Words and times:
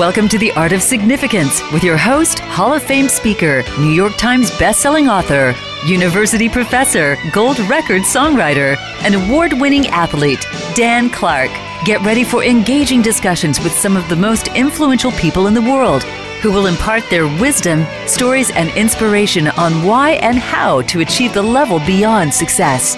Welcome 0.00 0.30
to 0.30 0.38
The 0.38 0.50
Art 0.52 0.72
of 0.72 0.80
Significance 0.80 1.60
with 1.72 1.84
your 1.84 1.98
host, 1.98 2.38
Hall 2.38 2.72
of 2.72 2.82
Fame 2.82 3.06
speaker, 3.06 3.62
New 3.78 3.90
York 3.90 4.16
Times 4.16 4.50
bestselling 4.52 5.10
author, 5.10 5.54
university 5.86 6.48
professor, 6.48 7.18
gold 7.34 7.58
record 7.68 8.00
songwriter, 8.04 8.78
and 9.04 9.14
award 9.14 9.52
winning 9.52 9.88
athlete, 9.88 10.46
Dan 10.74 11.10
Clark. 11.10 11.50
Get 11.84 12.00
ready 12.00 12.24
for 12.24 12.42
engaging 12.42 13.02
discussions 13.02 13.60
with 13.60 13.74
some 13.74 13.94
of 13.94 14.08
the 14.08 14.16
most 14.16 14.48
influential 14.48 15.12
people 15.12 15.48
in 15.48 15.52
the 15.52 15.60
world 15.60 16.02
who 16.40 16.50
will 16.50 16.64
impart 16.64 17.02
their 17.10 17.26
wisdom, 17.38 17.84
stories, 18.06 18.50
and 18.52 18.70
inspiration 18.70 19.48
on 19.48 19.84
why 19.84 20.12
and 20.12 20.38
how 20.38 20.80
to 20.80 21.00
achieve 21.00 21.34
the 21.34 21.42
level 21.42 21.78
beyond 21.80 22.32
success. 22.32 22.96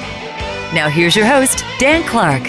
Now, 0.72 0.88
here's 0.88 1.16
your 1.16 1.26
host, 1.26 1.64
Dan 1.80 2.04
Clark. 2.04 2.44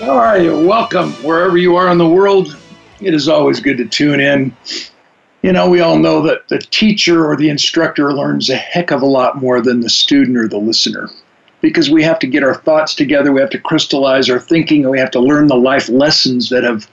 How 0.00 0.16
are 0.16 0.40
you? 0.40 0.58
Welcome 0.58 1.12
wherever 1.22 1.58
you 1.58 1.76
are 1.76 1.90
in 1.90 1.98
the 1.98 2.08
world. 2.08 2.56
It 3.02 3.12
is 3.12 3.28
always 3.28 3.60
good 3.60 3.76
to 3.76 3.84
tune 3.84 4.18
in. 4.18 4.56
You 5.42 5.52
know, 5.52 5.68
we 5.68 5.82
all 5.82 5.98
know 5.98 6.22
that 6.22 6.48
the 6.48 6.58
teacher 6.58 7.26
or 7.30 7.36
the 7.36 7.50
instructor 7.50 8.14
learns 8.14 8.48
a 8.48 8.56
heck 8.56 8.92
of 8.92 9.02
a 9.02 9.06
lot 9.06 9.42
more 9.42 9.60
than 9.60 9.80
the 9.80 9.90
student 9.90 10.38
or 10.38 10.48
the 10.48 10.56
listener 10.56 11.10
because 11.60 11.90
we 11.90 12.02
have 12.02 12.18
to 12.20 12.26
get 12.26 12.42
our 12.42 12.54
thoughts 12.54 12.94
together, 12.94 13.30
we 13.30 13.42
have 13.42 13.50
to 13.50 13.58
crystallize 13.58 14.30
our 14.30 14.40
thinking, 14.40 14.84
and 14.84 14.90
we 14.90 14.98
have 14.98 15.10
to 15.10 15.20
learn 15.20 15.48
the 15.48 15.54
life 15.54 15.90
lessons 15.90 16.48
that 16.48 16.64
have 16.64 16.88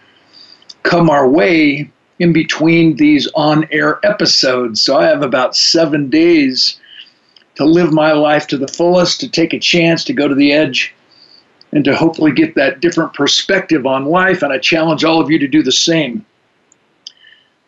come 0.83 1.09
our 1.09 1.29
way 1.29 1.89
in 2.19 2.33
between 2.33 2.97
these 2.97 3.25
on 3.35 3.65
air 3.71 4.05
episodes. 4.05 4.81
So 4.81 4.97
I 4.97 5.05
have 5.05 5.23
about 5.23 5.55
seven 5.55 6.09
days 6.09 6.77
to 7.55 7.63
live 7.63 7.93
my 7.93 8.11
life 8.11 8.47
to 8.47 8.57
the 8.57 8.67
fullest, 8.67 9.21
to 9.21 9.29
take 9.29 9.53
a 9.53 9.59
chance 9.59 10.03
to 10.03 10.13
go 10.13 10.27
to 10.27 10.35
the 10.35 10.51
edge 10.51 10.93
and 11.71 11.83
to 11.85 11.95
hopefully 11.95 12.31
get 12.31 12.55
that 12.55 12.79
different 12.79 13.13
perspective 13.13 13.85
on 13.85 14.05
life. 14.05 14.41
And 14.41 14.53
I 14.53 14.57
challenge 14.57 15.03
all 15.03 15.21
of 15.21 15.29
you 15.29 15.37
to 15.39 15.47
do 15.47 15.61
the 15.61 15.71
same. 15.71 16.25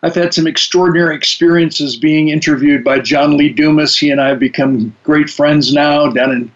I've 0.02 0.16
had 0.16 0.34
some 0.34 0.48
extraordinary 0.48 1.16
experiences 1.16 1.98
being 1.98 2.30
interviewed 2.30 2.84
by 2.84 3.00
John 3.00 3.36
Lee 3.36 3.50
Dumas. 3.50 3.98
He 3.98 4.12
and 4.12 4.22
I 4.22 4.30
have 4.30 4.40
become 4.40 4.96
great 5.04 5.30
friends 5.30 5.74
now 5.74 6.08
down 6.10 6.32
in 6.32 6.52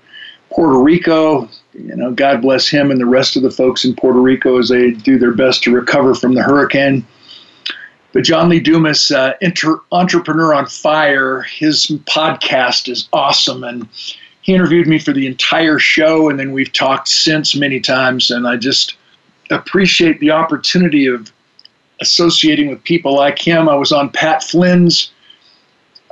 Puerto 0.50 0.80
Rico. 0.80 1.50
You 1.74 1.96
know, 1.96 2.12
God 2.12 2.42
bless 2.42 2.68
him 2.68 2.90
and 2.92 3.02
the 3.02 3.06
rest 3.06 3.36
of 3.36 3.44
the 3.44 3.52
folks 3.52 3.84
in 3.84 3.96
Puerto 3.96 4.20
Rico 4.20 4.60
as 4.60 4.70
they 4.70 4.92
do 4.92 5.18
their 5.18 5.34
best 5.34 5.64
to 5.64 5.74
recover 5.74 6.16
from 6.16 6.36
the 6.36 6.44
hurricane. 6.44 7.06
But 8.14 8.24
John 8.24 8.48
Lee 8.48 8.60
Dumas, 8.60 9.10
uh, 9.12 9.34
inter- 9.42 9.82
Entrepreneur 9.92 10.54
on 10.54 10.68
Fire, 10.68 11.42
his 11.42 11.88
podcast 12.06 12.88
is 12.88 13.10
awesome. 13.12 13.64
And 13.64 13.90
he 14.44 14.54
interviewed 14.54 14.88
me 14.88 15.00
for 15.00 15.14
the 15.14 15.26
entire 15.26 15.80
show, 15.80 16.30
and 16.30 16.38
then 16.38 16.52
we've 16.52 16.72
talked 16.72 17.08
since 17.08 17.56
many 17.56 17.80
times. 17.80 18.30
And 18.30 18.46
I 18.46 18.58
just 18.58 18.98
appreciate 19.50 20.20
the 20.20 20.32
opportunity 20.32 21.08
of 21.08 21.32
associating 22.02 22.70
with 22.70 22.84
people 22.84 23.16
like 23.16 23.40
him. 23.40 23.70
I 23.70 23.76
was 23.76 23.94
on 23.94 24.10
Pat 24.10 24.44
Flynn's 24.44 25.12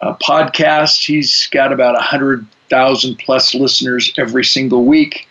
uh, 0.02 0.16
podcast. 0.16 1.06
He's 1.06 1.48
got 1.52 1.74
about 1.74 1.94
100,000 1.96 3.20
plus 3.20 3.54
listeners 3.54 4.14
every 4.18 4.46
single 4.46 4.86
week. 4.86 5.28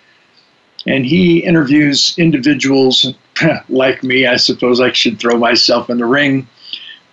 And 0.86 1.06
he 1.06 1.38
interviews 1.38 2.14
individuals 2.18 3.14
like 3.70 4.02
me, 4.02 4.26
I 4.26 4.36
suppose 4.36 4.78
I 4.78 4.92
should 4.92 5.18
throw 5.18 5.38
myself 5.38 5.88
in 5.88 5.96
the 5.96 6.06
ring, 6.06 6.46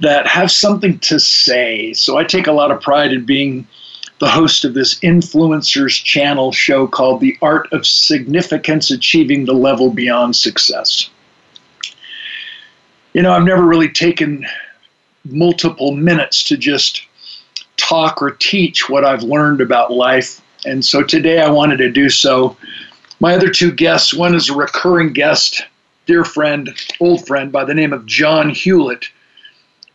that 0.02 0.28
have 0.28 0.52
something 0.52 1.00
to 1.00 1.18
say. 1.18 1.94
So 1.94 2.18
I 2.18 2.26
take 2.26 2.48
a 2.48 2.52
lot 2.52 2.72
of 2.72 2.82
pride 2.82 3.14
in 3.14 3.26
being 3.26 3.66
the 4.20 4.28
host 4.28 4.66
of 4.66 4.74
this 4.74 5.00
influencers 5.00 6.04
channel 6.04 6.52
show 6.52 6.88
called 6.88 7.22
The 7.22 7.38
Art 7.42 7.72
of 7.72 7.86
Significance 7.86 8.90
Achieving 8.90 9.46
the 9.46 9.54
Level 9.54 9.92
Beyond 9.92 10.36
Success. 10.36 11.10
You 13.14 13.22
know, 13.22 13.32
I've 13.32 13.44
never 13.44 13.64
really 13.64 13.90
taken 13.90 14.46
multiple 15.26 15.92
minutes 15.92 16.44
to 16.46 16.58
just 16.58 17.04
talk 17.78 18.22
or 18.22 18.32
teach 18.32 18.90
what 18.90 19.06
I've 19.06 19.24
learned 19.24 19.62
about 19.62 19.92
life. 19.92 20.42
And 20.66 20.84
so 20.84 21.04
today 21.04 21.40
I 21.40 21.50
wanted 21.50 21.78
to 21.78 21.92
do 21.92 22.10
so. 22.10 22.58
My 23.20 23.36
other 23.36 23.50
two 23.50 23.72
guests 23.72 24.14
one 24.14 24.36
is 24.36 24.50
a 24.50 24.56
recurring 24.56 25.14
guest, 25.14 25.62
dear 26.06 26.24
friend, 26.24 26.76
old 27.00 27.26
friend 27.28 27.52
by 27.52 27.66
the 27.66 27.74
name 27.74 27.94
of 27.94 28.06
John 28.06 28.50
Hewlett 28.50 29.10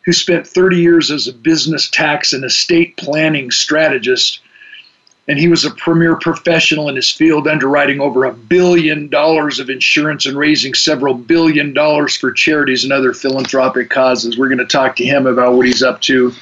who 0.04 0.12
spent 0.12 0.46
30 0.46 0.76
years 0.76 1.10
as 1.10 1.28
a 1.28 1.32
business 1.32 1.88
tax 1.88 2.32
and 2.32 2.44
estate 2.44 2.96
planning 2.96 3.50
strategist. 3.50 4.40
And 5.28 5.38
he 5.38 5.46
was 5.46 5.64
a 5.64 5.70
premier 5.70 6.16
professional 6.16 6.88
in 6.88 6.96
his 6.96 7.10
field, 7.10 7.46
underwriting 7.46 8.00
over 8.00 8.24
a 8.24 8.32
billion 8.32 9.08
dollars 9.08 9.60
of 9.60 9.70
insurance 9.70 10.26
and 10.26 10.36
raising 10.36 10.74
several 10.74 11.14
billion 11.14 11.72
dollars 11.72 12.16
for 12.16 12.32
charities 12.32 12.82
and 12.82 12.92
other 12.92 13.14
philanthropic 13.14 13.88
causes. 13.88 14.36
We're 14.36 14.48
going 14.48 14.58
to 14.58 14.66
talk 14.66 14.96
to 14.96 15.04
him 15.04 15.26
about 15.26 15.54
what 15.54 15.66
he's 15.66 15.82
up 15.82 16.00
to 16.02 16.32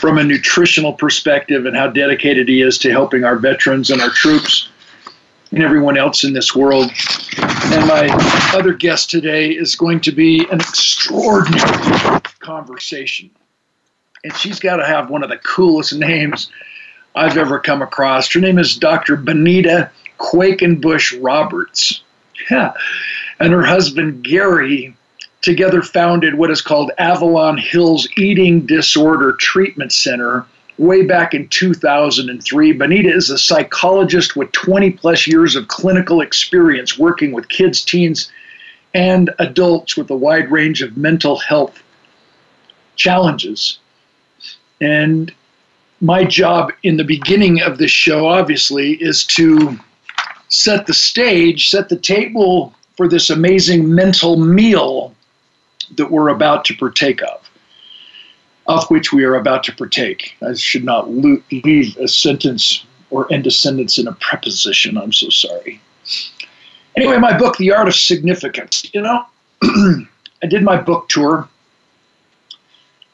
from 0.00 0.18
a 0.18 0.24
nutritional 0.24 0.92
perspective 0.92 1.66
and 1.66 1.76
how 1.76 1.88
dedicated 1.88 2.48
he 2.48 2.62
is 2.62 2.78
to 2.78 2.90
helping 2.90 3.24
our 3.24 3.36
veterans 3.36 3.90
and 3.90 4.00
our 4.00 4.10
troops 4.10 4.68
and 5.50 5.62
everyone 5.62 5.96
else 5.96 6.24
in 6.24 6.32
this 6.32 6.54
world. 6.54 6.90
And 7.38 7.86
my 7.86 8.08
other 8.54 8.72
guest 8.72 9.10
today 9.10 9.50
is 9.50 9.74
going 9.74 10.00
to 10.02 10.12
be 10.12 10.46
an 10.50 10.60
extraordinary 10.60 12.15
conversation. 12.46 13.28
And 14.22 14.34
she's 14.36 14.60
got 14.60 14.76
to 14.76 14.86
have 14.86 15.10
one 15.10 15.24
of 15.24 15.28
the 15.28 15.38
coolest 15.38 15.92
names 15.94 16.50
I've 17.16 17.36
ever 17.36 17.58
come 17.58 17.82
across. 17.82 18.32
Her 18.32 18.40
name 18.40 18.58
is 18.58 18.76
Dr. 18.76 19.16
Benita 19.16 19.90
Quakenbush 20.18 21.18
Roberts. 21.20 22.02
Yeah. 22.50 22.72
And 23.40 23.52
her 23.52 23.64
husband, 23.64 24.22
Gary, 24.22 24.96
together 25.42 25.82
founded 25.82 26.36
what 26.36 26.50
is 26.50 26.62
called 26.62 26.92
Avalon 26.98 27.58
Hills 27.58 28.08
Eating 28.16 28.64
Disorder 28.64 29.32
Treatment 29.32 29.92
Center 29.92 30.46
way 30.78 31.02
back 31.02 31.34
in 31.34 31.48
2003. 31.48 32.72
Benita 32.72 33.12
is 33.12 33.30
a 33.30 33.38
psychologist 33.38 34.36
with 34.36 34.52
20 34.52 34.92
plus 34.92 35.26
years 35.26 35.56
of 35.56 35.68
clinical 35.68 36.20
experience 36.20 36.98
working 36.98 37.32
with 37.32 37.48
kids, 37.48 37.82
teens, 37.82 38.30
and 38.94 39.30
adults 39.38 39.96
with 39.96 40.10
a 40.10 40.16
wide 40.16 40.50
range 40.50 40.82
of 40.82 40.96
mental 40.96 41.36
health 41.38 41.82
challenges. 42.96 43.78
And 44.80 45.32
my 46.00 46.24
job 46.24 46.72
in 46.82 46.96
the 46.96 47.04
beginning 47.04 47.62
of 47.62 47.78
this 47.78 47.90
show, 47.90 48.26
obviously, 48.26 48.94
is 48.94 49.24
to 49.26 49.78
set 50.48 50.86
the 50.86 50.94
stage, 50.94 51.70
set 51.70 51.88
the 51.88 51.96
table 51.96 52.74
for 52.96 53.08
this 53.08 53.30
amazing 53.30 53.94
mental 53.94 54.36
meal 54.38 55.14
that 55.96 56.10
we're 56.10 56.28
about 56.28 56.64
to 56.66 56.74
partake 56.74 57.22
of, 57.22 57.48
of 58.66 58.88
which 58.90 59.12
we 59.12 59.24
are 59.24 59.36
about 59.36 59.62
to 59.64 59.74
partake. 59.74 60.36
I 60.42 60.54
should 60.54 60.84
not 60.84 61.10
leave 61.10 61.96
a 61.98 62.08
sentence 62.08 62.84
or 63.10 63.32
end 63.32 63.46
a 63.46 63.50
sentence 63.50 63.98
in 63.98 64.08
a 64.08 64.12
preposition. 64.12 64.98
I'm 64.98 65.12
so 65.12 65.28
sorry. 65.30 65.80
Anyway, 66.96 67.18
my 67.18 67.36
book, 67.36 67.56
The 67.58 67.72
Art 67.72 67.88
of 67.88 67.94
Significance, 67.94 68.90
you 68.92 69.02
know, 69.02 69.24
I 69.62 70.46
did 70.48 70.62
my 70.62 70.80
book 70.80 71.08
tour 71.08 71.48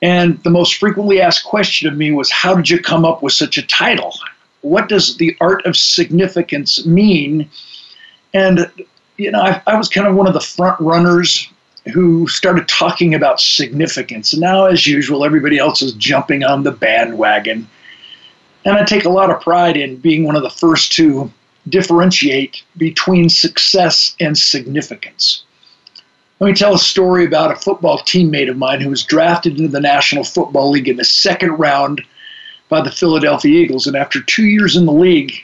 and 0.02 0.42
the 0.42 0.50
most 0.50 0.74
frequently 0.74 1.20
asked 1.20 1.44
question 1.44 1.88
of 1.88 1.96
me 1.96 2.10
was, 2.10 2.30
How 2.30 2.54
did 2.54 2.68
you 2.68 2.80
come 2.80 3.04
up 3.04 3.22
with 3.22 3.32
such 3.32 3.56
a 3.56 3.66
title? 3.66 4.12
What 4.60 4.88
does 4.88 5.16
the 5.16 5.36
art 5.40 5.64
of 5.64 5.76
significance 5.76 6.84
mean? 6.84 7.48
And, 8.34 8.70
you 9.16 9.30
know, 9.30 9.40
I, 9.40 9.62
I 9.66 9.76
was 9.76 9.88
kind 9.88 10.06
of 10.06 10.16
one 10.16 10.26
of 10.26 10.34
the 10.34 10.40
front 10.40 10.78
runners 10.80 11.48
who 11.92 12.26
started 12.28 12.68
talking 12.68 13.14
about 13.14 13.40
significance. 13.40 14.32
And 14.32 14.40
now, 14.40 14.66
as 14.66 14.86
usual, 14.86 15.24
everybody 15.24 15.58
else 15.58 15.82
is 15.82 15.92
jumping 15.94 16.44
on 16.44 16.62
the 16.62 16.70
bandwagon. 16.70 17.68
And 18.64 18.76
I 18.76 18.84
take 18.84 19.04
a 19.04 19.10
lot 19.10 19.30
of 19.30 19.40
pride 19.40 19.76
in 19.76 19.96
being 19.96 20.24
one 20.24 20.36
of 20.36 20.42
the 20.42 20.50
first 20.50 20.92
to 20.92 21.30
differentiate 21.68 22.62
between 22.76 23.28
success 23.28 24.14
and 24.20 24.36
significance. 24.36 25.44
Let 26.42 26.48
me 26.48 26.54
tell 26.54 26.74
a 26.74 26.78
story 26.78 27.24
about 27.24 27.52
a 27.52 27.60
football 27.60 28.00
teammate 28.00 28.50
of 28.50 28.56
mine 28.56 28.80
who 28.80 28.90
was 28.90 29.04
drafted 29.04 29.58
into 29.58 29.68
the 29.68 29.78
National 29.78 30.24
Football 30.24 30.72
League 30.72 30.88
in 30.88 30.96
the 30.96 31.04
second 31.04 31.52
round 31.52 32.02
by 32.68 32.80
the 32.80 32.90
Philadelphia 32.90 33.60
Eagles. 33.60 33.86
And 33.86 33.94
after 33.94 34.20
two 34.20 34.46
years 34.46 34.74
in 34.74 34.84
the 34.84 34.92
league 34.92 35.34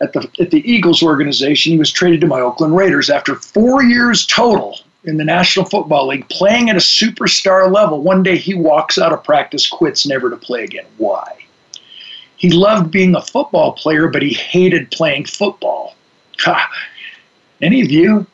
at 0.00 0.14
the, 0.14 0.26
at 0.40 0.52
the 0.52 0.66
Eagles 0.66 1.02
organization, 1.02 1.72
he 1.72 1.78
was 1.78 1.92
traded 1.92 2.22
to 2.22 2.26
my 2.26 2.40
Oakland 2.40 2.74
Raiders. 2.74 3.10
After 3.10 3.34
four 3.34 3.82
years 3.82 4.24
total 4.24 4.78
in 5.04 5.18
the 5.18 5.24
National 5.24 5.66
Football 5.66 6.06
League, 6.06 6.26
playing 6.30 6.70
at 6.70 6.76
a 6.76 6.78
superstar 6.78 7.70
level, 7.70 8.00
one 8.00 8.22
day 8.22 8.38
he 8.38 8.54
walks 8.54 8.96
out 8.96 9.12
of 9.12 9.22
practice, 9.22 9.66
quits, 9.66 10.06
never 10.06 10.30
to 10.30 10.36
play 10.38 10.64
again. 10.64 10.86
Why? 10.96 11.30
He 12.38 12.48
loved 12.48 12.90
being 12.90 13.14
a 13.14 13.20
football 13.20 13.72
player, 13.72 14.08
but 14.08 14.22
he 14.22 14.32
hated 14.32 14.90
playing 14.92 15.26
football. 15.26 15.94
Ha. 16.38 16.70
Any 17.60 17.82
of 17.82 17.90
you 17.90 18.26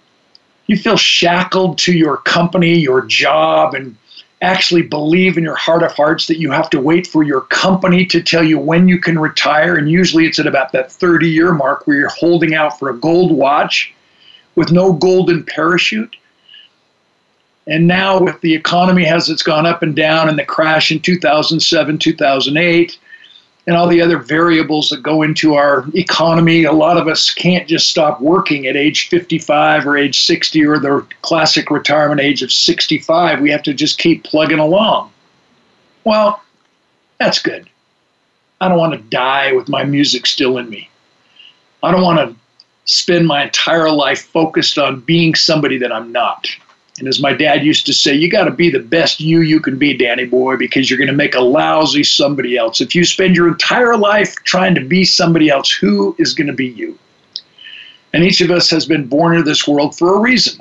you 0.66 0.76
feel 0.76 0.96
shackled 0.96 1.78
to 1.78 1.92
your 1.92 2.18
company, 2.18 2.74
your 2.74 3.02
job, 3.02 3.74
and 3.74 3.96
actually 4.42 4.82
believe 4.82 5.38
in 5.38 5.44
your 5.44 5.54
heart 5.54 5.82
of 5.82 5.92
hearts 5.92 6.26
that 6.26 6.38
you 6.38 6.50
have 6.50 6.68
to 6.70 6.80
wait 6.80 7.06
for 7.06 7.22
your 7.22 7.42
company 7.42 8.04
to 8.04 8.20
tell 8.20 8.42
you 8.42 8.58
when 8.58 8.88
you 8.88 8.98
can 8.98 9.18
retire. 9.18 9.76
And 9.76 9.90
usually 9.90 10.26
it's 10.26 10.38
at 10.38 10.46
about 10.46 10.72
that 10.72 10.90
30 10.90 11.28
year 11.28 11.52
mark 11.52 11.86
where 11.86 11.96
you're 11.96 12.08
holding 12.08 12.54
out 12.54 12.78
for 12.78 12.90
a 12.90 12.96
gold 12.96 13.30
watch 13.30 13.94
with 14.56 14.72
no 14.72 14.92
golden 14.92 15.44
parachute. 15.44 16.16
And 17.68 17.86
now, 17.86 18.20
with 18.20 18.40
the 18.40 18.54
economy 18.54 19.06
as 19.06 19.28
it's 19.28 19.44
gone 19.44 19.66
up 19.66 19.84
and 19.84 19.94
down, 19.94 20.28
and 20.28 20.36
the 20.36 20.44
crash 20.44 20.90
in 20.90 20.98
2007, 20.98 21.96
2008, 21.96 22.98
and 23.66 23.76
all 23.76 23.86
the 23.86 24.00
other 24.00 24.18
variables 24.18 24.88
that 24.88 25.02
go 25.02 25.22
into 25.22 25.54
our 25.54 25.86
economy, 25.94 26.64
a 26.64 26.72
lot 26.72 26.96
of 26.96 27.06
us 27.06 27.30
can't 27.30 27.68
just 27.68 27.88
stop 27.88 28.20
working 28.20 28.66
at 28.66 28.76
age 28.76 29.08
55 29.08 29.86
or 29.86 29.96
age 29.96 30.24
60 30.24 30.66
or 30.66 30.78
the 30.78 31.06
classic 31.22 31.70
retirement 31.70 32.20
age 32.20 32.42
of 32.42 32.50
65. 32.50 33.40
We 33.40 33.50
have 33.50 33.62
to 33.62 33.74
just 33.74 33.98
keep 33.98 34.24
plugging 34.24 34.58
along. 34.58 35.12
Well, 36.04 36.42
that's 37.18 37.40
good. 37.40 37.68
I 38.60 38.68
don't 38.68 38.78
want 38.78 38.94
to 38.94 39.00
die 39.10 39.52
with 39.52 39.68
my 39.68 39.84
music 39.84 40.26
still 40.26 40.58
in 40.58 40.68
me. 40.68 40.88
I 41.82 41.90
don't 41.92 42.02
want 42.02 42.18
to 42.18 42.36
spend 42.84 43.26
my 43.26 43.44
entire 43.44 43.90
life 43.90 44.22
focused 44.22 44.78
on 44.78 45.00
being 45.00 45.34
somebody 45.34 45.78
that 45.78 45.92
I'm 45.92 46.10
not. 46.10 46.48
And 46.98 47.08
as 47.08 47.20
my 47.20 47.32
dad 47.32 47.64
used 47.64 47.86
to 47.86 47.94
say, 47.94 48.14
you 48.14 48.28
got 48.28 48.44
to 48.44 48.50
be 48.50 48.70
the 48.70 48.78
best 48.78 49.20
you 49.20 49.40
you 49.40 49.60
can 49.60 49.78
be, 49.78 49.96
Danny 49.96 50.26
boy, 50.26 50.56
because 50.56 50.90
you're 50.90 50.98
going 50.98 51.08
to 51.08 51.14
make 51.14 51.34
a 51.34 51.40
lousy 51.40 52.04
somebody 52.04 52.56
else. 52.56 52.80
If 52.80 52.94
you 52.94 53.04
spend 53.04 53.34
your 53.34 53.48
entire 53.48 53.96
life 53.96 54.34
trying 54.44 54.74
to 54.74 54.84
be 54.84 55.04
somebody 55.04 55.48
else, 55.48 55.70
who 55.70 56.14
is 56.18 56.34
going 56.34 56.48
to 56.48 56.52
be 56.52 56.66
you? 56.66 56.98
And 58.12 58.22
each 58.22 58.42
of 58.42 58.50
us 58.50 58.68
has 58.70 58.84
been 58.84 59.06
born 59.06 59.32
into 59.32 59.48
this 59.48 59.66
world 59.66 59.96
for 59.96 60.14
a 60.14 60.20
reason. 60.20 60.60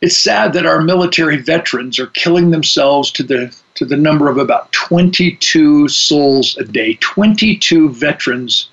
It's 0.00 0.16
sad 0.16 0.52
that 0.52 0.66
our 0.66 0.82
military 0.82 1.36
veterans 1.36 1.98
are 1.98 2.08
killing 2.08 2.50
themselves 2.50 3.10
to 3.12 3.22
the 3.22 3.56
to 3.76 3.84
the 3.84 3.96
number 3.96 4.28
of 4.28 4.38
about 4.38 4.70
22 4.72 5.88
souls 5.88 6.56
a 6.58 6.64
day. 6.64 6.98
22 7.00 7.88
veterans 7.90 8.68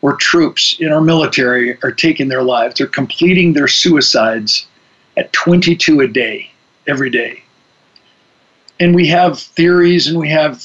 or 0.00 0.16
troops 0.16 0.76
in 0.80 0.90
our 0.90 1.00
military 1.00 1.76
are 1.82 1.92
taking 1.92 2.28
their 2.28 2.42
lives. 2.42 2.76
They're 2.76 2.86
completing 2.86 3.52
their 3.52 3.68
suicides 3.68 4.66
at 5.16 5.32
22 5.32 6.00
a 6.00 6.08
day, 6.08 6.50
every 6.86 7.10
day. 7.10 7.42
And 8.80 8.94
we 8.94 9.06
have 9.08 9.38
theories 9.38 10.06
and 10.06 10.18
we 10.18 10.28
have 10.30 10.62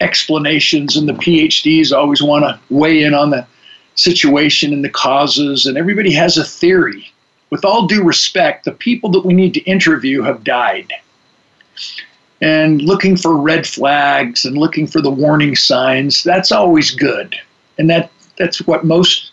explanations, 0.00 0.96
and 0.96 1.08
the 1.08 1.12
PhDs 1.12 1.92
always 1.92 2.22
want 2.22 2.44
to 2.44 2.58
weigh 2.74 3.02
in 3.02 3.14
on 3.14 3.30
the 3.30 3.46
situation 3.94 4.72
and 4.72 4.84
the 4.84 4.90
causes, 4.90 5.66
and 5.66 5.76
everybody 5.76 6.12
has 6.12 6.36
a 6.36 6.44
theory. 6.44 7.12
With 7.50 7.64
all 7.64 7.86
due 7.86 8.02
respect, 8.02 8.64
the 8.64 8.72
people 8.72 9.10
that 9.10 9.24
we 9.24 9.34
need 9.34 9.54
to 9.54 9.62
interview 9.62 10.22
have 10.22 10.44
died. 10.44 10.92
And 12.40 12.82
looking 12.82 13.16
for 13.16 13.36
red 13.36 13.66
flags 13.66 14.44
and 14.44 14.56
looking 14.56 14.86
for 14.86 15.00
the 15.00 15.10
warning 15.10 15.56
signs, 15.56 16.22
that's 16.22 16.52
always 16.52 16.90
good. 16.90 17.36
And 17.78 17.88
that, 17.90 18.10
that's 18.36 18.66
what 18.66 18.84
most 18.84 19.32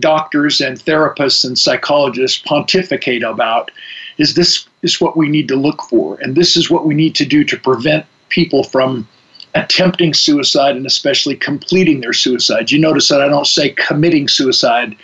doctors 0.00 0.60
and 0.60 0.78
therapists 0.78 1.44
and 1.44 1.58
psychologists 1.58 2.42
pontificate 2.44 3.22
about 3.22 3.70
is 4.18 4.34
this 4.34 4.66
is 4.82 5.00
what 5.00 5.16
we 5.16 5.28
need 5.28 5.48
to 5.48 5.56
look 5.56 5.82
for. 5.82 6.18
And 6.20 6.34
this 6.34 6.56
is 6.56 6.70
what 6.70 6.86
we 6.86 6.94
need 6.94 7.14
to 7.16 7.24
do 7.24 7.44
to 7.44 7.56
prevent 7.56 8.06
people 8.28 8.64
from 8.64 9.08
attempting 9.54 10.14
suicide 10.14 10.76
and 10.76 10.86
especially 10.86 11.36
completing 11.36 12.00
their 12.00 12.12
suicide. 12.12 12.70
You 12.70 12.78
notice 12.80 13.08
that 13.08 13.22
i 13.22 13.28
don't 13.28 13.46
say 13.46 13.70
committing 13.70 14.28
suicide. 14.28 14.96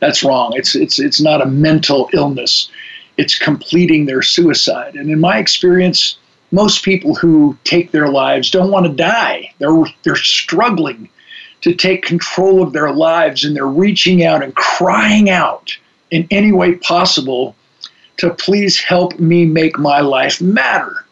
That's 0.00 0.22
wrong. 0.22 0.52
It's 0.54 0.74
it's 0.74 0.98
it's 0.98 1.20
not 1.20 1.42
a 1.42 1.46
mental 1.46 2.08
illness. 2.12 2.70
It's 3.16 3.38
completing 3.38 4.06
their 4.06 4.22
suicide. 4.22 4.94
And 4.94 5.10
in 5.10 5.20
my 5.20 5.38
experience 5.38 6.18
most 6.52 6.84
people 6.84 7.14
who 7.14 7.56
take 7.64 7.90
their 7.90 8.08
lives 8.08 8.50
don't 8.50 8.70
want 8.70 8.86
to 8.86 8.92
die. 8.92 9.52
They're 9.58 9.84
they're 10.02 10.16
struggling 10.16 11.08
to 11.66 11.74
take 11.74 12.04
control 12.04 12.62
of 12.62 12.72
their 12.72 12.92
lives 12.92 13.44
and 13.44 13.56
they're 13.56 13.66
reaching 13.66 14.22
out 14.22 14.40
and 14.40 14.54
crying 14.54 15.28
out 15.28 15.76
in 16.12 16.24
any 16.30 16.52
way 16.52 16.76
possible 16.76 17.56
to 18.18 18.32
please 18.34 18.78
help 18.78 19.18
me 19.18 19.44
make 19.44 19.76
my 19.76 19.98
life 19.98 20.40
matter. 20.40 21.04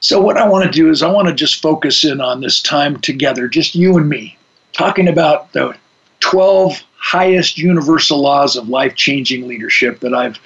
So, 0.00 0.18
what 0.22 0.38
I 0.38 0.48
want 0.48 0.64
to 0.64 0.70
do 0.70 0.88
is, 0.88 1.02
I 1.02 1.12
want 1.12 1.28
to 1.28 1.34
just 1.34 1.60
focus 1.60 2.02
in 2.02 2.22
on 2.22 2.40
this 2.40 2.62
time 2.62 2.98
together, 3.00 3.46
just 3.46 3.74
you 3.74 3.98
and 3.98 4.08
me, 4.08 4.38
talking 4.72 5.06
about 5.06 5.52
the 5.52 5.76
12 6.20 6.82
highest 6.96 7.58
universal 7.58 8.20
laws 8.20 8.56
of 8.56 8.70
life 8.70 8.94
changing 8.94 9.46
leadership 9.46 10.00
that 10.00 10.14
I've 10.14 10.40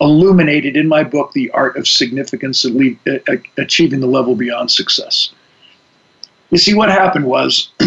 illuminated 0.00 0.76
in 0.76 0.86
my 0.86 1.02
book, 1.02 1.32
The 1.32 1.50
Art 1.50 1.76
of 1.76 1.88
Significance 1.88 2.64
uh, 2.64 2.70
uh, 3.08 3.36
Achieving 3.58 3.98
the 3.98 4.06
Level 4.06 4.36
Beyond 4.36 4.70
Success. 4.70 5.32
You 6.50 6.58
see, 6.58 6.74
what 6.74 6.88
happened 6.88 7.26
was 7.26 7.70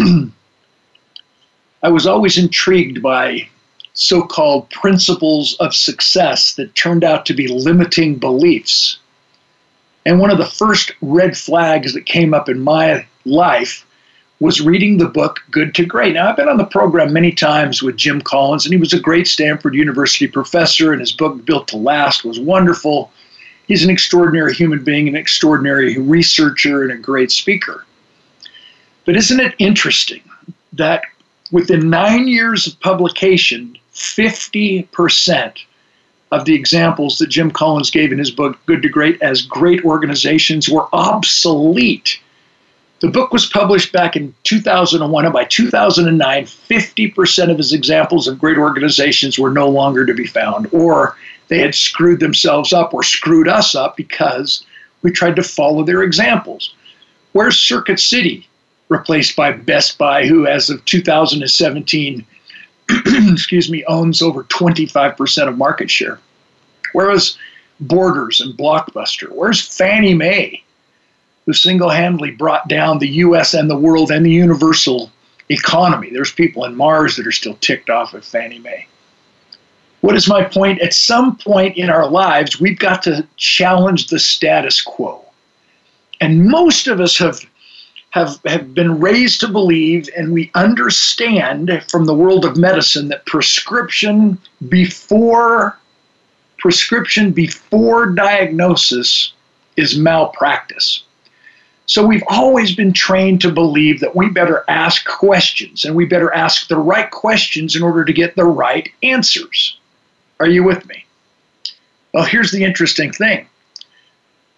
I 1.82 1.88
was 1.88 2.06
always 2.06 2.38
intrigued 2.38 3.02
by 3.02 3.48
so 3.92 4.22
called 4.22 4.70
principles 4.70 5.54
of 5.60 5.74
success 5.74 6.54
that 6.54 6.74
turned 6.74 7.04
out 7.04 7.26
to 7.26 7.34
be 7.34 7.46
limiting 7.46 8.16
beliefs. 8.16 8.98
And 10.06 10.18
one 10.18 10.30
of 10.30 10.38
the 10.38 10.46
first 10.46 10.92
red 11.00 11.36
flags 11.36 11.94
that 11.94 12.06
came 12.06 12.34
up 12.34 12.48
in 12.48 12.60
my 12.60 13.06
life 13.24 13.86
was 14.40 14.60
reading 14.60 14.98
the 14.98 15.08
book 15.08 15.40
Good 15.50 15.74
to 15.76 15.86
Great. 15.86 16.14
Now, 16.14 16.28
I've 16.28 16.36
been 16.36 16.48
on 16.48 16.56
the 16.56 16.64
program 16.64 17.12
many 17.12 17.32
times 17.32 17.82
with 17.82 17.96
Jim 17.96 18.20
Collins, 18.20 18.64
and 18.64 18.74
he 18.74 18.80
was 18.80 18.92
a 18.92 19.00
great 19.00 19.26
Stanford 19.26 19.74
University 19.74 20.26
professor, 20.26 20.92
and 20.92 21.00
his 21.00 21.12
book 21.12 21.44
Built 21.44 21.68
to 21.68 21.76
Last 21.76 22.24
was 22.24 22.40
wonderful. 22.40 23.12
He's 23.68 23.84
an 23.84 23.90
extraordinary 23.90 24.52
human 24.52 24.82
being, 24.82 25.06
an 25.06 25.16
extraordinary 25.16 25.98
researcher, 25.98 26.82
and 26.82 26.92
a 26.92 26.96
great 26.96 27.30
speaker. 27.30 27.84
But 29.04 29.16
isn't 29.16 29.40
it 29.40 29.54
interesting 29.58 30.22
that 30.72 31.02
within 31.50 31.90
nine 31.90 32.26
years 32.26 32.66
of 32.66 32.80
publication, 32.80 33.78
50% 33.94 35.58
of 36.32 36.44
the 36.44 36.54
examples 36.54 37.18
that 37.18 37.28
Jim 37.28 37.50
Collins 37.50 37.90
gave 37.90 38.10
in 38.12 38.18
his 38.18 38.30
book, 38.30 38.58
Good 38.66 38.82
to 38.82 38.88
Great, 38.88 39.20
as 39.22 39.42
great 39.42 39.84
organizations 39.84 40.68
were 40.68 40.88
obsolete. 40.92 42.18
The 43.00 43.10
book 43.10 43.32
was 43.32 43.46
published 43.46 43.92
back 43.92 44.16
in 44.16 44.34
2001, 44.44 45.24
and 45.24 45.32
by 45.32 45.44
2009, 45.44 46.44
50% 46.44 47.50
of 47.50 47.58
his 47.58 47.72
examples 47.72 48.26
of 48.26 48.38
great 48.38 48.56
organizations 48.56 49.38
were 49.38 49.50
no 49.50 49.68
longer 49.68 50.06
to 50.06 50.14
be 50.14 50.26
found, 50.26 50.68
or 50.72 51.16
they 51.48 51.58
had 51.58 51.74
screwed 51.74 52.20
themselves 52.20 52.72
up 52.72 52.94
or 52.94 53.02
screwed 53.02 53.46
us 53.46 53.74
up 53.74 53.96
because 53.96 54.64
we 55.02 55.10
tried 55.10 55.36
to 55.36 55.42
follow 55.42 55.84
their 55.84 56.02
examples. 56.02 56.74
Where's 57.32 57.58
Circuit 57.58 58.00
City? 58.00 58.48
Replaced 58.88 59.36
by 59.36 59.52
Best 59.52 59.98
Buy, 59.98 60.26
who, 60.26 60.46
as 60.46 60.70
of 60.70 60.84
2017, 60.84 62.26
excuse 63.32 63.70
me, 63.70 63.84
owns 63.84 64.22
over 64.22 64.44
25% 64.44 65.48
of 65.48 65.58
market 65.58 65.90
share. 65.90 66.18
Whereas 66.92 67.38
Borders 67.80 68.40
and 68.40 68.54
Blockbuster, 68.54 69.30
where's 69.30 69.60
Fannie 69.66 70.14
Mae, 70.14 70.62
who 71.46 71.52
single 71.52 71.90
handedly 71.90 72.30
brought 72.30 72.68
down 72.68 72.98
the 72.98 73.08
US 73.08 73.54
and 73.54 73.68
the 73.68 73.78
world 73.78 74.10
and 74.10 74.24
the 74.24 74.30
universal 74.30 75.10
economy? 75.48 76.10
There's 76.10 76.32
people 76.32 76.64
in 76.64 76.76
Mars 76.76 77.16
that 77.16 77.26
are 77.26 77.32
still 77.32 77.56
ticked 77.60 77.90
off 77.90 78.14
at 78.14 78.24
Fannie 78.24 78.60
Mae. 78.60 78.86
What 80.02 80.16
is 80.16 80.28
my 80.28 80.44
point? 80.44 80.82
At 80.82 80.92
some 80.92 81.36
point 81.36 81.78
in 81.78 81.88
our 81.88 82.08
lives, 82.08 82.60
we've 82.60 82.78
got 82.78 83.02
to 83.04 83.26
challenge 83.36 84.08
the 84.08 84.18
status 84.18 84.82
quo. 84.82 85.24
And 86.20 86.46
most 86.46 86.86
of 86.88 87.00
us 87.00 87.16
have 87.18 87.40
have, 88.14 88.38
have 88.46 88.72
been 88.74 89.00
raised 89.00 89.40
to 89.40 89.48
believe, 89.48 90.08
and 90.16 90.32
we 90.32 90.48
understand 90.54 91.84
from 91.88 92.06
the 92.06 92.14
world 92.14 92.44
of 92.44 92.56
medicine 92.56 93.08
that 93.08 93.26
prescription 93.26 94.38
before 94.68 95.76
prescription 96.58 97.32
before 97.32 98.06
diagnosis 98.06 99.32
is 99.76 99.98
malpractice. 99.98 101.02
So 101.86 102.06
we've 102.06 102.22
always 102.28 102.76
been 102.76 102.92
trained 102.92 103.40
to 103.40 103.50
believe 103.50 103.98
that 103.98 104.14
we 104.14 104.28
better 104.28 104.64
ask 104.68 105.04
questions 105.06 105.84
and 105.84 105.96
we 105.96 106.04
better 106.04 106.32
ask 106.32 106.68
the 106.68 106.78
right 106.78 107.10
questions 107.10 107.74
in 107.74 107.82
order 107.82 108.04
to 108.04 108.12
get 108.12 108.36
the 108.36 108.44
right 108.44 108.88
answers. 109.02 109.76
Are 110.38 110.46
you 110.46 110.62
with 110.62 110.86
me? 110.86 111.04
Well, 112.12 112.24
here's 112.24 112.52
the 112.52 112.62
interesting 112.62 113.10
thing 113.10 113.48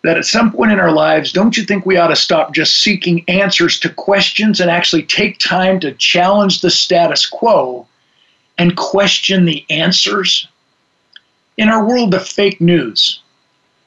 that 0.02 0.16
at 0.16 0.24
some 0.24 0.52
point 0.52 0.72
in 0.72 0.80
our 0.80 0.92
lives, 0.92 1.32
don't 1.32 1.56
you 1.56 1.64
think 1.64 1.84
we 1.84 1.96
ought 1.96 2.08
to 2.08 2.16
stop 2.16 2.54
just 2.54 2.82
seeking 2.82 3.24
answers 3.28 3.80
to 3.80 3.88
questions 3.88 4.60
and 4.60 4.70
actually 4.70 5.02
take 5.02 5.38
time 5.38 5.80
to 5.80 5.92
challenge 5.94 6.60
the 6.60 6.70
status 6.70 7.26
quo 7.26 7.86
and 8.58 8.76
question 8.76 9.44
the 9.44 9.64
answers? 9.70 10.46
In 11.56 11.68
our 11.68 11.84
world 11.84 12.14
of 12.14 12.26
fake 12.26 12.60
news, 12.60 13.20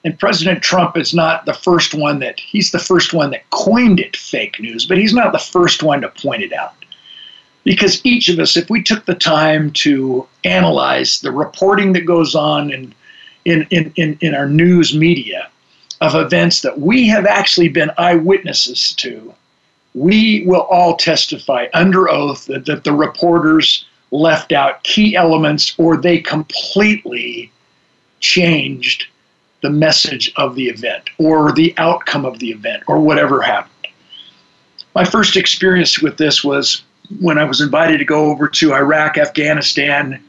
and 0.03 0.17
President 0.17 0.63
Trump 0.63 0.97
is 0.97 1.13
not 1.13 1.45
the 1.45 1.53
first 1.53 1.93
one 1.93 2.19
that, 2.19 2.39
he's 2.39 2.71
the 2.71 2.79
first 2.79 3.13
one 3.13 3.31
that 3.31 3.49
coined 3.49 3.99
it 3.99 4.15
fake 4.15 4.59
news, 4.59 4.85
but 4.85 4.97
he's 4.97 5.13
not 5.13 5.31
the 5.31 5.39
first 5.39 5.83
one 5.83 6.01
to 6.01 6.09
point 6.09 6.41
it 6.41 6.53
out. 6.53 6.73
Because 7.65 8.03
each 8.05 8.29
of 8.29 8.39
us, 8.39 8.55
if 8.55 8.69
we 8.69 8.81
took 8.81 9.05
the 9.05 9.15
time 9.15 9.71
to 9.71 10.25
analyze 10.45 11.19
the 11.19 11.31
reporting 11.31 11.93
that 11.93 12.05
goes 12.05 12.33
on 12.33 12.71
in, 12.71 12.95
in, 13.45 13.67
in, 13.69 13.91
in, 13.97 14.17
in 14.21 14.33
our 14.33 14.47
news 14.47 14.95
media, 14.95 15.49
of 16.01 16.15
events 16.15 16.61
that 16.61 16.79
we 16.79 17.07
have 17.07 17.25
actually 17.25 17.69
been 17.69 17.91
eyewitnesses 17.97 18.93
to, 18.93 19.33
we 19.93 20.43
will 20.45 20.61
all 20.61 20.95
testify 20.95 21.67
under 21.73 22.09
oath 22.09 22.45
that, 22.45 22.65
that 22.65 22.83
the 22.83 22.93
reporters 22.93 23.85
left 24.11 24.51
out 24.51 24.83
key 24.83 25.15
elements 25.15 25.75
or 25.77 25.97
they 25.97 26.19
completely 26.19 27.51
changed 28.19 29.05
the 29.61 29.69
message 29.69 30.31
of 30.37 30.55
the 30.55 30.67
event 30.67 31.09
or 31.17 31.51
the 31.51 31.73
outcome 31.77 32.25
of 32.25 32.39
the 32.39 32.49
event 32.49 32.83
or 32.87 32.99
whatever 32.99 33.41
happened. 33.41 33.73
My 34.95 35.03
first 35.03 35.35
experience 35.35 36.01
with 36.01 36.17
this 36.17 36.43
was 36.43 36.83
when 37.19 37.37
I 37.37 37.43
was 37.43 37.61
invited 37.61 37.97
to 37.97 38.05
go 38.05 38.31
over 38.31 38.47
to 38.47 38.73
Iraq, 38.73 39.17
Afghanistan, 39.17 40.23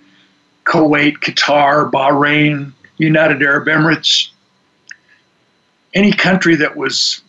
Kuwait, 0.64 1.18
Qatar, 1.18 1.90
Bahrain, 1.90 2.72
United 2.98 3.42
Arab 3.42 3.66
Emirates, 3.66 4.30
any 5.94 6.12
country 6.12 6.56
that 6.56 6.76
was 6.76 7.22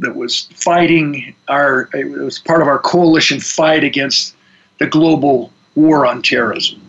that 0.00 0.14
was 0.14 0.48
fighting 0.54 1.34
our 1.48 1.88
it 1.92 2.08
was 2.08 2.38
part 2.38 2.62
of 2.62 2.68
our 2.68 2.78
coalition 2.78 3.40
fight 3.40 3.84
against 3.84 4.34
the 4.78 4.86
global 4.86 5.52
war 5.74 6.06
on 6.06 6.22
terrorism. 6.22 6.80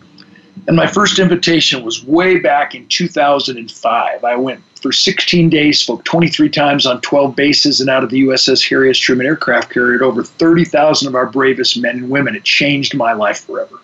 And 0.68 0.76
my 0.76 0.86
first 0.86 1.20
invitation 1.20 1.84
was 1.84 2.04
way 2.04 2.38
back 2.38 2.76
in 2.76 2.88
2005. 2.88 4.24
I 4.24 4.36
went 4.36 4.62
for 4.80 4.92
16 4.92 5.50
days, 5.50 5.82
spoke 5.82 6.04
23 6.04 6.50
times 6.50 6.86
on 6.86 7.02
12 7.02 7.36
bases, 7.36 7.82
and 7.82 7.90
out 7.90 8.04
of 8.04 8.10
the 8.10 8.22
USS 8.24 8.68
Harry 8.70 8.90
S. 8.90 8.98
Truman 8.98 9.26
aircraft 9.26 9.72
carrier, 9.72 10.04
over 10.04 10.24
30,000 10.24 11.08
of 11.08 11.16
our 11.16 11.26
bravest 11.26 11.78
men 11.82 11.98
and 11.98 12.10
women. 12.10 12.36
It 12.36 12.44
changed 12.44 12.96
my 12.96 13.14
life 13.14 13.46
forever. 13.46 13.80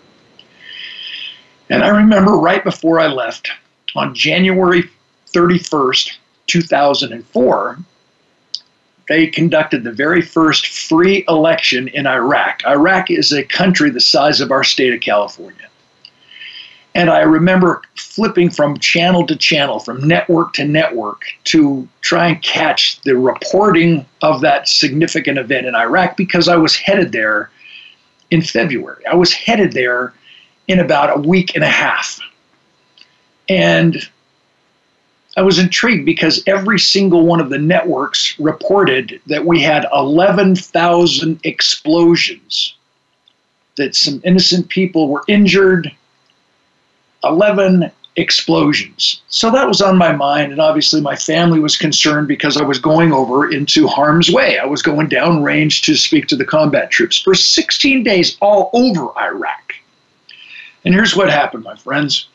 And 1.70 1.84
I 1.84 1.90
remember 1.90 2.34
right 2.34 2.64
before 2.64 3.00
I 3.00 3.08
left, 3.08 3.50
on 3.96 4.14
January 4.14 4.90
31st, 5.34 6.18
2004, 6.48 7.78
they 9.08 9.28
conducted 9.28 9.84
the 9.84 9.92
very 9.92 10.22
first 10.22 10.68
free 10.68 11.24
election 11.28 11.88
in 11.90 12.08
Iraq. 12.08 12.64
Iraq 12.66 13.12
is 13.12 13.32
a 13.32 13.44
country 13.44 13.90
the 13.90 14.02
size 14.02 14.42
of 14.42 14.52
our 14.52 14.64
state 14.64 14.94
of 14.94 15.02
California. 15.02 15.70
And 16.96 17.10
I 17.10 17.20
remember 17.20 17.82
flipping 17.98 18.50
from 18.50 18.80
channel 18.80 19.28
to 19.28 19.36
channel, 19.36 19.80
from 19.80 20.08
network 20.08 20.54
to 20.54 20.64
network, 20.64 21.26
to 21.44 21.88
try 22.00 22.28
and 22.28 22.42
catch 22.42 23.02
the 23.02 23.18
reporting 23.18 24.06
of 24.22 24.40
that 24.42 24.70
significant 24.70 25.38
event 25.38 25.68
in 25.68 25.76
Iraq 25.76 26.16
because 26.16 26.48
I 26.48 26.56
was 26.56 26.76
headed 26.78 27.12
there 27.12 27.52
in 28.32 28.42
February. 28.42 29.06
I 29.06 29.16
was 29.16 29.34
headed 29.34 29.74
there 29.74 30.14
in 30.70 30.80
about 30.80 31.16
a 31.16 31.20
week 31.20 31.54
and 31.54 31.66
a 31.66 31.70
half. 31.70 32.20
And 33.50 34.10
I 35.38 35.42
was 35.42 35.60
intrigued 35.60 36.06
because 36.06 36.42
every 36.48 36.80
single 36.80 37.26
one 37.26 37.42
of 37.42 37.50
the 37.50 37.58
networks 37.58 38.40
reported 38.40 39.20
that 39.28 39.46
we 39.46 39.62
had 39.62 39.86
11,000 39.92 41.40
explosions, 41.44 42.76
that 43.76 43.96
some 43.96 44.22
innocent 44.24 44.70
people 44.70 45.10
were 45.10 45.24
injured, 45.28 45.92
11 47.24 47.92
explosions. 48.16 49.22
So 49.28 49.52
that 49.52 49.68
was 49.68 49.82
on 49.82 49.98
my 49.98 50.14
mind. 50.14 50.54
And 50.54 50.62
obviously, 50.62 51.02
my 51.02 51.18
family 51.18 51.60
was 51.60 51.76
concerned 51.76 52.30
because 52.30 52.56
I 52.56 52.64
was 52.64 52.80
going 52.80 53.12
over 53.12 53.52
into 53.52 53.88
harm's 53.88 54.32
way. 54.32 54.58
I 54.58 54.66
was 54.66 54.82
going 54.82 55.10
downrange 55.10 55.84
to 55.84 55.96
speak 55.96 56.28
to 56.28 56.38
the 56.38 56.46
combat 56.46 56.92
troops 56.92 57.22
for 57.22 57.36
16 57.36 58.04
days 58.04 58.38
all 58.42 58.70
over 58.72 59.10
Iraq. 59.20 59.74
And 60.86 60.94
here's 60.94 61.16
what 61.16 61.30
happened, 61.30 61.64
my 61.64 61.76
friends. 61.76 62.30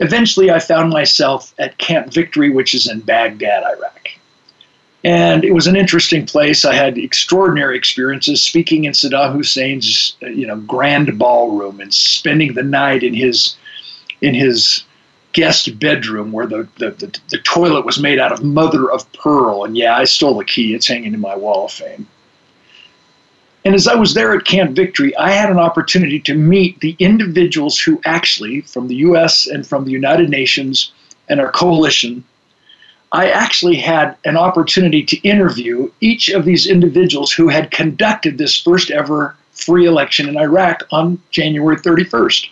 Eventually, 0.00 0.50
I 0.50 0.60
found 0.60 0.90
myself 0.90 1.54
at 1.58 1.78
Camp 1.78 2.12
Victory, 2.12 2.50
which 2.50 2.74
is 2.74 2.86
in 2.86 3.00
Baghdad, 3.00 3.64
Iraq. 3.64 4.10
And 5.04 5.44
it 5.44 5.52
was 5.52 5.66
an 5.66 5.76
interesting 5.76 6.26
place. 6.26 6.64
I 6.64 6.74
had 6.74 6.98
extraordinary 6.98 7.76
experiences 7.76 8.42
speaking 8.42 8.84
in 8.84 8.92
Saddam 8.92 9.32
Hussein's, 9.32 10.16
you 10.20 10.46
know, 10.46 10.56
grand 10.56 11.18
ballroom 11.18 11.80
and 11.80 11.94
spending 11.94 12.54
the 12.54 12.62
night 12.62 13.02
in 13.02 13.14
his 13.14 13.56
in 14.20 14.34
his 14.34 14.82
guest 15.32 15.78
bedroom 15.78 16.32
where 16.32 16.46
the, 16.46 16.68
the, 16.78 16.90
the, 16.90 17.20
the, 17.28 17.38
toilet 17.38 17.84
was 17.84 18.00
made 18.00 18.18
out 18.18 18.32
of 18.32 18.42
mother 18.42 18.90
of 18.90 19.10
pearl. 19.12 19.62
And 19.62 19.76
yeah, 19.76 19.96
I 19.96 20.04
stole 20.04 20.38
the 20.38 20.44
key. 20.44 20.74
It's 20.74 20.88
hanging 20.88 21.14
in 21.14 21.20
my 21.20 21.36
wall 21.36 21.66
of 21.66 21.72
fame. 21.72 22.08
And 23.68 23.74
as 23.74 23.86
I 23.86 23.96
was 23.96 24.14
there 24.14 24.32
at 24.32 24.46
Camp 24.46 24.74
Victory, 24.74 25.14
I 25.16 25.30
had 25.30 25.50
an 25.50 25.58
opportunity 25.58 26.18
to 26.20 26.32
meet 26.34 26.80
the 26.80 26.96
individuals 26.98 27.78
who 27.78 28.00
actually, 28.06 28.62
from 28.62 28.88
the 28.88 28.94
US 28.94 29.46
and 29.46 29.66
from 29.66 29.84
the 29.84 29.90
United 29.90 30.30
Nations 30.30 30.90
and 31.28 31.38
our 31.38 31.52
coalition, 31.52 32.24
I 33.12 33.28
actually 33.28 33.76
had 33.76 34.16
an 34.24 34.38
opportunity 34.38 35.02
to 35.04 35.18
interview 35.18 35.90
each 36.00 36.30
of 36.30 36.46
these 36.46 36.66
individuals 36.66 37.30
who 37.30 37.48
had 37.48 37.70
conducted 37.70 38.38
this 38.38 38.58
first 38.58 38.90
ever 38.90 39.36
free 39.52 39.84
election 39.84 40.30
in 40.30 40.38
Iraq 40.38 40.84
on 40.90 41.20
January 41.30 41.76
31st. 41.76 42.48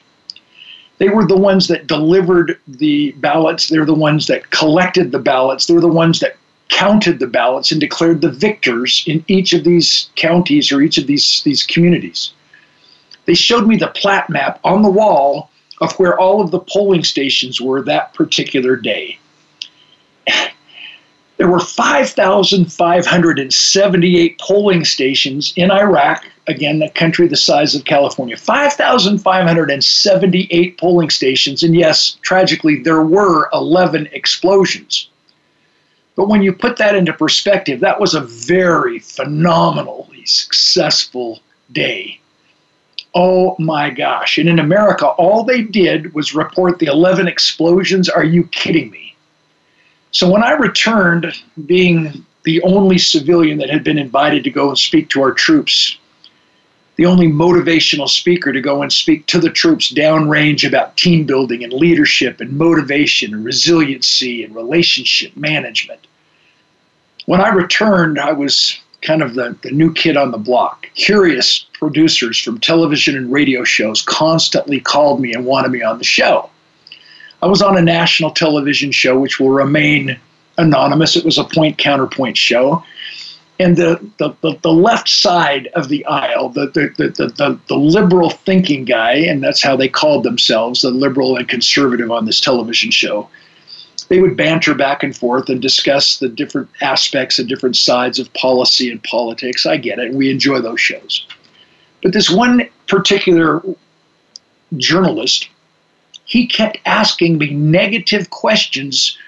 They 0.99 1.09
were 1.09 1.27
the 1.27 1.35
ones 1.35 1.67
that 1.69 1.87
delivered 1.87 2.61
the 2.69 3.13
ballots. 3.13 3.71
They're 3.71 3.87
the 3.87 3.95
ones 3.95 4.27
that 4.27 4.51
collected 4.51 5.13
the 5.13 5.19
ballots. 5.19 5.65
They're 5.65 5.81
the 5.81 5.89
ones 5.89 6.21
that 6.21 6.37
counted 6.69 7.19
the 7.19 7.27
ballots 7.27 7.73
and 7.73 7.81
declared 7.81 8.21
the 8.21 8.31
victors 8.31 9.03
in 9.07 9.25
each 9.29 9.53
of 9.53 9.65
these 9.65 10.11
counties 10.17 10.73
or 10.73 10.83
each 10.83 10.99
of 10.99 11.07
these, 11.07 11.43
these 11.45 11.63
communities. 11.63 12.33
They 13.27 13.35
showed 13.35 13.67
me 13.67 13.77
the 13.77 13.89
plat 13.89 14.31
map 14.31 14.61
on 14.65 14.83
the 14.83 14.91
wall 14.91 15.51
of 15.81 15.93
where 15.99 16.19
all 16.19 16.41
of 16.41 16.51
the 16.51 16.61
polling 16.61 17.05
stations 17.05 17.61
were 17.61 17.83
that 17.83 18.15
particular 18.15 18.77
day. 18.77 19.19
There 21.39 21.49
were 21.49 21.61
5,578 21.61 24.41
polling 24.41 24.87
stations 24.87 25.53
in 25.55 25.71
Iraq, 25.71 26.25
again, 26.47 26.81
a 26.81 26.89
country 26.89 27.29
the 27.29 27.37
size 27.37 27.75
of 27.75 27.85
California. 27.85 28.39
5,578 28.39 30.79
polling 30.79 31.11
stations, 31.11 31.63
and 31.63 31.77
yes, 31.77 32.17
tragically, 32.23 32.83
there 32.83 33.03
were 33.03 33.51
11 33.53 34.09
explosions. 34.13 35.11
But 36.17 36.29
when 36.29 36.43
you 36.43 36.53
put 36.53 36.79
that 36.79 36.97
into 36.97 37.13
perspective, 37.13 37.81
that 37.81 38.01
was 38.01 38.15
a 38.15 38.23
very 38.23 38.99
phenomenally 38.99 40.25
successful 40.25 41.41
day. 41.73 42.21
Oh 43.15 43.55
my 43.59 43.91
gosh. 43.91 44.39
And 44.39 44.49
in 44.49 44.59
America, 44.59 45.07
all 45.07 45.45
they 45.45 45.63
did 45.63 46.15
was 46.15 46.35
report 46.35 46.79
the 46.79 46.87
11 46.87 47.29
explosions. 47.29 48.09
Are 48.09 48.25
you 48.25 48.45
kidding 48.45 48.91
me? 48.91 49.15
So 50.11 50.31
when 50.31 50.43
I 50.43 50.53
returned, 50.53 51.35
being 51.67 52.25
the 52.45 52.63
only 52.63 52.97
civilian 52.97 53.59
that 53.59 53.71
had 53.71 53.85
been 53.85 53.99
invited 53.99 54.45
to 54.45 54.51
go 54.51 54.69
and 54.69 54.79
speak 54.79 55.11
to 55.11 55.23
our 55.23 55.33
troops, 55.33 55.99
the 56.97 57.07
only 57.07 57.27
motivational 57.27 58.09
speaker 58.09 58.53
to 58.53 58.61
go 58.61 58.83
and 58.83 58.93
speak 58.93 59.27
to 59.27 59.39
the 59.39 59.51
troops 59.51 59.93
downrange 59.93 60.67
about 60.67 60.97
team 60.97 61.25
building 61.25 61.63
and 61.63 61.73
leadership 61.73 62.41
and 62.41 62.53
motivation 62.53 63.35
and 63.35 63.45
resiliency 63.45 64.43
and 64.43 64.55
relationship 64.55 65.37
management. 65.37 66.06
When 67.27 67.41
I 67.41 67.49
returned, 67.49 68.19
I 68.19 68.33
was 68.33 68.79
kind 69.03 69.23
of 69.23 69.35
the, 69.35 69.57
the 69.63 69.71
new 69.71 69.93
kid 69.93 70.17
on 70.17 70.31
the 70.31 70.39
block. 70.39 70.87
Curious 70.95 71.67
producers 71.75 72.39
from 72.39 72.59
television 72.59 73.17
and 73.17 73.31
radio 73.31 73.63
shows 73.65 74.03
constantly 74.03 74.81
called 74.81 75.21
me 75.21 75.33
and 75.33 75.45
wanted 75.45 75.73
me 75.73 75.83
on 75.83 75.99
the 75.99 76.05
show. 76.05 76.49
I 77.43 77.47
was 77.47 77.63
on 77.63 77.77
a 77.77 77.83
national 77.83 78.31
television 78.31 78.91
show, 78.93 79.19
which 79.19 79.39
will 79.39 79.51
remain 79.51 80.19
anonymous. 80.57 81.17
It 81.17 81.25
was 81.25 81.37
a 81.37 81.45
point 81.45 81.79
counterpoint 81.79 82.37
show. 82.37 82.83
And 83.59 83.77
the, 83.77 83.99
the, 84.19 84.35
the, 84.43 84.59
the 84.63 84.73
left 84.73 85.09
side 85.09 85.69
of 85.75 85.89
the 85.89 86.05
aisle, 86.07 86.51
the, 86.51 86.67
the, 86.67 86.93
the, 86.97 87.27
the, 87.29 87.59
the 87.69 87.77
liberal 87.77 88.31
thinking 88.31 88.85
guy, 88.85 89.15
and 89.15 89.43
that's 89.43 89.63
how 89.63 89.77
they 89.77 89.89
called 89.89 90.25
themselves, 90.25 90.83
the 90.83 90.91
liberal 90.91 91.37
and 91.37 91.49
conservative 91.49 92.11
on 92.11 92.27
this 92.27 92.41
television 92.41 92.91
show, 92.91 93.29
they 94.09 94.21
would 94.21 94.37
banter 94.37 94.75
back 94.75 95.03
and 95.03 95.17
forth 95.17 95.49
and 95.49 95.61
discuss 95.61 96.19
the 96.19 96.29
different 96.29 96.69
aspects 96.81 97.39
and 97.39 97.49
different 97.49 97.77
sides 97.77 98.19
of 98.19 98.33
policy 98.35 98.91
and 98.91 99.03
politics. 99.03 99.67
I 99.67 99.77
get 99.77 99.99
it. 99.99 100.15
We 100.15 100.31
enjoy 100.31 100.61
those 100.61 100.81
shows. 100.81 101.27
But 102.03 102.13
this 102.13 102.31
one 102.31 102.69
particular 102.87 103.63
journalist, 104.77 105.49
he 106.25 106.47
kept 106.47 106.79
asking 106.87 107.39
me 107.39 107.51
negative 107.51 108.31
questions 108.31 109.19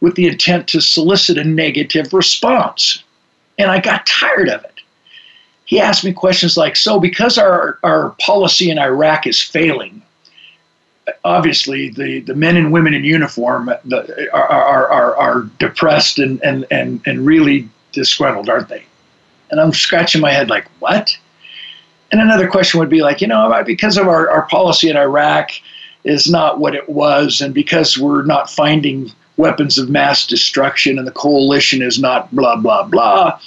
with 0.00 0.14
the 0.14 0.26
intent 0.26 0.68
to 0.68 0.80
solicit 0.80 1.38
a 1.38 1.44
negative 1.44 2.12
response. 2.12 3.02
And 3.58 3.70
I 3.70 3.80
got 3.80 4.06
tired 4.06 4.48
of 4.48 4.62
it. 4.64 4.80
He 5.64 5.80
asked 5.80 6.04
me 6.04 6.12
questions 6.12 6.56
like 6.56 6.76
So, 6.76 7.00
because 7.00 7.38
our, 7.38 7.78
our 7.82 8.10
policy 8.20 8.70
in 8.70 8.78
Iraq 8.78 9.26
is 9.26 9.40
failing, 9.40 10.02
obviously 11.24 11.90
the, 11.90 12.20
the 12.20 12.34
men 12.34 12.56
and 12.56 12.72
women 12.72 12.94
in 12.94 13.04
uniform 13.04 13.70
the, 13.84 14.28
are, 14.32 14.48
are, 14.48 14.88
are, 14.88 15.16
are 15.16 15.42
depressed 15.58 16.18
and, 16.18 16.42
and, 16.42 16.66
and, 16.70 17.00
and 17.06 17.24
really 17.24 17.68
disgruntled, 17.92 18.48
aren't 18.48 18.68
they? 18.68 18.84
And 19.50 19.60
I'm 19.60 19.72
scratching 19.72 20.20
my 20.20 20.32
head 20.32 20.50
like, 20.50 20.66
what? 20.80 21.16
And 22.10 22.20
another 22.20 22.48
question 22.48 22.80
would 22.80 22.88
be 22.88 23.02
like, 23.02 23.20
you 23.20 23.26
know, 23.26 23.62
because 23.64 23.96
of 23.96 24.08
our, 24.08 24.30
our 24.30 24.46
policy 24.46 24.88
in 24.88 24.96
Iraq 24.96 25.50
is 26.04 26.30
not 26.30 26.60
what 26.60 26.74
it 26.74 26.88
was, 26.88 27.40
and 27.40 27.52
because 27.52 27.98
we're 27.98 28.24
not 28.24 28.48
finding 28.48 29.10
weapons 29.36 29.76
of 29.76 29.88
mass 29.90 30.26
destruction 30.26 30.98
and 30.98 31.06
the 31.06 31.12
coalition 31.12 31.82
is 31.82 31.98
not 31.98 32.34
blah, 32.34 32.56
blah, 32.56 32.84
blah, 32.84 33.38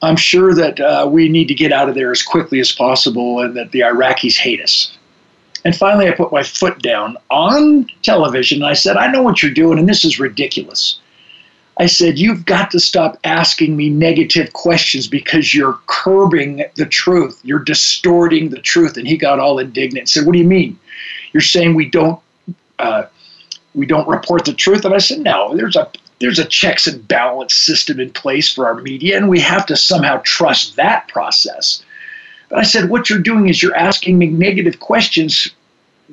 I'm 0.00 0.16
sure 0.16 0.54
that 0.54 0.80
uh, 0.80 1.08
we 1.10 1.28
need 1.28 1.48
to 1.48 1.54
get 1.54 1.72
out 1.72 1.88
of 1.88 1.94
there 1.94 2.10
as 2.10 2.22
quickly 2.22 2.60
as 2.60 2.72
possible 2.72 3.40
and 3.40 3.56
that 3.56 3.72
the 3.72 3.80
Iraqis 3.80 4.36
hate 4.36 4.62
us. 4.62 4.96
And 5.64 5.74
finally, 5.76 6.08
I 6.08 6.12
put 6.12 6.32
my 6.32 6.42
foot 6.42 6.80
down 6.80 7.16
on 7.30 7.88
television 8.02 8.62
and 8.62 8.70
I 8.70 8.74
said, 8.74 8.96
I 8.96 9.10
know 9.10 9.22
what 9.22 9.42
you're 9.42 9.52
doing, 9.52 9.78
and 9.78 9.88
this 9.88 10.04
is 10.04 10.20
ridiculous. 10.20 11.00
I 11.80 11.86
said, 11.86 12.18
You've 12.18 12.44
got 12.44 12.70
to 12.72 12.80
stop 12.80 13.18
asking 13.24 13.76
me 13.76 13.88
negative 13.88 14.52
questions 14.52 15.06
because 15.06 15.54
you're 15.54 15.78
curbing 15.86 16.64
the 16.74 16.86
truth. 16.86 17.40
You're 17.44 17.60
distorting 17.60 18.50
the 18.50 18.60
truth. 18.60 18.96
And 18.96 19.06
he 19.06 19.16
got 19.16 19.38
all 19.38 19.58
indignant 19.58 19.98
and 19.98 20.08
said, 20.08 20.26
What 20.26 20.32
do 20.32 20.38
you 20.38 20.44
mean? 20.44 20.78
You're 21.32 21.40
saying 21.40 21.74
we 21.74 21.88
don't. 21.88 22.20
Uh, 22.78 23.04
we 23.74 23.86
don't 23.86 24.08
report 24.08 24.44
the 24.44 24.52
truth. 24.52 24.84
And 24.84 24.94
I 24.94 24.98
said, 24.98 25.20
no, 25.20 25.56
there's 25.56 25.76
a 25.76 25.90
there's 26.20 26.40
a 26.40 26.44
checks 26.44 26.88
and 26.88 27.06
balance 27.06 27.54
system 27.54 28.00
in 28.00 28.10
place 28.10 28.52
for 28.52 28.66
our 28.66 28.74
media, 28.74 29.16
and 29.16 29.28
we 29.28 29.38
have 29.38 29.64
to 29.66 29.76
somehow 29.76 30.20
trust 30.24 30.74
that 30.74 31.06
process. 31.06 31.84
But 32.48 32.60
I 32.60 32.62
said, 32.62 32.88
what 32.88 33.10
you're 33.10 33.18
doing 33.18 33.48
is 33.48 33.62
you're 33.62 33.76
asking 33.76 34.18
me 34.18 34.28
negative 34.28 34.80
questions 34.80 35.50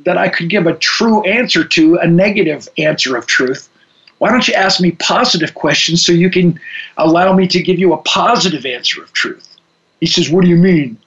that 0.03 0.17
I 0.17 0.27
could 0.27 0.49
give 0.49 0.67
a 0.67 0.75
true 0.75 1.23
answer 1.23 1.63
to, 1.63 1.95
a 1.97 2.07
negative 2.07 2.67
answer 2.77 3.15
of 3.15 3.25
truth. 3.27 3.69
Why 4.17 4.29
don't 4.29 4.47
you 4.47 4.53
ask 4.53 4.81
me 4.81 4.91
positive 4.91 5.53
questions 5.53 6.05
so 6.05 6.11
you 6.11 6.29
can 6.29 6.59
allow 6.97 7.33
me 7.33 7.47
to 7.47 7.61
give 7.61 7.79
you 7.79 7.93
a 7.93 7.97
positive 7.99 8.65
answer 8.65 9.01
of 9.01 9.11
truth? 9.13 9.57
He 9.99 10.07
says, 10.07 10.29
What 10.29 10.43
do 10.43 10.49
you 10.49 10.57
mean? 10.57 10.97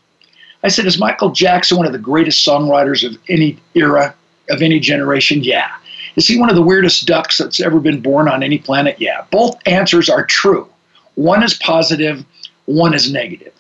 I 0.63 0.69
said, 0.69 0.87
Is 0.87 0.99
Michael 0.99 1.31
Jackson 1.31 1.77
one 1.77 1.87
of 1.87 1.93
the 1.93 1.99
greatest 1.99 2.47
songwriters 2.47 3.07
of 3.07 3.19
any 3.29 3.59
era, 3.75 4.15
of 4.51 4.63
any 4.63 4.81
generation? 4.81 5.43
Yeah. 5.43 5.71
Is 6.17 6.27
he 6.27 6.39
one 6.39 6.51
of 6.51 6.57
the 6.57 6.63
weirdest 6.63 7.07
ducks 7.07 7.39
that's 7.39 7.61
ever 7.61 7.81
been 7.81 8.01
born 8.01 8.29
on 8.29 8.43
any 8.43 8.59
planet? 8.59 8.97
Yeah. 8.99 9.25
Both 9.31 9.57
answers 9.67 10.09
are 10.09 10.25
true. 10.25 10.69
One 11.15 11.43
is 11.43 11.55
positive, 11.55 12.25
one 12.67 12.95
is 12.95 13.13
negative. 13.13 13.53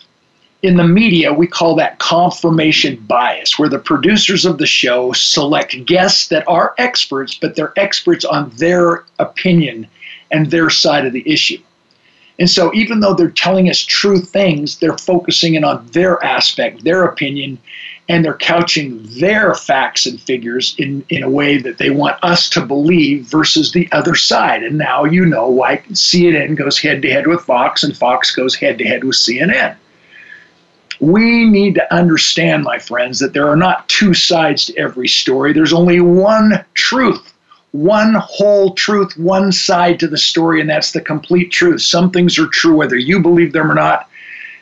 In 0.62 0.76
the 0.76 0.86
media, 0.86 1.32
we 1.32 1.46
call 1.46 1.76
that 1.76 2.00
confirmation 2.00 2.96
bias, 3.06 3.58
where 3.58 3.68
the 3.68 3.78
producers 3.78 4.44
of 4.44 4.58
the 4.58 4.66
show 4.66 5.12
select 5.12 5.84
guests 5.86 6.28
that 6.28 6.42
are 6.48 6.74
experts, 6.78 7.34
but 7.34 7.54
they're 7.54 7.72
experts 7.76 8.24
on 8.24 8.50
their 8.56 9.04
opinion 9.20 9.86
and 10.32 10.50
their 10.50 10.68
side 10.68 11.06
of 11.06 11.12
the 11.12 11.22
issue. 11.30 11.58
And 12.40 12.50
so, 12.50 12.72
even 12.74 13.00
though 13.00 13.14
they're 13.14 13.30
telling 13.30 13.68
us 13.68 13.84
true 13.84 14.20
things, 14.20 14.78
they're 14.78 14.98
focusing 14.98 15.54
in 15.54 15.64
on 15.64 15.86
their 15.92 16.22
aspect, 16.24 16.82
their 16.82 17.04
opinion, 17.04 17.58
and 18.08 18.24
they're 18.24 18.34
couching 18.34 19.00
their 19.20 19.54
facts 19.54 20.06
and 20.06 20.20
figures 20.20 20.74
in, 20.78 21.04
in 21.08 21.22
a 21.22 21.30
way 21.30 21.58
that 21.58 21.78
they 21.78 21.90
want 21.90 22.22
us 22.24 22.48
to 22.50 22.64
believe 22.64 23.26
versus 23.26 23.72
the 23.72 23.88
other 23.92 24.14
side. 24.14 24.62
And 24.62 24.78
now 24.78 25.04
you 25.04 25.24
know 25.26 25.48
why 25.48 25.78
CNN 25.92 26.56
goes 26.56 26.78
head 26.78 27.02
to 27.02 27.10
head 27.10 27.26
with 27.26 27.42
Fox 27.42 27.84
and 27.84 27.96
Fox 27.96 28.34
goes 28.34 28.54
head 28.54 28.78
to 28.78 28.84
head 28.84 29.04
with 29.04 29.16
CNN. 29.16 29.76
We 31.00 31.44
need 31.44 31.74
to 31.76 31.94
understand, 31.94 32.64
my 32.64 32.78
friends, 32.78 33.18
that 33.20 33.32
there 33.32 33.48
are 33.48 33.56
not 33.56 33.88
two 33.88 34.14
sides 34.14 34.66
to 34.66 34.76
every 34.76 35.08
story. 35.08 35.52
There's 35.52 35.72
only 35.72 36.00
one 36.00 36.64
truth, 36.74 37.34
one 37.72 38.14
whole 38.14 38.74
truth, 38.74 39.16
one 39.16 39.52
side 39.52 40.00
to 40.00 40.08
the 40.08 40.18
story, 40.18 40.60
and 40.60 40.68
that's 40.68 40.92
the 40.92 41.00
complete 41.00 41.52
truth. 41.52 41.82
Some 41.82 42.10
things 42.10 42.38
are 42.38 42.48
true 42.48 42.76
whether 42.76 42.96
you 42.96 43.20
believe 43.20 43.52
them 43.52 43.70
or 43.70 43.74
not 43.74 44.08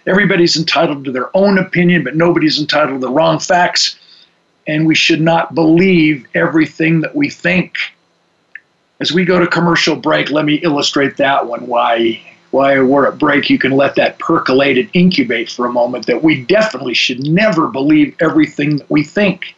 Everybody's 0.06 0.56
entitled 0.56 1.04
to 1.04 1.12
their 1.12 1.36
own 1.36 1.58
opinion, 1.58 2.04
but 2.04 2.14
nobody's 2.14 2.60
entitled 2.60 3.00
to 3.00 3.06
the 3.06 3.12
wrong 3.12 3.40
facts. 3.40 3.98
And 4.68 4.86
we 4.86 4.94
should 4.94 5.20
not 5.20 5.54
believe 5.54 6.26
everything 6.34 7.00
that 7.00 7.14
we 7.14 7.28
think. 7.28 7.76
As 9.00 9.12
we 9.12 9.24
go 9.24 9.38
to 9.38 9.46
commercial 9.46 9.96
break, 9.96 10.30
let 10.30 10.44
me 10.44 10.54
illustrate 10.56 11.16
that 11.16 11.46
one. 11.46 11.66
Why, 11.66 12.22
why 12.56 12.80
we're 12.80 13.06
at 13.06 13.18
break, 13.18 13.50
you 13.50 13.58
can 13.58 13.72
let 13.72 13.96
that 13.96 14.18
percolate 14.18 14.78
and 14.78 14.88
incubate 14.94 15.50
for 15.50 15.66
a 15.66 15.72
moment. 15.72 16.06
That 16.06 16.22
we 16.22 16.42
definitely 16.42 16.94
should 16.94 17.20
never 17.20 17.68
believe 17.68 18.16
everything 18.20 18.78
that 18.78 18.90
we 18.90 19.04
think. 19.04 19.54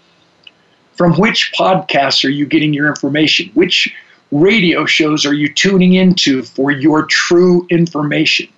From 0.96 1.14
which 1.14 1.52
podcasts 1.56 2.24
are 2.24 2.30
you 2.30 2.44
getting 2.44 2.74
your 2.74 2.88
information? 2.88 3.50
Which 3.54 3.94
radio 4.32 4.84
shows 4.84 5.24
are 5.24 5.32
you 5.32 5.52
tuning 5.52 5.94
into 5.94 6.42
for 6.42 6.72
your 6.72 7.06
true 7.06 7.66
information? 7.70 8.48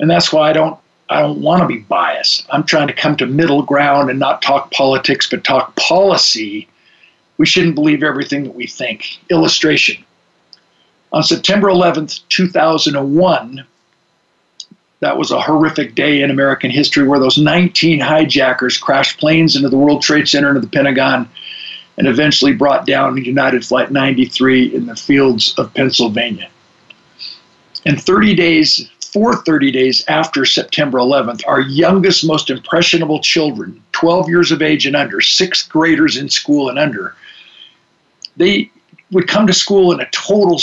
And 0.00 0.10
that's 0.10 0.32
why 0.32 0.48
I 0.48 0.52
don't 0.54 0.78
I 1.10 1.20
don't 1.20 1.42
want 1.42 1.60
to 1.60 1.68
be 1.68 1.80
biased. 1.80 2.46
I'm 2.48 2.64
trying 2.64 2.88
to 2.88 2.94
come 2.94 3.16
to 3.16 3.26
middle 3.26 3.62
ground 3.62 4.08
and 4.08 4.18
not 4.18 4.40
talk 4.40 4.70
politics, 4.72 5.28
but 5.28 5.44
talk 5.44 5.76
policy. 5.76 6.68
We 7.36 7.44
shouldn't 7.44 7.74
believe 7.74 8.02
everything 8.02 8.44
that 8.44 8.54
we 8.54 8.66
think. 8.66 9.18
Illustration. 9.28 10.02
On 11.12 11.22
September 11.22 11.68
11th, 11.68 12.20
2001, 12.30 13.66
that 15.00 15.18
was 15.18 15.30
a 15.30 15.40
horrific 15.40 15.94
day 15.94 16.22
in 16.22 16.30
American 16.30 16.70
history 16.70 17.06
where 17.06 17.18
those 17.18 17.36
19 17.36 18.00
hijackers 18.00 18.78
crashed 18.78 19.18
planes 19.18 19.54
into 19.54 19.68
the 19.68 19.76
World 19.76 20.00
Trade 20.00 20.26
Center 20.26 20.50
and 20.50 20.62
the 20.62 20.68
Pentagon 20.68 21.28
and 21.98 22.06
eventually 22.06 22.54
brought 22.54 22.86
down 22.86 23.22
United 23.22 23.66
Flight 23.66 23.90
93 23.90 24.74
in 24.74 24.86
the 24.86 24.96
fields 24.96 25.54
of 25.58 25.74
Pennsylvania. 25.74 26.48
And 27.84 28.00
30 28.00 28.34
days 28.34 28.88
for 29.12 29.36
30 29.36 29.70
days 29.70 30.02
after 30.08 30.46
September 30.46 30.98
11th, 30.98 31.42
our 31.46 31.60
youngest, 31.60 32.24
most 32.24 32.48
impressionable 32.48 33.20
children, 33.20 33.82
12 33.92 34.28
years 34.30 34.50
of 34.50 34.62
age 34.62 34.86
and 34.86 34.96
under, 34.96 35.20
sixth 35.20 35.68
graders 35.68 36.16
in 36.16 36.30
school 36.30 36.70
and 36.70 36.78
under, 36.78 37.14
they 38.38 38.70
would 39.10 39.28
come 39.28 39.46
to 39.46 39.52
school 39.52 39.92
in 39.92 40.00
a 40.00 40.08
total 40.10 40.58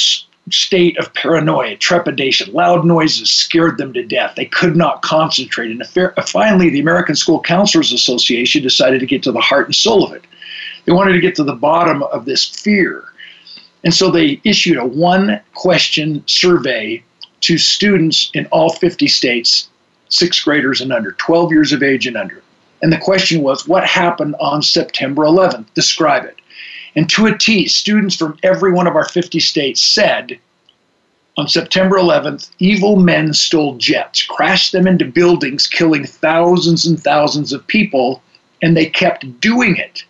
state 0.52 0.98
of 0.98 1.14
paranoia, 1.14 1.76
trepidation. 1.78 2.54
Loud 2.54 2.86
noises 2.86 3.30
scared 3.30 3.78
them 3.78 3.94
to 3.94 4.04
death. 4.04 4.36
They 4.36 4.46
could 4.46 4.76
not 4.76 5.02
concentrate. 5.02 5.72
And 5.72 5.82
uh, 5.82 6.22
finally, 6.24 6.70
the 6.70 6.80
American 6.80 7.16
School 7.16 7.42
Counselors 7.42 7.92
Association 7.92 8.62
decided 8.62 9.00
to 9.00 9.06
get 9.06 9.24
to 9.24 9.32
the 9.32 9.40
heart 9.40 9.68
and 9.68 9.76
soul 9.76 10.04
of 10.04 10.14
it. 10.14 10.24
They 10.86 10.92
wanted 10.92 11.14
to 11.14 11.22
get 11.22 11.36
to 11.36 11.44
the 11.44 11.56
bottom 11.56 12.04
of 12.04 12.26
this 12.26 12.46
fear. 12.46 13.04
And 13.84 13.94
so 13.94 14.12
they 14.12 14.42
issued 14.44 14.78
a 14.78 14.86
one 14.86 15.40
question 15.54 16.24
survey 16.26 17.04
to 17.42 17.58
students 17.58 18.30
in 18.34 18.46
all 18.48 18.70
50 18.70 19.08
states, 19.08 19.70
sixth 20.10 20.44
graders 20.44 20.82
and 20.82 20.92
under, 20.92 21.14
12 21.14 21.52
years 21.52 21.72
of 21.72 21.84
age 21.84 22.08
and 22.08 22.18
under. 22.18 22.42
And 22.82 22.92
the 22.92 22.98
question 22.98 23.42
was, 23.42 23.68
what 23.68 23.86
happened 23.86 24.36
on 24.40 24.62
September 24.62 25.24
11th? 25.24 25.66
Describe 25.74 26.26
it. 26.26 26.39
And 27.00 27.10
to 27.12 27.28
a 27.28 27.38
T, 27.38 27.66
students 27.70 28.18
from 28.18 28.38
every 28.44 28.74
one 28.74 28.86
of 28.86 28.98
our 28.98 29.08
50 29.08 29.40
states 29.40 29.82
said, 29.82 30.38
on 31.38 31.48
September 31.48 31.96
11th, 31.96 32.50
evil 32.60 32.98
men 32.98 33.34
stole 33.34 33.78
jets, 33.78 34.22
crashed 34.22 34.74
them 34.74 34.86
into 34.86 35.06
buildings, 35.06 35.66
killing 35.66 36.04
thousands 36.04 36.86
and 36.86 37.02
thousands 37.02 37.54
of 37.54 37.66
people, 37.68 38.22
and 38.62 38.76
they 38.76 38.86
kept 38.86 39.40
doing 39.40 39.78
it. 39.78 40.04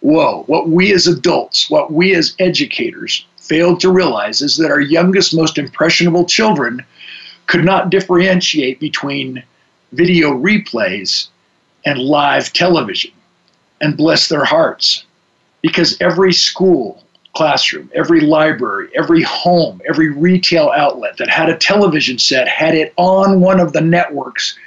Whoa, 0.00 0.42
what 0.48 0.68
we 0.68 0.92
as 0.92 1.06
adults, 1.06 1.70
what 1.70 1.90
we 1.90 2.14
as 2.14 2.36
educators 2.38 3.24
failed 3.38 3.80
to 3.80 3.90
realize 3.90 4.42
is 4.42 4.58
that 4.58 4.70
our 4.70 4.82
youngest, 4.82 5.34
most 5.34 5.56
impressionable 5.56 6.26
children 6.26 6.84
could 7.46 7.64
not 7.64 7.88
differentiate 7.88 8.80
between 8.80 9.42
video 9.92 10.32
replays 10.32 11.28
and 11.86 11.98
live 12.00 12.52
television. 12.52 13.12
And 13.80 13.96
bless 13.96 14.28
their 14.28 14.44
hearts, 14.44 15.06
because 15.62 16.00
every 16.00 16.32
school, 16.32 17.02
classroom, 17.34 17.90
every 17.94 18.20
library, 18.20 18.88
every 18.94 19.22
home, 19.22 19.80
every 19.88 20.10
retail 20.10 20.70
outlet 20.74 21.16
that 21.18 21.28
had 21.28 21.48
a 21.48 21.56
television 21.56 22.18
set 22.18 22.48
had 22.48 22.74
it 22.74 22.92
on 22.96 23.40
one 23.40 23.60
of 23.60 23.72
the 23.72 23.80
networks 23.80 24.58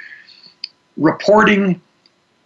reporting 0.98 1.82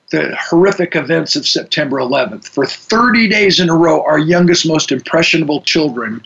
the 0.09 0.35
horrific 0.39 0.95
events 0.95 1.35
of 1.35 1.45
September 1.45 1.97
11th. 1.97 2.47
For 2.47 2.65
30 2.65 3.27
days 3.27 3.59
in 3.59 3.69
a 3.69 3.75
row, 3.75 4.03
our 4.03 4.19
youngest, 4.19 4.65
most 4.65 4.91
impressionable 4.91 5.61
children 5.61 6.25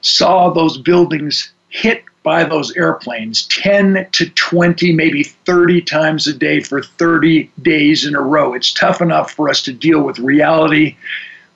saw 0.00 0.50
those 0.50 0.78
buildings 0.78 1.52
hit 1.68 2.04
by 2.22 2.44
those 2.44 2.74
airplanes 2.76 3.46
10 3.48 4.06
to 4.12 4.28
20, 4.30 4.92
maybe 4.92 5.24
30 5.24 5.82
times 5.82 6.26
a 6.26 6.32
day 6.32 6.60
for 6.60 6.82
30 6.82 7.50
days 7.62 8.06
in 8.06 8.14
a 8.14 8.20
row. 8.20 8.54
It's 8.54 8.72
tough 8.72 9.00
enough 9.00 9.32
for 9.32 9.48
us 9.48 9.60
to 9.62 9.72
deal 9.72 10.02
with 10.02 10.18
reality, 10.18 10.96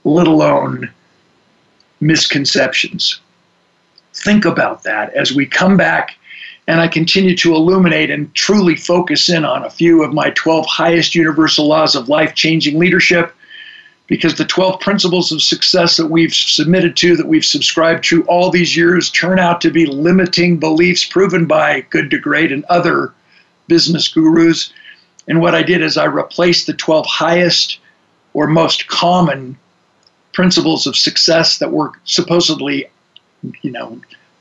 let 0.07 0.29
alone 0.29 0.89
misconceptions. 2.01 3.21
Think 4.15 4.45
about 4.45 4.85
that 4.85 5.13
as 5.15 5.33
we 5.33 5.47
come 5.47 5.77
back 5.77 6.17
and 6.69 6.81
I 6.81 6.89
continue 6.89 7.37
to 7.37 7.55
illuminate 7.55 8.11
and 8.11 8.33
truly 8.35 8.77
focus 8.77 9.29
in 9.29 9.45
on 9.45 9.65
a 9.65 9.71
few 9.71 10.03
of 10.03 10.13
my 10.13 10.31
12 10.31 10.67
highest 10.67 11.15
universal 11.15 11.67
laws 11.67 11.95
of 11.95 12.09
life 12.09 12.35
changing 12.35 12.79
leadership. 12.79 13.35
Because 14.09 14.37
the 14.37 14.45
12 14.45 14.81
principles 14.81 15.33
of 15.33 15.43
success 15.43 15.97
that 15.97 16.07
we've 16.07 16.35
submitted 16.35 16.97
to, 16.99 17.17
that 17.17 17.27
we've 17.27 17.45
subscribed 17.45 18.05
to 18.05 18.23
all 18.25 18.51
these 18.51 18.77
years, 18.77 19.11
turn 19.11 19.41
out 19.41 19.61
to 19.63 19.71
be 19.71 19.87
limiting 19.87 20.59
beliefs 20.59 21.05
proven 21.05 21.47
by 21.47 21.81
Good 21.91 22.11
to 22.11 22.19
Great 22.19 22.53
and 22.53 22.65
other 22.67 23.13
business 23.67 24.07
gurus. 24.07 24.73
And 25.27 25.41
what 25.41 25.57
I 25.57 25.65
did 25.65 25.83
is 25.83 25.97
I 25.97 26.05
replaced 26.05 26.69
the 26.69 26.75
12 26.75 27.05
highest 27.07 27.81
or 28.33 28.47
most 28.47 28.87
common 28.87 29.59
principles 30.37 30.87
of 30.87 30.95
success 30.95 31.57
that 31.57 31.73
were 31.73 31.93
supposedly, 32.05 32.85
you 33.63 33.71
know, 33.71 33.99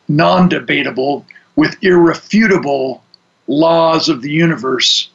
non 0.10 0.50
debatable 0.50 1.26
with 1.56 1.82
irrefutable 1.82 3.02
laws 3.48 4.10
of 4.10 4.22
the 4.22 4.30
universe. 4.30 5.10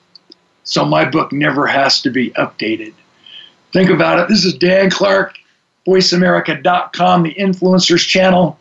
So 0.65 0.87
my 0.87 1.05
book 1.05 1.33
never 1.33 1.67
has 1.67 2.01
to 2.01 2.11
be 2.11 2.31
updated. 2.31 2.95
Think 3.75 3.91
about 3.91 4.21
it. 4.21 4.29
This 4.29 4.47
is 4.47 4.55
Dan 4.55 4.89
Clark, 4.89 5.35
VoiceAmerica.com, 5.87 7.25
the 7.25 7.35
Influencers 7.35 8.07
Channel. 8.07 8.59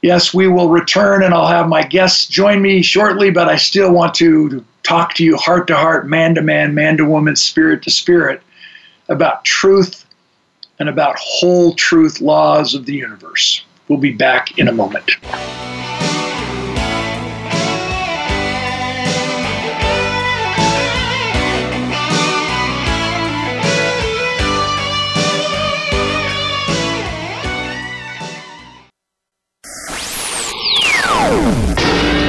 Yes, 0.00 0.32
we 0.32 0.48
will 0.48 0.70
return 0.70 1.22
and 1.22 1.34
I'll 1.34 1.46
have 1.46 1.68
my 1.68 1.82
guests 1.82 2.26
join 2.26 2.62
me 2.62 2.80
shortly, 2.80 3.30
but 3.30 3.50
I 3.50 3.56
still 3.56 3.92
want 3.92 4.14
to 4.14 4.64
talk 4.82 5.12
to 5.14 5.24
you 5.24 5.36
heart 5.36 5.66
to 5.66 5.76
heart, 5.76 6.08
man 6.08 6.34
to 6.36 6.40
man, 6.40 6.74
man 6.74 6.96
to 6.96 7.04
woman, 7.04 7.36
spirit 7.36 7.82
to 7.82 7.90
spirit 7.90 8.40
about 9.10 9.44
truth 9.44 10.03
and 10.78 10.88
about 10.88 11.16
whole 11.18 11.74
truth 11.74 12.20
laws 12.20 12.74
of 12.74 12.86
the 12.86 12.94
universe. 12.94 13.64
We'll 13.88 13.98
be 13.98 14.12
back 14.12 14.58
in 14.58 14.68
a 14.68 14.72
moment. 14.72 15.10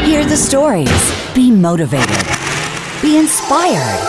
Hear 0.05 0.25
the 0.25 0.37
stories. 0.37 1.33
Be 1.33 1.51
motivated. 1.51 2.09
Be 3.01 3.17
inspired. 3.17 3.99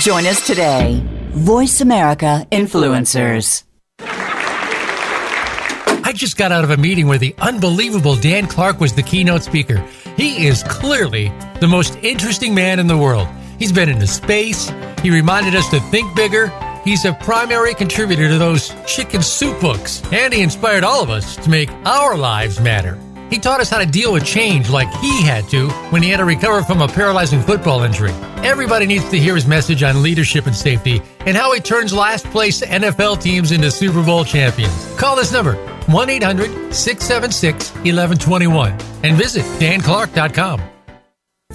Join 0.00 0.26
us 0.26 0.44
today. 0.46 1.15
Voice 1.36 1.82
America 1.82 2.46
Influencers. 2.50 3.64
I 4.00 6.12
just 6.14 6.38
got 6.38 6.50
out 6.50 6.64
of 6.64 6.70
a 6.70 6.78
meeting 6.78 7.08
where 7.08 7.18
the 7.18 7.34
unbelievable 7.36 8.16
Dan 8.16 8.46
Clark 8.46 8.80
was 8.80 8.94
the 8.94 9.02
keynote 9.02 9.42
speaker. 9.42 9.86
He 10.16 10.46
is 10.46 10.62
clearly 10.62 11.30
the 11.60 11.68
most 11.68 11.96
interesting 11.96 12.54
man 12.54 12.78
in 12.78 12.86
the 12.86 12.96
world. 12.96 13.28
He's 13.58 13.70
been 13.70 13.90
into 13.90 14.06
space. 14.06 14.72
He 15.02 15.10
reminded 15.10 15.54
us 15.54 15.68
to 15.72 15.80
think 15.90 16.16
bigger. 16.16 16.50
He's 16.84 17.04
a 17.04 17.12
primary 17.12 17.74
contributor 17.74 18.28
to 18.28 18.38
those 18.38 18.74
chicken 18.86 19.20
soup 19.20 19.60
books, 19.60 20.02
and 20.12 20.32
he 20.32 20.40
inspired 20.40 20.84
all 20.84 21.02
of 21.02 21.10
us 21.10 21.36
to 21.36 21.50
make 21.50 21.68
our 21.84 22.16
lives 22.16 22.62
matter. 22.62 22.98
He 23.30 23.38
taught 23.38 23.60
us 23.60 23.70
how 23.70 23.78
to 23.78 23.86
deal 23.86 24.12
with 24.12 24.24
change 24.24 24.70
like 24.70 24.88
he 25.00 25.22
had 25.22 25.48
to 25.48 25.68
when 25.90 26.02
he 26.02 26.10
had 26.10 26.18
to 26.18 26.24
recover 26.24 26.62
from 26.62 26.80
a 26.80 26.88
paralyzing 26.88 27.40
football 27.40 27.82
injury. 27.82 28.12
Everybody 28.44 28.86
needs 28.86 29.08
to 29.10 29.18
hear 29.18 29.34
his 29.34 29.46
message 29.46 29.82
on 29.82 30.02
leadership 30.02 30.46
and 30.46 30.54
safety 30.54 31.02
and 31.20 31.36
how 31.36 31.52
he 31.52 31.60
turns 31.60 31.92
last 31.92 32.24
place 32.26 32.60
NFL 32.62 33.20
teams 33.20 33.50
into 33.50 33.70
Super 33.70 34.04
Bowl 34.04 34.24
champions. 34.24 34.94
Call 34.96 35.16
this 35.16 35.32
number 35.32 35.54
1 35.86 36.10
800 36.10 36.74
676 36.74 37.70
1121 37.72 38.72
and 39.02 39.16
visit 39.16 39.42
danclark.com. 39.60 40.62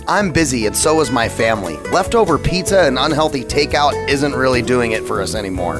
I'm 0.08 0.32
busy 0.32 0.66
and 0.66 0.76
so 0.76 1.00
is 1.02 1.12
my 1.12 1.30
family. 1.30 1.78
Leftover 1.92 2.38
pizza 2.38 2.82
and 2.82 2.98
unhealthy 2.98 3.44
takeout 3.44 4.10
isn't 4.10 4.34
really 4.34 4.62
doing 4.62 4.92
it 4.92 5.04
for 5.04 5.22
us 5.22 5.36
anymore. 5.36 5.80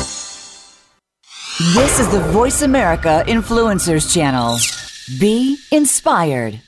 This 1.59 1.99
is 1.99 2.07
the 2.07 2.21
Voice 2.31 2.61
America 2.61 3.25
Influencers 3.27 4.11
Channel. 4.11 4.57
Be 5.19 5.57
inspired. 5.69 6.61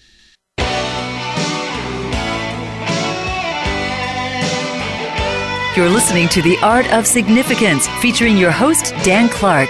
You're 5.78 5.90
listening 5.90 6.28
to 6.30 6.42
The 6.42 6.58
Art 6.62 6.86
of 6.92 7.08
Significance 7.08 7.88
featuring 8.02 8.38
your 8.38 8.52
host, 8.52 8.94
Dan 9.04 9.30
Clark. 9.30 9.70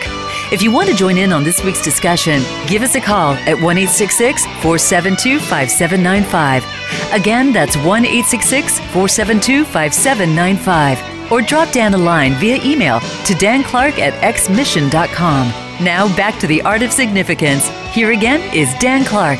If 0.51 0.63
you 0.63 0.71
want 0.71 0.89
to 0.89 0.95
join 0.95 1.17
in 1.17 1.31
on 1.31 1.43
this 1.43 1.63
week's 1.63 1.83
discussion, 1.83 2.41
give 2.67 2.81
us 2.81 2.95
a 2.95 3.01
call 3.01 3.35
at 3.35 3.61
1 3.61 3.61
472 3.61 5.39
5795. 5.39 6.65
Again, 7.13 7.53
that's 7.53 7.77
1 7.77 8.03
472 8.05 9.63
5795. 9.63 11.22
Or 11.33 11.41
drop 11.41 11.71
Dan 11.71 11.95
a 11.95 11.97
line 11.97 12.33
via 12.33 12.63
email 12.63 12.99
to 12.99 13.33
danclark 13.33 13.97
at 13.97 14.13
xmission.com. 14.21 15.47
Now 15.83 16.15
back 16.15 16.39
to 16.41 16.45
the 16.45 16.61
art 16.61 16.83
of 16.83 16.91
significance. 16.91 17.69
Here 17.91 18.11
again 18.11 18.39
is 18.55 18.71
Dan 18.75 19.03
Clark. 19.03 19.39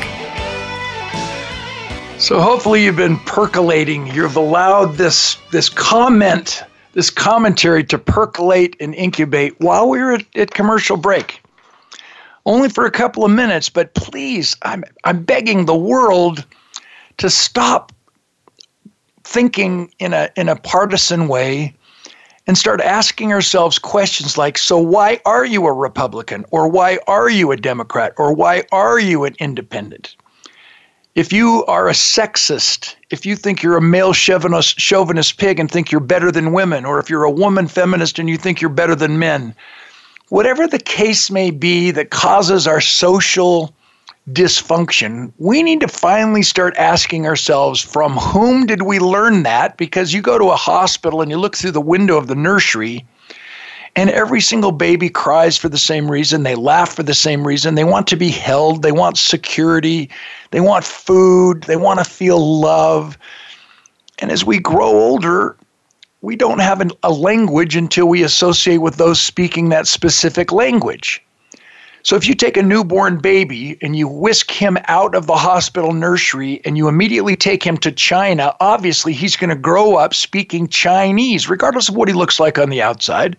So 2.18 2.40
hopefully 2.40 2.82
you've 2.82 2.96
been 2.96 3.18
percolating. 3.18 4.08
You've 4.08 4.34
allowed 4.34 4.96
this 4.96 5.36
this 5.52 5.68
comment, 5.68 6.64
this 6.94 7.10
commentary 7.10 7.84
to 7.84 7.96
percolate 7.96 8.74
and 8.80 8.92
incubate 8.96 9.54
while 9.60 9.88
we 9.88 10.00
were 10.00 10.14
at, 10.14 10.26
at 10.34 10.50
commercial 10.50 10.96
break. 10.96 11.40
Only 12.44 12.70
for 12.70 12.86
a 12.86 12.90
couple 12.90 13.24
of 13.24 13.30
minutes, 13.30 13.68
but 13.68 13.94
please, 13.94 14.56
I'm 14.62 14.82
I'm 15.04 15.22
begging 15.22 15.66
the 15.66 15.76
world 15.76 16.44
to 17.18 17.30
stop 17.30 17.92
thinking 19.22 19.92
in 20.00 20.12
a 20.12 20.28
in 20.34 20.48
a 20.48 20.56
partisan 20.56 21.28
way 21.28 21.72
and 22.46 22.58
start 22.58 22.80
asking 22.80 23.32
ourselves 23.32 23.78
questions 23.78 24.36
like 24.36 24.58
so 24.58 24.78
why 24.78 25.20
are 25.24 25.44
you 25.44 25.66
a 25.66 25.72
republican? 25.72 26.44
Or 26.50 26.68
why 26.68 26.98
are 27.06 27.28
you 27.28 27.52
a 27.52 27.56
democrat? 27.56 28.12
Or 28.18 28.32
why 28.32 28.64
are 28.72 28.98
you 28.98 29.24
an 29.24 29.34
independent? 29.38 30.16
If 31.14 31.32
you 31.32 31.64
are 31.66 31.88
a 31.88 31.92
sexist 31.92 32.96
if 33.10 33.24
you 33.24 33.36
think 33.36 33.62
you're 33.62 33.76
a 33.76 33.82
male 33.82 34.12
chauvinist, 34.12 34.78
chauvinist 34.78 35.38
pig 35.38 35.60
and 35.60 35.70
think 35.70 35.90
you're 35.90 36.00
better 36.00 36.30
than 36.30 36.52
women 36.52 36.84
or 36.84 36.98
if 36.98 37.08
you're 37.08 37.24
a 37.24 37.30
woman 37.30 37.68
feminist 37.68 38.18
and 38.18 38.28
you 38.28 38.36
think 38.36 38.60
you're 38.60 38.70
better 38.70 38.94
than 38.94 39.18
men 39.18 39.54
whatever 40.28 40.66
the 40.66 40.78
case 40.78 41.30
may 41.30 41.50
be 41.50 41.90
that 41.92 42.10
causes 42.10 42.66
our 42.66 42.80
social 42.80 43.74
dysfunction, 44.30 45.32
we 45.38 45.62
need 45.62 45.80
to 45.80 45.88
finally 45.88 46.42
start 46.42 46.74
asking 46.76 47.26
ourselves 47.26 47.80
from 47.80 48.16
whom 48.16 48.66
did 48.66 48.82
we 48.82 48.98
learn 48.98 49.42
that? 49.42 49.76
Because 49.76 50.12
you 50.14 50.22
go 50.22 50.38
to 50.38 50.50
a 50.50 50.56
hospital 50.56 51.20
and 51.20 51.30
you 51.30 51.36
look 51.36 51.56
through 51.56 51.72
the 51.72 51.80
window 51.80 52.16
of 52.16 52.26
the 52.26 52.34
nursery, 52.34 53.06
and 53.96 54.10
every 54.10 54.40
single 54.40 54.72
baby 54.72 55.08
cries 55.08 55.56
for 55.56 55.68
the 55.68 55.78
same 55.78 56.10
reason. 56.10 56.42
They 56.42 56.56
laugh 56.56 56.96
for 56.96 57.02
the 57.02 57.14
same 57.14 57.46
reason. 57.46 57.74
They 57.74 57.84
want 57.84 58.06
to 58.08 58.16
be 58.16 58.30
held, 58.30 58.82
they 58.82 58.92
want 58.92 59.18
security, 59.18 60.10
they 60.50 60.60
want 60.60 60.84
food, 60.84 61.62
they 61.64 61.76
want 61.76 62.00
to 62.00 62.04
feel 62.04 62.60
love. 62.60 63.16
And 64.18 64.32
as 64.32 64.44
we 64.44 64.58
grow 64.58 64.88
older, 64.88 65.56
we 66.22 66.34
don't 66.34 66.60
have 66.60 66.90
a 67.02 67.12
language 67.12 67.76
until 67.76 68.06
we 68.06 68.22
associate 68.24 68.78
with 68.78 68.96
those 68.96 69.20
speaking 69.20 69.68
that 69.68 69.86
specific 69.86 70.50
language. 70.50 71.23
So 72.04 72.16
if 72.16 72.28
you 72.28 72.34
take 72.34 72.58
a 72.58 72.62
newborn 72.62 73.16
baby 73.16 73.78
and 73.80 73.96
you 73.96 74.06
whisk 74.06 74.50
him 74.50 74.76
out 74.88 75.14
of 75.14 75.26
the 75.26 75.36
hospital 75.36 75.94
nursery 75.94 76.60
and 76.66 76.76
you 76.76 76.86
immediately 76.86 77.34
take 77.34 77.62
him 77.62 77.78
to 77.78 77.90
China, 77.90 78.54
obviously 78.60 79.14
he's 79.14 79.36
going 79.36 79.48
to 79.48 79.56
grow 79.56 79.96
up 79.96 80.12
speaking 80.12 80.68
Chinese, 80.68 81.48
regardless 81.48 81.88
of 81.88 81.96
what 81.96 82.08
he 82.08 82.12
looks 82.12 82.38
like 82.38 82.58
on 82.58 82.68
the 82.68 82.82
outside, 82.82 83.38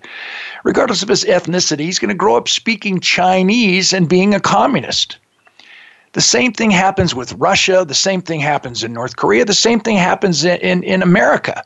regardless 0.63 1.04
of 1.04 1.10
his 1.10 1.23
ethnicity. 1.25 1.82
He's 1.82 1.99
going 1.99 2.10
to 2.10 2.15
grow 2.15 2.38
up 2.38 2.49
speaking 2.49 2.99
Chinese 2.99 3.93
and 3.93 4.10
being 4.10 4.34
a 4.34 4.39
communist. 4.39 5.17
The 6.13 6.21
same 6.21 6.51
thing 6.51 6.71
happens 6.71 7.13
with 7.13 7.34
Russia. 7.34 7.86
The 7.88 7.93
same 7.93 8.23
thing 8.23 8.39
happens 8.39 8.84
in 8.84 8.93
North 8.93 9.15
Korea. 9.15 9.45
The 9.45 9.54
same 9.54 9.80
thing 9.80 9.97
happens 9.97 10.43
in, 10.43 10.58
in, 10.62 10.82
in 10.82 11.04
America. 11.04 11.63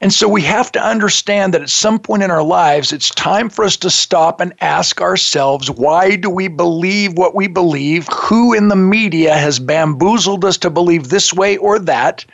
And 0.00 0.12
so 0.12 0.28
we 0.28 0.42
have 0.42 0.70
to 0.72 0.82
understand 0.82 1.54
that 1.54 1.62
at 1.62 1.70
some 1.70 1.98
point 1.98 2.22
in 2.22 2.30
our 2.30 2.42
lives, 2.42 2.92
it's 2.92 3.08
time 3.10 3.48
for 3.48 3.64
us 3.64 3.78
to 3.78 3.88
stop 3.88 4.40
and 4.40 4.52
ask 4.60 5.00
ourselves 5.00 5.70
why 5.70 6.16
do 6.16 6.28
we 6.28 6.48
believe 6.48 7.16
what 7.16 7.34
we 7.34 7.46
believe? 7.46 8.06
Who 8.12 8.52
in 8.52 8.68
the 8.68 8.76
media 8.76 9.34
has 9.34 9.58
bamboozled 9.58 10.44
us 10.44 10.58
to 10.58 10.70
believe 10.70 11.08
this 11.08 11.32
way 11.32 11.56
or 11.56 11.78
that? 11.78 12.26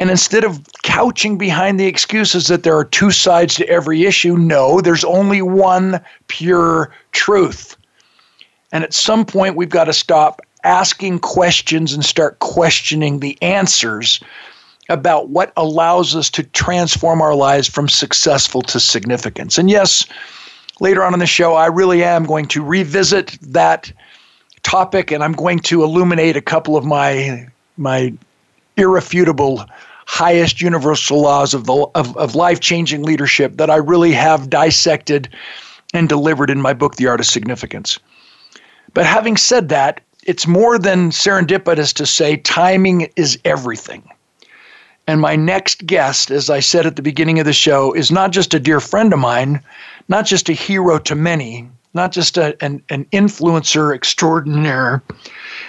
And 0.00 0.10
instead 0.10 0.42
of 0.42 0.60
couching 0.82 1.38
behind 1.38 1.78
the 1.78 1.86
excuses 1.86 2.48
that 2.48 2.64
there 2.64 2.76
are 2.76 2.84
two 2.84 3.12
sides 3.12 3.54
to 3.54 3.68
every 3.68 4.04
issue, 4.04 4.36
no, 4.36 4.80
there's 4.80 5.04
only 5.04 5.42
one 5.42 6.00
pure 6.26 6.92
truth. 7.12 7.76
And 8.72 8.82
at 8.82 8.92
some 8.92 9.24
point, 9.24 9.54
we've 9.54 9.68
got 9.68 9.84
to 9.84 9.92
stop 9.92 10.42
asking 10.64 11.20
questions 11.20 11.92
and 11.92 12.04
start 12.04 12.40
questioning 12.40 13.20
the 13.20 13.40
answers 13.40 14.18
about 14.88 15.28
what 15.28 15.52
allows 15.56 16.14
us 16.14 16.28
to 16.30 16.42
transform 16.42 17.22
our 17.22 17.34
lives 17.34 17.68
from 17.68 17.88
successful 17.88 18.62
to 18.62 18.78
significance. 18.78 19.58
And 19.58 19.70
yes, 19.70 20.06
later 20.80 21.02
on 21.02 21.14
in 21.14 21.20
the 21.20 21.26
show, 21.26 21.54
I 21.54 21.66
really 21.66 22.04
am 22.04 22.24
going 22.24 22.46
to 22.48 22.62
revisit 22.62 23.38
that 23.42 23.92
topic 24.62 25.10
and 25.10 25.22
I'm 25.22 25.32
going 25.32 25.58
to 25.60 25.82
illuminate 25.82 26.36
a 26.36 26.40
couple 26.40 26.76
of 26.76 26.84
my 26.84 27.48
my 27.76 28.12
irrefutable 28.76 29.64
highest 30.06 30.60
universal 30.60 31.20
laws 31.20 31.54
of 31.54 31.66
the 31.66 31.86
of, 31.94 32.16
of 32.16 32.34
life-changing 32.34 33.02
leadership 33.02 33.56
that 33.56 33.70
I 33.70 33.76
really 33.76 34.12
have 34.12 34.50
dissected 34.50 35.28
and 35.92 36.08
delivered 36.08 36.50
in 36.50 36.60
my 36.60 36.72
book 36.72 36.96
The 36.96 37.06
Art 37.06 37.20
of 37.20 37.26
Significance. 37.26 37.98
But 38.94 39.06
having 39.06 39.36
said 39.36 39.68
that, 39.68 40.00
it's 40.24 40.46
more 40.46 40.78
than 40.78 41.10
serendipitous 41.10 41.92
to 41.94 42.06
say 42.06 42.36
timing 42.38 43.12
is 43.16 43.38
everything. 43.44 44.08
And 45.06 45.20
my 45.20 45.36
next 45.36 45.86
guest, 45.86 46.30
as 46.30 46.48
I 46.48 46.60
said 46.60 46.86
at 46.86 46.96
the 46.96 47.02
beginning 47.02 47.38
of 47.38 47.44
the 47.44 47.52
show, 47.52 47.92
is 47.92 48.10
not 48.10 48.30
just 48.30 48.54
a 48.54 48.60
dear 48.60 48.80
friend 48.80 49.12
of 49.12 49.18
mine, 49.18 49.60
not 50.08 50.24
just 50.24 50.48
a 50.48 50.54
hero 50.54 50.98
to 51.00 51.14
many, 51.14 51.68
not 51.92 52.10
just 52.10 52.38
a, 52.38 52.56
an, 52.64 52.82
an 52.88 53.04
influencer 53.12 53.94
extraordinaire, 53.94 55.02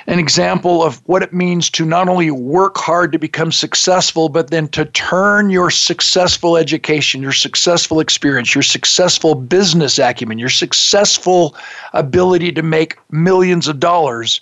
an 0.07 0.19
example 0.19 0.83
of 0.83 1.01
what 1.05 1.21
it 1.21 1.33
means 1.33 1.69
to 1.71 1.85
not 1.85 2.07
only 2.07 2.31
work 2.31 2.77
hard 2.77 3.11
to 3.11 3.19
become 3.19 3.51
successful, 3.51 4.29
but 4.29 4.51
then 4.51 4.67
to 4.69 4.85
turn 4.85 5.49
your 5.49 5.69
successful 5.69 6.55
education, 6.55 7.21
your 7.21 7.31
successful 7.33 7.99
experience, 7.99 8.55
your 8.55 8.61
successful 8.61 9.35
business 9.35 9.99
acumen, 9.99 10.39
your 10.39 10.49
successful 10.49 11.55
ability 11.93 12.51
to 12.53 12.63
make 12.63 12.97
millions 13.11 13.67
of 13.67 13.79
dollars 13.79 14.39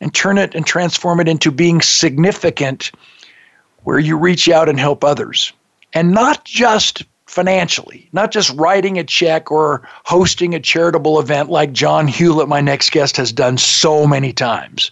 and 0.00 0.12
turn 0.14 0.38
it 0.38 0.54
and 0.54 0.66
transform 0.66 1.20
it 1.20 1.28
into 1.28 1.50
being 1.50 1.80
significant 1.80 2.90
where 3.84 3.98
you 3.98 4.16
reach 4.16 4.48
out 4.48 4.68
and 4.68 4.80
help 4.80 5.04
others. 5.04 5.52
And 5.92 6.10
not 6.10 6.44
just 6.44 7.04
financially, 7.26 8.08
not 8.12 8.30
just 8.30 8.50
writing 8.50 8.98
a 8.98 9.04
check 9.04 9.50
or 9.50 9.88
hosting 10.04 10.54
a 10.54 10.60
charitable 10.60 11.18
event 11.18 11.50
like 11.50 11.72
John 11.72 12.06
Hewlett, 12.06 12.48
my 12.48 12.60
next 12.60 12.90
guest, 12.90 13.16
has 13.16 13.32
done 13.32 13.58
so 13.58 14.06
many 14.06 14.32
times. 14.32 14.90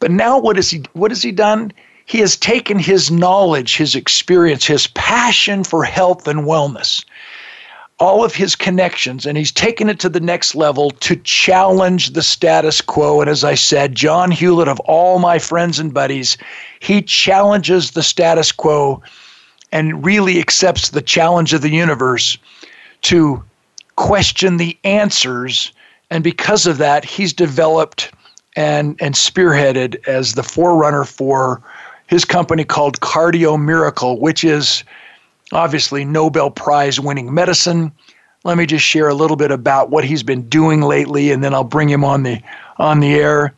But 0.00 0.10
now 0.10 0.38
what 0.38 0.58
is 0.58 0.70
he 0.70 0.84
what 0.92 1.10
has 1.10 1.22
he 1.22 1.32
done? 1.32 1.72
He 2.06 2.18
has 2.18 2.36
taken 2.36 2.78
his 2.78 3.10
knowledge, 3.10 3.76
his 3.76 3.94
experience, 3.94 4.64
his 4.64 4.86
passion 4.86 5.62
for 5.62 5.84
health 5.84 6.26
and 6.26 6.40
wellness, 6.40 7.04
all 8.00 8.24
of 8.24 8.34
his 8.34 8.54
connections, 8.54 9.26
and 9.26 9.36
he's 9.36 9.50
taken 9.50 9.88
it 9.88 9.98
to 10.00 10.08
the 10.08 10.20
next 10.20 10.54
level 10.54 10.90
to 10.90 11.16
challenge 11.16 12.10
the 12.10 12.22
status 12.22 12.80
quo. 12.80 13.20
And 13.20 13.28
as 13.28 13.42
I 13.42 13.54
said, 13.54 13.94
John 13.94 14.30
Hewlett, 14.30 14.68
of 14.68 14.78
all 14.80 15.18
my 15.18 15.38
friends 15.38 15.78
and 15.78 15.92
buddies, 15.92 16.36
he 16.80 17.02
challenges 17.02 17.90
the 17.90 18.02
status 18.02 18.52
quo 18.52 19.02
and 19.72 20.04
really 20.04 20.38
accepts 20.38 20.90
the 20.90 21.02
challenge 21.02 21.52
of 21.52 21.62
the 21.62 21.70
universe 21.70 22.38
to 23.02 23.42
question 23.96 24.56
the 24.56 24.78
answers. 24.84 25.72
And 26.10 26.22
because 26.22 26.66
of 26.66 26.78
that, 26.78 27.04
he's 27.04 27.32
developed 27.32 28.12
and, 28.54 28.96
and 29.00 29.14
spearheaded 29.14 30.06
as 30.06 30.34
the 30.34 30.42
forerunner 30.42 31.04
for 31.04 31.60
his 32.06 32.24
company 32.24 32.64
called 32.64 33.00
Cardio 33.00 33.62
Miracle, 33.62 34.18
which 34.20 34.44
is 34.44 34.84
obviously 35.52 36.04
Nobel 36.04 36.50
Prize 36.50 37.00
winning 37.00 37.32
medicine. 37.32 37.92
Let 38.44 38.56
me 38.56 38.66
just 38.66 38.84
share 38.84 39.08
a 39.08 39.14
little 39.14 39.36
bit 39.36 39.50
about 39.50 39.90
what 39.90 40.04
he's 40.04 40.22
been 40.22 40.48
doing 40.48 40.80
lately, 40.82 41.32
and 41.32 41.42
then 41.42 41.54
I'll 41.54 41.64
bring 41.64 41.88
him 41.88 42.04
on 42.04 42.22
the 42.22 42.40
on 42.78 43.00
the 43.00 43.14
air. 43.14 43.54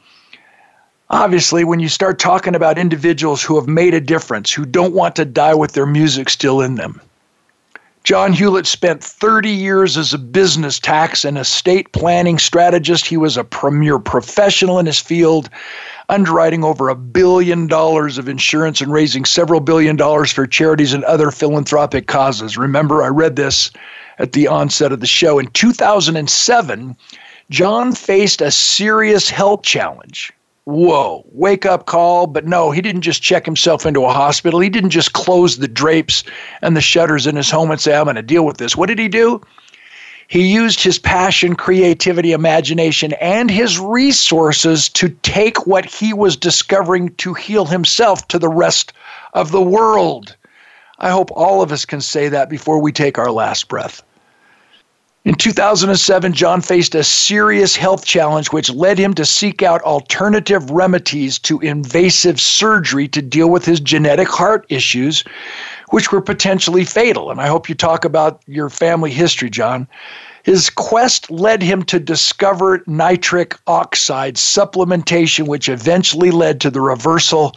Obviously, 1.11 1.65
when 1.65 1.81
you 1.81 1.89
start 1.89 2.19
talking 2.19 2.55
about 2.55 2.79
individuals 2.79 3.43
who 3.43 3.57
have 3.57 3.67
made 3.67 3.95
a 3.95 4.01
difference, 4.01 4.53
who 4.53 4.65
don't 4.65 4.95
want 4.95 5.17
to 5.17 5.25
die 5.25 5.55
with 5.55 5.73
their 5.73 5.87
music 5.87 6.31
still 6.31 6.61
in 6.61 6.77
them. 6.77 7.01
John 8.05 8.33
Hewlett 8.33 8.67
spent 8.67 9.05
30 9.05 9.51
years 9.51 9.99
as 9.99 10.15
a 10.15 10.19
business 10.19 10.79
tax 10.79 11.25
and 11.25 11.37
estate 11.37 11.93
planning 11.93 12.39
strategist. 12.39 13.07
He 13.07 13.19
was 13.19 13.37
a 13.37 13.45
premier 13.45 13.99
professional 13.99 14.79
in 14.79 14.87
his 14.87 14.99
field, 14.99 15.51
underwriting 16.11 16.65
over 16.65 16.89
a 16.89 16.95
billion 16.95 17.67
dollars 17.67 18.19
of 18.19 18.29
insurance 18.29 18.81
and 18.81 18.93
raising 18.93 19.25
several 19.25 19.61
billion 19.61 19.97
dollars 19.97 20.33
for 20.33 20.47
charities 20.47 20.93
and 20.93 21.05
other 21.05 21.31
philanthropic 21.31 22.07
causes. 22.07 22.59
Remember, 22.59 23.03
I 23.03 23.09
read 23.09 23.37
this 23.37 23.71
at 24.19 24.33
the 24.33 24.49
onset 24.49 24.93
of 24.93 25.01
the 25.01 25.07
show. 25.07 25.39
In 25.39 25.47
2007, 25.49 26.97
John 27.49 27.93
faced 27.95 28.43
a 28.43 28.51
serious 28.51 29.31
health 29.31 29.63
challenge 29.63 30.33
whoa, 30.65 31.25
wake 31.33 31.67
up 31.67 31.87
call. 31.87 32.27
But 32.27 32.47
no, 32.47 32.71
he 32.71 32.81
didn't 32.81 33.03
just 33.03 33.23
check 33.23 33.45
himself 33.45 33.85
into 33.85 34.05
a 34.05 34.13
hospital. 34.13 34.61
He 34.61 34.69
didn't 34.69 34.91
just 34.91 35.13
close 35.13 35.59
the 35.59 35.69
drapes 35.69 36.25
and 36.63 36.77
the 36.77 36.81
shutters 36.81 37.27
in 37.27 37.37
his 37.37 37.51
home 37.51 37.71
and 37.71 37.81
say, 37.81 37.95
I'm 37.95 38.05
going 38.05 38.17
to 38.17 38.23
deal 38.23 38.45
with 38.45 38.59
this. 38.59 38.77
What 38.77 38.87
did 38.87 38.99
he 38.99 39.09
do? 39.09 39.41
He 40.31 40.47
used 40.47 40.81
his 40.81 40.97
passion, 40.97 41.57
creativity, 41.57 42.31
imagination, 42.31 43.15
and 43.15 43.51
his 43.51 43.81
resources 43.81 44.89
to 44.91 45.09
take 45.09 45.67
what 45.67 45.85
he 45.85 46.13
was 46.13 46.37
discovering 46.37 47.13
to 47.17 47.35
heal 47.35 47.65
himself 47.67 48.29
to 48.29 48.39
the 48.39 48.49
rest 48.49 48.93
of 49.35 49.51
the 49.51 49.61
world. 49.61 50.37
I 51.01 51.11
hope 51.11 51.33
all 51.33 51.63
of 51.63 51.73
us 51.73 51.85
can 51.85 52.01
say 52.01 52.29
that 52.29 52.49
before 52.49 52.79
we 52.79 52.93
take 52.93 53.19
our 53.19 53.33
last 53.33 53.67
breath. 53.67 54.05
In 55.25 55.35
2007, 55.35 56.33
John 56.33 56.61
faced 56.61 56.95
a 56.95 57.03
serious 57.03 57.75
health 57.75 58.07
challenge 58.07 58.53
which 58.53 58.71
led 58.71 58.99
him 58.99 59.15
to 59.15 59.27
seek 59.27 59.65
out 59.65 59.83
alternative 59.83 60.71
remedies 60.71 61.41
to 61.41 61.59
invasive 61.59 62.41
surgery 62.41 63.09
to 63.09 63.21
deal 63.21 63.51
with 63.51 63.65
his 63.65 63.81
genetic 63.81 64.29
heart 64.29 64.65
issues, 64.69 65.25
which 65.91 66.11
were 66.11 66.21
potentially 66.21 66.85
fatal. 66.85 67.31
And 67.31 67.41
I 67.41 67.47
hope 67.47 67.69
you 67.69 67.75
talk 67.75 68.05
about 68.05 68.43
your 68.47 68.71
family 68.71 69.11
history, 69.11 69.51
John. 69.51 69.87
His 70.43 70.71
quest 70.71 71.31
led 71.31 71.63
him 71.63 71.83
to 71.85 72.01
discover 72.01 72.83
nitric 72.87 73.55
oxide 73.67 74.37
supplementation, 74.37 75.47
which 75.47 75.69
eventually 75.69 76.31
led 76.31 76.61
to 76.63 76.71
the 76.71 76.81
reversal 76.81 77.55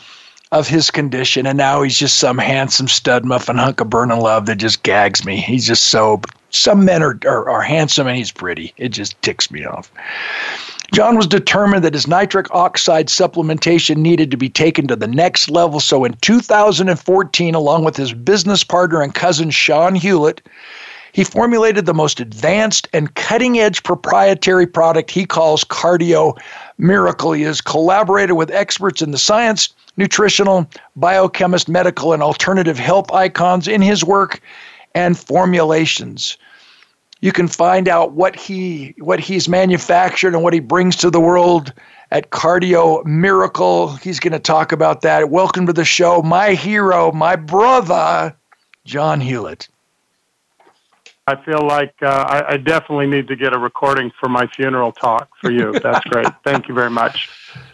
of 0.52 0.67
his 0.67 0.91
condition. 0.91 1.48
And 1.48 1.58
now 1.58 1.82
he's 1.82 1.98
just 1.98 2.19
some 2.19 2.38
handsome 2.38 2.88
stud 2.88 3.26
muffin 3.26 3.58
hunk 3.58 3.80
of 3.80 3.89
burning 3.89 4.19
love 4.19 4.46
that 4.48 4.58
just 4.58 4.84
gags 4.84 5.26
me. 5.26 5.38
He's 5.38 5.65
just 5.65 5.86
so 5.86 6.22
some 6.50 6.86
men 6.86 7.02
are, 7.02 7.19
are, 7.26 7.50
are 7.50 7.62
handsome 7.62 8.08
and 8.08 8.15
he's 8.15 8.32
pretty. 8.32 8.74
It 8.78 8.89
just 8.89 9.19
ticks 9.22 9.50
me 9.50 9.65
off. 9.65 9.91
John 10.93 11.17
was 11.17 11.25
determined 11.25 11.84
that 11.84 11.95
his 11.95 12.08
nitric 12.08 12.45
oxide 12.51 13.08
supplementation 13.08 13.97
needed 13.97 14.29
to 14.29 14.38
be 14.38 14.47
taken 14.47 14.86
to 14.86 14.95
the 14.95 15.08
next 15.08 15.49
level. 15.49 15.79
So 15.79 16.06
in 16.06 16.13
2014, 16.21 17.56
along 17.56 17.84
with 17.84 17.97
his 17.97 18.13
business 18.13 18.63
partner 18.63 19.01
and 19.01 19.15
cousin 19.15 19.49
Sean 19.49 19.95
Hewlett, 19.95 20.47
he 21.12 21.23
formulated 21.23 21.88
the 21.88 21.95
most 21.95 22.19
advanced 22.19 22.88
and 22.93 23.15
cutting 23.15 23.58
edge 23.58 23.82
proprietary 23.82 24.67
product 24.67 25.10
he 25.10 25.25
calls 25.25 25.63
Cardio 25.63 26.38
Miracle. 26.77 27.32
He 27.32 27.41
has 27.41 27.60
collaborated 27.60 28.36
with 28.36 28.51
experts 28.51 29.01
in 29.01 29.10
the 29.10 29.17
science, 29.17 29.73
nutritional, 29.97 30.69
biochemist, 30.95 31.67
medical, 31.67 32.13
and 32.13 32.21
alternative 32.21 32.77
health 32.77 33.12
icons 33.12 33.67
in 33.67 33.82
his 33.82 34.03
work 34.03 34.41
and 34.93 35.17
formulations. 35.17 36.38
You 37.24 37.32
can 37.32 37.48
find 37.48 37.88
out 37.88 38.12
what 38.12 38.36
he 38.36 38.96
what 38.98 39.18
he's 39.18 39.48
manufactured 39.48 40.34
and 40.34 40.44
what 40.44 40.52
he 40.52 40.60
brings 40.60 40.98
to 40.98 41.10
the 41.10 41.22
world 41.22 41.72
at 42.12 42.32
Cardio 42.32 43.06
Miracle. 43.06 43.96
He's 43.96 44.20
going 44.20 44.34
to 44.34 44.40
talk 44.40 44.74
about 44.74 45.04
that. 45.04 45.30
Welcome 45.30 45.66
to 45.68 45.72
the 45.72 45.86
show, 45.86 46.22
my 46.22 46.54
hero, 46.54 47.14
my 47.14 47.38
brother, 47.38 48.36
John 48.84 49.22
Hewlett. 49.22 49.70
I 51.26 51.42
feel 51.46 51.66
like 51.66 51.94
uh, 52.02 52.08
I, 52.08 52.56
I, 52.56 52.58
definitely 52.58 53.08
need 53.08 53.30
to 53.30 53.38
get 53.38 53.56
a 53.56 53.58
recording 53.58 54.12
for 54.20 54.28
my 54.28 54.46
funeral 54.48 54.92
talk 54.92 55.30
for 55.40 55.50
you. 55.50 55.72
That's 55.80 56.04
great. 56.08 56.28
Thank 56.44 56.68
you 56.68 56.76
very 56.76 56.90
much. 56.90 57.30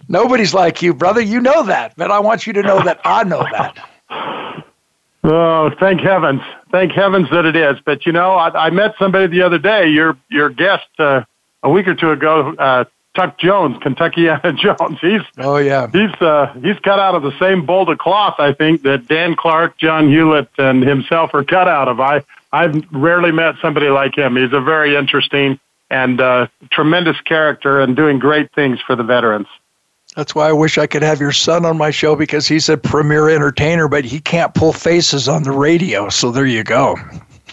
Nobody's 0.08 0.54
like 0.54 0.84
you, 0.84 0.94
brother. 0.94 1.22
You 1.22 1.42
know 1.42 1.64
that, 1.64 1.96
but 1.98 2.12
I 2.12 2.20
want 2.20 2.46
you 2.46 2.54
to 2.54 2.62
know 2.62 2.84
that 2.84 3.02
I 3.04 3.24
know 3.24 3.44
that. 3.52 4.64
Oh, 5.24 5.70
thank 5.80 6.02
heavens! 6.02 6.42
Thank 6.72 6.94
heavens 6.94 7.30
that 7.32 7.46
it 7.46 7.56
is. 7.56 7.78
But 7.84 8.06
you 8.06 8.12
know, 8.12 8.32
I, 8.32 8.68
I 8.68 8.70
met 8.70 8.96
somebody 8.98 9.28
the 9.28 9.42
other 9.42 9.58
day. 9.58 9.90
Your 9.90 10.18
your 10.30 10.50
guest 10.50 10.88
uh, 10.98 11.24
a 11.62 11.70
week 11.70 11.88
or 11.88 11.96
two 11.96 12.12
ago 12.12 12.54
uh, 12.58 12.86
Chuck 13.16 13.38
Jones, 13.38 13.78
Kentuckiana 13.78 14.58
Jones. 14.80 14.98
He's 15.02 15.22
oh 15.40 15.58
yeah, 15.58 15.88
he's 15.92 16.14
uh, 16.22 16.54
he's 16.62 16.80
cut 16.80 17.00
out 17.00 17.16
of 17.16 17.24
the 17.24 17.38
same 17.40 17.66
bolt 17.66 17.90
of 17.90 17.98
cloth. 17.98 18.36
I 18.40 18.54
think 18.54 18.84
that 18.84 19.08
Dan 19.08 19.36
Clark, 19.36 19.78
John 19.78 20.10
Hewlett, 20.10 20.50
and 20.58 20.84
himself 20.84 21.32
are 21.34 21.44
cut 21.44 21.68
out 21.68 21.88
of. 21.88 22.00
I 22.00 22.24
I've 22.52 22.86
rarely 22.92 23.32
met 23.32 23.56
somebody 23.62 23.90
like 23.90 24.18
him. 24.18 24.36
He's 24.36 24.54
a 24.54 24.62
very 24.62 24.96
interesting 24.96 25.60
and 25.92 26.22
uh, 26.22 26.48
tremendous 26.72 27.20
character, 27.22 27.82
and 27.82 27.96
doing 27.96 28.20
great 28.20 28.54
things 28.54 28.80
for 28.86 28.96
the 28.96 29.04
veterans. 29.04 29.48
That's 30.20 30.36
why 30.36 30.50
I 30.50 30.52
wish 30.52 30.78
I 30.78 30.86
could 30.86 31.02
have 31.02 31.22
your 31.22 31.32
son 31.32 31.64
on 31.64 31.78
my 31.78 31.92
show 31.92 32.14
because 32.14 32.46
he's 32.46 32.68
a 32.68 32.76
premier 32.76 33.30
entertainer, 33.30 33.88
but 33.88 34.04
he 34.04 34.20
can't 34.20 34.54
pull 34.54 34.74
faces 34.74 35.30
on 35.30 35.44
the 35.44 35.54
radio. 35.54 36.10
So 36.10 36.30
there 36.30 36.46
you 36.46 36.66
go. 36.66 36.98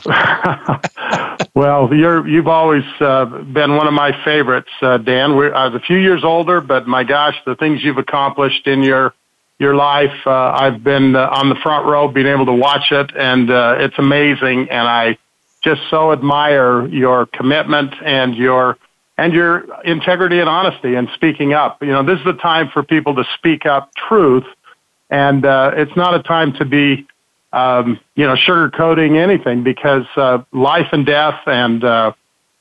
well, 1.54 1.94
you're 1.94 2.26
you've 2.26 2.48
always 2.48 2.82
uh, 2.98 3.26
been 3.26 3.76
one 3.76 3.86
of 3.86 3.92
my 3.92 4.10
favorites, 4.24 4.70
uh, 4.82 4.98
Dan. 4.98 5.36
We're, 5.36 5.54
I 5.54 5.68
was 5.68 5.80
a 5.80 5.84
few 5.86 5.98
years 5.98 6.24
older, 6.24 6.60
but 6.60 6.88
my 6.88 7.04
gosh, 7.04 7.36
the 7.46 7.54
things 7.54 7.84
you've 7.84 7.98
accomplished 7.98 8.66
in 8.66 8.82
your 8.82 9.14
your 9.60 9.76
life, 9.76 10.26
uh, 10.26 10.32
I've 10.32 10.82
been 10.82 11.14
uh, 11.14 11.28
on 11.32 11.48
the 11.48 11.56
front 11.62 11.86
row, 11.86 12.08
being 12.08 12.26
able 12.26 12.46
to 12.46 12.52
watch 12.52 12.90
it, 12.90 13.12
and 13.16 13.48
uh, 13.48 13.76
it's 13.78 13.96
amazing. 13.96 14.70
And 14.70 14.88
I 14.88 15.18
just 15.62 15.82
so 15.88 16.10
admire 16.10 16.84
your 16.88 17.26
commitment 17.26 17.94
and 18.04 18.34
your 18.34 18.76
and 19.18 19.32
your 19.32 19.66
integrity 19.84 20.40
and 20.40 20.48
honesty 20.48 20.94
and 20.94 21.08
speaking 21.14 21.52
up. 21.52 21.82
You 21.82 21.92
know, 21.92 22.02
this 22.02 22.18
is 22.18 22.24
the 22.24 22.34
time 22.34 22.68
for 22.72 22.82
people 22.82 23.14
to 23.16 23.24
speak 23.36 23.66
up 23.66 23.90
truth, 23.94 24.44
and 25.10 25.44
uh, 25.44 25.72
it's 25.74 25.96
not 25.96 26.14
a 26.14 26.22
time 26.22 26.52
to 26.54 26.64
be 26.64 27.06
um, 27.52 27.98
you 28.14 28.26
know, 28.26 28.34
sugarcoating 28.34 29.16
anything 29.16 29.62
because 29.62 30.04
uh, 30.16 30.42
life 30.52 30.88
and 30.92 31.06
death 31.06 31.40
and 31.46 31.82
uh, 31.82 32.12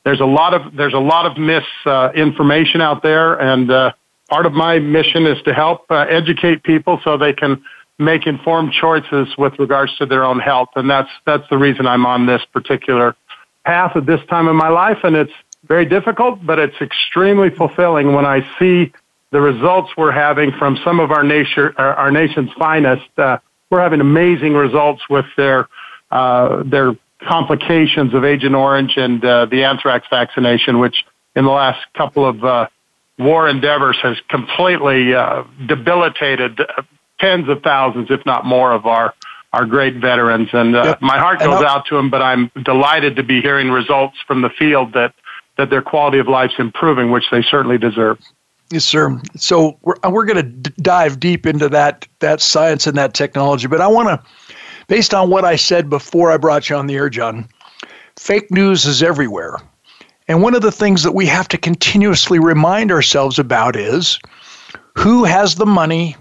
there's 0.04 0.20
a 0.20 0.26
lot 0.26 0.54
of 0.54 0.74
there's 0.76 0.94
a 0.94 0.98
lot 0.98 1.26
of 1.26 1.36
misinformation 1.36 2.80
uh, 2.80 2.84
out 2.84 3.02
there, 3.02 3.34
and 3.34 3.70
uh, 3.70 3.92
part 4.30 4.46
of 4.46 4.52
my 4.52 4.78
mission 4.78 5.26
is 5.26 5.42
to 5.42 5.52
help 5.52 5.84
uh, 5.90 6.06
educate 6.08 6.62
people 6.62 7.00
so 7.02 7.18
they 7.18 7.32
can 7.32 7.62
make 7.98 8.26
informed 8.26 8.72
choices 8.72 9.28
with 9.36 9.58
regards 9.58 9.96
to 9.98 10.06
their 10.06 10.24
own 10.24 10.38
health, 10.38 10.68
and 10.76 10.88
that's 10.88 11.10
that's 11.24 11.42
the 11.50 11.58
reason 11.58 11.86
I'm 11.86 12.06
on 12.06 12.26
this 12.26 12.42
particular 12.52 13.16
path 13.64 13.96
at 13.96 14.06
this 14.06 14.20
time 14.30 14.46
in 14.46 14.54
my 14.54 14.68
life, 14.68 14.98
and 15.02 15.16
it's 15.16 15.32
very 15.66 15.84
difficult, 15.84 16.44
but 16.44 16.58
it's 16.58 16.80
extremely 16.80 17.50
fulfilling 17.50 18.12
when 18.12 18.24
I 18.24 18.46
see 18.58 18.92
the 19.30 19.40
results 19.40 19.90
we're 19.96 20.12
having 20.12 20.52
from 20.52 20.78
some 20.84 21.00
of 21.00 21.10
our 21.10 21.22
nation 21.22 21.72
our 21.76 22.10
nation's 22.10 22.50
finest. 22.58 23.06
Uh, 23.18 23.38
we're 23.70 23.80
having 23.80 24.00
amazing 24.00 24.54
results 24.54 25.02
with 25.10 25.26
their 25.36 25.68
uh, 26.10 26.62
their 26.64 26.96
complications 27.22 28.14
of 28.14 28.24
Agent 28.24 28.54
Orange 28.54 28.96
and 28.96 29.24
uh, 29.24 29.46
the 29.46 29.64
anthrax 29.64 30.06
vaccination, 30.08 30.78
which 30.78 31.04
in 31.34 31.44
the 31.44 31.50
last 31.50 31.84
couple 31.94 32.24
of 32.24 32.44
uh, 32.44 32.68
war 33.18 33.48
endeavors 33.48 33.96
has 34.02 34.16
completely 34.28 35.14
uh, 35.14 35.44
debilitated 35.66 36.60
tens 37.18 37.48
of 37.48 37.62
thousands, 37.62 38.10
if 38.10 38.24
not 38.26 38.44
more, 38.44 38.72
of 38.72 38.86
our 38.86 39.14
our 39.52 39.64
great 39.64 39.96
veterans. 39.96 40.48
And 40.52 40.76
uh, 40.76 40.82
yep. 40.84 41.02
my 41.02 41.18
heart 41.18 41.38
goes 41.40 41.62
out 41.62 41.86
to 41.86 41.96
them, 41.96 42.10
but 42.10 42.20
I'm 42.20 42.50
delighted 42.62 43.16
to 43.16 43.22
be 43.22 43.40
hearing 43.40 43.70
results 43.70 44.16
from 44.26 44.42
the 44.42 44.50
field 44.50 44.92
that 44.92 45.14
that 45.56 45.70
their 45.70 45.82
quality 45.82 46.18
of 46.18 46.28
life's 46.28 46.54
improving, 46.58 47.10
which 47.10 47.24
they 47.30 47.42
certainly 47.42 47.78
deserve. 47.78 48.18
Yes, 48.70 48.84
sir. 48.84 49.20
So 49.36 49.78
we're 49.82 49.94
uh, 50.02 50.10
we're 50.10 50.24
going 50.24 50.36
to 50.36 50.42
d- 50.42 50.72
dive 50.82 51.20
deep 51.20 51.46
into 51.46 51.68
that 51.68 52.06
that 52.18 52.40
science 52.40 52.86
and 52.86 52.96
that 52.96 53.14
technology, 53.14 53.68
but 53.68 53.80
I 53.80 53.86
want 53.86 54.08
to, 54.08 54.54
based 54.88 55.14
on 55.14 55.30
what 55.30 55.44
I 55.44 55.54
said 55.54 55.88
before 55.88 56.32
I 56.32 56.36
brought 56.36 56.68
you 56.68 56.76
on 56.76 56.88
the 56.88 56.96
air, 56.96 57.08
John, 57.08 57.48
fake 58.16 58.50
news 58.50 58.84
is 58.84 59.04
everywhere, 59.04 59.58
and 60.26 60.42
one 60.42 60.56
of 60.56 60.62
the 60.62 60.72
things 60.72 61.04
that 61.04 61.12
we 61.12 61.26
have 61.26 61.46
to 61.48 61.58
continuously 61.58 62.40
remind 62.40 62.90
ourselves 62.90 63.38
about 63.38 63.76
is 63.76 64.18
who 64.94 65.22
has 65.22 65.54
the 65.54 65.66
money, 65.66 66.16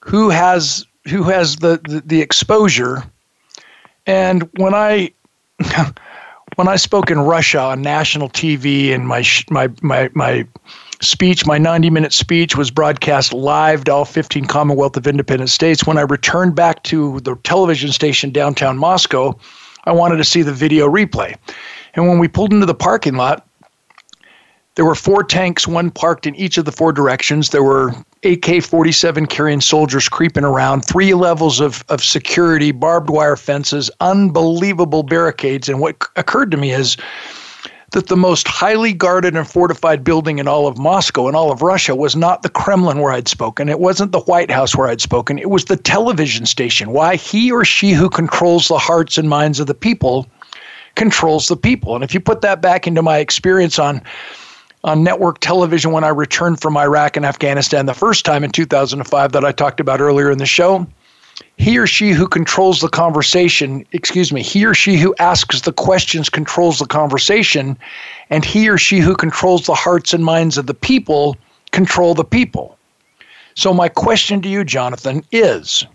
who 0.00 0.28
has 0.28 0.84
who 1.08 1.22
has 1.22 1.56
the 1.56 1.80
the, 1.88 2.02
the 2.04 2.20
exposure, 2.20 3.02
and 4.06 4.42
when 4.58 4.74
I. 4.74 5.12
when 6.56 6.68
I 6.68 6.76
spoke 6.76 7.10
in 7.10 7.20
Russia 7.20 7.60
on 7.60 7.82
national 7.82 8.28
TV 8.28 8.94
and 8.94 9.06
my 9.06 9.24
my 9.50 9.68
my 9.82 10.10
my 10.14 10.46
speech, 11.00 11.46
my 11.46 11.58
90 11.58 11.90
minute 11.90 12.12
speech, 12.12 12.56
was 12.56 12.70
broadcast 12.70 13.32
live 13.32 13.84
to 13.84 13.92
all 13.92 14.04
15 14.04 14.44
Commonwealth 14.46 14.96
of 14.96 15.06
Independent 15.06 15.50
States. 15.50 15.86
When 15.86 15.98
I 15.98 16.02
returned 16.02 16.54
back 16.54 16.82
to 16.84 17.20
the 17.20 17.36
television 17.36 17.90
station 17.90 18.30
downtown 18.30 18.78
Moscow, 18.78 19.38
I 19.84 19.92
wanted 19.92 20.16
to 20.18 20.24
see 20.24 20.42
the 20.42 20.52
video 20.52 20.88
replay. 20.88 21.36
And 21.94 22.08
when 22.08 22.18
we 22.18 22.28
pulled 22.28 22.52
into 22.52 22.66
the 22.66 22.74
parking 22.74 23.16
lot, 23.16 23.46
there 24.74 24.84
were 24.84 24.94
four 24.94 25.22
tanks, 25.22 25.68
one 25.68 25.90
parked 25.90 26.26
in 26.26 26.34
each 26.34 26.56
of 26.56 26.64
the 26.64 26.72
four 26.72 26.92
directions. 26.92 27.50
There 27.50 27.62
were 27.62 27.94
AK 28.24 28.62
47 28.62 29.26
carrying 29.26 29.60
soldiers 29.60 30.08
creeping 30.08 30.44
around, 30.44 30.82
three 30.82 31.12
levels 31.12 31.60
of, 31.60 31.84
of 31.90 32.02
security, 32.02 32.72
barbed 32.72 33.10
wire 33.10 33.36
fences, 33.36 33.90
unbelievable 34.00 35.02
barricades. 35.02 35.68
And 35.68 35.78
what 35.78 35.96
occurred 36.16 36.50
to 36.52 36.56
me 36.56 36.72
is 36.72 36.96
that 37.90 38.06
the 38.06 38.16
most 38.16 38.48
highly 38.48 38.94
guarded 38.94 39.36
and 39.36 39.46
fortified 39.46 40.02
building 40.02 40.38
in 40.38 40.48
all 40.48 40.66
of 40.66 40.78
Moscow 40.78 41.26
and 41.26 41.36
all 41.36 41.52
of 41.52 41.60
Russia 41.60 41.94
was 41.94 42.16
not 42.16 42.40
the 42.40 42.48
Kremlin 42.48 43.00
where 43.00 43.12
I'd 43.12 43.28
spoken. 43.28 43.68
It 43.68 43.80
wasn't 43.80 44.12
the 44.12 44.20
White 44.20 44.50
House 44.50 44.74
where 44.74 44.88
I'd 44.88 45.02
spoken. 45.02 45.38
It 45.38 45.50
was 45.50 45.66
the 45.66 45.76
television 45.76 46.46
station. 46.46 46.92
Why? 46.92 47.16
He 47.16 47.52
or 47.52 47.66
she 47.66 47.90
who 47.92 48.08
controls 48.08 48.68
the 48.68 48.78
hearts 48.78 49.18
and 49.18 49.28
minds 49.28 49.60
of 49.60 49.66
the 49.66 49.74
people 49.74 50.26
controls 50.94 51.48
the 51.48 51.56
people. 51.56 51.94
And 51.94 52.04
if 52.04 52.14
you 52.14 52.20
put 52.20 52.40
that 52.42 52.62
back 52.62 52.86
into 52.86 53.02
my 53.02 53.18
experience 53.18 53.78
on 53.78 54.02
on 54.84 55.04
network 55.04 55.38
television 55.38 55.92
when 55.92 56.04
I 56.04 56.08
returned 56.08 56.60
from 56.60 56.76
Iraq 56.76 57.16
and 57.16 57.24
Afghanistan 57.24 57.86
the 57.86 57.94
first 57.94 58.24
time 58.24 58.42
in 58.42 58.50
2005 58.50 59.32
that 59.32 59.44
I 59.44 59.52
talked 59.52 59.80
about 59.80 60.00
earlier 60.00 60.30
in 60.30 60.38
the 60.38 60.46
show, 60.46 60.86
he 61.56 61.78
or 61.78 61.86
she 61.86 62.10
who 62.10 62.26
controls 62.26 62.80
the 62.80 62.88
conversation, 62.88 63.86
excuse 63.92 64.32
me, 64.32 64.42
he 64.42 64.64
or 64.64 64.74
she 64.74 64.96
who 64.96 65.14
asks 65.18 65.60
the 65.60 65.72
questions 65.72 66.28
controls 66.28 66.78
the 66.78 66.86
conversation, 66.86 67.78
and 68.30 68.44
he 68.44 68.68
or 68.68 68.78
she 68.78 68.98
who 68.98 69.14
controls 69.14 69.66
the 69.66 69.74
hearts 69.74 70.12
and 70.12 70.24
minds 70.24 70.58
of 70.58 70.66
the 70.66 70.74
people 70.74 71.36
control 71.70 72.14
the 72.14 72.24
people. 72.24 72.76
So, 73.54 73.72
my 73.74 73.88
question 73.88 74.40
to 74.42 74.48
you, 74.48 74.64
Jonathan, 74.64 75.24
is 75.30 75.86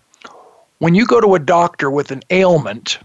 when 0.78 0.96
you 0.96 1.06
go 1.06 1.20
to 1.20 1.36
a 1.36 1.40
doctor 1.40 1.90
with 1.90 2.12
an 2.12 2.22
ailment, 2.30 3.00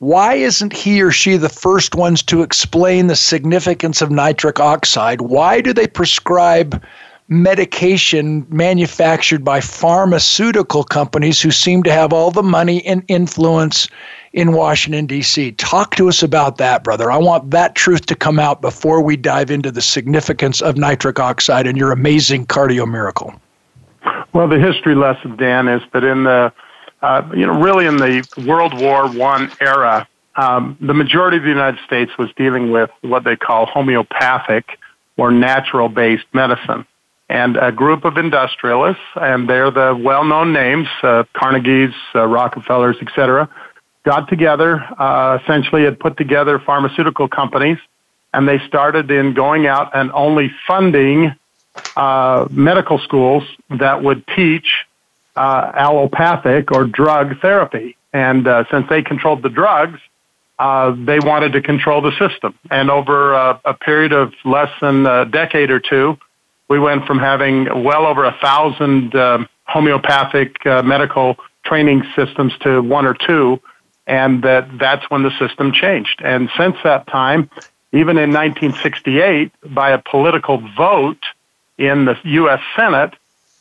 why 0.00 0.34
isn't 0.34 0.72
he 0.72 1.02
or 1.02 1.10
she 1.10 1.36
the 1.36 1.50
first 1.50 1.94
ones 1.94 2.22
to 2.22 2.42
explain 2.42 3.06
the 3.06 3.16
significance 3.16 4.00
of 4.00 4.10
nitric 4.10 4.58
oxide? 4.58 5.20
Why 5.20 5.60
do 5.60 5.74
they 5.74 5.86
prescribe 5.86 6.82
medication 7.28 8.46
manufactured 8.48 9.44
by 9.44 9.60
pharmaceutical 9.60 10.84
companies 10.84 11.40
who 11.40 11.50
seem 11.50 11.82
to 11.82 11.92
have 11.92 12.14
all 12.14 12.30
the 12.30 12.42
money 12.42 12.84
and 12.86 13.04
influence 13.08 13.88
in 14.32 14.52
Washington, 14.52 15.04
D.C. 15.04 15.52
Talk 15.52 15.96
to 15.96 16.08
us 16.08 16.22
about 16.22 16.56
that, 16.56 16.82
brother. 16.82 17.12
I 17.12 17.18
want 17.18 17.50
that 17.50 17.74
truth 17.74 18.06
to 18.06 18.14
come 18.14 18.38
out 18.38 18.62
before 18.62 19.02
we 19.02 19.18
dive 19.18 19.50
into 19.50 19.70
the 19.70 19.82
significance 19.82 20.62
of 20.62 20.78
nitric 20.78 21.20
oxide 21.20 21.66
and 21.66 21.76
your 21.76 21.92
amazing 21.92 22.46
cardio 22.46 22.90
miracle. 22.90 23.34
Well, 24.32 24.48
the 24.48 24.58
history 24.58 24.94
lesson, 24.94 25.36
Dan, 25.36 25.68
is 25.68 25.82
that 25.92 26.04
in 26.04 26.24
the, 26.24 26.52
uh, 27.02 27.28
you 27.34 27.46
know, 27.46 27.60
really 27.60 27.86
in 27.86 27.96
the 27.96 28.26
World 28.46 28.78
War 28.78 29.10
One 29.10 29.50
era, 29.60 30.08
um, 30.36 30.76
the 30.80 30.94
majority 30.94 31.38
of 31.38 31.42
the 31.42 31.48
United 31.48 31.80
States 31.84 32.10
was 32.18 32.30
dealing 32.36 32.70
with 32.70 32.90
what 33.00 33.24
they 33.24 33.36
call 33.36 33.66
homeopathic 33.66 34.78
or 35.16 35.30
natural 35.30 35.88
based 35.88 36.26
medicine 36.32 36.86
and 37.30 37.56
a 37.56 37.70
group 37.70 38.04
of 38.04 38.16
industrialists, 38.16 39.02
and 39.14 39.48
they're 39.48 39.70
the 39.70 39.96
well-known 39.96 40.52
names, 40.52 40.88
uh, 41.04 41.22
Carnegie's, 41.32 41.94
uh, 42.12 42.26
Rockefellers, 42.26 42.96
etc., 43.00 43.48
got 44.04 44.28
together, 44.28 44.84
uh, 44.98 45.38
essentially 45.40 45.84
had 45.84 46.00
put 46.00 46.16
together 46.16 46.58
pharmaceutical 46.58 47.28
companies, 47.28 47.78
and 48.34 48.48
they 48.48 48.58
started 48.66 49.08
in 49.12 49.32
going 49.32 49.68
out 49.68 49.92
and 49.94 50.10
only 50.10 50.50
funding 50.66 51.32
uh, 51.96 52.48
medical 52.50 52.98
schools 52.98 53.44
that 53.78 54.02
would 54.02 54.26
teach 54.34 54.86
uh, 55.36 55.72
allopathic 55.74 56.72
or 56.72 56.84
drug 56.84 57.40
therapy. 57.40 57.96
And 58.12 58.46
uh, 58.46 58.64
since 58.70 58.88
they 58.88 59.02
controlled 59.02 59.42
the 59.42 59.48
drugs, 59.48 60.00
they 60.58 61.18
wanted 61.20 61.52
to 61.52 61.62
control 61.62 62.02
the 62.02 62.12
system. 62.18 62.58
And 62.70 62.90
over 62.90 63.32
a 63.32 63.74
period 63.74 64.12
of 64.12 64.34
less 64.44 64.70
than 64.80 65.06
a 65.06 65.24
decade 65.24 65.70
or 65.70 65.80
two, 65.80 66.18
we 66.70 66.78
went 66.78 67.04
from 67.04 67.18
having 67.18 67.82
well 67.82 68.06
over 68.06 68.24
a 68.24 68.36
thousand 68.40 69.14
uh, 69.14 69.44
homeopathic 69.64 70.64
uh, 70.64 70.82
medical 70.82 71.36
training 71.64 72.04
systems 72.14 72.52
to 72.60 72.80
one 72.80 73.06
or 73.06 73.14
two, 73.14 73.60
and 74.06 74.42
that 74.44 74.68
that's 74.78 75.08
when 75.10 75.24
the 75.24 75.36
system 75.38 75.72
changed. 75.72 76.22
And 76.24 76.48
since 76.56 76.76
that 76.84 77.08
time, 77.08 77.50
even 77.92 78.16
in 78.16 78.30
1968, 78.30 79.52
by 79.74 79.90
a 79.90 79.98
political 79.98 80.62
vote 80.76 81.22
in 81.76 82.04
the 82.04 82.16
U.S. 82.22 82.60
Senate, 82.76 83.14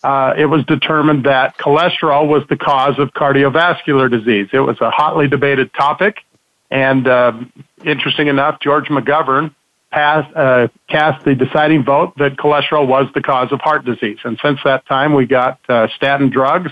uh, 0.04 0.34
it 0.38 0.46
was 0.46 0.66
determined 0.66 1.26
that 1.26 1.58
cholesterol 1.58 2.28
was 2.28 2.44
the 2.50 2.58
cause 2.58 2.98
of 3.00 3.10
cardiovascular 3.14 4.10
disease. 4.10 4.48
It 4.54 4.60
was 4.60 4.80
a 4.80 4.90
hotly 4.90 5.28
debated 5.28 5.74
topic, 5.74 6.20
and 6.72 7.08
uh, 7.08 7.34
interesting 7.84 8.28
enough, 8.28 8.60
George 8.62 8.88
McGovern 8.88 9.54
passed, 9.92 10.36
uh, 10.36 10.68
cast 10.88 11.26
the 11.26 11.36
deciding 11.36 11.84
vote 11.84 12.14
that 12.18 12.38
cholesterol 12.38 12.88
was 12.88 13.08
the 13.14 13.22
cause 13.22 13.52
of 13.52 13.60
heart 13.60 13.86
disease. 13.86 14.20
And 14.24 14.40
since 14.42 14.60
that 14.64 14.86
time, 14.86 15.14
we 15.14 15.26
got 15.26 15.60
uh, 15.68 15.88
statin 15.96 16.30
drugs, 16.30 16.72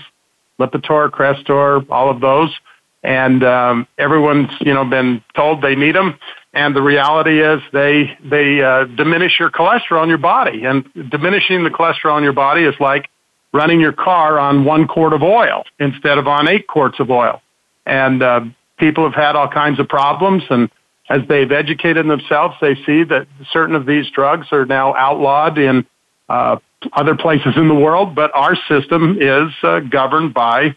Lipitor, 0.58 1.10
Crestor, 1.10 1.86
all 1.90 2.10
of 2.10 2.20
those, 2.20 2.54
and 3.02 3.44
um, 3.44 3.86
everyone's 3.98 4.50
you 4.60 4.74
know 4.74 4.84
been 4.84 5.22
told 5.34 5.62
they 5.62 5.76
need 5.76 5.94
them. 5.94 6.18
And 6.54 6.74
the 6.74 6.82
reality 6.82 7.42
is 7.42 7.60
they 7.72 8.16
they 8.24 8.62
uh, 8.62 8.84
diminish 8.84 9.38
your 9.38 9.50
cholesterol 9.50 10.02
in 10.02 10.08
your 10.08 10.18
body, 10.18 10.64
and 10.64 10.88
diminishing 11.10 11.62
the 11.64 11.70
cholesterol 11.70 12.16
in 12.18 12.24
your 12.24 12.32
body 12.32 12.64
is 12.64 12.74
like 12.80 13.08
running 13.52 13.80
your 13.80 13.92
car 13.92 14.38
on 14.38 14.64
one 14.64 14.86
quart 14.86 15.12
of 15.12 15.22
oil 15.22 15.64
instead 15.78 16.18
of 16.18 16.26
on 16.26 16.48
eight 16.48 16.66
quarts 16.66 17.00
of 17.00 17.10
oil. 17.10 17.40
And 17.86 18.22
uh, 18.22 18.40
people 18.78 19.04
have 19.04 19.14
had 19.14 19.36
all 19.36 19.48
kinds 19.48 19.80
of 19.80 19.88
problems, 19.88 20.42
and 20.50 20.70
as 21.08 21.22
they've 21.28 21.50
educated 21.50 22.06
themselves, 22.08 22.54
they 22.60 22.74
see 22.86 23.04
that 23.04 23.26
certain 23.52 23.74
of 23.74 23.86
these 23.86 24.10
drugs 24.10 24.48
are 24.52 24.66
now 24.66 24.94
outlawed 24.94 25.56
in 25.56 25.86
uh, 26.28 26.56
other 26.92 27.16
places 27.16 27.54
in 27.56 27.68
the 27.68 27.74
world, 27.74 28.14
but 28.14 28.30
our 28.34 28.56
system 28.68 29.18
is 29.20 29.52
uh, 29.62 29.80
governed 29.80 30.34
by 30.34 30.76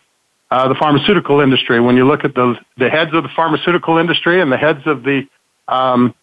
uh, 0.49 0.67
the 0.67 0.75
pharmaceutical 0.75 1.39
industry. 1.39 1.79
When 1.79 1.95
you 1.95 2.07
look 2.07 2.23
at 2.25 2.33
the, 2.33 2.55
the 2.77 2.89
heads 2.89 3.11
of 3.13 3.23
the 3.23 3.29
pharmaceutical 3.35 3.97
industry 3.97 4.41
and 4.41 4.51
the 4.51 4.57
heads 4.57 4.81
of 4.85 5.03
the 5.03 5.27
um, 5.67 6.13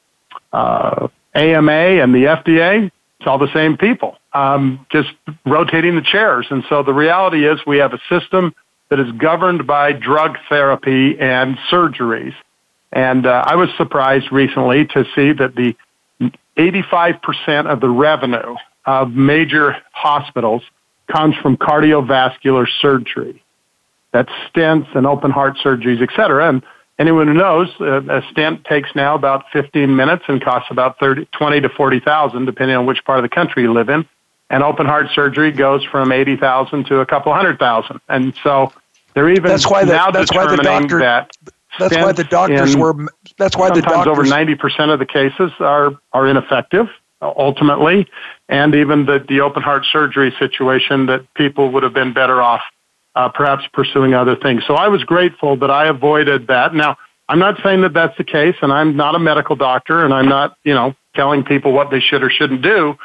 uh, 0.53 1.09
AMA 1.35 1.73
and 1.73 2.15
the 2.15 2.25
FDA, 2.25 2.91
it's 3.19 3.27
all 3.27 3.39
the 3.39 3.53
same 3.55 3.77
people, 3.77 4.18
um, 4.33 4.87
just 4.91 5.09
rotating 5.47 5.95
the 5.97 6.03
chairs. 6.03 6.47
And 6.51 6.65
so 6.69 6.83
the 6.83 6.93
reality 6.93 7.47
is 7.47 7.59
we 7.67 7.79
have 7.79 7.93
a 7.93 8.01
system 8.09 8.55
that 8.91 9.01
is 9.01 9.11
governed 9.13 9.67
by 9.67 9.93
drug 9.93 10.39
therapy 10.49 11.19
and 11.19 11.59
surgeries. 11.71 12.35
And 12.93 13.27
uh, 13.27 13.45
I 13.47 13.57
was 13.57 13.69
surprised 13.77 14.33
recently 14.33 14.87
to 14.87 15.05
see 15.15 15.33
that 15.33 15.55
the 15.55 15.77
85% 16.57 17.67
of 17.67 17.81
the 17.81 17.89
revenue 17.89 18.57
of 18.87 19.13
major 19.13 19.77
hospitals 19.93 20.63
comes 21.11 21.37
from 21.37 21.57
cardiovascular 21.57 22.67
surgery. 22.81 23.43
That's 24.13 24.31
stents 24.53 24.95
and 24.97 25.07
open 25.07 25.31
heart 25.31 25.57
surgeries, 25.63 26.03
et 26.03 26.09
cetera. 26.17 26.49
And 26.49 26.63
anyone 26.99 27.29
who 27.29 27.35
knows, 27.35 27.69
uh, 27.81 28.03
a 28.09 28.23
stent 28.31 28.65
takes 28.65 28.91
now 28.95 29.15
about 29.15 29.45
15 29.53 29.95
minutes 29.95 30.25
and 30.29 30.43
costs 30.43 30.69
about 30.71 30.99
30, 30.99 31.27
20 31.27 31.61
to 31.61 31.69
40,000, 31.69 32.45
depending 32.47 32.77
on 32.77 32.87
which 32.87 33.05
part 33.05 33.19
of 33.19 33.23
the 33.23 33.35
country 33.35 33.63
you 33.63 33.73
live 33.73 33.91
in. 33.91 34.07
And 34.51 34.63
open 34.63 34.87
heart 34.87 35.09
surgery 35.15 35.53
goes 35.53 35.85
from 35.85 36.11
80,000 36.11 36.87
to 36.87 37.01
a 37.01 37.07
couple 37.07 37.33
hundred 37.35 37.59
thousand. 37.59 38.01
And 38.09 38.35
so 38.43 38.73
they're 39.15 39.29
even 39.29 39.51
that's 39.51 39.69
why 39.69 39.85
the, 39.85 39.93
now 39.93 40.11
that's 40.11 40.33
why 40.33 40.47
the 40.47 40.63
doctor, 40.63 41.01
that 41.01 41.31
that's 41.79 41.97
why 41.97 42.13
the 42.13 42.25
doctors 42.25 42.75
in, 42.75 42.81
were 42.81 42.95
that's 43.37 43.57
why 43.57 43.69
the 43.69 43.77
sometimes 43.77 44.07
doctors 44.07 44.11
over 44.11 44.25
90% 44.25 44.93
of 44.93 44.99
the 44.99 45.07
cases 45.07 45.53
are 45.61 45.93
are 46.13 46.27
ineffective 46.27 46.87
ultimately 47.21 48.07
and 48.49 48.75
even 48.75 49.05
the 49.05 49.25
the 49.29 49.41
open 49.41 49.63
heart 49.63 49.85
surgery 49.91 50.35
situation 50.39 51.07
that 51.07 51.23
people 51.35 51.71
would 51.73 51.83
have 51.83 51.93
been 51.93 52.13
better 52.13 52.41
off 52.41 52.63
uh, 53.19 53.29
perhaps 53.29 53.65
pursuing 53.73 54.15
other 54.15 54.37
things. 54.37 54.63
So 54.67 54.75
I 54.75 54.87
was 54.87 55.03
grateful 55.03 55.57
that 55.57 55.71
I 55.71 55.89
avoided 55.89 56.47
that. 56.47 56.73
Now, 56.73 56.97
I'm 57.29 57.41
not 57.41 57.61
saying 57.65 57.83
that 57.83 57.93
that's 57.93 58.17
the 58.17 58.23
case, 58.23 58.55
and 58.63 58.73
I'm 58.73 58.97
not 58.97 59.17
a 59.17 59.19
medical 59.19 59.57
doctor, 59.57 60.05
and 60.05 60.15
I'm 60.15 60.29
not, 60.29 60.57
you 60.63 60.73
know, 60.73 60.95
telling 61.15 61.43
people 61.43 61.73
what 61.73 61.91
they 61.91 61.99
should 61.99 62.23
or 62.23 62.31
shouldn't 62.31 62.63
do. 62.63 62.97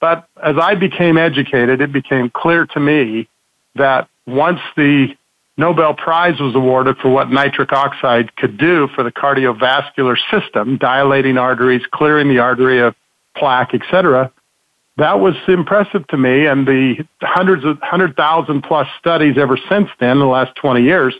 But 0.00 0.28
as 0.42 0.56
I 0.60 0.74
became 0.74 1.16
educated, 1.16 1.80
it 1.80 1.92
became 1.92 2.30
clear 2.30 2.66
to 2.66 2.80
me 2.80 3.28
that 3.74 4.08
once 4.26 4.60
the 4.76 5.16
Nobel 5.56 5.94
Prize 5.94 6.40
was 6.40 6.54
awarded 6.54 6.96
for 6.98 7.10
what 7.10 7.30
nitric 7.30 7.72
oxide 7.72 8.34
could 8.36 8.58
do 8.58 8.88
for 8.94 9.04
the 9.04 9.12
cardiovascular 9.12 10.16
system, 10.30 10.76
dilating 10.78 11.38
arteries, 11.38 11.82
clearing 11.92 12.28
the 12.28 12.40
artery 12.40 12.80
of 12.80 12.94
plaque, 13.36 13.74
etc., 13.74 14.32
that 14.96 15.18
was 15.18 15.34
impressive 15.48 16.06
to 16.08 16.16
me. 16.16 16.46
And 16.46 16.66
the 16.66 17.04
hundreds 17.20 17.64
of 17.64 17.80
hundred 17.80 18.16
thousand 18.16 18.62
plus 18.62 18.86
studies 18.98 19.36
ever 19.38 19.58
since 19.68 19.88
then, 19.98 20.12
in 20.12 20.18
the 20.20 20.26
last 20.26 20.54
20 20.56 20.82
years, 20.82 21.14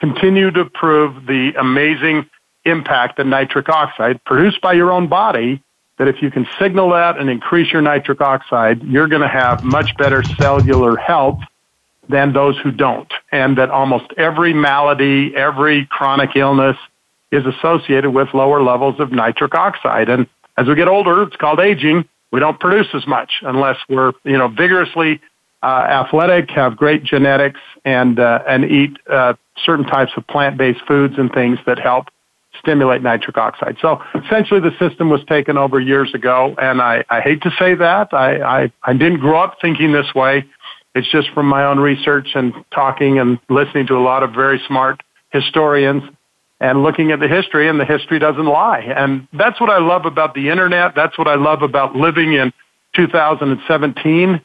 continue 0.00 0.50
to 0.52 0.64
prove 0.66 1.26
the 1.26 1.52
amazing 1.58 2.26
impact 2.64 3.16
that 3.16 3.26
nitric 3.26 3.68
oxide 3.68 4.22
produced 4.24 4.60
by 4.60 4.72
your 4.72 4.92
own 4.92 5.08
body 5.08 5.62
that 5.98 6.08
if 6.08 6.22
you 6.22 6.30
can 6.30 6.46
signal 6.60 6.90
that 6.90 7.18
and 7.18 7.28
increase 7.28 7.72
your 7.72 7.82
nitric 7.82 8.20
oxide, 8.20 8.82
you're 8.82 9.08
going 9.08 9.22
to 9.22 9.28
have 9.28 9.62
much 9.62 9.96
better 9.96 10.24
cellular 10.38 10.96
health 10.96 11.40
than 12.08 12.32
those 12.32 12.56
who 12.58 12.70
don't. 12.70 13.12
And 13.32 13.58
that 13.58 13.70
almost 13.70 14.12
every 14.16 14.54
malady, 14.54 15.34
every 15.36 15.86
chronic 15.86 16.36
illness 16.36 16.76
is 17.30 17.44
associated 17.44 18.10
with 18.10 18.32
lower 18.32 18.62
levels 18.62 18.98
of 19.00 19.12
nitric 19.12 19.54
oxide. 19.54 20.08
And 20.08 20.26
as 20.56 20.66
we 20.66 20.74
get 20.74 20.88
older, 20.88 21.22
it's 21.22 21.36
called 21.36 21.60
aging 21.60 22.08
we 22.30 22.40
don't 22.40 22.58
produce 22.60 22.88
as 22.94 23.06
much 23.06 23.40
unless 23.42 23.76
we're 23.88 24.12
you 24.24 24.36
know 24.36 24.48
vigorously 24.48 25.20
uh, 25.62 25.66
athletic, 25.66 26.50
have 26.50 26.76
great 26.76 27.04
genetics, 27.04 27.60
and 27.84 28.18
uh, 28.18 28.42
and 28.46 28.64
eat 28.64 28.96
uh, 29.10 29.34
certain 29.64 29.84
types 29.86 30.12
of 30.16 30.26
plant-based 30.26 30.80
foods 30.86 31.14
and 31.18 31.32
things 31.32 31.58
that 31.66 31.78
help 31.78 32.06
stimulate 32.58 33.02
nitric 33.02 33.36
oxide. 33.36 33.76
So 33.80 34.02
essentially, 34.14 34.60
the 34.60 34.72
system 34.78 35.10
was 35.10 35.20
taken 35.28 35.56
over 35.56 35.80
years 35.80 36.14
ago, 36.14 36.54
and 36.58 36.80
I, 36.80 37.04
I 37.08 37.20
hate 37.20 37.42
to 37.42 37.50
say 37.58 37.74
that. 37.74 38.12
I, 38.12 38.40
I 38.40 38.72
I 38.82 38.92
didn't 38.92 39.20
grow 39.20 39.40
up 39.40 39.58
thinking 39.60 39.92
this 39.92 40.14
way. 40.14 40.44
It's 40.94 41.10
just 41.10 41.30
from 41.30 41.46
my 41.46 41.64
own 41.64 41.78
research 41.78 42.28
and 42.34 42.52
talking 42.74 43.18
and 43.18 43.38
listening 43.48 43.86
to 43.88 43.94
a 43.96 44.02
lot 44.02 44.22
of 44.22 44.32
very 44.32 44.60
smart 44.66 45.02
historians 45.30 46.02
and 46.60 46.82
looking 46.82 47.12
at 47.12 47.20
the 47.20 47.28
history, 47.28 47.68
and 47.68 47.78
the 47.78 47.84
history 47.84 48.18
doesn't 48.18 48.46
lie. 48.46 48.80
And 48.80 49.28
that's 49.32 49.60
what 49.60 49.70
I 49.70 49.78
love 49.78 50.06
about 50.06 50.34
the 50.34 50.48
internet. 50.48 50.94
That's 50.96 51.16
what 51.16 51.28
I 51.28 51.36
love 51.36 51.62
about 51.62 51.94
living 51.94 52.32
in 52.32 52.52
2017. 52.96 54.40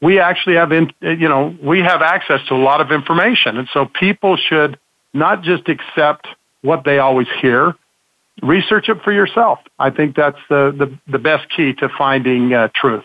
We 0.00 0.18
actually 0.18 0.54
have, 0.54 0.72
in, 0.72 0.90
you 1.02 1.28
know, 1.28 1.54
we 1.62 1.80
have 1.80 2.00
access 2.00 2.40
to 2.48 2.54
a 2.54 2.56
lot 2.56 2.80
of 2.80 2.90
information, 2.90 3.58
and 3.58 3.68
so 3.72 3.84
people 3.84 4.36
should 4.36 4.78
not 5.12 5.42
just 5.42 5.68
accept 5.68 6.26
what 6.62 6.84
they 6.84 6.98
always 6.98 7.28
hear. 7.40 7.74
Research 8.42 8.88
it 8.88 9.02
for 9.02 9.12
yourself. 9.12 9.58
I 9.78 9.90
think 9.90 10.14
that's 10.16 10.38
the 10.48 10.72
the, 10.76 10.98
the 11.10 11.18
best 11.18 11.48
key 11.54 11.72
to 11.74 11.88
finding 11.88 12.52
uh, 12.52 12.68
truth. 12.74 13.04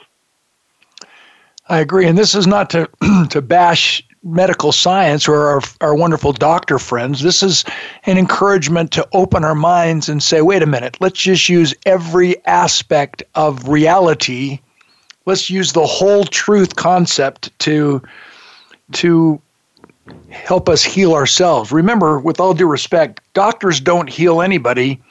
I 1.69 1.79
agree, 1.79 2.07
and 2.07 2.17
this 2.17 2.35
is 2.35 2.45
not 2.45 2.69
to 2.71 2.89
to 3.29 3.41
bash 3.41 4.03
medical 4.23 4.71
science 4.71 5.27
or 5.27 5.47
our, 5.47 5.61
our 5.81 5.95
wonderful 5.95 6.31
doctor 6.31 6.79
friends. 6.79 7.21
This 7.21 7.43
is 7.43 7.65
an 8.05 8.17
encouragement 8.17 8.91
to 8.91 9.07
open 9.11 9.43
our 9.43 9.55
minds 9.55 10.07
and 10.07 10.23
say, 10.23 10.41
wait 10.41 10.63
a 10.63 10.65
minute, 10.65 10.97
let's 11.01 11.19
just 11.19 11.49
use 11.49 11.73
every 11.85 12.43
aspect 12.45 13.21
of 13.35 13.67
reality. 13.67 14.59
Let's 15.25 15.49
use 15.49 15.73
the 15.73 15.85
whole 15.85 16.23
truth 16.23 16.75
concept 16.75 17.57
to 17.59 18.01
to 18.93 19.41
help 20.29 20.69
us 20.69 20.83
heal 20.83 21.13
ourselves. 21.13 21.71
Remember, 21.71 22.19
with 22.19 22.39
all 22.39 22.53
due 22.53 22.67
respect, 22.67 23.21
doctors 23.33 23.79
don't 23.79 24.09
heal 24.09 24.41
anybody. 24.41 25.01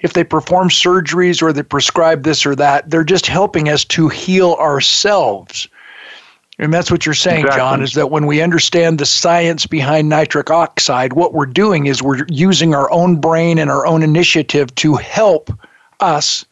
If 0.00 0.12
they 0.12 0.24
perform 0.24 0.68
surgeries 0.68 1.42
or 1.42 1.52
they 1.52 1.62
prescribe 1.62 2.24
this 2.24 2.44
or 2.44 2.54
that, 2.56 2.90
they're 2.90 3.04
just 3.04 3.26
helping 3.26 3.68
us 3.68 3.84
to 3.86 4.08
heal 4.08 4.54
ourselves. 4.60 5.68
And 6.58 6.72
that's 6.72 6.90
what 6.90 7.04
you're 7.04 7.14
saying, 7.14 7.46
exactly. 7.46 7.58
John, 7.58 7.82
is 7.82 7.94
that 7.94 8.10
when 8.10 8.26
we 8.26 8.40
understand 8.40 8.98
the 8.98 9.06
science 9.06 9.66
behind 9.66 10.08
nitric 10.08 10.50
oxide, 10.50 11.14
what 11.14 11.32
we're 11.32 11.46
doing 11.46 11.86
is 11.86 12.02
we're 12.02 12.24
using 12.28 12.74
our 12.74 12.90
own 12.92 13.16
brain 13.16 13.58
and 13.58 13.70
our 13.70 13.86
own 13.86 14.02
initiative 14.02 14.72
to 14.76 14.94
help 14.94 15.50
us 16.00 16.44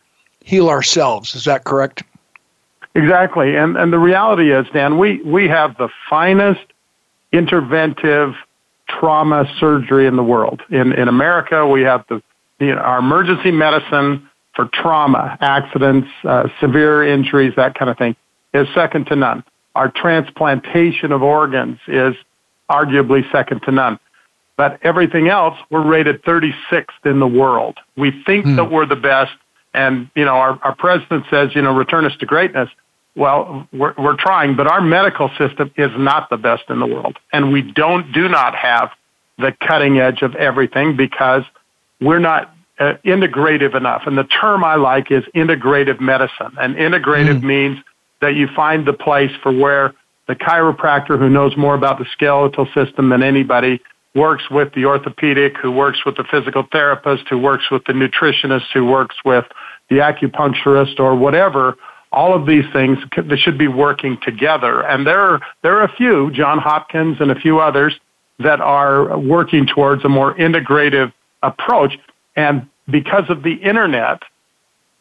heal 0.43 0.68
ourselves. 0.68 1.34
Is 1.36 1.45
that 1.45 1.64
correct? 1.64 2.03
Exactly. 2.95 3.57
And 3.57 3.76
and 3.76 3.93
the 3.93 3.99
reality 3.99 4.53
is, 4.53 4.66
Dan, 4.72 4.99
we, 4.99 5.22
we 5.22 5.47
have 5.49 5.76
the 5.76 5.88
finest 6.11 6.72
interventive 7.33 8.35
trauma 8.89 9.45
surgery 9.59 10.07
in 10.07 10.16
the 10.16 10.22
world. 10.22 10.61
In 10.70 10.93
in 10.93 11.09
America, 11.09 11.66
we 11.66 11.83
have 11.83 12.05
the, 12.09 12.22
the 12.59 12.72
our 12.72 12.99
emergency 12.99 13.51
medicine 13.51 14.28
for 14.55 14.66
trauma, 14.66 15.39
accidents, 15.41 16.09
uh, 16.24 16.49
severe 16.61 17.03
injuries, 17.03 17.55
that 17.57 17.74
kind 17.74 17.91
of 17.91 17.97
thing, 17.97 18.14
is 18.53 18.68
second 18.74 19.07
to 19.07 19.16
none. 19.16 19.43
Our 19.74 19.91
transplantation 19.91 21.11
of 21.12 21.22
organs 21.22 21.78
is 21.89 22.14
arguably 22.70 23.30
second 23.33 23.62
to 23.62 23.72
none. 23.72 23.99
But 24.57 24.78
everything 24.83 25.28
else, 25.28 25.59
we're 25.70 25.85
rated 25.85 26.22
36th 26.24 26.85
in 27.05 27.18
the 27.18 27.26
world. 27.26 27.78
We 27.97 28.22
think 28.26 28.45
hmm. 28.45 28.57
that 28.57 28.70
we're 28.70 28.87
the 28.87 28.97
best. 28.97 29.33
And, 29.74 30.11
you 30.14 30.24
know, 30.26 30.35
our, 30.35 30.59
our 30.62 30.74
president 30.74 31.24
says, 31.30 31.55
you 31.55 31.62
know, 31.62 31.74
return 31.74 32.05
us 32.05 32.12
to 32.18 32.26
greatness. 32.26 32.68
Well, 33.15 33.69
we're, 33.73 33.95
we're 33.99 34.17
trying, 34.17 34.57
but 34.57 34.67
our 34.67 34.81
medical 34.81 35.31
system 35.37 35.71
is 35.77 35.91
not 35.97 36.31
the 36.31 36.39
best 36.39 36.65
in 36.71 36.79
the 36.79 36.87
world. 36.87 37.19
And 37.33 37.53
we 37.53 37.61
don't, 37.61 38.11
do 38.13 38.29
not 38.29 38.55
have 38.55 38.91
the 39.39 39.55
cutting 39.67 39.99
edge 39.99 40.23
of 40.23 40.35
everything 40.35 40.97
because 40.97 41.43
we're 42.01 42.19
not 42.19 42.55
uh, 42.79 42.95
integrative 43.05 43.75
enough. 43.75 44.03
And 44.07 44.17
the 44.17 44.25
term 44.25 44.65
I 44.65 44.77
like 44.77 45.11
is 45.11 45.25
integrative 45.35 46.01
medicine. 46.01 46.53
And 46.59 46.75
integrative 46.77 47.41
mm. 47.41 47.45
means 47.45 47.79
that 48.21 48.35
you 48.35 48.49
find 48.49 48.87
the 48.87 48.93
place 48.95 49.33
for 49.43 49.53
where 49.53 49.95
the 50.27 50.35
chiropractor 50.35 51.19
who 51.19 51.29
knows 51.29 51.57
more 51.57 51.75
about 51.75 51.99
the 51.99 52.07
skeletal 52.13 52.67
system 52.75 53.11
than 53.11 53.23
anybody 53.23 53.83
works 54.15 54.45
with 54.51 54.73
the 54.75 54.85
orthopedic, 54.85 55.57
who 55.57 55.71
works 55.71 56.05
with 56.05 56.17
the 56.17 56.25
physical 56.25 56.67
therapist, 56.71 57.29
who 57.29 57.39
works 57.39 57.71
with 57.71 57.85
the 57.85 57.93
nutritionist, 57.93 58.67
who 58.73 58.85
works 58.85 59.17
with 59.25 59.45
the 59.89 59.97
acupuncturist 59.97 60.99
or 60.99 61.15
whatever, 61.15 61.77
all 62.13 62.35
of 62.35 62.47
these 62.47 62.65
things 62.73 62.99
should 63.37 63.59
be 63.59 63.69
working 63.69 64.19
together. 64.23 64.83
And 64.83 65.07
there 65.07 65.21
are, 65.21 65.41
there 65.63 65.79
are 65.79 65.85
a 65.85 65.93
few, 65.97 66.31
John 66.31 66.59
Hopkins 66.59 67.17
and 67.21 67.31
a 67.31 67.35
few 67.35 67.59
others, 67.59 67.99
that 68.39 68.61
are 68.61 69.19
working 69.19 69.67
towards 69.67 70.05
a 70.05 70.09
more 70.09 70.35
integrative 70.35 71.13
approach. 71.43 71.99
And 72.37 72.69
because 72.89 73.25
of 73.29 73.43
the 73.43 73.55
internet, 73.55 74.23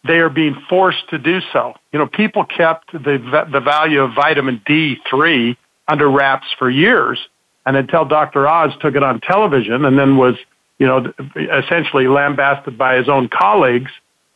they 0.06 0.18
are 0.18 0.30
being 0.30 0.56
forced 0.70 1.10
to 1.10 1.18
do 1.18 1.40
so. 1.54 1.74
You 1.92 2.00
know, 2.00 2.08
people 2.08 2.46
kept 2.46 2.92
the, 2.92 3.48
the 3.52 3.60
value 3.60 4.02
of 4.02 4.14
vitamin 4.14 4.62
D3 4.68 5.56
under 5.88 6.10
wraps 6.10 6.48
for 6.58 6.70
years. 6.70 7.20
And 7.66 7.78
until 7.78 8.06
Dr. 8.06 8.48
Oz 8.48 8.72
took 8.82 8.96
it 8.96 9.04
on 9.04 9.22
television 9.22 9.86
and 9.86 9.98
then 9.98 10.18
was, 10.18 10.36
you 10.80 10.88
know, 10.88 11.14
essentially 11.36 12.08
lambasted 12.08 12.78
by 12.78 12.96
his 12.96 13.08
own 13.08 13.30
colleagues, 13.30 13.92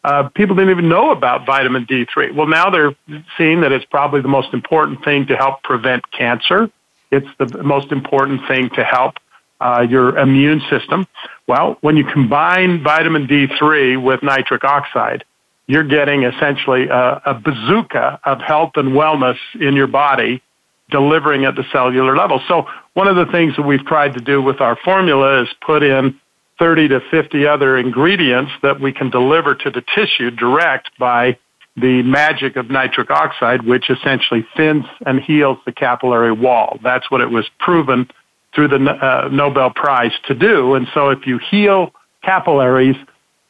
uh, 0.06 0.30
people 0.30 0.56
didn't 0.56 0.70
even 0.70 0.88
know 0.88 1.10
about 1.10 1.48
vitamin 1.48 1.88
D3. 1.88 2.36
Well, 2.36 2.46
now 2.46 2.70
they're 2.70 2.96
seeing 3.40 3.62
that 3.62 3.72
it's 3.72 3.86
probably 3.86 4.22
the 4.22 4.28
most 4.28 4.54
important 4.54 5.04
thing 5.04 5.26
to 5.28 5.36
help 5.36 5.64
prevent 5.64 6.12
cancer. 6.12 6.70
It's 7.10 7.28
the 7.40 7.64
most 7.64 7.92
important 7.92 8.48
thing 8.48 8.70
to 8.76 8.84
help 8.84 9.16
uh, 9.60 9.84
your 9.90 10.16
immune 10.20 10.62
system. 10.70 11.08
Well, 11.48 11.80
when 11.82 11.98
you 11.98 12.04
combine 12.06 12.84
vitamin 12.84 13.26
D3 13.26 14.00
with 14.00 14.22
nitric 14.22 14.64
oxide, 14.64 15.24
you're 15.66 15.84
getting 15.84 16.22
essentially 16.22 16.88
a, 16.88 17.22
a 17.26 17.34
bazooka 17.34 18.20
of 18.24 18.42
health 18.42 18.74
and 18.76 18.90
wellness 18.90 19.40
in 19.60 19.76
your 19.76 19.88
body 19.88 20.44
delivering 20.92 21.46
at 21.46 21.56
the 21.56 21.64
cellular 21.72 22.16
level. 22.16 22.44
So 22.48 22.68
one 22.94 23.08
of 23.08 23.16
the 23.16 23.26
things 23.32 23.56
that 23.56 23.64
we've 23.64 23.84
tried 23.88 24.14
to 24.14 24.20
do 24.20 24.40
with 24.40 24.62
our 24.62 24.76
formula 24.76 25.42
is 25.42 25.50
put 25.66 25.82
in 25.82 26.20
30 26.60 26.90
to 26.90 27.00
50 27.12 27.48
other 27.48 27.78
ingredients 27.78 28.52
that 28.62 28.80
we 28.80 28.94
can 28.94 29.10
deliver 29.10 29.56
to 29.56 29.70
the 29.70 29.84
tissue 29.94 30.32
direct 30.32 30.90
by 30.98 31.38
the 31.76 32.02
magic 32.04 32.56
of 32.56 32.70
nitric 32.70 33.12
oxide, 33.12 33.66
which 33.66 33.90
essentially 33.90 34.48
thins 34.56 34.86
and 35.06 35.20
heals 35.20 35.58
the 35.66 35.72
capillary 35.74 36.32
wall. 36.32 36.80
That's 36.82 37.12
what 37.12 37.20
it 37.20 37.30
was 37.30 37.46
proven 37.60 38.10
through 38.54 38.70
the 38.70 38.78
uh, 38.78 39.28
Nobel 39.30 39.72
Prize 39.72 40.14
to 40.28 40.36
do. 40.36 40.76
And 40.76 40.88
so 40.94 41.10
if 41.10 41.28
you 41.28 41.38
heal 41.38 41.92
capillaries 42.24 42.96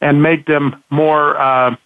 and 0.00 0.22
make 0.22 0.46
them 0.46 0.82
more 0.90 1.38
uh, 1.40 1.76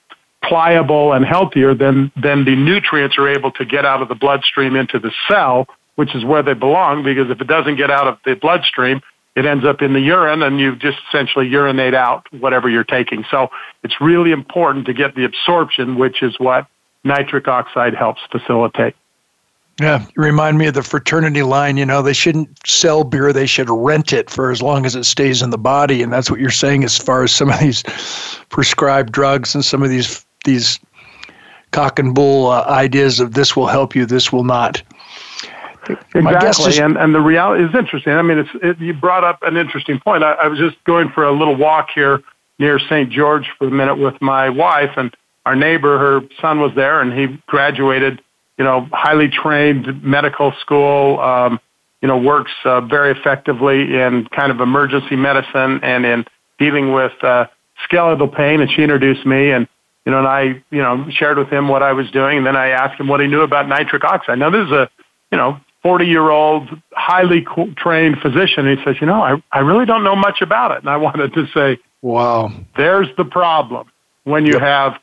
pliable 0.42 1.12
and 1.12 1.26
healthier, 1.26 1.74
then, 1.74 2.10
then 2.20 2.46
the 2.46 2.56
nutrients 2.56 3.18
are 3.18 3.28
able 3.28 3.52
to 3.52 3.66
get 3.66 3.84
out 3.84 4.00
of 4.00 4.08
the 4.08 4.14
bloodstream 4.14 4.74
into 4.74 4.98
the 4.98 5.12
cell, 5.28 5.66
which 5.96 6.14
is 6.14 6.24
where 6.24 6.42
they 6.42 6.54
belong, 6.54 7.04
because 7.04 7.30
if 7.30 7.40
it 7.42 7.46
doesn't 7.46 7.76
get 7.76 7.90
out 7.90 8.08
of 8.08 8.16
the 8.24 8.34
bloodstream, 8.34 9.02
it 9.36 9.46
ends 9.46 9.64
up 9.64 9.80
in 9.82 9.92
the 9.92 10.00
urine 10.00 10.42
and 10.42 10.58
you 10.58 10.76
just 10.76 10.98
essentially 11.08 11.46
urinate 11.46 11.94
out 11.94 12.26
whatever 12.32 12.68
you're 12.68 12.84
taking. 12.84 13.24
So 13.30 13.48
it's 13.82 14.00
really 14.00 14.32
important 14.32 14.86
to 14.86 14.92
get 14.92 15.14
the 15.14 15.24
absorption, 15.24 15.96
which 15.96 16.22
is 16.22 16.38
what 16.38 16.66
nitric 17.04 17.48
oxide 17.48 17.94
helps 17.94 18.20
facilitate. 18.30 18.94
Yeah, 19.80 20.04
you 20.14 20.22
remind 20.22 20.58
me 20.58 20.66
of 20.66 20.74
the 20.74 20.82
fraternity 20.82 21.42
line. 21.42 21.78
You 21.78 21.86
know, 21.86 22.02
they 22.02 22.12
shouldn't 22.12 22.66
sell 22.66 23.02
beer; 23.02 23.32
they 23.32 23.46
should 23.46 23.70
rent 23.70 24.12
it 24.12 24.28
for 24.28 24.50
as 24.50 24.60
long 24.60 24.84
as 24.84 24.94
it 24.94 25.04
stays 25.04 25.40
in 25.40 25.48
the 25.48 25.56
body. 25.56 26.02
And 26.02 26.12
that's 26.12 26.30
what 26.30 26.38
you're 26.38 26.50
saying 26.50 26.84
as 26.84 26.98
far 26.98 27.22
as 27.22 27.32
some 27.32 27.48
of 27.48 27.58
these 27.60 27.82
prescribed 28.50 29.10
drugs 29.10 29.54
and 29.54 29.64
some 29.64 29.82
of 29.82 29.88
these 29.88 30.26
these 30.44 30.78
cock 31.70 31.98
and 31.98 32.14
bull 32.14 32.48
uh, 32.48 32.64
ideas 32.64 33.20
of 33.20 33.32
this 33.32 33.56
will 33.56 33.68
help 33.68 33.94
you, 33.94 34.04
this 34.04 34.32
will 34.32 34.44
not. 34.44 34.82
Exactly, 35.88 36.70
is, 36.70 36.78
and 36.78 36.96
and 36.96 37.14
the 37.14 37.20
reality 37.20 37.64
is 37.64 37.74
interesting. 37.74 38.12
I 38.12 38.22
mean, 38.22 38.38
it's 38.38 38.50
it, 38.62 38.78
you 38.80 38.92
brought 38.92 39.24
up 39.24 39.42
an 39.42 39.56
interesting 39.56 39.98
point. 40.00 40.22
I, 40.22 40.32
I 40.32 40.48
was 40.48 40.58
just 40.58 40.82
going 40.84 41.10
for 41.10 41.24
a 41.24 41.32
little 41.32 41.56
walk 41.56 41.88
here 41.94 42.20
near 42.58 42.78
St. 42.78 43.10
George 43.10 43.46
for 43.58 43.68
a 43.68 43.70
minute 43.70 43.96
with 43.96 44.20
my 44.20 44.50
wife, 44.50 44.90
and 44.96 45.14
our 45.46 45.56
neighbor, 45.56 45.98
her 45.98 46.20
son 46.40 46.60
was 46.60 46.72
there, 46.74 47.00
and 47.00 47.12
he 47.12 47.38
graduated, 47.46 48.20
you 48.58 48.64
know, 48.64 48.86
highly 48.92 49.28
trained 49.28 50.02
medical 50.04 50.52
school. 50.60 51.18
Um, 51.18 51.60
you 52.02 52.08
know, 52.08 52.16
works 52.16 52.52
uh, 52.64 52.80
very 52.80 53.10
effectively 53.12 53.82
in 53.82 54.26
kind 54.34 54.50
of 54.50 54.60
emergency 54.60 55.16
medicine 55.16 55.80
and 55.82 56.06
in 56.06 56.24
dealing 56.58 56.92
with 56.92 57.12
uh, 57.22 57.46
skeletal 57.84 58.28
pain. 58.28 58.60
And 58.60 58.70
she 58.70 58.82
introduced 58.82 59.26
me, 59.26 59.50
and 59.50 59.68
you 60.06 60.12
know, 60.12 60.18
and 60.18 60.26
I, 60.26 60.42
you 60.70 60.82
know, 60.82 61.06
shared 61.10 61.36
with 61.36 61.50
him 61.50 61.68
what 61.68 61.82
I 61.82 61.92
was 61.92 62.10
doing, 62.10 62.38
and 62.38 62.46
then 62.46 62.56
I 62.56 62.68
asked 62.68 62.98
him 62.98 63.08
what 63.08 63.20
he 63.20 63.26
knew 63.26 63.42
about 63.42 63.68
nitric 63.68 64.02
oxide. 64.04 64.38
Now, 64.38 64.50
this 64.50 64.66
is 64.66 64.72
a, 64.72 64.90
you 65.30 65.36
know, 65.36 65.60
40 65.82 66.06
year 66.06 66.30
old, 66.30 66.68
highly 66.92 67.46
trained 67.76 68.18
physician. 68.20 68.66
And 68.66 68.78
he 68.78 68.84
says, 68.84 68.96
you 69.00 69.06
know, 69.06 69.22
I, 69.22 69.42
I 69.52 69.60
really 69.60 69.86
don't 69.86 70.04
know 70.04 70.16
much 70.16 70.42
about 70.42 70.72
it. 70.72 70.78
And 70.78 70.88
I 70.88 70.96
wanted 70.96 71.32
to 71.34 71.46
say, 71.54 71.78
wow, 72.02 72.52
there's 72.76 73.08
the 73.16 73.24
problem 73.24 73.90
when 74.24 74.46
you 74.46 74.58
have 74.58 74.94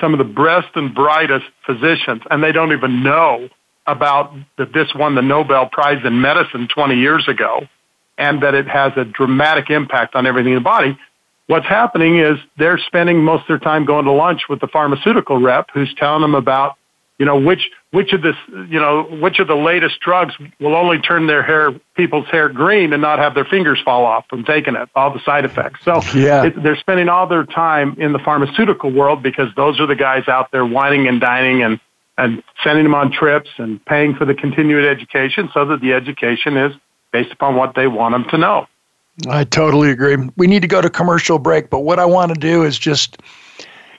some 0.00 0.12
of 0.12 0.18
the 0.18 0.24
best 0.24 0.74
and 0.74 0.94
brightest 0.94 1.46
physicians, 1.64 2.22
and 2.30 2.42
they 2.42 2.52
don't 2.52 2.72
even 2.72 3.02
know 3.02 3.48
about 3.86 4.34
that 4.58 4.72
this 4.72 4.88
won 4.94 5.14
the 5.14 5.22
Nobel 5.22 5.66
Prize 5.66 6.04
in 6.04 6.20
medicine 6.20 6.68
20 6.74 6.96
years 6.96 7.28
ago, 7.28 7.60
and 8.18 8.42
that 8.42 8.54
it 8.54 8.66
has 8.66 8.92
a 8.96 9.04
dramatic 9.04 9.70
impact 9.70 10.14
on 10.14 10.26
everything 10.26 10.52
in 10.52 10.58
the 10.58 10.64
body. 10.64 10.98
What's 11.46 11.66
happening 11.66 12.18
is 12.18 12.38
they're 12.58 12.78
spending 12.78 13.22
most 13.22 13.42
of 13.42 13.48
their 13.48 13.58
time 13.58 13.84
going 13.84 14.06
to 14.06 14.12
lunch 14.12 14.42
with 14.48 14.60
the 14.60 14.68
pharmaceutical 14.68 15.40
rep 15.40 15.68
who's 15.74 15.94
telling 15.94 16.22
them 16.22 16.34
about, 16.34 16.76
you 17.18 17.26
know, 17.26 17.38
which 17.38 17.70
which 17.94 18.12
of 18.12 18.22
this, 18.22 18.34
you 18.48 18.80
know, 18.80 19.04
which 19.04 19.38
of 19.38 19.46
the 19.46 19.54
latest 19.54 20.00
drugs 20.00 20.34
will 20.58 20.74
only 20.74 20.98
turn 20.98 21.28
their 21.28 21.44
hair, 21.44 21.70
people's 21.94 22.26
hair 22.26 22.48
green 22.48 22.92
and 22.92 23.00
not 23.00 23.20
have 23.20 23.36
their 23.36 23.44
fingers 23.44 23.80
fall 23.84 24.04
off 24.04 24.24
from 24.28 24.42
taking 24.44 24.74
it, 24.74 24.88
all 24.96 25.12
the 25.12 25.20
side 25.20 25.44
effects. 25.44 25.84
So 25.84 26.00
yeah. 26.12 26.46
it, 26.46 26.60
they're 26.60 26.76
spending 26.76 27.08
all 27.08 27.28
their 27.28 27.44
time 27.44 27.94
in 27.96 28.12
the 28.12 28.18
pharmaceutical 28.18 28.90
world 28.90 29.22
because 29.22 29.48
those 29.54 29.78
are 29.78 29.86
the 29.86 29.94
guys 29.94 30.26
out 30.26 30.50
there 30.50 30.66
wining 30.66 31.06
and 31.06 31.20
dining 31.20 31.62
and 31.62 31.78
and 32.18 32.42
sending 32.64 32.82
them 32.82 32.96
on 32.96 33.12
trips 33.12 33.50
and 33.58 33.84
paying 33.86 34.14
for 34.14 34.24
the 34.24 34.34
continued 34.34 34.84
education 34.84 35.48
so 35.54 35.64
that 35.64 35.80
the 35.80 35.92
education 35.92 36.56
is 36.56 36.72
based 37.12 37.32
upon 37.32 37.54
what 37.54 37.76
they 37.76 37.86
want 37.86 38.12
them 38.12 38.24
to 38.30 38.38
know. 38.38 38.66
I 39.28 39.44
totally 39.44 39.90
agree. 39.90 40.16
We 40.36 40.48
need 40.48 40.62
to 40.62 40.68
go 40.68 40.80
to 40.80 40.90
commercial 40.90 41.38
break, 41.38 41.70
but 41.70 41.80
what 41.80 42.00
I 42.00 42.04
want 42.04 42.34
to 42.34 42.40
do 42.40 42.64
is 42.64 42.76
just 42.76 43.18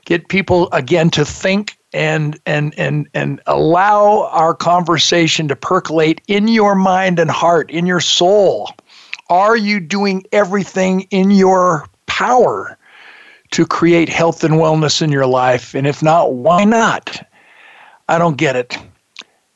get 0.06 0.28
people 0.28 0.70
again 0.72 1.10
to 1.12 1.26
think 1.26 1.78
and 1.94 2.40
and 2.46 2.78
and 2.78 3.08
and 3.14 3.42
allow 3.48 4.30
our 4.32 4.54
conversation 4.54 5.48
to 5.48 5.56
percolate 5.56 6.22
in 6.28 6.48
your 6.48 6.76
mind 6.76 7.20
and 7.20 7.32
heart, 7.32 7.70
in 7.72 7.86
your 7.86 8.02
soul. 8.02 8.70
Are 9.30 9.58
you 9.58 9.80
doing 9.80 10.24
everything 10.32 11.02
in 11.12 11.32
your 11.32 11.88
power 12.06 12.78
to 13.52 13.66
create 13.66 14.10
health 14.10 14.44
and 14.44 14.56
wellness 14.56 15.02
in 15.02 15.12
your 15.12 15.26
life? 15.26 15.74
And 15.74 15.88
if 15.88 16.04
not, 16.04 16.34
why 16.34 16.64
not? 16.64 17.28
I 18.08 18.18
don't 18.18 18.38
get 18.38 18.56
it. 18.56 18.78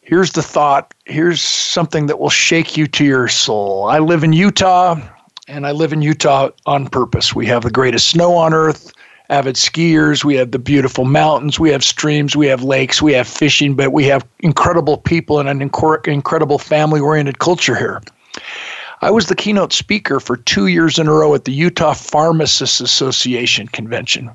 Here's 0.01 0.31
the 0.31 0.41
thought. 0.41 0.93
Here's 1.05 1.39
something 1.39 2.07
that 2.07 2.19
will 2.19 2.31
shake 2.31 2.75
you 2.75 2.87
to 2.87 3.05
your 3.05 3.27
soul. 3.27 3.85
I 3.85 3.99
live 3.99 4.23
in 4.23 4.33
Utah 4.33 4.99
and 5.47 5.67
I 5.67 5.71
live 5.71 5.93
in 5.93 6.01
Utah 6.01 6.49
on 6.65 6.87
purpose. 6.87 7.35
We 7.35 7.45
have 7.47 7.61
the 7.63 7.71
greatest 7.71 8.07
snow 8.07 8.35
on 8.35 8.53
earth, 8.53 8.91
avid 9.29 9.55
skiers, 9.55 10.23
we 10.23 10.35
have 10.35 10.51
the 10.51 10.59
beautiful 10.59 11.05
mountains, 11.05 11.59
we 11.59 11.69
have 11.69 11.83
streams, 11.83 12.35
we 12.35 12.47
have 12.47 12.63
lakes, 12.63 13.01
we 13.01 13.13
have 13.13 13.27
fishing, 13.27 13.75
but 13.75 13.93
we 13.93 14.05
have 14.05 14.27
incredible 14.39 14.97
people 14.97 15.39
and 15.39 15.47
an 15.47 15.61
incredible 15.61 16.57
family 16.57 16.99
oriented 16.99 17.39
culture 17.39 17.75
here. 17.75 18.01
I 19.01 19.11
was 19.11 19.27
the 19.27 19.35
keynote 19.35 19.71
speaker 19.71 20.19
for 20.19 20.35
two 20.35 20.67
years 20.67 20.99
in 20.99 21.07
a 21.07 21.13
row 21.13 21.33
at 21.33 21.45
the 21.45 21.53
Utah 21.53 21.93
Pharmacists 21.93 22.81
Association 22.81 23.67
convention. 23.67 24.29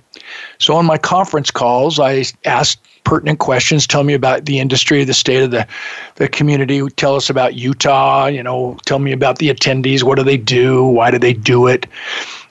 So 0.58 0.74
on 0.74 0.86
my 0.86 0.96
conference 0.96 1.50
calls, 1.50 2.00
I 2.00 2.24
asked 2.46 2.80
pertinent 3.04 3.38
questions. 3.40 3.86
Tell 3.86 4.04
me 4.04 4.14
about 4.14 4.46
the 4.46 4.58
industry, 4.58 5.04
the 5.04 5.12
state 5.12 5.42
of 5.42 5.50
the, 5.50 5.66
the 6.14 6.28
community. 6.28 6.80
Tell 6.96 7.14
us 7.14 7.28
about 7.28 7.54
Utah. 7.54 8.26
You 8.26 8.42
know, 8.42 8.78
tell 8.86 8.98
me 8.98 9.12
about 9.12 9.38
the 9.38 9.50
attendees. 9.50 10.02
What 10.02 10.16
do 10.16 10.24
they 10.24 10.38
do? 10.38 10.82
Why 10.84 11.10
do 11.10 11.18
they 11.18 11.34
do 11.34 11.66
it? 11.66 11.86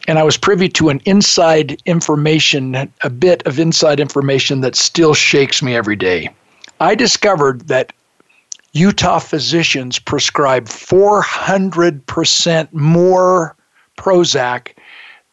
And 0.08 0.20
I 0.20 0.24
was 0.24 0.38
privy 0.38 0.70
to 0.70 0.90
an 0.90 1.02
inside 1.06 1.82
information, 1.86 2.92
a 3.02 3.10
bit 3.10 3.42
of 3.48 3.58
inside 3.58 4.00
information 4.00 4.62
that 4.62 4.76
still 4.76 5.16
shakes 5.16 5.64
me 5.64 5.76
every 5.76 5.96
day. 5.96 6.30
I 6.80 6.94
discovered 6.94 7.68
that 7.70 7.94
Utah 8.74 9.20
physicians 9.20 10.00
prescribe 10.00 10.66
400% 10.66 12.74
more 12.74 13.56
Prozac 13.98 14.70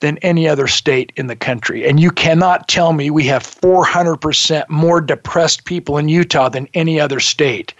than 0.00 0.18
any 0.18 0.46
other 0.46 0.66
state 0.66 1.10
in 1.16 1.26
the 1.26 1.36
country. 1.36 1.88
And 1.88 1.98
you 1.98 2.10
cannot 2.10 2.68
tell 2.68 2.92
me 2.92 3.10
we 3.10 3.24
have 3.26 3.42
400% 3.42 4.68
more 4.68 5.00
depressed 5.00 5.64
people 5.64 5.96
in 5.96 6.10
Utah 6.10 6.50
than 6.50 6.68
any 6.74 7.00
other 7.00 7.18
state. 7.18 7.72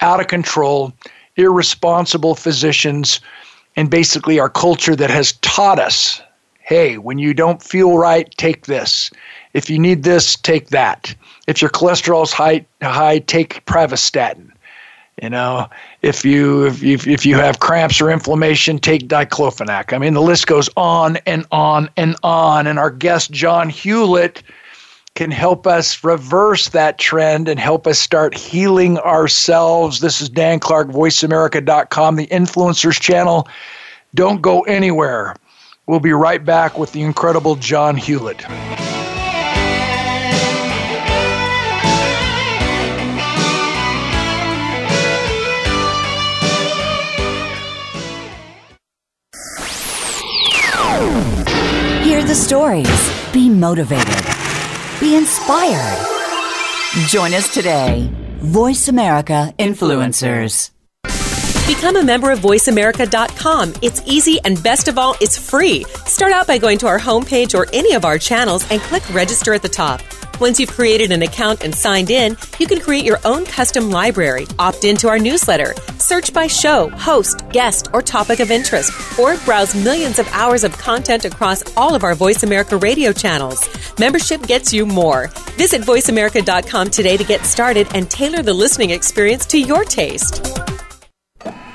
Out 0.00 0.20
of 0.20 0.28
control, 0.28 0.94
irresponsible 1.36 2.34
physicians, 2.34 3.20
and 3.76 3.90
basically 3.90 4.40
our 4.40 4.48
culture 4.48 4.96
that 4.96 5.10
has 5.10 5.32
taught 5.42 5.78
us 5.78 6.22
hey, 6.68 6.98
when 6.98 7.18
you 7.18 7.32
don't 7.32 7.62
feel 7.62 7.96
right, 7.96 8.30
take 8.36 8.66
this. 8.66 9.10
If 9.54 9.70
you 9.70 9.78
need 9.78 10.02
this, 10.02 10.36
take 10.36 10.68
that. 10.68 11.14
If 11.46 11.62
your 11.62 11.70
cholesterol's 11.70 12.30
high, 12.30 12.66
high 12.82 13.20
take 13.20 13.64
pravastatin. 13.64 14.50
You 15.22 15.30
know, 15.30 15.68
if 16.02 16.24
you 16.24 16.66
if 16.66 16.82
you, 16.82 16.98
if 17.06 17.26
you 17.26 17.34
have 17.36 17.58
cramps 17.58 18.00
or 18.00 18.10
inflammation, 18.10 18.78
take 18.78 19.08
diclofenac. 19.08 19.92
I 19.92 19.98
mean, 19.98 20.14
the 20.14 20.22
list 20.22 20.46
goes 20.46 20.68
on 20.76 21.16
and 21.26 21.44
on 21.50 21.90
and 21.96 22.16
on. 22.22 22.66
And 22.66 22.78
our 22.78 22.90
guest 22.90 23.32
John 23.32 23.68
Hewlett 23.68 24.42
can 25.14 25.32
help 25.32 25.66
us 25.66 26.04
reverse 26.04 26.68
that 26.68 26.98
trend 26.98 27.48
and 27.48 27.58
help 27.58 27.88
us 27.88 27.98
start 27.98 28.36
healing 28.36 28.98
ourselves. 28.98 29.98
This 29.98 30.20
is 30.20 30.28
Dan 30.28 30.60
Clark, 30.60 30.88
voiceamerica.com, 30.88 32.14
the 32.14 32.28
influencers 32.28 33.00
channel. 33.00 33.48
Don't 34.14 34.40
go 34.40 34.62
anywhere. 34.62 35.34
We'll 35.86 36.00
be 36.00 36.12
right 36.12 36.44
back 36.44 36.78
with 36.78 36.92
the 36.92 37.02
incredible 37.02 37.56
John 37.56 37.96
Hewlett. 37.96 38.44
The 52.28 52.34
stories. 52.34 53.32
Be 53.32 53.48
motivated. 53.48 54.22
Be 55.00 55.16
inspired. 55.16 55.98
Join 57.06 57.32
us 57.32 57.52
today. 57.54 58.10
Voice 58.40 58.88
America 58.88 59.54
Influencers. 59.58 60.70
Become 61.66 61.96
a 61.96 62.04
member 62.04 62.30
of 62.30 62.40
VoiceAmerica.com. 62.40 63.72
It's 63.80 64.02
easy 64.04 64.38
and 64.44 64.62
best 64.62 64.88
of 64.88 64.98
all, 64.98 65.16
it's 65.22 65.38
free. 65.38 65.84
Start 66.04 66.32
out 66.32 66.46
by 66.46 66.58
going 66.58 66.76
to 66.78 66.86
our 66.86 66.98
homepage 66.98 67.58
or 67.58 67.66
any 67.72 67.94
of 67.94 68.04
our 68.04 68.18
channels 68.18 68.70
and 68.70 68.82
click 68.82 69.08
register 69.14 69.54
at 69.54 69.62
the 69.62 69.68
top. 69.70 70.02
Once 70.40 70.60
you've 70.60 70.70
created 70.70 71.10
an 71.10 71.22
account 71.22 71.64
and 71.64 71.74
signed 71.74 72.10
in, 72.10 72.36
you 72.60 72.66
can 72.66 72.80
create 72.80 73.04
your 73.04 73.18
own 73.24 73.44
custom 73.44 73.90
library, 73.90 74.46
opt 74.60 74.84
into 74.84 75.08
our 75.08 75.18
newsletter, 75.18 75.74
search 75.98 76.32
by 76.32 76.46
show, 76.46 76.88
host, 76.90 77.42
guest, 77.50 77.88
or 77.92 78.00
topic 78.00 78.38
of 78.38 78.50
interest, 78.50 78.92
or 79.18 79.36
browse 79.38 79.74
millions 79.74 80.20
of 80.20 80.28
hours 80.32 80.62
of 80.62 80.78
content 80.78 81.24
across 81.24 81.64
all 81.76 81.92
of 81.92 82.04
our 82.04 82.14
Voice 82.14 82.44
America 82.44 82.76
radio 82.76 83.12
channels. 83.12 83.68
Membership 83.98 84.40
gets 84.46 84.72
you 84.72 84.86
more. 84.86 85.26
Visit 85.56 85.82
VoiceAmerica.com 85.82 86.90
today 86.90 87.16
to 87.16 87.24
get 87.24 87.44
started 87.44 87.88
and 87.94 88.08
tailor 88.08 88.42
the 88.42 88.54
listening 88.54 88.90
experience 88.90 89.44
to 89.46 89.58
your 89.58 89.84
taste. 89.84 90.46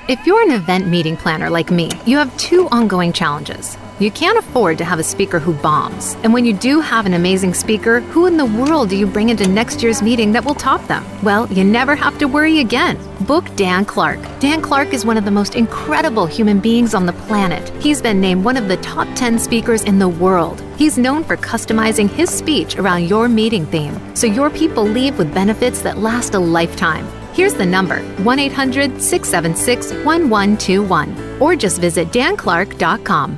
If 0.08 0.26
you're 0.26 0.42
an 0.42 0.52
event 0.52 0.88
meeting 0.88 1.18
planner 1.18 1.50
like 1.50 1.70
me, 1.70 1.92
you 2.06 2.18
have 2.18 2.36
two 2.38 2.70
ongoing 2.70 3.12
challenges. 3.12 3.78
You 4.00 4.10
can't 4.10 4.40
afford 4.40 4.80
to 4.80 4.86
have 4.86 4.98
a 4.98 5.04
speaker 5.04 5.38
who 5.38 5.54
bombs. 5.54 6.16
And 6.24 6.34
when 6.34 6.46
you 6.46 6.54
do 6.54 6.80
have 6.80 7.06
an 7.06 7.14
amazing 7.14 7.54
speaker, 7.54 8.00
who 8.00 8.26
in 8.26 8.38
the 8.38 8.46
world 8.46 8.90
do 8.90 8.98
you 8.98 9.06
bring 9.06 9.30
into 9.30 9.48
next 9.48 9.84
year's 9.84 10.02
meeting 10.02 10.32
that 10.32 10.44
will 10.44 10.56
top 10.56 10.86
them? 10.88 11.06
Well, 11.22 11.46
you 11.54 11.64
never 11.64 11.96
have 11.96 12.18
to 12.18 12.28
worry 12.28 12.60
again. 12.60 12.98
Book 13.28 13.46
Dan 13.56 13.86
Clark. 13.86 14.20
Dan 14.40 14.64
Clark 14.64 14.94
is 14.94 15.06
one 15.06 15.16
of 15.16 15.26
the 15.26 15.32
most 15.32 15.54
incredible 15.54 16.26
human 16.26 16.60
beings 16.60 16.96
on 16.96 17.06
the 17.06 17.14
planet. 17.14 17.70
He's 17.84 18.02
been 18.02 18.20
named 18.20 18.44
one 18.44 18.58
of 18.58 18.68
the 18.68 18.78
top 18.78 19.08
10 19.16 19.38
speakers 19.38 19.84
in 19.84 20.00
the 20.00 20.10
world. 20.10 20.60
He's 20.76 20.98
known 20.98 21.24
for 21.24 21.38
customizing 21.38 22.10
his 22.10 22.32
speech 22.32 22.78
around 22.78 23.08
your 23.08 23.30
meeting 23.30 23.68
theme, 23.68 24.00
so 24.16 24.26
your 24.26 24.50
people 24.50 24.86
leave 24.86 25.20
with 25.20 25.34
benefits 25.36 25.84
that 25.84 26.00
last 26.00 26.34
a 26.34 26.40
lifetime. 26.40 27.08
Here's 27.34 27.54
the 27.54 27.66
number 27.66 28.02
1 28.24 28.40
800 28.40 29.00
676 29.00 29.92
1121, 30.04 31.40
or 31.40 31.56
just 31.56 31.80
visit 31.80 32.08
danclark.com. 32.10 33.38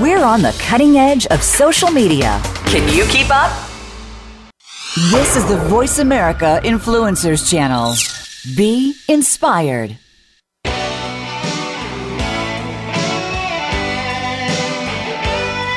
We're 0.00 0.24
on 0.24 0.42
the 0.42 0.56
cutting 0.60 0.96
edge 0.96 1.26
of 1.26 1.42
social 1.42 1.90
media. 1.90 2.40
Can 2.66 2.88
you 2.94 3.04
keep 3.06 3.30
up? 3.30 3.50
This 5.10 5.36
is 5.36 5.46
the 5.46 5.56
Voice 5.68 5.98
America 5.98 6.60
Influencers 6.64 7.48
Channel. 7.48 7.94
Be 8.56 8.94
inspired. 9.08 9.98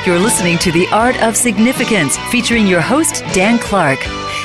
You're 0.06 0.20
listening 0.20 0.58
to 0.60 0.72
The 0.72 0.88
Art 0.92 1.22
of 1.22 1.38
Significance 1.38 2.18
featuring 2.30 2.68
your 2.68 2.82
host, 2.82 3.24
Dan 3.34 3.58
Clark. 3.60 4.00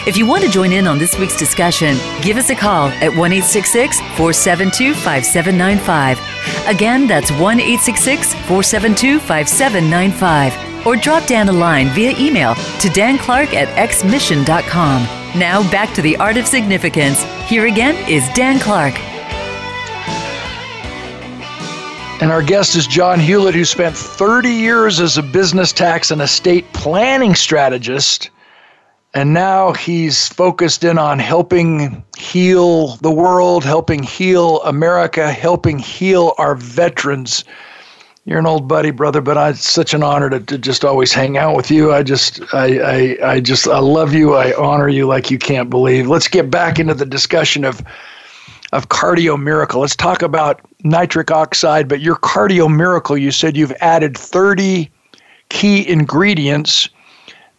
If 0.07 0.17
you 0.17 0.27
want 0.27 0.45
to 0.45 0.51
join 0.51 0.73
in 0.73 0.87
on 0.87 0.99
this 0.99 1.19
week's 1.19 1.37
discussion, 1.37 1.97
give 2.23 2.37
us 2.37 2.51
a 2.51 2.55
call 2.55 2.89
at 2.89 3.15
1 3.15 3.17
472 3.17 4.95
5795. 4.95 6.19
Again, 6.67 7.07
that's 7.07 7.31
1 7.33 7.59
472 7.59 9.19
5795. 9.19 10.87
Or 10.87 10.97
drop 10.97 11.27
Dan 11.27 11.49
a 11.49 11.53
line 11.53 11.89
via 11.89 12.17
email 12.19 12.55
to 12.55 12.89
danclark 12.89 13.53
at 13.53 13.69
xmission.com. 13.77 15.03
Now 15.39 15.69
back 15.71 15.93
to 15.95 16.03
the 16.03 16.17
art 16.17 16.37
of 16.37 16.47
significance. 16.47 17.23
Here 17.47 17.67
again 17.67 17.97
is 18.09 18.29
Dan 18.35 18.59
Clark. 18.59 18.95
And 22.23 22.33
our 22.33 22.43
guest 22.43 22.75
is 22.75 22.87
John 22.87 23.21
Hewlett, 23.21 23.55
who 23.55 23.65
spent 23.65 23.97
30 23.97 24.49
years 24.49 24.99
as 24.99 25.19
a 25.19 25.23
business 25.23 25.73
tax 25.73 26.11
and 26.11 26.21
estate 26.21 26.65
planning 26.73 27.35
strategist. 27.35 28.31
And 29.15 29.33
now 29.33 29.73
he's 29.73 30.29
focused 30.29 30.85
in 30.85 30.99
on 30.99 31.19
helping 31.19 32.05
heal 32.17 32.97
the 32.97 33.11
world, 33.11 33.65
helping 33.65 34.03
heal 34.03 34.63
America, 34.63 35.33
helping 35.33 35.79
heal 35.79 36.35
our 36.37 36.55
veterans. 36.55 37.45
You're 38.27 38.39
an 38.39 38.47
old 38.47 38.69
buddy, 38.69 38.91
brother, 38.91 39.23
but 39.23 39.39
I, 39.39 39.51
it's 39.51 39.69
such 39.69 39.95
an 39.95 40.03
honor 40.03 40.29
to, 40.29 40.41
to 40.41 40.59
just 40.59 40.85
always 40.85 41.15
hang 41.15 41.39
out 41.39 41.57
with 41.57 41.71
you. 41.71 41.93
I 41.93 42.03
just, 42.03 42.43
I, 42.53 43.17
I, 43.23 43.33
I 43.33 43.41
just, 43.41 43.67
I 43.67 43.79
love 43.79 44.13
you. 44.13 44.35
I 44.35 44.55
honor 44.57 44.89
you 44.89 45.07
like 45.07 45.31
you 45.31 45.39
can't 45.39 45.71
believe. 45.71 46.07
Let's 46.07 46.29
get 46.29 46.51
back 46.51 46.79
into 46.79 46.95
the 46.95 47.07
discussion 47.07 47.65
of 47.65 47.83
of 48.73 48.91
cardio 48.91 49.41
miracle. 49.43 49.81
Let's 49.81 49.97
talk 49.97 50.21
about 50.21 50.61
nitric 50.85 51.31
oxide, 51.31 51.89
but 51.89 52.01
your 52.01 52.17
cardio 52.17 52.71
miracle, 52.75 53.17
you 53.17 53.31
said 53.31 53.57
you've 53.57 53.73
added 53.81 54.17
30 54.17 54.91
key 55.49 55.89
ingredients 55.89 56.91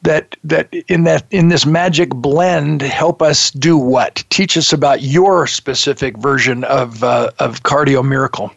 that 0.03 0.35
that 0.43 0.73
in 0.87 1.03
that 1.03 1.25
in 1.31 1.49
this 1.49 1.65
magic 1.65 2.09
blend 2.09 2.81
help 2.81 3.21
us 3.21 3.51
do 3.51 3.77
what? 3.77 4.23
Teach 4.29 4.57
us 4.57 4.71
about 4.71 5.01
your 5.01 5.47
specific 5.47 6.17
version 6.17 6.63
of 6.63 7.03
uh, 7.03 7.31
of 7.39 7.63
cardio 7.63 8.07
miracle. 8.07 8.51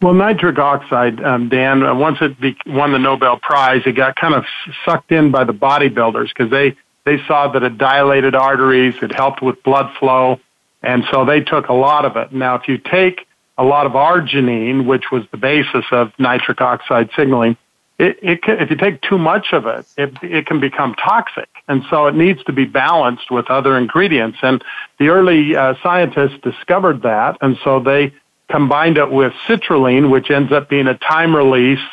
Well, 0.00 0.14
nitric 0.14 0.58
oxide, 0.58 1.20
um, 1.24 1.48
Dan, 1.48 1.82
uh, 1.82 1.92
once 1.92 2.18
it 2.20 2.40
be, 2.40 2.56
won 2.66 2.92
the 2.92 3.00
Nobel 3.00 3.36
Prize, 3.36 3.82
it 3.84 3.92
got 3.92 4.14
kind 4.14 4.32
of 4.32 4.44
sucked 4.84 5.10
in 5.10 5.32
by 5.32 5.42
the 5.42 5.52
bodybuilders 5.52 6.28
because 6.28 6.52
they, 6.52 6.76
they 7.04 7.18
saw 7.26 7.48
that 7.48 7.64
it 7.64 7.78
dilated 7.78 8.36
arteries, 8.36 8.94
it 9.02 9.10
helped 9.10 9.42
with 9.42 9.60
blood 9.64 9.92
flow, 9.98 10.38
and 10.84 11.02
so 11.10 11.24
they 11.24 11.40
took 11.40 11.66
a 11.66 11.72
lot 11.72 12.04
of 12.04 12.16
it. 12.16 12.32
Now, 12.32 12.54
if 12.54 12.68
you 12.68 12.78
take 12.78 13.26
a 13.56 13.64
lot 13.64 13.86
of 13.86 13.92
arginine, 13.92 14.86
which 14.86 15.10
was 15.10 15.24
the 15.32 15.36
basis 15.36 15.84
of 15.90 16.12
nitric 16.16 16.60
oxide 16.60 17.10
signaling, 17.16 17.56
it, 17.98 18.18
it 18.22 18.42
can, 18.42 18.60
if 18.60 18.70
you 18.70 18.76
take 18.76 19.00
too 19.02 19.18
much 19.18 19.48
of 19.52 19.66
it, 19.66 19.86
it, 19.96 20.12
it 20.22 20.46
can 20.46 20.60
become 20.60 20.94
toxic. 20.94 21.48
And 21.66 21.82
so 21.90 22.06
it 22.06 22.14
needs 22.14 22.42
to 22.44 22.52
be 22.52 22.64
balanced 22.64 23.30
with 23.30 23.50
other 23.50 23.76
ingredients. 23.76 24.38
And 24.42 24.62
the 24.98 25.08
early 25.08 25.56
uh, 25.56 25.74
scientists 25.82 26.38
discovered 26.42 27.02
that, 27.02 27.36
and 27.40 27.58
so 27.64 27.80
they 27.80 28.12
combined 28.48 28.98
it 28.98 29.10
with 29.10 29.32
citrulline, 29.46 30.10
which 30.10 30.30
ends 30.30 30.52
up 30.52 30.68
being 30.68 30.86
a 30.86 30.96
time 30.98 31.34
release 31.34 31.84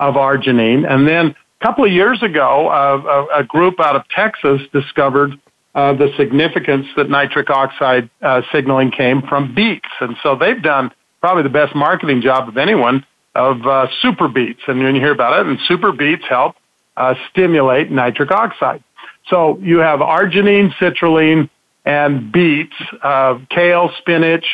of 0.00 0.14
arginine. 0.14 0.88
And 0.88 1.06
then 1.06 1.34
a 1.60 1.64
couple 1.64 1.84
of 1.84 1.92
years 1.92 2.22
ago, 2.22 2.68
uh, 2.68 3.26
a, 3.32 3.40
a, 3.40 3.44
group 3.44 3.80
out 3.80 3.96
of 3.96 4.08
Texas 4.08 4.62
discovered 4.72 5.38
uh, 5.74 5.92
the 5.92 6.10
significance 6.16 6.86
that 6.96 7.10
nitric 7.10 7.50
oxide 7.50 8.08
uh, 8.22 8.42
signaling 8.52 8.90
came 8.90 9.22
from 9.22 9.54
beets. 9.54 9.88
And 10.00 10.16
so 10.22 10.36
they've 10.36 10.62
done 10.62 10.92
probably 11.20 11.42
the 11.42 11.50
best 11.50 11.74
marketing 11.74 12.22
job 12.22 12.48
of 12.48 12.56
anyone 12.56 13.04
of 13.38 13.66
uh, 13.66 13.86
super 14.02 14.28
beets. 14.28 14.60
And 14.66 14.82
when 14.82 14.94
you 14.94 15.00
hear 15.00 15.12
about 15.12 15.40
it, 15.40 15.46
and 15.46 15.58
super 15.66 15.92
beets 15.92 16.24
help 16.28 16.56
uh, 16.96 17.14
stimulate 17.30 17.90
nitric 17.90 18.30
oxide. 18.30 18.82
So 19.28 19.58
you 19.58 19.78
have 19.78 20.00
arginine, 20.00 20.72
citrulline, 20.74 21.48
and 21.84 22.32
beets, 22.32 22.74
uh, 23.02 23.38
kale, 23.50 23.90
spinach, 23.98 24.44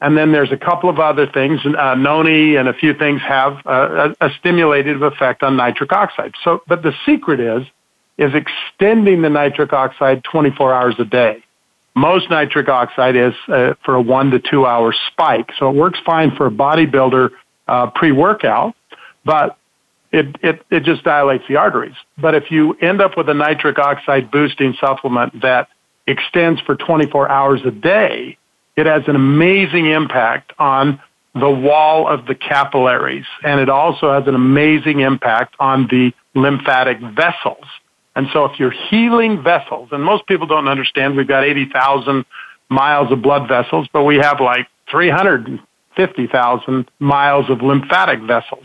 and 0.00 0.16
then 0.16 0.30
there's 0.32 0.52
a 0.52 0.56
couple 0.56 0.88
of 0.88 0.98
other 0.98 1.26
things. 1.26 1.60
Uh, 1.66 1.94
noni 1.96 2.56
and 2.56 2.68
a 2.68 2.72
few 2.72 2.94
things 2.94 3.20
have 3.22 3.54
uh, 3.66 4.14
a, 4.20 4.26
a 4.26 4.30
stimulative 4.38 5.02
effect 5.02 5.42
on 5.42 5.56
nitric 5.56 5.92
oxide. 5.92 6.34
So, 6.44 6.62
but 6.68 6.82
the 6.82 6.94
secret 7.04 7.40
is 7.40 7.66
is 8.16 8.32
extending 8.34 9.22
the 9.22 9.30
nitric 9.30 9.72
oxide 9.72 10.24
24 10.24 10.74
hours 10.74 10.94
a 10.98 11.04
day. 11.04 11.42
Most 11.94 12.30
nitric 12.30 12.68
oxide 12.68 13.16
is 13.16 13.34
uh, 13.48 13.74
for 13.84 13.94
a 13.94 14.00
one 14.00 14.30
to 14.30 14.38
two 14.38 14.66
hour 14.66 14.94
spike, 15.08 15.50
so 15.58 15.68
it 15.68 15.74
works 15.74 15.98
fine 16.04 16.34
for 16.36 16.46
a 16.46 16.50
bodybuilder 16.50 17.30
uh, 17.68 17.90
pre 17.90 18.12
workout, 18.12 18.74
but 19.24 19.56
it, 20.10 20.36
it, 20.42 20.64
it 20.70 20.84
just 20.84 21.04
dilates 21.04 21.44
the 21.48 21.56
arteries. 21.56 21.96
But 22.16 22.34
if 22.34 22.50
you 22.50 22.74
end 22.74 23.00
up 23.00 23.16
with 23.16 23.28
a 23.28 23.34
nitric 23.34 23.78
oxide 23.78 24.30
boosting 24.30 24.74
supplement 24.80 25.42
that 25.42 25.68
extends 26.06 26.60
for 26.62 26.74
24 26.76 27.28
hours 27.28 27.60
a 27.64 27.70
day, 27.70 28.38
it 28.76 28.86
has 28.86 29.02
an 29.06 29.16
amazing 29.16 29.86
impact 29.86 30.52
on 30.58 31.00
the 31.34 31.50
wall 31.50 32.08
of 32.08 32.26
the 32.26 32.34
capillaries, 32.34 33.26
and 33.44 33.60
it 33.60 33.68
also 33.68 34.12
has 34.12 34.26
an 34.26 34.34
amazing 34.34 35.00
impact 35.00 35.54
on 35.60 35.86
the 35.88 36.12
lymphatic 36.34 36.98
vessels. 37.00 37.64
And 38.16 38.28
so 38.32 38.46
if 38.46 38.58
you're 38.58 38.74
healing 38.90 39.42
vessels, 39.42 39.90
and 39.92 40.02
most 40.02 40.26
people 40.26 40.46
don't 40.46 40.68
understand, 40.68 41.16
we've 41.16 41.28
got 41.28 41.44
80,000 41.44 42.24
miles 42.68 43.12
of 43.12 43.22
blood 43.22 43.46
vessels, 43.46 43.86
but 43.92 44.04
we 44.04 44.16
have 44.16 44.40
like 44.40 44.66
350,000 45.98 46.90
miles 47.00 47.50
of 47.50 47.60
lymphatic 47.60 48.20
vessels. 48.20 48.64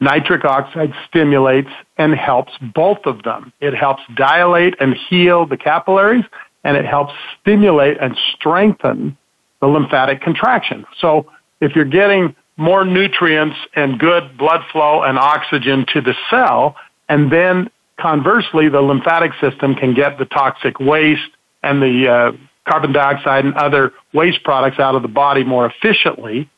Nitric 0.00 0.44
oxide 0.44 0.92
stimulates 1.08 1.70
and 1.96 2.14
helps 2.14 2.52
both 2.74 2.98
of 3.04 3.22
them. 3.22 3.52
It 3.60 3.74
helps 3.74 4.02
dilate 4.16 4.74
and 4.80 4.94
heal 5.08 5.46
the 5.46 5.56
capillaries, 5.56 6.24
and 6.64 6.76
it 6.76 6.84
helps 6.84 7.12
stimulate 7.40 7.96
and 8.00 8.16
strengthen 8.34 9.16
the 9.60 9.66
lymphatic 9.66 10.20
contraction. 10.20 10.84
So 11.00 11.30
if 11.60 11.74
you're 11.74 11.84
getting 11.84 12.34
more 12.56 12.84
nutrients 12.84 13.56
and 13.74 13.98
good 13.98 14.36
blood 14.36 14.62
flow 14.72 15.02
and 15.02 15.18
oxygen 15.18 15.86
to 15.94 16.00
the 16.00 16.14
cell, 16.30 16.76
and 17.08 17.32
then 17.32 17.70
Conversely, 17.98 18.68
the 18.68 18.80
lymphatic 18.80 19.32
system 19.40 19.74
can 19.74 19.92
get 19.92 20.18
the 20.18 20.24
toxic 20.24 20.78
waste 20.78 21.30
and 21.64 21.82
the 21.82 22.08
uh, 22.08 22.32
carbon 22.68 22.92
dioxide 22.92 23.44
and 23.44 23.54
other 23.54 23.92
waste 24.12 24.44
products 24.44 24.78
out 24.78 24.94
of 24.94 25.02
the 25.02 25.08
body 25.08 25.44
more 25.44 25.66
efficiently. 25.66 26.48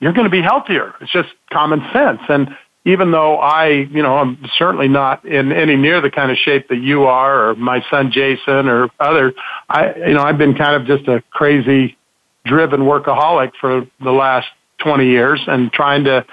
You're 0.00 0.12
going 0.12 0.24
to 0.24 0.30
be 0.30 0.42
healthier. 0.42 0.94
It's 1.00 1.12
just 1.12 1.28
common 1.52 1.80
sense. 1.92 2.20
And 2.28 2.56
even 2.84 3.12
though 3.12 3.36
I, 3.38 3.68
you 3.68 4.02
know, 4.02 4.18
I'm 4.18 4.38
certainly 4.58 4.88
not 4.88 5.24
in 5.24 5.52
any 5.52 5.76
near 5.76 6.00
the 6.00 6.10
kind 6.10 6.30
of 6.32 6.36
shape 6.36 6.68
that 6.68 6.78
you 6.78 7.04
are 7.04 7.50
or 7.50 7.54
my 7.54 7.84
son 7.90 8.10
Jason 8.10 8.68
or 8.68 8.88
other, 8.98 9.32
I, 9.68 9.94
you 9.94 10.14
know, 10.14 10.22
I've 10.22 10.38
been 10.38 10.54
kind 10.54 10.74
of 10.74 10.86
just 10.86 11.08
a 11.08 11.22
crazy 11.30 11.96
driven 12.44 12.80
workaholic 12.80 13.52
for 13.60 13.86
the 14.02 14.10
last 14.10 14.48
20 14.78 15.06
years 15.06 15.40
and 15.46 15.72
trying 15.72 16.04
to 16.04 16.26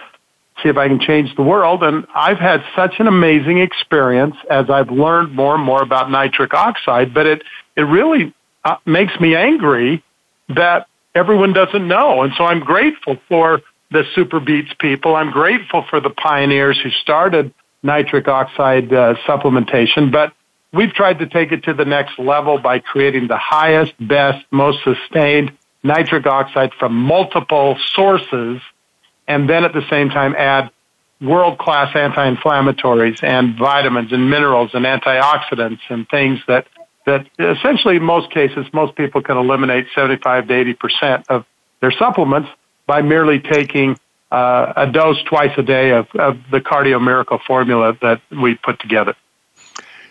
see 0.64 0.70
if 0.70 0.78
I 0.78 0.88
can 0.88 1.00
change 1.00 1.36
the 1.36 1.44
world. 1.44 1.84
And 1.84 2.06
I've 2.16 2.40
had 2.40 2.64
such 2.76 2.96
an 3.00 3.08
amazing 3.08 3.60
experience 3.60 4.36
as 4.50 4.70
I've 4.70 4.90
learned 4.90 5.36
more 5.36 5.56
and 5.56 5.64
more 5.64 5.84
about 5.84 6.10
nitric 6.10 6.54
oxide, 6.54 7.14
but 7.14 7.28
it, 7.28 7.44
it 7.76 7.84
really 7.84 8.34
uh, 8.64 8.78
makes 8.86 9.18
me 9.20 9.36
angry 9.36 10.04
that 10.50 10.88
everyone 11.16 11.54
doesn't 11.54 11.88
know. 11.88 12.24
And 12.24 12.34
so 12.38 12.44
I'm 12.46 12.60
grateful 12.60 13.18
for 13.28 13.62
the 13.92 14.04
Super 14.16 14.40
Beets 14.40 14.74
people. 14.80 15.16
I'm 15.16 15.32
grateful 15.32 15.86
for 15.90 16.00
the 16.00 16.10
pioneers 16.10 16.80
who 16.82 16.90
started 16.90 17.54
nitric 17.82 18.28
oxide 18.28 18.94
uh, 18.94 19.16
supplementation, 19.28 20.12
but 20.12 20.34
we've 20.74 20.94
tried 20.94 21.20
to 21.20 21.28
take 21.28 21.52
it 21.52 21.64
to 21.64 21.74
the 21.74 21.86
next 21.86 22.20
level 22.20 22.60
by 22.60 22.80
creating 22.80 23.28
the 23.28 23.38
highest, 23.38 23.94
best, 24.00 24.46
most 24.52 24.84
sustained 24.84 25.52
nitric 25.84 26.26
oxide 26.26 26.74
from 26.78 26.94
multiple 26.94 27.78
sources 27.94 28.62
and 29.28 29.50
then 29.50 29.64
at 29.64 29.74
the 29.74 29.84
same 29.90 30.10
time 30.10 30.36
add 30.36 30.70
world 31.22 31.58
class 31.58 31.96
anti 31.96 32.36
inflammatories 32.36 33.24
and 33.24 33.58
vitamins 33.58 34.12
and 34.12 34.30
minerals 34.30 34.72
and 34.74 34.86
antioxidants 34.86 35.80
and 35.90 36.08
things 36.10 36.40
that, 36.48 36.68
that 37.06 37.28
essentially 37.40 37.98
in 37.98 38.04
most 38.04 38.32
cases, 38.32 38.66
most 38.74 38.96
people 38.96 39.22
can 39.22 39.38
eliminate 39.38 39.88
75 39.96 40.48
to 40.48 40.76
80% 40.76 41.24
of 41.30 41.46
their 41.82 41.92
supplements 41.92 42.50
by 42.86 43.02
merely 43.02 43.40
taking 43.40 43.98
uh, 44.32 44.74
a 44.76 44.88
dose 44.88 45.22
twice 45.24 45.52
a 45.58 45.64
day 45.64 45.92
of, 45.92 46.08
of 46.16 46.38
the 46.52 46.60
Cardio 46.60 47.04
Miracle 47.04 47.40
formula 47.46 47.98
that 48.02 48.22
we 48.32 48.56
put 48.56 48.80
together. 48.80 49.16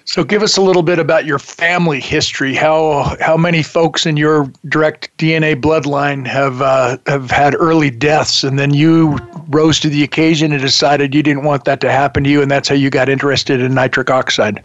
So, 0.04 0.24
give 0.24 0.42
us 0.42 0.56
a 0.56 0.62
little 0.62 0.82
bit 0.82 0.98
about 0.98 1.26
your 1.26 1.38
family 1.38 2.00
history. 2.00 2.54
How 2.54 3.14
how 3.20 3.36
many 3.36 3.62
folks 3.62 4.06
in 4.06 4.16
your 4.16 4.50
direct 4.66 5.14
DNA 5.18 5.54
bloodline 5.54 6.26
have 6.26 6.62
uh, 6.62 6.96
have 7.06 7.30
had 7.30 7.54
early 7.54 7.90
deaths, 7.90 8.42
and 8.42 8.58
then 8.58 8.72
you 8.72 9.18
rose 9.48 9.78
to 9.80 9.90
the 9.90 10.02
occasion 10.02 10.50
and 10.52 10.62
decided 10.62 11.14
you 11.14 11.22
didn't 11.22 11.44
want 11.44 11.66
that 11.66 11.82
to 11.82 11.92
happen 11.92 12.24
to 12.24 12.30
you, 12.30 12.40
and 12.40 12.50
that's 12.50 12.70
how 12.70 12.74
you 12.74 12.88
got 12.88 13.10
interested 13.10 13.60
in 13.60 13.74
nitric 13.74 14.08
oxide. 14.08 14.62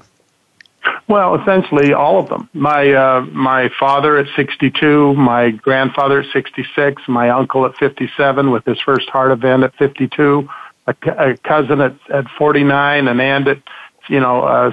Well, 1.08 1.36
essentially 1.42 1.94
all 1.94 2.20
of 2.20 2.30
them. 2.30 2.50
My 2.54 2.94
uh, 2.94 3.22
my 3.32 3.70
father 3.78 4.18
at 4.18 4.28
62, 4.36 5.14
my 5.16 5.52
grandfather 5.52 6.22
at 6.22 6.32
66, 6.32 7.02
my 7.08 7.30
uncle 7.30 7.66
at 7.66 7.76
57 7.78 8.52
with 8.52 8.64
his 8.66 8.80
first 8.80 9.10
heart 9.10 9.32
event 9.32 9.64
at 9.64 9.76
52, 9.76 10.50
a, 10.88 10.96
a 11.18 11.38
cousin 11.38 11.82
at 11.82 11.96
at 12.10 12.26
49, 12.38 13.08
an 13.08 13.20
aunt 13.20 13.48
at 13.48 13.62
you 14.08 14.20
know 14.20 14.44
uh, 14.44 14.72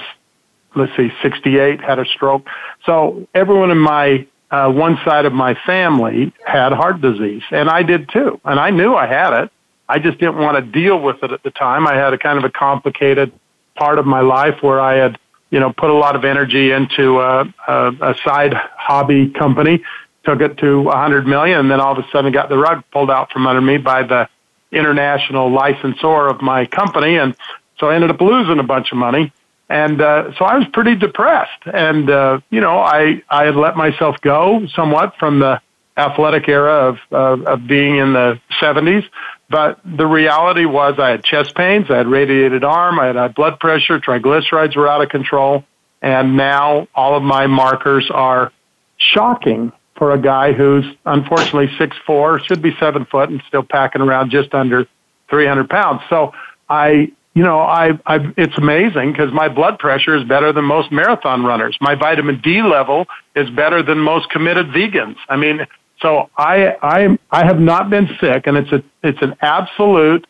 let's 0.74 0.96
see, 0.96 1.10
68, 1.22 1.80
had 1.80 1.98
a 1.98 2.04
stroke. 2.06 2.46
So 2.86 3.26
everyone 3.34 3.70
in 3.70 3.78
my 3.78 4.26
uh, 4.50 4.70
one 4.70 4.98
side 5.04 5.26
of 5.26 5.32
my 5.32 5.54
family 5.66 6.32
had 6.44 6.72
heart 6.72 7.00
disease, 7.00 7.42
and 7.50 7.68
I 7.68 7.82
did 7.82 8.08
too. 8.08 8.40
And 8.44 8.58
I 8.58 8.70
knew 8.70 8.94
I 8.94 9.06
had 9.06 9.44
it. 9.44 9.50
I 9.88 9.98
just 9.98 10.18
didn't 10.18 10.38
want 10.38 10.56
to 10.56 10.62
deal 10.62 11.00
with 11.00 11.22
it 11.22 11.32
at 11.32 11.42
the 11.42 11.50
time. 11.50 11.86
I 11.86 11.94
had 11.94 12.12
a 12.12 12.18
kind 12.18 12.38
of 12.38 12.44
a 12.44 12.50
complicated 12.50 13.32
part 13.76 13.98
of 13.98 14.06
my 14.06 14.20
life 14.20 14.62
where 14.62 14.80
I 14.80 14.96
had, 14.96 15.18
you 15.50 15.60
know, 15.60 15.72
put 15.72 15.90
a 15.90 15.94
lot 15.94 16.16
of 16.16 16.24
energy 16.24 16.70
into 16.70 17.20
a, 17.20 17.52
a, 17.68 17.92
a 18.00 18.14
side 18.24 18.54
hobby 18.54 19.30
company, 19.30 19.82
took 20.24 20.40
it 20.40 20.58
to 20.58 20.82
100 20.82 21.26
million, 21.26 21.58
and 21.58 21.70
then 21.70 21.80
all 21.80 21.92
of 21.92 22.04
a 22.04 22.08
sudden 22.10 22.32
got 22.32 22.48
the 22.48 22.58
rug 22.58 22.82
pulled 22.92 23.10
out 23.10 23.32
from 23.32 23.46
under 23.46 23.60
me 23.60 23.76
by 23.76 24.02
the 24.02 24.28
international 24.72 25.50
licensor 25.50 26.28
of 26.28 26.40
my 26.40 26.66
company, 26.66 27.16
and 27.16 27.34
so 27.78 27.88
I 27.88 27.94
ended 27.94 28.10
up 28.10 28.20
losing 28.20 28.58
a 28.58 28.62
bunch 28.62 28.92
of 28.92 28.98
money 28.98 29.32
and 29.70 30.02
uh, 30.02 30.32
so 30.36 30.44
I 30.44 30.58
was 30.58 30.66
pretty 30.72 30.96
depressed. 30.96 31.62
And 31.64 32.10
uh, 32.10 32.40
you 32.50 32.60
know, 32.60 32.80
I 32.80 33.22
I 33.30 33.44
had 33.44 33.56
let 33.56 33.76
myself 33.76 34.20
go 34.20 34.66
somewhat 34.74 35.14
from 35.18 35.38
the 35.38 35.62
athletic 35.96 36.48
era 36.48 36.88
of 36.88 36.98
uh, 37.12 37.50
of 37.52 37.66
being 37.66 37.96
in 37.96 38.12
the 38.12 38.40
70s. 38.60 39.04
But 39.50 39.80
the 39.84 40.06
reality 40.06 40.64
was, 40.64 40.98
I 40.98 41.10
had 41.10 41.24
chest 41.24 41.56
pains, 41.56 41.90
I 41.90 41.96
had 41.96 42.06
radiated 42.06 42.62
arm, 42.62 43.00
I 43.00 43.06
had 43.06 43.16
high 43.16 43.28
blood 43.28 43.58
pressure, 43.58 43.98
triglycerides 43.98 44.76
were 44.76 44.88
out 44.88 45.02
of 45.02 45.08
control, 45.08 45.64
and 46.00 46.36
now 46.36 46.86
all 46.94 47.16
of 47.16 47.24
my 47.24 47.48
markers 47.48 48.08
are 48.12 48.52
shocking 48.96 49.72
for 49.96 50.12
a 50.12 50.18
guy 50.18 50.52
who's 50.52 50.84
unfortunately 51.04 51.68
six 51.78 51.96
four, 52.06 52.38
should 52.38 52.62
be 52.62 52.74
seven 52.78 53.04
foot, 53.04 53.28
and 53.28 53.42
still 53.48 53.64
packing 53.64 54.00
around 54.00 54.30
just 54.30 54.54
under 54.54 54.86
300 55.28 55.68
pounds. 55.68 56.00
So 56.08 56.32
I 56.68 57.12
you 57.34 57.44
know, 57.44 57.60
I, 57.60 57.92
I, 58.06 58.32
it's 58.36 58.58
amazing 58.58 59.12
because 59.12 59.32
my 59.32 59.48
blood 59.48 59.78
pressure 59.78 60.16
is 60.16 60.24
better 60.24 60.52
than 60.52 60.64
most 60.64 60.90
marathon 60.90 61.44
runners. 61.44 61.78
My 61.80 61.94
vitamin 61.94 62.40
D 62.40 62.60
level 62.62 63.06
is 63.36 63.48
better 63.50 63.84
than 63.84 63.98
most 63.98 64.30
committed 64.30 64.68
vegans. 64.68 65.16
I 65.28 65.36
mean, 65.36 65.66
so 66.02 66.30
I, 66.36 66.76
I, 66.82 67.18
I 67.30 67.44
have 67.44 67.60
not 67.60 67.90
been 67.90 68.08
sick, 68.20 68.46
and 68.46 68.56
it's 68.56 68.72
a, 68.72 68.82
it's 69.02 69.20
an 69.22 69.36
absolute 69.40 70.26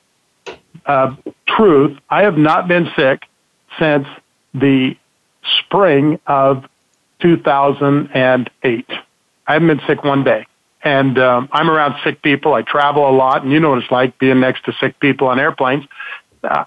uh, 0.87 1.15
truth. 1.47 1.99
I 2.09 2.23
have 2.23 2.37
not 2.37 2.69
been 2.69 2.91
sick 2.97 3.23
since 3.79 4.07
the 4.53 4.97
spring 5.59 6.19
of 6.27 6.65
2008. 7.21 8.87
I 9.47 9.53
haven't 9.53 9.69
been 9.69 9.81
sick 9.87 10.05
one 10.05 10.25
day. 10.25 10.47
And 10.83 11.19
um, 11.19 11.49
I'm 11.53 11.69
around 11.69 11.97
sick 12.03 12.23
people. 12.23 12.55
I 12.55 12.63
travel 12.63 13.09
a 13.09 13.13
lot, 13.13 13.43
and 13.43 13.53
you 13.53 13.61
know 13.61 13.71
what 13.71 13.83
it's 13.83 13.91
like 13.91 14.19
being 14.19 14.41
next 14.41 14.65
to 14.65 14.73
sick 14.81 14.99
people 14.99 15.29
on 15.29 15.39
airplanes. 15.39 15.85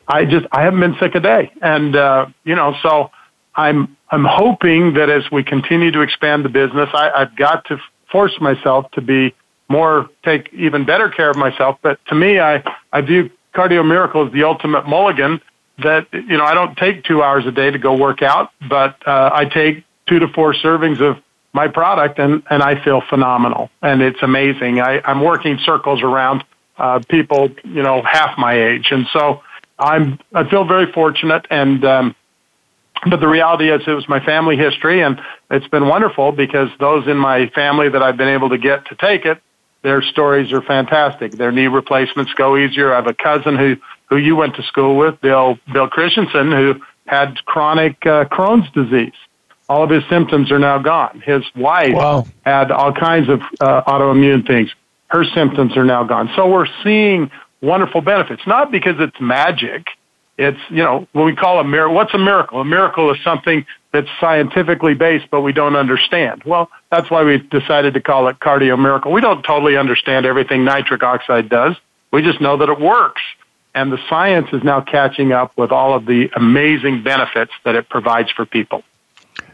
I 0.07 0.25
just 0.25 0.45
I 0.51 0.61
haven't 0.61 0.81
been 0.81 0.95
sick 0.99 1.15
a 1.15 1.19
day, 1.19 1.51
and 1.63 1.95
uh, 1.95 2.27
you 2.43 2.53
know, 2.53 2.75
so 2.83 3.09
I'm 3.55 3.97
I'm 4.11 4.23
hoping 4.23 4.93
that 4.93 5.09
as 5.09 5.23
we 5.31 5.43
continue 5.43 5.91
to 5.91 6.01
expand 6.01 6.45
the 6.45 6.49
business, 6.49 6.89
I, 6.93 7.09
I've 7.09 7.35
got 7.35 7.65
to 7.65 7.79
force 8.13 8.39
myself 8.39 8.89
to 8.91 9.01
be 9.01 9.35
more 9.67 10.09
take 10.23 10.53
even 10.53 10.85
better 10.85 11.09
care 11.09 11.29
of 11.29 11.35
myself. 11.35 11.77
But 11.81 11.99
to 12.05 12.15
me, 12.15 12.39
I 12.39 12.63
I 12.93 13.01
view 13.01 13.29
Cardio 13.53 13.85
Miracle 13.85 14.25
as 14.25 14.31
the 14.31 14.43
ultimate 14.43 14.87
mulligan. 14.87 15.41
That 15.79 16.07
you 16.13 16.37
know, 16.37 16.45
I 16.45 16.53
don't 16.53 16.77
take 16.77 17.03
two 17.03 17.23
hours 17.23 17.45
a 17.45 17.51
day 17.51 17.71
to 17.71 17.79
go 17.79 17.97
work 17.97 18.21
out, 18.21 18.51
but 18.69 18.95
uh, 19.05 19.31
I 19.33 19.45
take 19.45 19.83
two 20.07 20.19
to 20.19 20.27
four 20.27 20.53
servings 20.53 21.01
of 21.01 21.17
my 21.51 21.67
product, 21.67 22.19
and 22.19 22.43
and 22.49 22.61
I 22.61 22.81
feel 22.83 23.01
phenomenal, 23.01 23.69
and 23.81 24.01
it's 24.01 24.21
amazing. 24.21 24.79
I, 24.79 25.01
I'm 25.03 25.21
working 25.21 25.57
circles 25.65 26.03
around 26.03 26.45
uh, 26.77 26.99
people, 27.09 27.49
you 27.63 27.81
know, 27.81 28.03
half 28.03 28.37
my 28.37 28.53
age, 28.53 28.89
and 28.91 29.07
so 29.11 29.41
I'm 29.79 30.19
I 30.33 30.47
feel 30.47 30.63
very 30.65 30.91
fortunate, 30.91 31.47
and 31.49 31.83
um, 31.83 32.15
but 33.09 33.19
the 33.19 33.27
reality 33.27 33.69
is 33.69 33.81
it 33.87 33.91
was 33.91 34.07
my 34.07 34.23
family 34.23 34.55
history 34.55 35.01
and 35.01 35.19
it's 35.51 35.67
been 35.67 35.87
wonderful 35.87 36.31
because 36.31 36.69
those 36.79 37.07
in 37.07 37.17
my 37.17 37.47
family 37.49 37.89
that 37.89 38.01
I've 38.01 38.17
been 38.17 38.29
able 38.29 38.49
to 38.49 38.57
get 38.57 38.85
to 38.87 38.95
take 38.95 39.25
it, 39.25 39.41
their 39.81 40.01
stories 40.01 40.51
are 40.53 40.61
fantastic. 40.61 41.33
Their 41.33 41.51
knee 41.51 41.67
replacements 41.67 42.33
go 42.33 42.57
easier. 42.57 42.93
I 42.93 42.95
have 42.97 43.07
a 43.07 43.13
cousin 43.13 43.57
who, 43.57 43.75
who 44.09 44.17
you 44.17 44.35
went 44.35 44.55
to 44.55 44.63
school 44.63 44.97
with, 44.97 45.19
Bill, 45.21 45.59
Bill 45.71 45.89
Christensen, 45.89 46.51
who 46.51 46.75
had 47.05 47.35
chronic 47.45 47.97
uh, 48.05 48.25
Crohn's 48.25 48.71
disease. 48.71 49.13
All 49.67 49.83
of 49.83 49.89
his 49.89 50.03
symptoms 50.09 50.51
are 50.51 50.59
now 50.59 50.77
gone. 50.77 51.21
His 51.25 51.43
wife 51.55 51.93
wow. 51.93 52.25
had 52.45 52.71
all 52.71 52.93
kinds 52.93 53.29
of 53.29 53.41
uh, 53.59 53.83
autoimmune 53.83 54.45
things. 54.47 54.69
Her 55.07 55.23
symptoms 55.23 55.75
are 55.77 55.85
now 55.85 56.03
gone. 56.03 56.29
So 56.35 56.49
we're 56.49 56.67
seeing 56.83 57.29
wonderful 57.61 58.01
benefits, 58.01 58.41
not 58.47 58.71
because 58.71 58.95
it's 58.99 59.19
magic, 59.19 59.87
it's, 60.37 60.59
you 60.69 60.77
know, 60.77 61.07
what 61.11 61.25
we 61.25 61.35
call 61.35 61.59
a 61.59 61.63
miracle. 61.63 61.95
What's 61.95 62.13
a 62.13 62.17
miracle? 62.17 62.61
A 62.61 62.65
miracle 62.65 63.11
is 63.13 63.21
something 63.23 63.65
that's 63.91 64.07
scientifically 64.19 64.95
based, 64.95 65.29
but 65.29 65.41
we 65.41 65.53
don't 65.53 65.75
understand. 65.75 66.43
Well, 66.43 66.71
that's 66.91 67.11
why 67.11 67.23
we 67.23 67.37
decided 67.37 67.93
to 67.93 68.01
call 68.01 68.27
it 68.27 68.39
cardio 68.39 68.79
miracle. 68.79 69.11
We 69.11 69.21
don't 69.21 69.43
totally 69.43 69.77
understand 69.77 70.25
everything 70.25 70.65
nitric 70.65 71.03
oxide 71.03 71.49
does. 71.49 71.75
We 72.11 72.21
just 72.23 72.41
know 72.41 72.57
that 72.57 72.69
it 72.69 72.79
works. 72.79 73.21
And 73.75 73.91
the 73.91 73.99
science 74.07 74.49
is 74.53 74.63
now 74.63 74.81
catching 74.81 75.31
up 75.31 75.55
with 75.57 75.71
all 75.71 75.93
of 75.95 76.05
the 76.05 76.29
amazing 76.35 77.03
benefits 77.03 77.51
that 77.63 77.75
it 77.75 77.89
provides 77.89 78.31
for 78.31 78.45
people. 78.45 78.83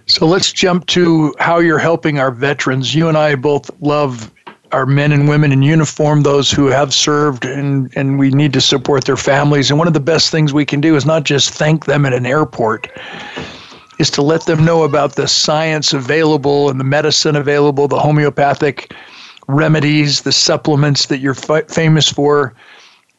So 0.06 0.26
let's 0.26 0.52
jump 0.52 0.88
to 0.88 1.34
how 1.40 1.60
you're 1.60 1.78
helping 1.78 2.20
our 2.20 2.32
veterans. 2.32 2.94
You 2.94 3.08
and 3.10 3.18
I 3.18 3.36
both 3.36 3.70
love 3.80 4.32
our 4.72 4.86
men 4.86 5.12
and 5.12 5.28
women 5.28 5.52
in 5.52 5.62
uniform, 5.62 6.22
those 6.22 6.52
who 6.52 6.68
have 6.68 6.94
served, 6.94 7.46
and, 7.46 7.92
and 7.96 8.20
we 8.20 8.30
need 8.30 8.54
to 8.54 8.62
support 8.62 9.06
their 9.06 9.18
families. 9.18 9.70
And 9.70 9.80
one 9.80 9.88
of 9.88 9.94
the 9.94 10.00
best 10.00 10.32
things 10.32 10.54
we 10.54 10.66
can 10.66 10.82
do 10.82 10.96
is 10.96 11.06
not 11.06 11.24
just 11.24 11.50
thank 11.50 11.86
them 11.86 12.06
at 12.06 12.14
an 12.14 12.26
airport, 12.26 12.88
is 13.98 14.10
to 14.12 14.22
let 14.22 14.46
them 14.46 14.64
know 14.64 14.84
about 14.84 15.16
the 15.16 15.28
science 15.28 15.94
available 15.94 16.70
and 16.70 16.80
the 16.80 16.84
medicine 16.84 17.36
available, 17.36 17.88
the 17.88 18.00
homeopathic 18.00 18.94
remedies, 19.48 20.22
the 20.22 20.32
supplements 20.32 21.08
that 21.08 21.20
you're 21.20 21.36
f- 21.50 21.70
famous 21.70 22.10
for. 22.12 22.54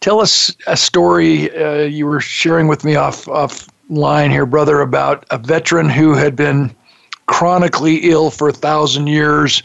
Tell 0.01 0.20
us 0.20 0.55
a 0.66 0.76
story 0.76 1.55
uh, 1.57 1.82
you 1.82 2.07
were 2.07 2.20
sharing 2.20 2.68
with 2.68 2.84
me 2.84 2.94
off 2.94 3.26
offline 3.26 4.30
here, 4.30 4.46
brother, 4.46 4.80
about 4.80 5.26
a 5.30 5.38
veteran 5.38 5.88
who 5.88 6.14
had 6.14 6.36
been 6.36 6.74
chronically 7.26 7.96
ill 8.11 8.30
for 8.30 8.48
a 8.48 8.53
thousand 8.53 9.09
years 9.09 9.62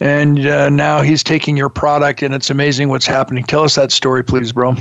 and 0.00 0.46
uh, 0.46 0.68
now 0.68 1.02
he's 1.02 1.22
taking 1.22 1.56
your 1.56 1.68
product, 1.68 2.22
and 2.22 2.34
it's 2.34 2.50
amazing 2.50 2.88
what's 2.88 3.06
happening. 3.06 3.44
Tell 3.44 3.64
us 3.64 3.74
that 3.76 3.92
story, 3.92 4.24
please, 4.24 4.52
bro. 4.52 4.74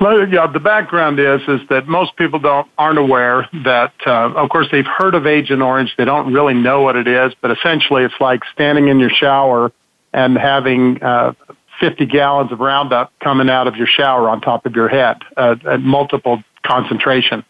Well, 0.00 0.26
yeah, 0.26 0.46
the 0.46 0.60
background 0.60 1.20
is 1.20 1.42
is 1.46 1.60
that 1.68 1.86
most 1.86 2.16
people 2.16 2.38
don't 2.38 2.66
aren't 2.78 2.98
aware 2.98 3.46
that, 3.64 3.92
uh, 4.06 4.32
of 4.32 4.48
course, 4.48 4.66
they've 4.72 4.86
heard 4.86 5.14
of 5.14 5.26
Agent 5.26 5.60
Orange. 5.60 5.94
They 5.98 6.06
don't 6.06 6.32
really 6.32 6.54
know 6.54 6.80
what 6.80 6.96
it 6.96 7.06
is, 7.06 7.34
but 7.42 7.50
essentially, 7.50 8.04
it's 8.04 8.18
like 8.18 8.40
standing 8.52 8.88
in 8.88 8.98
your 8.98 9.10
shower 9.10 9.72
and 10.14 10.38
having 10.38 11.02
uh, 11.02 11.34
50 11.80 12.06
gallons 12.06 12.50
of 12.50 12.60
Roundup 12.60 13.12
coming 13.20 13.50
out 13.50 13.66
of 13.66 13.76
your 13.76 13.86
shower 13.86 14.28
on 14.28 14.40
top 14.40 14.64
of 14.64 14.74
your 14.74 14.88
head 14.88 15.18
uh, 15.36 15.56
at 15.66 15.80
multiple 15.82 16.42
concentration. 16.64 17.44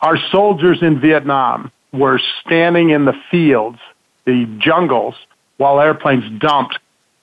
Our 0.00 0.18
soldiers 0.30 0.82
in 0.82 1.00
Vietnam 1.00 1.70
were 1.92 2.20
standing 2.44 2.90
in 2.90 3.04
the 3.04 3.14
fields, 3.30 3.78
the 4.26 4.46
jungles, 4.58 5.14
while 5.58 5.80
airplanes 5.80 6.24
dumped 6.40 6.78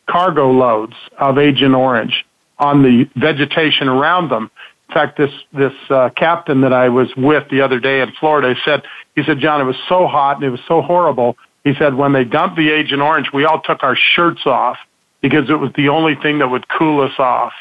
cargo 0.07 0.51
loads 0.51 0.93
of 1.17 1.38
Agent 1.38 1.73
Orange 1.73 2.25
on 2.59 2.83
the 2.83 3.09
vegetation 3.15 3.88
around 3.88 4.29
them. 4.29 4.51
In 4.89 4.93
fact, 4.93 5.17
this 5.17 5.31
this 5.51 5.73
uh, 5.89 6.09
captain 6.15 6.61
that 6.61 6.71
I 6.71 6.89
was 6.89 7.09
with 7.17 7.49
the 7.49 7.61
other 7.61 7.79
day 7.79 8.01
in 8.01 8.11
Florida 8.19 8.53
said 8.63 8.83
he 9.15 9.23
said, 9.23 9.39
John, 9.39 9.59
it 9.61 9.63
was 9.63 9.77
so 9.89 10.07
hot 10.07 10.36
and 10.36 10.45
it 10.45 10.51
was 10.51 10.61
so 10.67 10.81
horrible. 10.81 11.38
He 11.63 11.73
said 11.73 11.95
when 11.95 12.13
they 12.13 12.23
dumped 12.23 12.57
the 12.57 12.69
Agent 12.69 13.01
Orange, 13.01 13.31
we 13.33 13.45
all 13.45 13.61
took 13.61 13.81
our 13.81 13.95
shirts 13.95 14.45
off 14.45 14.77
because 15.21 15.49
it 15.49 15.55
was 15.55 15.71
the 15.75 15.89
only 15.89 16.15
thing 16.15 16.39
that 16.39 16.49
would 16.49 16.67
cool 16.67 17.01
us 17.01 17.17
off. 17.17 17.53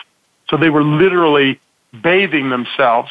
So 0.51 0.59
they 0.59 0.69
were 0.69 0.85
literally 0.85 1.59
bathing 2.03 2.51
themselves 2.51 3.11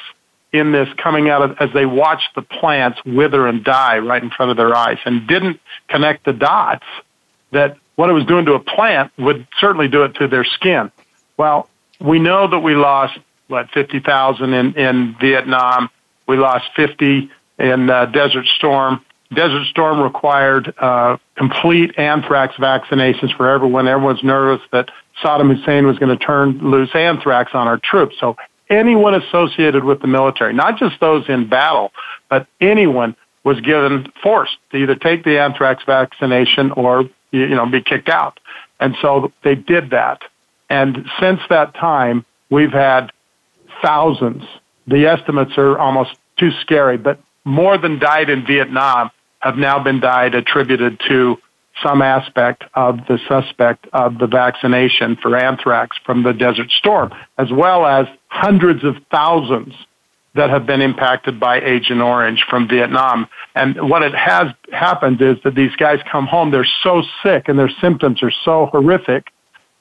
in 0.51 0.71
this 0.71 0.87
coming 1.01 1.29
out 1.29 1.41
of 1.41 1.57
as 1.59 1.69
they 1.73 1.87
watched 1.87 2.35
the 2.35 2.43
plants 2.43 2.99
wither 3.05 3.47
and 3.47 3.63
die 3.63 3.97
right 3.97 4.21
in 4.21 4.29
front 4.29 4.51
of 4.51 4.57
their 4.57 4.75
eyes 4.75 4.99
and 5.05 5.27
didn't 5.27 5.59
connect 5.87 6.25
the 6.25 6.33
dots 6.33 6.85
that 7.53 7.77
what 7.95 8.09
it 8.09 8.13
was 8.13 8.25
doing 8.25 8.45
to 8.45 8.53
a 8.53 8.59
plant 8.59 9.11
would 9.17 9.47
certainly 9.59 9.87
do 9.87 10.03
it 10.03 10.15
to 10.15 10.27
their 10.27 10.43
skin. 10.43 10.91
Well, 11.37 11.69
we 11.99 12.19
know 12.19 12.47
that 12.47 12.59
we 12.59 12.75
lost 12.75 13.17
what 13.47 13.69
50,000 13.71 14.53
in 14.53 14.73
in 14.73 15.15
Vietnam. 15.19 15.89
We 16.27 16.37
lost 16.37 16.65
50 16.75 17.29
in 17.59 17.89
uh, 17.89 18.05
Desert 18.07 18.45
Storm. 18.57 19.03
Desert 19.33 19.65
Storm 19.67 19.99
required 19.99 20.73
uh, 20.77 21.17
complete 21.35 21.97
anthrax 21.97 22.55
vaccinations 22.55 23.35
for 23.35 23.49
everyone. 23.49 23.87
Everyone's 23.87 24.23
nervous 24.23 24.61
that 24.71 24.89
Saddam 25.23 25.55
Hussein 25.55 25.87
was 25.87 25.97
going 25.97 26.15
to 26.17 26.23
turn 26.23 26.59
loose 26.59 26.93
anthrax 26.93 27.51
on 27.53 27.67
our 27.67 27.77
troops. 27.77 28.15
So 28.19 28.35
anyone 28.69 29.15
associated 29.15 29.83
with 29.83 30.01
the 30.01 30.07
military, 30.07 30.53
not 30.53 30.77
just 30.77 30.99
those 30.99 31.27
in 31.29 31.47
battle, 31.47 31.91
but 32.29 32.47
anyone 32.61 33.15
was 33.43 33.59
given 33.61 34.11
forced 34.21 34.57
to 34.71 34.77
either 34.77 34.95
take 34.95 35.23
the 35.23 35.39
anthrax 35.39 35.83
vaccination 35.85 36.71
or 36.71 37.05
you 37.33 37.49
know, 37.49 37.65
be 37.65 37.81
kicked 37.81 38.09
out. 38.09 38.39
And 38.79 38.95
so 39.01 39.31
they 39.43 39.55
did 39.55 39.89
that. 39.89 40.21
And 40.69 41.05
since 41.19 41.39
that 41.49 41.73
time, 41.73 42.25
we've 42.49 42.71
had 42.71 43.11
thousands. 43.81 44.43
The 44.87 45.07
estimates 45.07 45.57
are 45.57 45.77
almost 45.77 46.11
too 46.37 46.51
scary, 46.61 46.97
but 46.97 47.19
more 47.43 47.77
than 47.77 47.99
died 47.99 48.29
in 48.29 48.45
Vietnam 48.45 49.09
have 49.39 49.57
now 49.57 49.83
been 49.83 49.99
died 49.99 50.35
attributed 50.35 51.01
to 51.09 51.37
some 51.81 52.01
aspect 52.01 52.63
of 52.75 52.99
the 53.07 53.19
suspect 53.27 53.87
of 53.93 54.19
the 54.19 54.27
vaccination 54.27 55.17
for 55.21 55.35
anthrax 55.35 55.97
from 56.05 56.23
the 56.23 56.33
Desert 56.33 56.69
Storm, 56.71 57.11
as 57.37 57.51
well 57.51 57.85
as 57.85 58.05
hundreds 58.27 58.83
of 58.83 58.95
thousands 59.11 59.73
that 60.35 60.49
have 60.49 60.65
been 60.65 60.81
impacted 60.81 61.39
by 61.39 61.61
Agent 61.61 62.01
Orange 62.01 62.43
from 62.49 62.67
Vietnam. 62.67 63.27
And 63.55 63.89
what 63.89 64.01
it 64.01 64.15
has 64.15 64.47
happened 64.71 65.21
is 65.21 65.37
that 65.43 65.53
these 65.53 65.75
guys 65.75 65.99
come 66.11 66.25
home, 66.25 66.51
they're 66.51 66.67
so 66.83 67.03
sick 67.21 67.47
and 67.47 67.57
their 67.57 67.71
symptoms 67.81 68.23
are 68.23 68.33
so 68.43 68.67
horrific 68.67 69.27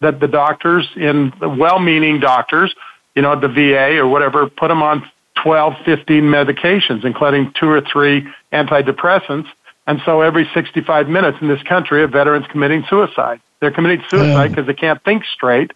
that 0.01 0.21
the 0.21 0.29
doctors, 0.29 0.89
in 0.97 1.33
the 1.41 1.49
well 1.49 1.79
meaning 1.79 2.21
doctors, 2.21 2.75
you 3.15 3.23
know, 3.23 3.39
the 3.39 3.49
VA 3.49 3.99
or 3.99 4.07
whatever, 4.07 4.49
put 4.49 4.69
them 4.69 4.83
on 4.83 5.09
12, 5.43 5.75
15 5.85 6.23
medications, 6.25 7.05
including 7.05 7.53
two 7.59 7.69
or 7.69 7.81
three 7.81 8.27
antidepressants. 8.53 9.47
And 9.87 10.01
so 10.05 10.21
every 10.21 10.49
65 10.55 11.09
minutes 11.09 11.39
in 11.41 11.49
this 11.49 11.63
country, 11.63 12.03
a 12.03 12.09
veteran's 12.09 12.47
committing 12.49 12.85
suicide. 12.89 13.41
They're 13.61 13.71
committing 13.71 14.05
suicide 14.09 14.51
because 14.51 14.67
they 14.67 14.75
can't 14.75 15.03
think 15.05 15.25
straight 15.25 15.73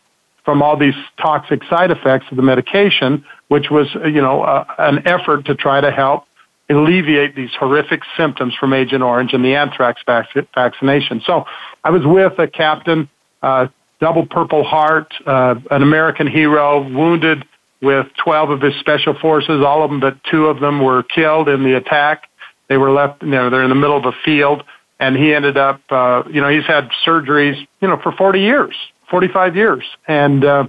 from 0.47 0.62
all 0.62 0.78
these 0.78 0.94
toxic 1.20 1.62
side 1.64 1.90
effects 1.90 2.24
of 2.30 2.36
the 2.36 2.42
medication, 2.42 3.22
which 3.49 3.68
was, 3.68 3.88
you 4.05 4.22
know, 4.22 4.42
uh, 4.42 4.64
an 4.78 5.07
effort 5.07 5.44
to 5.44 5.55
try 5.57 5.80
to 5.82 5.90
help 5.90 6.24
alleviate 6.70 7.36
these 7.36 7.51
horrific 7.59 8.01
symptoms 8.16 8.55
from 8.59 8.72
Agent 8.72 9.03
Orange 9.03 9.32
and 9.34 9.44
the 9.44 9.55
anthrax 9.57 10.01
vac- 10.07 10.28
vaccination. 10.55 11.20
So 11.26 11.44
I 11.84 11.90
was 11.90 12.07
with 12.07 12.38
a 12.38 12.47
captain, 12.47 13.09
uh, 13.42 13.66
double 14.01 14.24
Purple 14.24 14.62
Heart, 14.64 15.12
uh, 15.26 15.57
an 15.70 15.82
American 15.82 16.28
hero, 16.28 16.88
wounded 16.88 17.44
with 17.82 18.07
12 18.24 18.51
of 18.51 18.61
his 18.61 18.74
special 18.76 19.14
forces. 19.18 19.62
All 19.64 19.82
of 19.82 19.90
them, 19.90 20.01
but 20.01 20.16
two 20.30 20.47
of 20.47 20.61
them 20.61 20.80
were 20.80 21.03
killed 21.03 21.49
in 21.49 21.64
the 21.64 21.76
attack. 21.76 22.28
They 22.68 22.76
were 22.76 22.90
left, 22.90 23.22
you 23.22 23.30
know, 23.30 23.51
they're 23.51 23.62
in 23.62 23.68
the 23.68 23.76
middle 23.76 23.97
of 23.97 24.05
a 24.07 24.16
field, 24.24 24.62
and 25.01 25.16
he 25.16 25.34
ended 25.34 25.57
up, 25.57 25.80
uh, 25.90 26.22
you 26.30 26.40
know, 26.40 26.49
he's 26.49 26.66
had 26.66 26.88
surgeries, 27.05 27.66
you 27.80 27.88
know, 27.88 27.99
for 28.01 28.12
40 28.12 28.40
years, 28.40 28.74
45 29.11 29.57
years, 29.57 29.84
and 30.07 30.44
uh, 30.44 30.64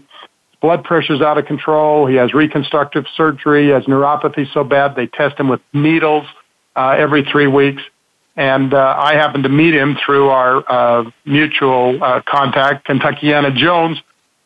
blood 0.61 0.83
pressure's 0.83 1.21
out 1.21 1.37
of 1.37 1.45
control. 1.45 2.07
He 2.07 2.15
has 2.15 2.33
reconstructive 2.33 3.05
surgery. 3.15 3.65
He 3.65 3.69
has 3.69 3.83
neuropathy 3.83 4.51
so 4.53 4.63
bad 4.63 4.95
they 4.95 5.07
test 5.07 5.39
him 5.39 5.49
with 5.49 5.61
needles 5.73 6.25
uh, 6.75 6.95
every 6.97 7.23
three 7.23 7.47
weeks. 7.47 7.81
And 8.35 8.73
uh, 8.73 8.95
I 8.97 9.13
happened 9.13 9.43
to 9.45 9.49
meet 9.49 9.73
him 9.73 9.97
through 10.05 10.29
our 10.29 10.63
uh, 10.71 11.09
mutual 11.25 12.01
uh, 12.03 12.21
contact, 12.27 12.87
Kentuckiana 12.87 13.55
Jones, 13.55 13.97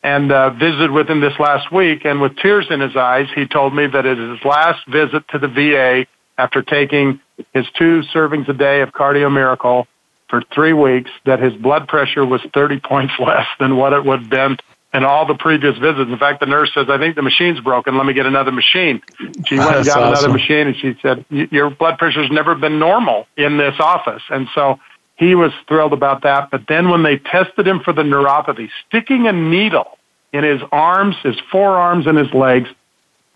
and 0.02 0.32
uh, 0.32 0.50
visited 0.50 0.90
with 0.90 1.08
him 1.08 1.20
this 1.20 1.34
last 1.38 1.70
week. 1.70 2.06
And 2.06 2.20
with 2.20 2.36
tears 2.36 2.66
in 2.70 2.80
his 2.80 2.96
eyes, 2.96 3.26
he 3.34 3.46
told 3.46 3.74
me 3.74 3.86
that 3.86 4.06
it 4.06 4.18
is 4.18 4.38
his 4.38 4.44
last 4.44 4.86
visit 4.88 5.24
to 5.28 5.38
the 5.38 5.48
VA 5.48 6.06
after 6.38 6.62
taking 6.62 7.20
his 7.52 7.66
two 7.78 8.02
servings 8.14 8.48
a 8.48 8.54
day 8.54 8.80
of 8.80 8.90
Cardio 8.92 9.30
Miracle 9.32 9.86
for 10.28 10.42
three 10.54 10.72
weeks, 10.72 11.10
that 11.26 11.40
his 11.40 11.52
blood 11.54 11.88
pressure 11.88 12.24
was 12.24 12.40
30 12.54 12.80
points 12.80 13.14
less 13.18 13.46
than 13.58 13.76
what 13.76 13.92
it 13.92 14.04
would 14.04 14.20
have 14.20 14.30
been 14.30 14.56
in 14.94 15.04
all 15.04 15.26
the 15.26 15.34
previous 15.34 15.76
visits. 15.78 16.10
In 16.10 16.18
fact, 16.18 16.40
the 16.40 16.46
nurse 16.46 16.70
says, 16.74 16.86
I 16.90 16.98
think 16.98 17.16
the 17.16 17.22
machine's 17.22 17.60
broken. 17.60 17.96
Let 17.96 18.04
me 18.04 18.12
get 18.12 18.26
another 18.26 18.52
machine. 18.52 19.00
She 19.46 19.56
went 19.56 19.76
and 19.76 19.86
got 19.86 20.02
awesome. 20.02 20.02
another 20.02 20.28
machine 20.28 20.66
and 20.66 20.76
she 20.76 20.96
said, 21.00 21.24
your 21.30 21.70
blood 21.70 21.98
pressure's 21.98 22.30
never 22.30 22.54
been 22.54 22.78
normal 22.78 23.26
in 23.36 23.56
this 23.56 23.74
office. 23.80 24.22
And 24.28 24.48
so 24.54 24.78
he 25.16 25.34
was 25.34 25.52
thrilled 25.66 25.94
about 25.94 26.22
that. 26.22 26.50
But 26.50 26.62
then 26.68 26.90
when 26.90 27.02
they 27.02 27.16
tested 27.16 27.66
him 27.66 27.80
for 27.80 27.92
the 27.92 28.02
neuropathy, 28.02 28.68
sticking 28.88 29.26
a 29.26 29.32
needle 29.32 29.98
in 30.32 30.44
his 30.44 30.60
arms, 30.72 31.16
his 31.22 31.36
forearms 31.50 32.06
and 32.06 32.18
his 32.18 32.32
legs, 32.34 32.68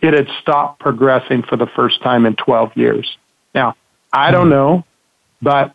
it 0.03 0.13
had 0.13 0.29
stopped 0.41 0.81
progressing 0.81 1.43
for 1.43 1.57
the 1.57 1.67
first 1.67 2.03
time 2.03 2.27
in 2.27 2.37
12 2.37 2.77
years. 2.77 3.17
Now, 3.55 3.77
I 4.13 4.31
don't 4.31 4.47
hmm. 4.47 4.51
know, 4.51 4.85
but 5.41 5.75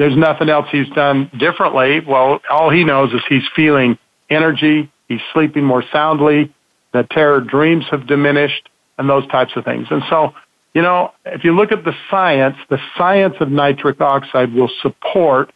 there's 0.00 0.16
nothing 0.16 0.48
else 0.48 0.66
he's 0.72 0.88
done 0.88 1.30
differently. 1.36 2.00
Well, 2.00 2.40
all 2.50 2.70
he 2.70 2.84
knows 2.84 3.12
is 3.12 3.20
he's 3.28 3.46
feeling 3.54 3.98
energy, 4.30 4.90
he's 5.08 5.20
sleeping 5.34 5.62
more 5.62 5.84
soundly, 5.92 6.54
the 6.92 7.02
terror 7.02 7.42
dreams 7.42 7.84
have 7.90 8.06
diminished, 8.06 8.70
and 8.96 9.10
those 9.10 9.26
types 9.26 9.52
of 9.56 9.66
things. 9.66 9.88
And 9.90 10.02
so, 10.08 10.32
you 10.72 10.80
know, 10.80 11.12
if 11.26 11.44
you 11.44 11.54
look 11.54 11.70
at 11.70 11.84
the 11.84 11.92
science, 12.10 12.56
the 12.70 12.78
science 12.96 13.34
of 13.40 13.50
nitric 13.50 14.00
oxide 14.00 14.54
will 14.54 14.70
support 14.80 15.52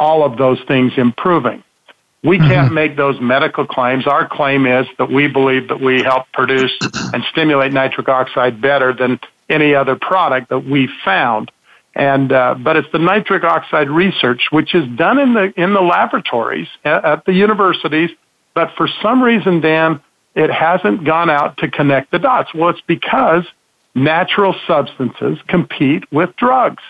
all 0.00 0.24
of 0.24 0.38
those 0.38 0.58
things 0.66 0.94
improving. 0.96 1.62
We 2.24 2.38
mm-hmm. 2.38 2.48
can't 2.48 2.74
make 2.74 2.96
those 2.96 3.20
medical 3.20 3.64
claims. 3.64 4.08
Our 4.08 4.26
claim 4.26 4.66
is 4.66 4.88
that 4.98 5.08
we 5.08 5.28
believe 5.28 5.68
that 5.68 5.80
we 5.80 6.02
help 6.02 6.26
produce 6.32 6.76
and 7.12 7.22
stimulate 7.30 7.72
nitric 7.72 8.08
oxide 8.08 8.60
better 8.60 8.92
than 8.92 9.20
any 9.48 9.72
other 9.72 9.94
product 9.94 10.48
that 10.48 10.64
we 10.64 10.88
found. 11.04 11.52
And 11.94 12.32
uh, 12.32 12.56
but 12.58 12.76
it's 12.76 12.90
the 12.92 12.98
nitric 12.98 13.44
oxide 13.44 13.88
research, 13.88 14.48
which 14.50 14.74
is 14.74 14.84
done 14.96 15.18
in 15.18 15.34
the 15.34 15.52
in 15.56 15.74
the 15.74 15.80
laboratories 15.80 16.68
at, 16.84 17.04
at 17.04 17.24
the 17.24 17.32
universities. 17.32 18.10
But 18.52 18.72
for 18.76 18.88
some 19.00 19.22
reason, 19.22 19.60
Dan, 19.60 20.00
it 20.34 20.50
hasn't 20.50 21.04
gone 21.04 21.30
out 21.30 21.58
to 21.58 21.70
connect 21.70 22.10
the 22.10 22.18
dots. 22.18 22.52
Well, 22.52 22.70
it's 22.70 22.80
because 22.80 23.44
natural 23.94 24.54
substances 24.66 25.38
compete 25.46 26.10
with 26.12 26.34
drugs 26.36 26.82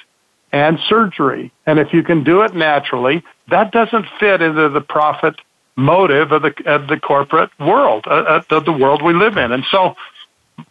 and 0.53 0.79
surgery. 0.89 1.53
And 1.67 1.79
if 1.79 1.93
you 1.93 2.03
can 2.03 2.25
do 2.25 2.43
it 2.43 2.55
naturally, 2.55 3.23
that 3.49 3.73
doesn't 3.73 4.07
fit 4.19 4.41
into 4.41 4.69
the 4.69 4.81
profit 4.81 5.35
motive 5.77 6.33
of 6.33 6.43
the 6.43 6.55
of 6.67 6.87
the 6.87 6.99
corporate 6.99 7.51
world, 7.59 8.07
uh, 8.07 8.41
uh 8.51 8.57
of 8.57 8.65
the 8.65 8.73
world 8.73 9.03
we 9.03 9.13
live 9.13 9.37
in. 9.37 9.53
And 9.53 9.65
so, 9.71 9.97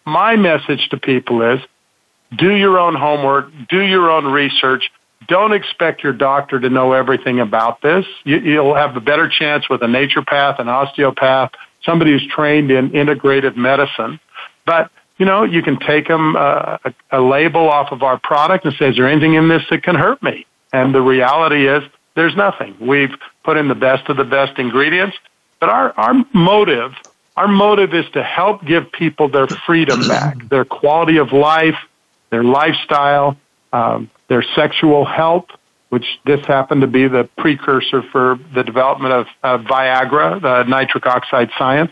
my 0.05 0.36
message 0.36 0.89
to 0.89 0.97
people 0.97 1.41
is: 1.41 1.59
do 2.38 2.51
your 2.55 2.79
own 2.79 2.95
homework, 2.95 3.51
do 3.69 3.81
your 3.81 4.11
own 4.11 4.25
research. 4.25 4.91
Don't 5.27 5.53
expect 5.53 6.03
your 6.03 6.13
doctor 6.13 6.59
to 6.59 6.69
know 6.69 6.93
everything 6.93 7.39
about 7.39 7.81
this. 7.81 8.05
You, 8.25 8.39
you'll 8.39 8.75
have 8.75 8.95
a 8.95 9.01
better 9.01 9.29
chance 9.29 9.69
with 9.69 9.81
a 9.81 9.86
naturopath, 9.86 10.59
an 10.59 10.67
osteopath, 10.67 11.51
somebody 11.86 12.11
who's 12.11 12.27
trained 12.27 12.71
in 12.71 12.89
integrative 12.91 13.55
medicine. 13.55 14.19
But 14.65 14.91
you 15.17 15.25
know, 15.25 15.43
you 15.43 15.61
can 15.61 15.79
take 15.79 16.07
them 16.07 16.36
uh, 16.36 16.77
a, 16.84 16.93
a 17.11 17.21
label 17.21 17.69
off 17.69 17.91
of 17.91 18.01
our 18.03 18.17
product 18.17 18.65
and 18.65 18.73
say, 18.75 18.89
"Is 18.89 18.95
there 18.95 19.07
anything 19.07 19.36
in 19.36 19.47
this 19.47 19.63
that 19.69 19.84
can 19.84 19.95
hurt 19.95 20.21
me?" 20.23 20.45
And 20.73 20.93
the 20.93 21.01
reality 21.01 21.67
is, 21.67 21.84
there's 22.15 22.36
nothing. 22.36 22.75
We've 22.79 23.15
put 23.43 23.57
in 23.57 23.67
the 23.67 23.75
best 23.75 24.09
of 24.09 24.17
the 24.17 24.23
best 24.23 24.57
ingredients, 24.57 25.15
but 25.59 25.69
our 25.69 25.93
our 25.97 26.25
motive, 26.34 26.93
our 27.38 27.47
motive 27.47 27.93
is 27.93 28.05
to 28.13 28.23
help 28.23 28.65
give 28.65 28.91
people 28.91 29.29
their 29.29 29.47
freedom 29.47 30.07
back, 30.07 30.49
their 30.49 30.65
quality 30.65 31.17
of 31.17 31.31
life, 31.31 31.77
their 32.34 32.43
lifestyle, 32.43 33.38
um, 33.71 34.09
their 34.27 34.43
sexual 34.55 35.05
health, 35.05 35.45
which 35.89 36.19
this 36.25 36.43
happened 36.47 36.81
to 36.81 36.88
be 36.88 37.07
the 37.07 37.29
precursor 37.38 38.01
for 38.01 38.39
the 38.55 38.63
development 38.63 39.13
of, 39.13 39.27
of 39.43 39.61
Viagra, 39.61 40.41
the 40.41 40.63
nitric 40.63 41.05
oxide 41.05 41.51
science. 41.59 41.91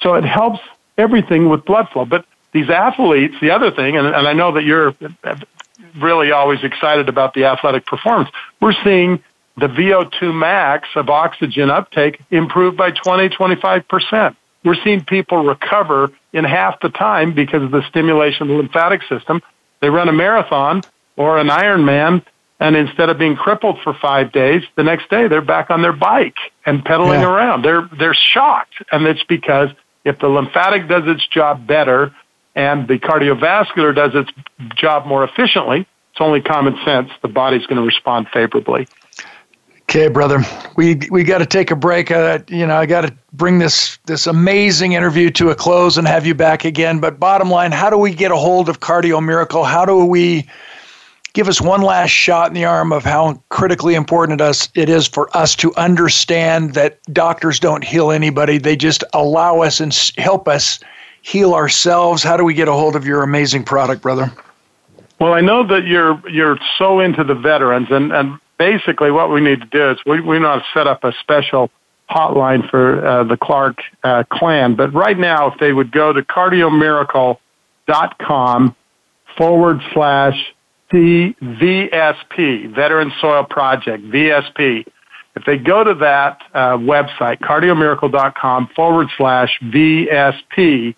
So 0.00 0.14
it 0.14 0.24
helps 0.24 0.60
everything 0.96 1.48
with 1.48 1.64
blood 1.64 1.88
flow. 1.92 2.04
But 2.04 2.24
these 2.52 2.70
athletes, 2.70 3.34
the 3.40 3.50
other 3.50 3.72
thing, 3.72 3.96
and, 3.96 4.06
and 4.06 4.28
I 4.28 4.34
know 4.34 4.52
that 4.52 4.62
you're 4.62 4.94
really 6.00 6.30
always 6.30 6.62
excited 6.62 7.08
about 7.08 7.34
the 7.34 7.46
athletic 7.46 7.84
performance, 7.84 8.30
we're 8.60 8.76
seeing 8.84 9.20
the 9.56 9.66
VO2 9.66 10.32
max 10.32 10.88
of 10.94 11.10
oxygen 11.10 11.70
uptake 11.70 12.20
improve 12.30 12.76
by 12.76 12.92
20, 12.92 13.30
25%. 13.30 14.36
We're 14.64 14.76
seeing 14.84 15.04
people 15.04 15.42
recover 15.42 16.12
in 16.32 16.44
half 16.44 16.78
the 16.80 16.88
time 16.88 17.34
because 17.34 17.64
of 17.64 17.72
the 17.72 17.82
stimulation 17.88 18.42
of 18.42 18.48
the 18.48 18.54
lymphatic 18.54 19.02
system. 19.08 19.42
They 19.82 19.90
run 19.90 20.08
a 20.08 20.12
marathon 20.12 20.80
or 21.16 21.36
an 21.36 21.48
Ironman 21.48 22.24
and 22.62 22.76
instead 22.76 23.10
of 23.10 23.18
being 23.18 23.34
crippled 23.34 23.80
for 23.82 23.92
five 23.92 24.30
days, 24.30 24.62
the 24.76 24.84
next 24.84 25.10
day 25.10 25.26
they're 25.26 25.42
back 25.42 25.68
on 25.68 25.82
their 25.82 25.92
bike 25.92 26.36
and 26.64 26.84
pedaling 26.84 27.20
yeah. 27.20 27.28
around. 27.28 27.64
They're 27.64 27.88
they're 27.98 28.14
shocked, 28.14 28.74
and 28.92 29.04
it's 29.04 29.24
because 29.24 29.70
if 30.04 30.20
the 30.20 30.28
lymphatic 30.28 30.88
does 30.88 31.02
its 31.06 31.26
job 31.26 31.66
better 31.66 32.14
and 32.54 32.86
the 32.86 33.00
cardiovascular 33.00 33.92
does 33.92 34.12
its 34.14 34.30
job 34.76 35.06
more 35.06 35.24
efficiently, 35.24 35.80
it's 36.12 36.20
only 36.20 36.40
common 36.40 36.78
sense 36.84 37.10
the 37.20 37.28
body's 37.28 37.66
going 37.66 37.80
to 37.80 37.86
respond 37.86 38.28
favorably. 38.32 38.86
Okay, 39.94 40.08
brother, 40.08 40.40
we 40.74 40.98
we 41.10 41.22
got 41.22 41.36
to 41.36 41.44
take 41.44 41.70
a 41.70 41.76
break. 41.76 42.10
Uh, 42.10 42.38
you 42.48 42.66
know, 42.66 42.76
I 42.76 42.86
got 42.86 43.02
to 43.02 43.14
bring 43.34 43.58
this 43.58 43.98
this 44.06 44.26
amazing 44.26 44.92
interview 44.92 45.28
to 45.32 45.50
a 45.50 45.54
close 45.54 45.98
and 45.98 46.08
have 46.08 46.24
you 46.24 46.34
back 46.34 46.64
again. 46.64 46.98
But 46.98 47.20
bottom 47.20 47.50
line, 47.50 47.72
how 47.72 47.90
do 47.90 47.98
we 47.98 48.14
get 48.14 48.30
a 48.30 48.36
hold 48.36 48.70
of 48.70 48.80
Cardio 48.80 49.22
Miracle? 49.22 49.64
How 49.64 49.84
do 49.84 50.02
we 50.06 50.48
give 51.34 51.46
us 51.46 51.60
one 51.60 51.82
last 51.82 52.08
shot 52.08 52.48
in 52.48 52.54
the 52.54 52.64
arm 52.64 52.90
of 52.90 53.04
how 53.04 53.34
critically 53.50 53.94
important 53.94 54.40
it 54.74 54.88
is 54.88 55.06
for 55.06 55.28
us 55.36 55.54
to 55.56 55.74
understand 55.76 56.72
that 56.72 56.98
doctors 57.12 57.60
don't 57.60 57.84
heal 57.84 58.10
anybody. 58.10 58.56
They 58.56 58.76
just 58.76 59.04
allow 59.12 59.60
us 59.60 59.78
and 59.78 59.94
help 60.16 60.48
us 60.48 60.80
heal 61.20 61.52
ourselves. 61.52 62.22
How 62.22 62.38
do 62.38 62.44
we 62.44 62.54
get 62.54 62.66
a 62.66 62.72
hold 62.72 62.96
of 62.96 63.04
your 63.04 63.22
amazing 63.22 63.64
product, 63.64 64.00
brother? 64.00 64.32
Well, 65.18 65.34
I 65.34 65.42
know 65.42 65.66
that 65.66 65.86
you're 65.86 66.18
you're 66.30 66.58
so 66.78 66.98
into 66.98 67.24
the 67.24 67.34
veterans, 67.34 67.88
and, 67.90 68.10
and 68.10 68.38
basically 68.62 69.10
what 69.10 69.32
we 69.32 69.40
need 69.40 69.60
to 69.60 69.66
do 69.66 69.90
is 69.90 69.98
we, 70.06 70.20
we 70.20 70.38
want 70.38 70.62
to 70.62 70.68
set 70.72 70.86
up 70.86 71.02
a 71.02 71.12
special 71.20 71.68
hotline 72.08 72.70
for 72.70 73.04
uh, 73.04 73.24
the 73.24 73.36
Clark 73.36 73.80
uh, 74.04 74.22
clan. 74.30 74.76
But 74.76 74.94
right 74.94 75.18
now, 75.18 75.50
if 75.50 75.58
they 75.58 75.72
would 75.72 75.90
go 75.90 76.12
to 76.12 76.22
cardiomiracle.com 76.22 78.76
forward 79.36 79.80
slash 79.92 80.54
VSP, 80.92 82.72
Veteran 82.72 83.12
Soil 83.20 83.42
Project, 83.44 84.04
VSP. 84.04 84.86
If 85.34 85.44
they 85.44 85.56
go 85.56 85.82
to 85.82 85.94
that 85.94 86.40
uh, 86.54 86.76
website, 86.76 87.40
cardiomiracle.com 87.40 88.68
forward 88.76 89.08
slash 89.16 89.58
VSP, 89.60 90.94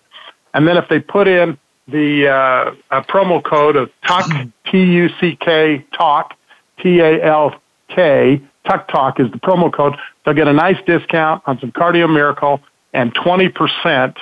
and 0.53 0.67
then 0.67 0.77
if 0.77 0.87
they 0.89 0.99
put 0.99 1.27
in 1.27 1.57
the 1.87 2.27
uh, 2.27 2.75
promo 3.03 3.43
code 3.43 3.75
of 3.75 3.89
TUCK, 4.05 4.51
T-U-C-K, 4.69 5.85
TALK, 5.93 6.35
T-A-L-K, 6.81 8.41
TUCK 8.67 8.87
TALK 8.87 9.19
is 9.19 9.31
the 9.31 9.39
promo 9.39 9.71
code, 9.71 9.95
they'll 10.23 10.33
get 10.33 10.47
a 10.47 10.53
nice 10.53 10.77
discount 10.85 11.43
on 11.45 11.59
some 11.59 11.71
Cardio 11.71 12.11
Miracle 12.11 12.61
and 12.93 13.13
20% 13.13 14.15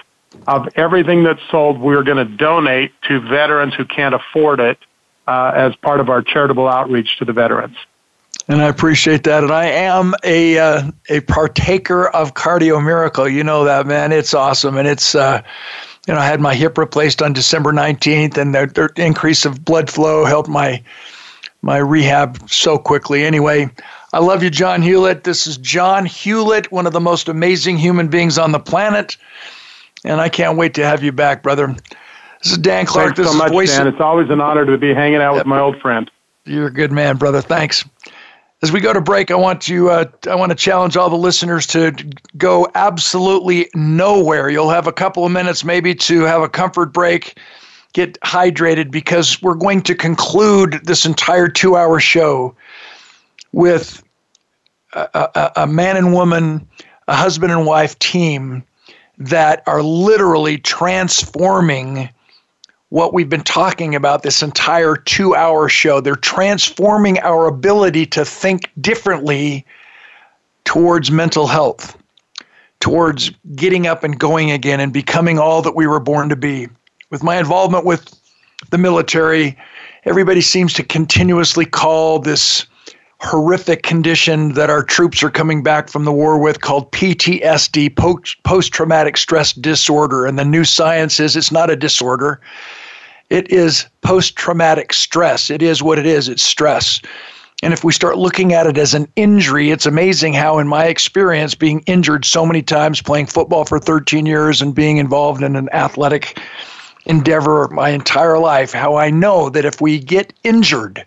of 0.47 0.67
everything 0.75 1.23
that's 1.23 1.41
sold 1.49 1.79
we're 1.79 2.03
going 2.03 2.17
to 2.17 2.37
donate 2.37 2.91
to 3.07 3.19
veterans 3.21 3.73
who 3.75 3.85
can't 3.85 4.15
afford 4.15 4.59
it 4.59 4.77
uh, 5.27 5.51
as 5.55 5.75
part 5.77 5.99
of 5.99 6.09
our 6.09 6.21
charitable 6.21 6.67
outreach 6.67 7.17
to 7.17 7.25
the 7.25 7.33
veterans. 7.33 7.77
And 8.47 8.61
I 8.61 8.67
appreciate 8.67 9.23
that. 9.23 9.43
And 9.43 9.53
I 9.53 9.65
am 9.65 10.13
a 10.23 10.57
uh, 10.57 10.91
a 11.09 11.21
partaker 11.21 12.09
of 12.09 12.33
Cardio 12.33 12.83
Miracle. 12.83 13.29
You 13.29 13.43
know 13.43 13.63
that, 13.63 13.87
man. 13.87 14.11
It's 14.11 14.33
awesome. 14.33 14.75
And 14.75 14.85
it's, 14.85 15.15
uh, 15.15 15.41
you 16.07 16.13
know, 16.13 16.19
I 16.19 16.25
had 16.25 16.41
my 16.41 16.53
hip 16.53 16.77
replaced 16.77 17.21
on 17.21 17.31
December 17.31 17.71
19th, 17.71 18.37
and 18.37 18.53
the, 18.53 18.91
the 18.95 19.05
increase 19.05 19.45
of 19.45 19.63
blood 19.63 19.89
flow 19.89 20.25
helped 20.25 20.49
my 20.49 20.83
my 21.63 21.77
rehab 21.77 22.47
so 22.49 22.77
quickly. 22.77 23.23
Anyway, 23.23 23.67
I 24.11 24.19
love 24.19 24.43
you, 24.43 24.51
John 24.51 24.83
Hewlett. 24.83 25.23
This 25.23 25.47
is 25.47 25.57
John 25.57 26.05
Hewlett, 26.05 26.71
one 26.71 26.85
of 26.85 26.93
the 26.93 26.99
most 26.99 27.29
amazing 27.29 27.77
human 27.77 28.09
beings 28.09 28.37
on 28.37 28.51
the 28.51 28.59
planet. 28.59 29.17
And 30.05 30.21
I 30.21 30.29
can't 30.29 30.57
wait 30.57 30.73
to 30.75 30.85
have 30.85 31.01
you 31.01 31.13
back, 31.13 31.41
brother. 31.41 31.75
This 32.43 32.51
is 32.51 32.57
Dan 32.57 32.85
Clark. 32.85 33.15
Thanks 33.15 33.19
this 33.19 33.31
so 33.31 33.37
much, 33.37 33.51
Voice 33.51 33.75
Dan. 33.75 33.87
It's 33.87 34.01
always 34.01 34.29
an 34.29 34.41
honor 34.41 34.65
to 34.65 34.77
be 34.77 34.93
hanging 34.93 35.21
out 35.21 35.33
yep. 35.33 35.45
with 35.45 35.47
my 35.47 35.59
old 35.59 35.79
friend. 35.81 36.11
You're 36.45 36.67
a 36.67 36.73
good 36.73 36.91
man, 36.91 37.15
brother. 37.15 37.41
Thanks. 37.41 37.85
As 38.61 38.71
we 38.71 38.81
go 38.81 38.91
to 38.91 39.01
break, 39.01 39.31
I 39.31 39.35
want 39.35 39.61
to 39.63 39.89
uh, 39.89 40.05
I 40.29 40.35
want 40.35 40.49
to 40.51 40.55
challenge 40.55 40.97
all 40.97 41.09
the 41.09 41.17
listeners 41.17 41.65
to 41.67 41.93
go 42.37 42.69
absolutely 42.75 43.69
nowhere. 43.73 44.49
You'll 44.49 44.69
have 44.69 44.87
a 44.87 44.93
couple 44.93 45.25
of 45.25 45.31
minutes, 45.31 45.63
maybe, 45.63 45.95
to 45.95 46.21
have 46.23 46.41
a 46.41 46.49
comfort 46.49 46.93
break, 46.93 47.37
get 47.93 48.19
hydrated, 48.21 48.91
because 48.91 49.41
we're 49.41 49.53
going 49.53 49.81
to 49.83 49.95
conclude 49.95 50.79
this 50.83 51.05
entire 51.05 51.47
two-hour 51.47 51.99
show 51.99 52.55
with 53.51 54.03
a, 54.93 55.07
a, 55.13 55.51
a 55.63 55.67
man 55.67 55.95
and 55.95 56.13
woman, 56.13 56.67
a 57.07 57.15
husband 57.15 57.51
and 57.51 57.65
wife 57.65 57.97
team 57.99 58.63
that 59.17 59.61
are 59.67 59.83
literally 59.83 60.57
transforming 60.57 62.09
what 62.89 63.13
we've 63.13 63.29
been 63.29 63.43
talking 63.43 63.95
about 63.95 64.21
this 64.21 64.43
entire 64.43 64.95
two 64.95 65.35
hour 65.35 65.69
show. 65.69 65.99
They're 65.99 66.15
transforming 66.15 67.19
our 67.19 67.47
ability 67.47 68.05
to 68.07 68.25
think 68.25 68.71
differently 68.81 69.65
towards 70.63 71.09
mental 71.09 71.47
health, 71.47 71.97
towards 72.79 73.31
getting 73.55 73.87
up 73.87 74.03
and 74.03 74.19
going 74.19 74.51
again 74.51 74.79
and 74.79 74.93
becoming 74.93 75.39
all 75.39 75.61
that 75.61 75.75
we 75.75 75.87
were 75.87 75.99
born 75.99 76.29
to 76.29 76.35
be. 76.35 76.67
With 77.13 77.21
my 77.21 77.37
involvement 77.37 77.85
with 77.85 78.19
the 78.71 78.79
military, 78.79 79.55
everybody 80.05 80.41
seems 80.41 80.73
to 80.73 80.83
continuously 80.83 81.63
call 81.63 82.17
this 82.17 82.65
horrific 83.19 83.83
condition 83.83 84.53
that 84.53 84.71
our 84.71 84.81
troops 84.81 85.21
are 85.21 85.29
coming 85.29 85.61
back 85.61 85.89
from 85.89 86.05
the 86.05 86.11
war 86.11 86.39
with 86.39 86.61
called 86.61 86.91
PTSD, 86.91 87.95
post 88.43 88.73
traumatic 88.73 89.17
stress 89.17 89.53
disorder. 89.53 90.25
And 90.25 90.39
the 90.39 90.43
new 90.43 90.63
science 90.63 91.19
is 91.19 91.35
it's 91.35 91.51
not 91.51 91.69
a 91.69 91.75
disorder, 91.75 92.41
It 93.29 93.47
is 93.51 93.85
post 94.01 94.35
traumatic 94.35 94.91
stress. 94.91 95.51
It 95.51 95.61
is 95.61 95.83
what 95.83 95.99
it 95.99 96.07
is, 96.07 96.27
it's 96.27 96.41
stress. 96.41 96.99
And 97.61 97.73
if 97.73 97.83
we 97.83 97.93
start 97.93 98.17
looking 98.17 98.53
at 98.53 98.65
it 98.65 98.79
as 98.79 98.95
an 98.95 99.07
injury, 99.15 99.69
it's 99.69 99.85
amazing 99.85 100.33
how, 100.33 100.57
in 100.57 100.67
my 100.67 100.85
experience, 100.85 101.53
being 101.53 101.83
injured 101.85 102.25
so 102.25 102.43
many 102.43 102.63
times, 102.63 103.03
playing 103.03 103.27
football 103.27 103.65
for 103.65 103.77
13 103.77 104.25
years 104.25 104.63
and 104.63 104.73
being 104.73 104.97
involved 104.97 105.43
in 105.43 105.55
an 105.55 105.69
athletic 105.73 106.39
endeavor 107.05 107.67
my 107.69 107.89
entire 107.89 108.39
life, 108.39 108.71
how 108.71 108.95
I 108.95 109.09
know 109.09 109.49
that 109.49 109.65
if 109.65 109.81
we 109.81 109.99
get 109.99 110.33
injured 110.43 111.05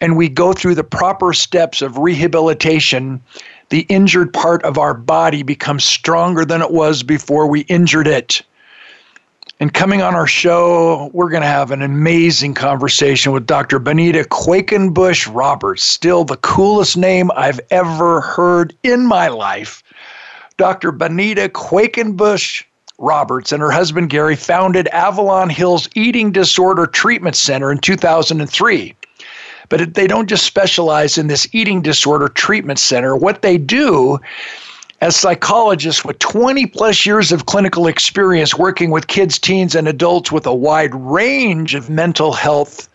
and 0.00 0.16
we 0.16 0.28
go 0.28 0.52
through 0.52 0.74
the 0.74 0.84
proper 0.84 1.32
steps 1.32 1.82
of 1.82 1.98
rehabilitation, 1.98 3.20
the 3.70 3.80
injured 3.88 4.32
part 4.32 4.62
of 4.62 4.78
our 4.78 4.94
body 4.94 5.42
becomes 5.42 5.84
stronger 5.84 6.44
than 6.44 6.62
it 6.62 6.70
was 6.70 7.02
before 7.02 7.46
we 7.46 7.60
injured 7.62 8.06
it. 8.06 8.42
And 9.60 9.74
coming 9.74 10.02
on 10.02 10.14
our 10.14 10.28
show, 10.28 11.10
we're 11.12 11.30
going 11.30 11.42
to 11.42 11.48
have 11.48 11.72
an 11.72 11.82
amazing 11.82 12.54
conversation 12.54 13.32
with 13.32 13.44
Dr. 13.44 13.80
Benita 13.80 14.22
Quakenbush 14.22 15.34
Roberts, 15.34 15.82
still 15.82 16.24
the 16.24 16.36
coolest 16.36 16.96
name 16.96 17.32
I've 17.34 17.60
ever 17.72 18.20
heard 18.20 18.72
in 18.84 19.04
my 19.06 19.26
life. 19.26 19.82
Dr. 20.58 20.92
Benita 20.92 21.48
Quakenbush 21.48 22.62
Roberts 22.98 23.52
and 23.52 23.62
her 23.62 23.70
husband 23.70 24.10
Gary 24.10 24.34
founded 24.34 24.88
Avalon 24.88 25.50
Hills 25.50 25.88
Eating 25.94 26.32
Disorder 26.32 26.86
Treatment 26.86 27.36
Center 27.36 27.70
in 27.70 27.78
2003. 27.78 28.94
But 29.68 29.94
they 29.94 30.06
don't 30.06 30.28
just 30.28 30.44
specialize 30.44 31.16
in 31.16 31.28
this 31.28 31.46
eating 31.52 31.82
disorder 31.82 32.28
treatment 32.28 32.78
center. 32.78 33.14
What 33.14 33.42
they 33.42 33.58
do 33.58 34.18
as 35.00 35.14
psychologists 35.14 36.04
with 36.04 36.18
20 36.18 36.66
plus 36.66 37.06
years 37.06 37.30
of 37.30 37.46
clinical 37.46 37.86
experience 37.86 38.56
working 38.56 38.90
with 38.90 39.06
kids, 39.06 39.38
teens, 39.38 39.74
and 39.74 39.86
adults 39.86 40.32
with 40.32 40.46
a 40.46 40.54
wide 40.54 40.94
range 40.94 41.74
of 41.74 41.88
mental 41.88 42.32
health 42.32 42.88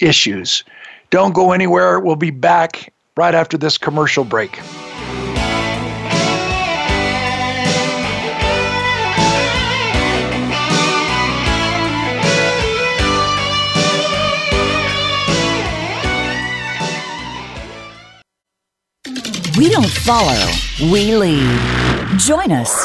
issues. 0.00 0.64
Don't 1.10 1.34
go 1.34 1.52
anywhere. 1.52 2.00
We'll 2.00 2.16
be 2.16 2.30
back 2.30 2.92
right 3.16 3.34
after 3.34 3.56
this 3.56 3.78
commercial 3.78 4.24
break. 4.24 4.58
We 19.56 19.68
don't 19.68 19.88
follow, 19.88 20.50
we 20.80 21.14
lead. 21.14 22.18
Join 22.18 22.50
us, 22.50 22.84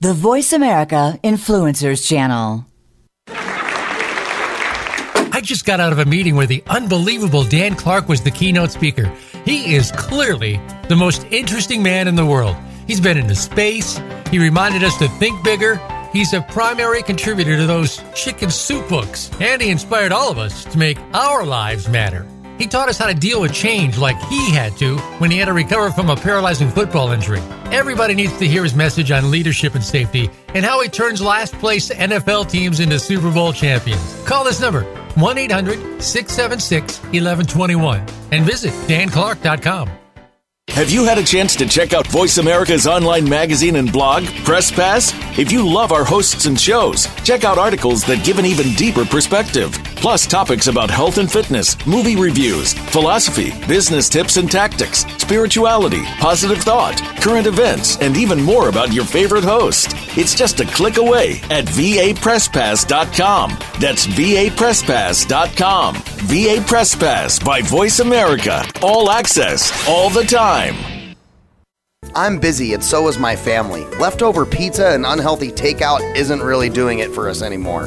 the 0.00 0.14
Voice 0.14 0.54
America 0.54 1.20
Influencers 1.22 2.08
Channel. 2.08 2.64
I 3.28 5.42
just 5.42 5.66
got 5.66 5.78
out 5.78 5.92
of 5.92 5.98
a 5.98 6.06
meeting 6.06 6.34
where 6.34 6.46
the 6.46 6.62
unbelievable 6.68 7.44
Dan 7.44 7.74
Clark 7.74 8.08
was 8.08 8.22
the 8.22 8.30
keynote 8.30 8.70
speaker. 8.70 9.12
He 9.44 9.74
is 9.74 9.92
clearly 9.92 10.58
the 10.88 10.96
most 10.96 11.26
interesting 11.30 11.82
man 11.82 12.08
in 12.08 12.14
the 12.14 12.24
world. 12.24 12.56
He's 12.86 13.00
been 13.00 13.18
into 13.18 13.34
space. 13.34 14.00
He 14.30 14.38
reminded 14.38 14.84
us 14.84 14.96
to 14.96 15.08
think 15.08 15.44
bigger. 15.44 15.78
He's 16.14 16.32
a 16.32 16.40
primary 16.40 17.02
contributor 17.02 17.58
to 17.58 17.66
those 17.66 18.02
chicken 18.14 18.50
soup 18.50 18.88
books, 18.88 19.30
and 19.38 19.60
he 19.60 19.68
inspired 19.68 20.12
all 20.12 20.30
of 20.30 20.38
us 20.38 20.64
to 20.64 20.78
make 20.78 20.96
our 21.12 21.44
lives 21.44 21.90
matter. 21.90 22.26
He 22.58 22.66
taught 22.66 22.88
us 22.88 22.98
how 22.98 23.06
to 23.06 23.14
deal 23.14 23.40
with 23.40 23.52
change 23.52 23.98
like 23.98 24.18
he 24.24 24.50
had 24.50 24.76
to 24.78 24.96
when 25.18 25.30
he 25.30 25.38
had 25.38 25.46
to 25.46 25.52
recover 25.52 25.90
from 25.90 26.10
a 26.10 26.16
paralyzing 26.16 26.68
football 26.70 27.12
injury. 27.12 27.40
Everybody 27.70 28.14
needs 28.14 28.36
to 28.38 28.46
hear 28.46 28.62
his 28.62 28.74
message 28.74 29.10
on 29.10 29.30
leadership 29.30 29.74
and 29.74 29.84
safety 29.84 30.30
and 30.48 30.64
how 30.64 30.80
he 30.80 30.88
turns 30.88 31.20
last 31.20 31.54
place 31.54 31.90
NFL 31.90 32.50
teams 32.50 32.80
into 32.80 32.98
Super 32.98 33.30
Bowl 33.30 33.52
champions. 33.52 34.22
Call 34.24 34.44
this 34.44 34.60
number 34.60 34.82
1 35.14 35.38
800 35.38 36.02
676 36.02 36.98
1121 37.00 38.06
and 38.32 38.44
visit 38.44 38.72
danclark.com. 38.88 39.90
Have 40.70 40.90
you 40.90 41.04
had 41.04 41.16
a 41.16 41.22
chance 41.24 41.56
to 41.56 41.66
check 41.66 41.94
out 41.94 42.06
Voice 42.08 42.36
America's 42.36 42.86
online 42.86 43.26
magazine 43.26 43.76
and 43.76 43.90
blog, 43.90 44.26
Press 44.44 44.70
Pass? 44.70 45.14
If 45.38 45.50
you 45.50 45.66
love 45.66 45.90
our 45.90 46.04
hosts 46.04 46.44
and 46.44 46.60
shows, 46.60 47.06
check 47.24 47.44
out 47.44 47.56
articles 47.56 48.04
that 48.04 48.22
give 48.26 48.38
an 48.38 48.44
even 48.44 48.74
deeper 48.74 49.06
perspective. 49.06 49.72
Plus, 49.96 50.26
topics 50.26 50.66
about 50.68 50.90
health 50.90 51.18
and 51.18 51.30
fitness, 51.30 51.76
movie 51.86 52.16
reviews, 52.16 52.74
philosophy, 52.74 53.52
business 53.66 54.08
tips 54.08 54.36
and 54.36 54.50
tactics, 54.50 55.04
spirituality, 55.18 56.02
positive 56.18 56.58
thought, 56.58 56.96
current 57.20 57.46
events, 57.46 57.96
and 57.98 58.16
even 58.16 58.40
more 58.40 58.68
about 58.68 58.92
your 58.92 59.04
favorite 59.04 59.44
host. 59.44 59.94
It's 60.16 60.34
just 60.34 60.60
a 60.60 60.66
click 60.66 60.96
away 60.98 61.40
at 61.50 61.64
vapresspass.com. 61.64 63.58
That's 63.80 64.06
vapresspass.com. 64.06 65.94
VA 66.26 66.64
Press 66.66 66.94
Pass 66.94 67.38
by 67.38 67.62
Voice 67.62 68.00
America. 68.00 68.64
All 68.82 69.10
access, 69.10 69.72
all 69.88 70.10
the 70.10 70.24
time. 70.24 70.74
I'm 72.14 72.38
busy 72.38 72.72
and 72.74 72.82
so 72.82 73.08
is 73.08 73.18
my 73.18 73.36
family. 73.36 73.84
Leftover 73.98 74.46
pizza 74.46 74.88
and 74.88 75.04
unhealthy 75.04 75.50
takeout 75.50 76.16
isn't 76.16 76.40
really 76.40 76.70
doing 76.70 77.00
it 77.00 77.10
for 77.12 77.28
us 77.28 77.42
anymore. 77.42 77.86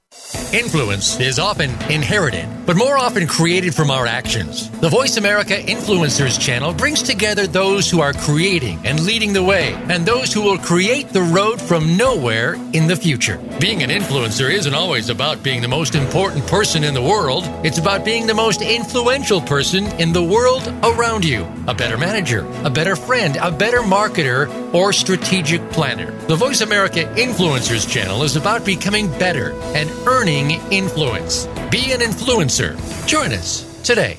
Influence 0.53 1.19
is 1.19 1.39
often 1.39 1.69
inherited, 1.91 2.47
but 2.71 2.77
more 2.77 2.97
often 2.97 3.27
created 3.27 3.75
from 3.75 3.91
our 3.91 4.05
actions. 4.05 4.69
The 4.79 4.87
Voice 4.87 5.17
America 5.17 5.55
Influencers 5.55 6.39
channel 6.39 6.73
brings 6.73 7.03
together 7.03 7.45
those 7.45 7.91
who 7.91 7.99
are 7.99 8.13
creating 8.13 8.79
and 8.85 9.01
leading 9.01 9.33
the 9.33 9.43
way, 9.43 9.73
and 9.89 10.05
those 10.05 10.31
who 10.31 10.41
will 10.41 10.57
create 10.57 11.09
the 11.09 11.21
road 11.21 11.61
from 11.61 11.97
nowhere 11.97 12.53
in 12.71 12.87
the 12.87 12.95
future. 12.95 13.39
Being 13.59 13.83
an 13.83 13.89
influencer 13.89 14.49
isn't 14.49 14.73
always 14.73 15.09
about 15.09 15.43
being 15.43 15.61
the 15.61 15.67
most 15.67 15.95
important 15.95 16.47
person 16.47 16.85
in 16.85 16.93
the 16.93 17.01
world, 17.01 17.43
it's 17.65 17.77
about 17.77 18.05
being 18.05 18.25
the 18.25 18.33
most 18.33 18.61
influential 18.61 19.41
person 19.41 19.87
in 19.99 20.13
the 20.13 20.23
world 20.23 20.65
around 20.81 21.25
you. 21.25 21.45
A 21.67 21.73
better 21.73 21.97
manager, 21.97 22.47
a 22.63 22.69
better 22.69 22.95
friend, 22.95 23.37
a 23.41 23.51
better 23.51 23.81
marketer, 23.81 24.47
or 24.73 24.93
strategic 24.93 25.61
planner. 25.71 26.09
The 26.27 26.37
Voice 26.37 26.61
America 26.61 27.03
Influencers 27.17 27.85
channel 27.89 28.23
is 28.23 28.37
about 28.37 28.65
becoming 28.65 29.11
better 29.19 29.51
and 29.75 29.89
earning 30.07 30.51
influence. 30.71 31.47
Be 31.69 31.91
an 31.91 31.99
influencer. 31.99 32.60
Join 33.07 33.31
us 33.33 33.81
today. 33.81 34.17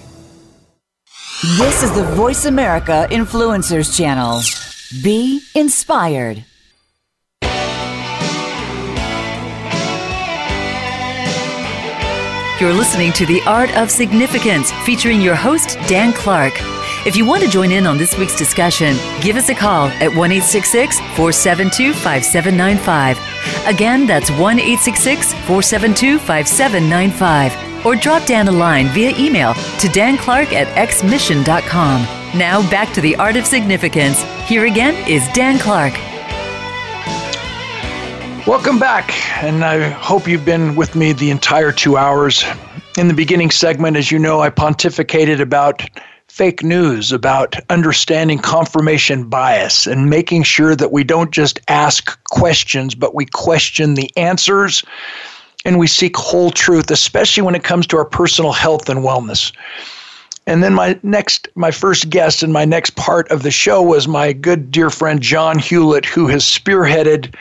This 1.59 1.83
is 1.85 1.93
the 1.95 2.03
Voice 2.03 2.45
America 2.45 3.07
Influencers 3.11 3.97
Channel. 3.97 4.41
Be 5.03 5.41
inspired. 5.55 6.45
You're 12.61 12.73
listening 12.73 13.13
to 13.15 13.27
The 13.27 13.41
Art 13.47 13.77
of 13.77 13.91
Significance 13.91 14.73
featuring 14.85 15.21
your 15.21 15.35
host, 15.37 15.79
Dan 15.89 16.13
Clark. 16.13 16.53
If 17.07 17.17
you 17.17 17.25
want 17.27 17.43
to 17.45 17.49
join 17.49 17.71
in 17.73 17.87
on 17.87 17.97
this 17.97 18.17
week's 18.19 18.37
discussion, 18.37 18.97
give 19.21 19.37
us 19.37 19.49
a 19.51 19.55
call 19.55 19.87
at 19.87 20.15
1 20.15 20.31
472 20.41 21.93
5795. 21.95 23.19
Again, 23.67 24.07
that's 24.07 24.31
1 24.31 24.59
472 24.59 26.19
5795. 26.19 27.72
Or 27.85 27.97
drop 27.97 28.27
Dan 28.27 28.49
a 28.49 28.53
line 28.53 28.87
via 28.89 29.17
email 29.19 29.55
to 29.55 29.89
danclark 29.89 30.53
at 30.53 30.69
xmission.com. 30.89 32.03
Now 32.39 32.69
back 32.71 32.93
to 32.95 33.01
the 33.01 33.17
art 33.17 33.37
of 33.37 33.47
significance. 33.47 34.23
Here 34.47 34.67
again 34.67 34.95
is 35.09 35.27
Dan 35.35 35.59
Clark. 35.59 35.95
Welcome 38.47 38.79
back, 38.79 39.13
and 39.43 39.65
I 39.65 39.89
hope 39.89 40.27
you've 40.27 40.45
been 40.45 40.75
with 40.75 40.97
me 40.97 41.13
the 41.13 41.31
entire 41.31 41.71
two 41.71 41.97
hours. 41.97 42.45
In 42.99 43.09
the 43.09 43.15
beginning 43.15 43.51
segment, 43.51 43.97
as 43.97 44.11
you 44.11 44.19
know, 44.19 44.41
I 44.41 44.51
pontificated 44.51 45.41
about 45.41 45.83
fake 46.27 46.65
news, 46.65 47.13
about 47.13 47.55
understanding 47.71 48.39
confirmation 48.39 49.29
bias, 49.29 49.87
and 49.87 50.09
making 50.09 50.43
sure 50.43 50.75
that 50.75 50.91
we 50.91 51.05
don't 51.05 51.31
just 51.31 51.61
ask 51.69 52.19
questions, 52.25 52.95
but 52.95 53.15
we 53.15 53.27
question 53.27 53.95
the 53.95 54.11
answers 54.17 54.83
and 55.65 55.79
we 55.79 55.87
seek 55.87 56.17
whole 56.17 56.51
truth, 56.51 56.91
especially 56.91 57.43
when 57.43 57.55
it 57.55 57.65
comes 57.65 57.87
to 57.89 57.97
our 57.97 58.05
personal 58.05 58.53
health 58.53 58.89
and 58.89 59.01
wellness. 59.01 59.53
And 60.47 60.63
then 60.63 60.75
my 60.75 60.99
next, 61.03 61.49
my 61.55 61.71
first 61.71 62.11
guest 62.11 62.43
and 62.43 62.53
my 62.53 62.65
next 62.65 62.97
part 62.97 63.31
of 63.31 63.43
the 63.43 63.51
show 63.51 63.81
was 63.81 64.09
my 64.09 64.33
good 64.33 64.71
dear 64.71 64.91
friend 64.91 65.21
John 65.21 65.59
Hewlett, 65.59 66.05
who 66.05 66.27
has 66.27 66.43
spearheaded 66.43 67.35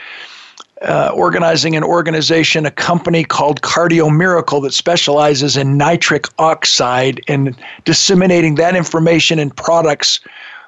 uh, 0.84 1.11
organizing 1.14 1.76
an 1.76 1.84
organization, 1.84 2.65
a 2.65 2.72
company 2.72 3.23
called 3.23 3.61
Cardio 3.61 4.15
Miracle 4.15 4.61
that 4.61 4.73
specializes 4.73 5.57
in 5.57 5.77
nitric 5.77 6.26
oxide 6.39 7.22
and 7.27 7.56
disseminating 7.85 8.56
that 8.56 8.76
information 8.76 9.39
and 9.39 9.56
products 9.56 10.19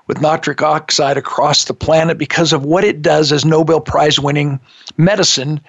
with 0.08 0.22
nitric 0.22 0.62
oxide 0.62 1.18
across 1.18 1.66
the 1.66 1.74
planet 1.74 2.18
because 2.18 2.54
of 2.54 2.66
what 2.66 2.84
it 2.84 3.02
does 3.02 3.32
as 3.32 3.46
Nobel 3.46 3.80
Prize 3.80 4.20
winning 4.20 4.60
medicine 4.98 5.60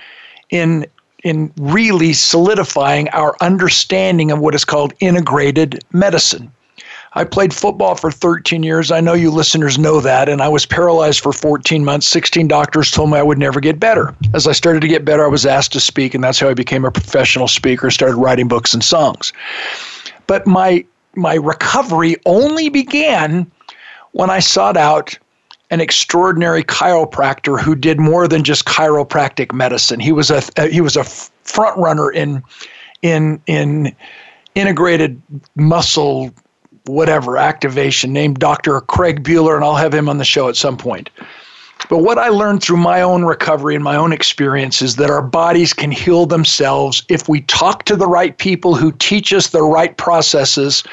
in 0.50 0.86
in 1.24 1.52
really 1.56 2.12
solidifying 2.12 3.08
our 3.08 3.36
understanding 3.40 4.30
of 4.30 4.38
what 4.38 4.54
is 4.54 4.64
called 4.64 4.92
integrated 5.00 5.82
medicine. 5.92 6.52
I 7.14 7.24
played 7.24 7.54
football 7.54 7.94
for 7.94 8.10
13 8.10 8.62
years. 8.62 8.90
I 8.90 9.00
know 9.00 9.14
you 9.14 9.30
listeners 9.30 9.78
know 9.78 10.00
that. 10.00 10.28
And 10.28 10.42
I 10.42 10.48
was 10.48 10.66
paralyzed 10.66 11.20
for 11.20 11.32
14 11.32 11.84
months. 11.84 12.08
16 12.08 12.48
doctors 12.48 12.90
told 12.90 13.10
me 13.10 13.18
I 13.18 13.22
would 13.22 13.38
never 13.38 13.60
get 13.60 13.78
better. 13.78 14.14
As 14.34 14.46
I 14.46 14.52
started 14.52 14.80
to 14.80 14.88
get 14.88 15.04
better, 15.04 15.24
I 15.24 15.28
was 15.28 15.46
asked 15.46 15.72
to 15.72 15.80
speak, 15.80 16.14
and 16.14 16.24
that's 16.24 16.40
how 16.40 16.48
I 16.48 16.54
became 16.54 16.84
a 16.84 16.90
professional 16.90 17.48
speaker, 17.48 17.90
started 17.90 18.16
writing 18.16 18.48
books 18.48 18.74
and 18.74 18.82
songs. 18.82 19.32
But 20.26 20.46
my 20.46 20.84
my 21.16 21.34
recovery 21.34 22.16
only 22.26 22.68
began 22.68 23.48
when 24.12 24.28
I 24.28 24.40
sought 24.40 24.76
out 24.76 25.16
an 25.70 25.80
extraordinary 25.80 26.62
chiropractor 26.62 27.60
who 27.60 27.74
did 27.74 27.98
more 27.98 28.28
than 28.28 28.44
just 28.44 28.64
chiropractic 28.64 29.52
medicine. 29.52 30.00
He 30.00 30.12
was 30.12 30.30
a 30.30 30.42
he 30.68 30.80
was 30.80 30.96
a 30.96 31.04
front 31.04 31.76
runner 31.78 32.10
in 32.10 32.42
in 33.02 33.40
in 33.46 33.94
integrated 34.54 35.20
muscle 35.56 36.32
whatever 36.86 37.38
activation 37.38 38.12
named 38.12 38.38
Dr. 38.38 38.80
Craig 38.82 39.22
Bueller, 39.22 39.54
and 39.54 39.64
I'll 39.64 39.74
have 39.74 39.94
him 39.94 40.08
on 40.08 40.18
the 40.18 40.24
show 40.24 40.48
at 40.48 40.56
some 40.56 40.76
point. 40.76 41.08
But 41.88 41.98
what 41.98 42.18
I 42.18 42.28
learned 42.28 42.62
through 42.62 42.78
my 42.78 43.02
own 43.02 43.24
recovery 43.24 43.74
and 43.74 43.84
my 43.84 43.96
own 43.96 44.12
experience 44.12 44.80
is 44.80 44.96
that 44.96 45.10
our 45.10 45.22
bodies 45.22 45.72
can 45.72 45.90
heal 45.90 46.24
themselves 46.26 47.04
if 47.08 47.28
we 47.28 47.42
talk 47.42 47.84
to 47.84 47.96
the 47.96 48.06
right 48.06 48.36
people 48.36 48.74
who 48.74 48.92
teach 48.92 49.32
us 49.32 49.48
the 49.48 49.62
right 49.62 49.96
processes, 49.96 50.84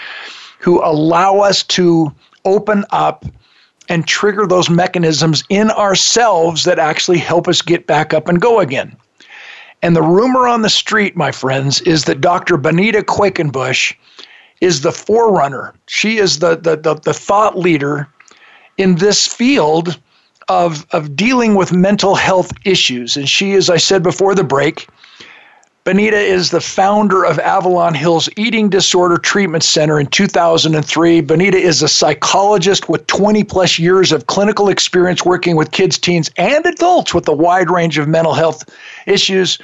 who 0.59 0.83
allow 0.83 1.39
us 1.39 1.63
to 1.63 2.13
open 2.45 2.83
up 2.91 3.25
and 3.89 4.07
trigger 4.07 4.45
those 4.45 4.69
mechanisms 4.69 5.43
in 5.49 5.71
ourselves 5.71 6.63
that 6.63 6.79
actually 6.79 7.17
help 7.17 7.47
us 7.47 7.61
get 7.61 7.87
back 7.87 8.13
up 8.13 8.27
and 8.27 8.41
go 8.41 8.59
again. 8.59 8.95
And 9.81 9.95
the 9.95 10.03
rumor 10.03 10.47
on 10.47 10.61
the 10.61 10.69
street, 10.69 11.15
my 11.15 11.31
friends, 11.31 11.81
is 11.81 12.05
that 12.05 12.21
Dr. 12.21 12.57
Benita 12.57 13.01
Quakenbush 13.01 13.93
is 14.61 14.81
the 14.81 14.91
forerunner. 14.91 15.73
She 15.87 16.17
is 16.17 16.39
the, 16.39 16.55
the, 16.55 16.75
the, 16.77 16.95
the 16.95 17.13
thought 17.13 17.57
leader 17.57 18.07
in 18.77 18.95
this 18.95 19.27
field 19.27 19.99
of, 20.47 20.85
of 20.91 21.15
dealing 21.15 21.55
with 21.55 21.73
mental 21.73 22.15
health 22.15 22.51
issues. 22.63 23.17
And 23.17 23.27
she, 23.27 23.53
as 23.53 23.69
I 23.69 23.77
said 23.77 24.03
before 24.03 24.35
the 24.35 24.43
break, 24.43 24.87
Bonita 25.83 26.19
is 26.19 26.51
the 26.51 26.61
founder 26.61 27.25
of 27.25 27.39
Avalon 27.39 27.95
Hills 27.95 28.29
Eating 28.37 28.69
Disorder 28.69 29.17
Treatment 29.17 29.63
Center 29.63 29.99
in 29.99 30.05
2003. 30.05 31.21
Bonita 31.21 31.57
is 31.57 31.81
a 31.81 31.87
psychologist 31.87 32.87
with 32.87 33.07
20 33.07 33.43
plus 33.45 33.79
years 33.79 34.11
of 34.11 34.27
clinical 34.27 34.69
experience 34.69 35.25
working 35.25 35.55
with 35.55 35.71
kids, 35.71 35.97
teens, 35.97 36.29
and 36.37 36.63
adults 36.67 37.15
with 37.15 37.27
a 37.27 37.33
wide 37.33 37.71
range 37.71 37.97
of 37.97 38.07
mental 38.07 38.35
health 38.35 38.63
issues. 39.07 39.57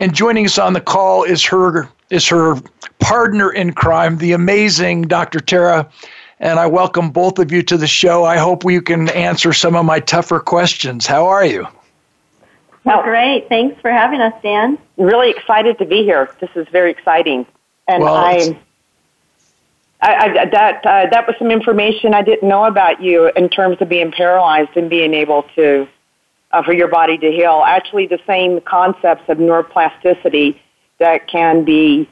And 0.00 0.12
joining 0.12 0.44
us 0.46 0.58
on 0.58 0.72
the 0.72 0.80
call 0.80 1.22
is 1.22 1.44
her 1.44 1.88
is 2.10 2.26
her 2.26 2.56
partner 2.98 3.52
in 3.52 3.74
crime, 3.74 4.18
the 4.18 4.32
amazing 4.32 5.02
Dr. 5.02 5.38
Tara. 5.38 5.88
And 6.40 6.58
I 6.58 6.66
welcome 6.66 7.10
both 7.10 7.38
of 7.38 7.52
you 7.52 7.62
to 7.62 7.76
the 7.76 7.86
show. 7.86 8.24
I 8.24 8.38
hope 8.38 8.64
we 8.64 8.80
can 8.80 9.08
answer 9.10 9.52
some 9.52 9.76
of 9.76 9.84
my 9.84 10.00
tougher 10.00 10.40
questions. 10.40 11.06
How 11.06 11.26
are 11.26 11.46
you? 11.46 11.68
Well, 12.84 13.02
great. 13.02 13.48
Thanks 13.48 13.80
for 13.80 13.90
having 13.90 14.20
us, 14.20 14.34
Dan. 14.42 14.78
Really 14.96 15.30
excited 15.30 15.78
to 15.78 15.86
be 15.86 16.04
here. 16.04 16.30
This 16.40 16.50
is 16.54 16.66
very 16.68 16.90
exciting. 16.90 17.46
And 17.88 18.02
well, 18.02 18.14
I, 18.14 18.58
I, 20.00 20.46
that 20.50 20.86
uh, 20.86 21.06
that 21.10 21.26
was 21.26 21.34
some 21.38 21.50
information 21.50 22.12
I 22.12 22.22
didn't 22.22 22.48
know 22.48 22.64
about 22.64 23.02
you 23.02 23.30
in 23.34 23.48
terms 23.48 23.78
of 23.80 23.88
being 23.88 24.12
paralyzed 24.12 24.76
and 24.76 24.90
being 24.90 25.14
able 25.14 25.44
to 25.54 25.88
uh, 26.52 26.62
for 26.62 26.72
your 26.72 26.88
body 26.88 27.18
to 27.18 27.30
heal. 27.30 27.62
Actually, 27.66 28.06
the 28.06 28.20
same 28.26 28.60
concepts 28.60 29.28
of 29.28 29.38
neuroplasticity 29.38 30.58
that 30.98 31.26
can 31.26 31.64
be 31.64 32.08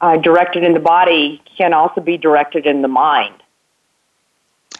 uh, 0.00 0.16
directed 0.16 0.64
in 0.64 0.74
the 0.74 0.80
body 0.80 1.40
can 1.56 1.72
also 1.72 2.00
be 2.00 2.18
directed 2.18 2.66
in 2.66 2.82
the 2.82 2.88
mind. 2.88 3.34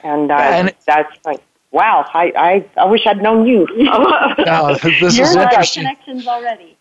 And, 0.02 0.32
uh, 0.32 0.34
and 0.34 0.74
that's 0.84 1.16
like, 1.24 1.40
wow, 1.72 2.08
I, 2.14 2.32
I, 2.36 2.80
I 2.80 2.84
wish 2.84 3.06
I'd 3.06 3.22
known 3.22 3.46
you. 3.46 3.66
no, 3.76 4.76
this 4.82 5.16
You're 5.16 5.26
is 5.26 5.36
interesting. 5.36 5.82
connections 5.82 6.26
already. 6.26 6.76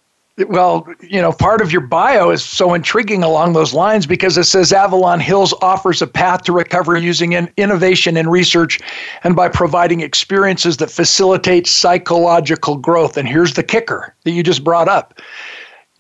Well, 0.48 0.88
you 1.02 1.22
know, 1.22 1.34
part 1.34 1.62
of 1.62 1.72
your 1.72 1.82
bio 1.82 2.32
is 2.32 2.44
so 2.44 2.74
intriguing 2.74 3.22
along 3.22 3.54
those 3.54 3.74
lines 3.74 4.06
because 4.06 4.38
it 4.38 4.46
says 4.46 4.72
Avalon 4.72 5.20
Hills 5.20 5.54
offers 5.62 6.02
a 6.02 6.08
path 6.08 6.44
to 6.44 6.54
recovery 6.54 7.02
using 7.02 7.34
in 7.34 7.52
innovation 7.58 8.16
and 8.18 8.32
research 8.32 8.80
and 9.24 9.36
by 9.36 9.50
providing 9.50 10.00
experiences 10.00 10.78
that 10.78 10.90
facilitate 10.90 11.68
psychological 11.68 12.78
growth. 12.78 13.18
And 13.18 13.28
here's 13.28 13.54
the 13.54 13.64
kicker 13.64 14.16
that 14.24 14.32
you 14.32 14.42
just 14.42 14.64
brought 14.64 14.88
up 14.88 15.20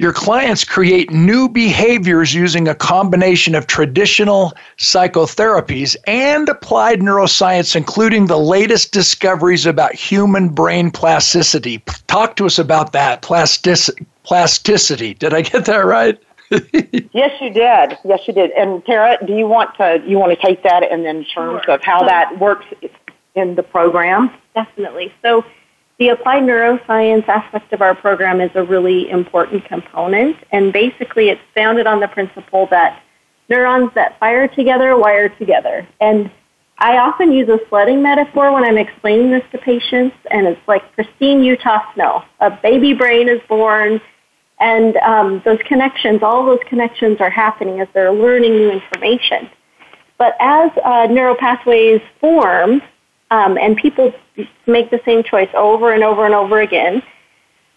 your 0.01 0.11
clients 0.11 0.63
create 0.63 1.11
new 1.11 1.47
behaviors 1.47 2.33
using 2.33 2.67
a 2.67 2.73
combination 2.73 3.53
of 3.53 3.67
traditional 3.67 4.51
psychotherapies 4.79 5.95
and 6.07 6.49
applied 6.49 7.01
neuroscience, 7.01 7.75
including 7.75 8.25
the 8.25 8.39
latest 8.39 8.93
discoveries 8.93 9.67
about 9.67 9.93
human 9.93 10.49
brain 10.49 10.89
plasticity. 10.89 11.83
Talk 12.07 12.35
to 12.37 12.47
us 12.47 12.57
about 12.57 12.93
that 12.93 13.21
plastic- 13.21 14.03
plasticity. 14.23 15.13
Did 15.13 15.35
I 15.35 15.43
get 15.43 15.65
that 15.65 15.85
right? 15.85 16.19
yes, 16.49 17.39
you 17.39 17.51
did. 17.51 17.95
Yes, 18.03 18.21
you 18.27 18.33
did. 18.33 18.49
And 18.57 18.83
Tara, 18.83 19.19
do 19.23 19.33
you 19.33 19.45
want 19.45 19.77
to 19.77 20.01
you 20.07 20.17
want 20.17 20.31
to 20.31 20.47
take 20.47 20.63
that 20.63 20.81
in, 20.81 21.05
in 21.05 21.25
terms 21.25 21.61
sure. 21.63 21.75
of 21.75 21.83
how 21.83 22.03
that 22.07 22.39
works 22.39 22.65
in 23.35 23.53
the 23.53 23.63
program? 23.63 24.31
Definitely. 24.55 25.13
So 25.21 25.45
the 25.99 26.09
applied 26.09 26.43
neuroscience 26.43 27.27
aspect 27.27 27.73
of 27.73 27.81
our 27.81 27.93
program 27.93 28.41
is 28.41 28.51
a 28.55 28.63
really 28.63 29.09
important 29.09 29.65
component, 29.65 30.35
and 30.51 30.73
basically 30.73 31.29
it's 31.29 31.41
founded 31.53 31.85
on 31.85 31.99
the 31.99 32.07
principle 32.07 32.67
that 32.71 33.03
neurons 33.49 33.91
that 33.93 34.17
fire 34.19 34.47
together 34.47 34.97
wire 34.97 35.29
together. 35.29 35.87
And 35.99 36.31
I 36.79 36.97
often 36.97 37.31
use 37.31 37.47
a 37.47 37.59
sledding 37.69 38.01
metaphor 38.01 38.51
when 38.51 38.63
I'm 38.63 38.77
explaining 38.77 39.29
this 39.29 39.43
to 39.51 39.59
patients, 39.59 40.15
and 40.31 40.47
it's 40.47 40.67
like 40.67 40.91
pristine 40.93 41.43
Utah 41.43 41.93
snow. 41.93 42.23
A 42.39 42.49
baby 42.49 42.93
brain 42.93 43.29
is 43.29 43.39
born, 43.47 44.01
and 44.59 44.97
um, 44.97 45.41
those 45.45 45.59
connections, 45.67 46.23
all 46.23 46.43
those 46.43 46.63
connections 46.67 47.17
are 47.19 47.29
happening 47.29 47.81
as 47.81 47.87
they're 47.93 48.11
learning 48.11 48.53
new 48.53 48.71
information. 48.71 49.47
But 50.17 50.35
as 50.39 50.71
uh, 50.83 51.07
neural 51.11 51.35
pathways 51.35 52.01
form, 52.19 52.81
um, 53.31 53.57
and 53.57 53.77
people 53.77 54.13
make 54.67 54.91
the 54.91 54.99
same 55.05 55.23
choice 55.23 55.49
over 55.55 55.93
and 55.93 56.03
over 56.03 56.25
and 56.25 56.35
over 56.35 56.61
again. 56.61 57.01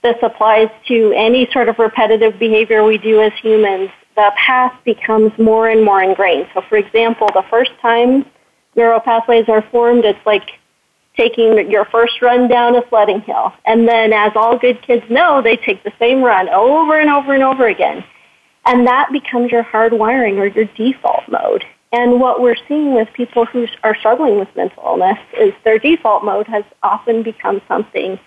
This 0.02 0.16
applies 0.20 0.68
to 0.88 1.14
any 1.16 1.48
sort 1.52 1.68
of 1.68 1.78
repetitive 1.78 2.38
behavior 2.38 2.84
we 2.84 2.98
do 2.98 3.22
as 3.22 3.32
humans. 3.40 3.88
The 4.16 4.32
path 4.36 4.74
becomes 4.84 5.32
more 5.38 5.68
and 5.68 5.82
more 5.82 6.02
ingrained. 6.02 6.48
So, 6.52 6.60
for 6.68 6.76
example, 6.76 7.28
the 7.32 7.44
first 7.48 7.70
time 7.80 8.26
neural 8.76 9.00
pathways 9.00 9.48
are 9.48 9.62
formed, 9.70 10.04
it's 10.04 10.26
like 10.26 10.50
taking 11.16 11.70
your 11.70 11.84
first 11.86 12.20
run 12.20 12.48
down 12.48 12.76
a 12.76 12.86
sledding 12.88 13.20
hill. 13.20 13.52
And 13.64 13.88
then, 13.88 14.12
as 14.12 14.32
all 14.34 14.58
good 14.58 14.82
kids 14.82 15.08
know, 15.08 15.40
they 15.40 15.56
take 15.56 15.84
the 15.84 15.92
same 15.98 16.22
run 16.22 16.48
over 16.48 16.98
and 16.98 17.08
over 17.08 17.32
and 17.32 17.42
over 17.42 17.68
again. 17.68 18.04
And 18.66 18.86
that 18.86 19.10
becomes 19.12 19.52
your 19.52 19.62
hardwiring 19.62 20.38
or 20.38 20.46
your 20.46 20.64
default 20.64 21.28
mode. 21.28 21.64
And 21.94 22.18
what 22.18 22.40
we're 22.40 22.56
seeing 22.66 22.92
with 22.92 23.08
people 23.12 23.44
who 23.44 23.68
are 23.84 23.94
struggling 23.94 24.36
with 24.36 24.48
mental 24.56 24.82
illness 24.84 25.18
is 25.38 25.52
their 25.62 25.78
default 25.78 26.24
mode 26.24 26.48
has 26.48 26.64
often 26.82 27.22
become 27.22 27.62
something 27.68 28.18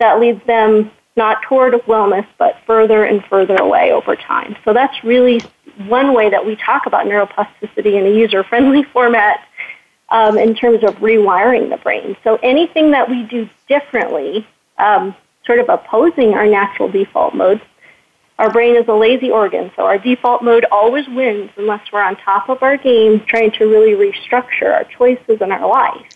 that 0.00 0.18
leads 0.18 0.44
them 0.46 0.90
not 1.14 1.40
toward 1.42 1.74
wellness, 1.86 2.26
but 2.38 2.56
further 2.66 3.04
and 3.04 3.24
further 3.26 3.54
away 3.54 3.92
over 3.92 4.16
time. 4.16 4.56
So 4.64 4.72
that's 4.72 5.04
really 5.04 5.40
one 5.86 6.12
way 6.12 6.28
that 6.28 6.44
we 6.44 6.56
talk 6.56 6.86
about 6.86 7.06
neuroplasticity 7.06 7.94
in 7.94 8.04
a 8.04 8.10
user-friendly 8.10 8.82
format 8.92 9.46
um, 10.08 10.36
in 10.36 10.56
terms 10.56 10.82
of 10.82 10.96
rewiring 10.96 11.70
the 11.70 11.76
brain. 11.76 12.16
So 12.24 12.40
anything 12.42 12.90
that 12.90 13.08
we 13.08 13.22
do 13.22 13.48
differently, 13.68 14.44
um, 14.78 15.14
sort 15.46 15.60
of 15.60 15.68
opposing 15.68 16.34
our 16.34 16.48
natural 16.48 16.90
default 16.90 17.36
mode, 17.36 17.60
Our 18.38 18.50
brain 18.52 18.76
is 18.76 18.88
a 18.88 18.92
lazy 18.92 19.30
organ, 19.30 19.70
so 19.76 19.84
our 19.84 19.96
default 19.96 20.42
mode 20.42 20.66
always 20.72 21.06
wins 21.08 21.50
unless 21.56 21.80
we're 21.92 22.02
on 22.02 22.16
top 22.16 22.48
of 22.48 22.62
our 22.62 22.76
game 22.76 23.20
trying 23.26 23.52
to 23.52 23.66
really 23.66 23.92
restructure 23.92 24.72
our 24.72 24.84
choices 24.84 25.40
in 25.40 25.52
our 25.52 25.68
life. 25.68 26.06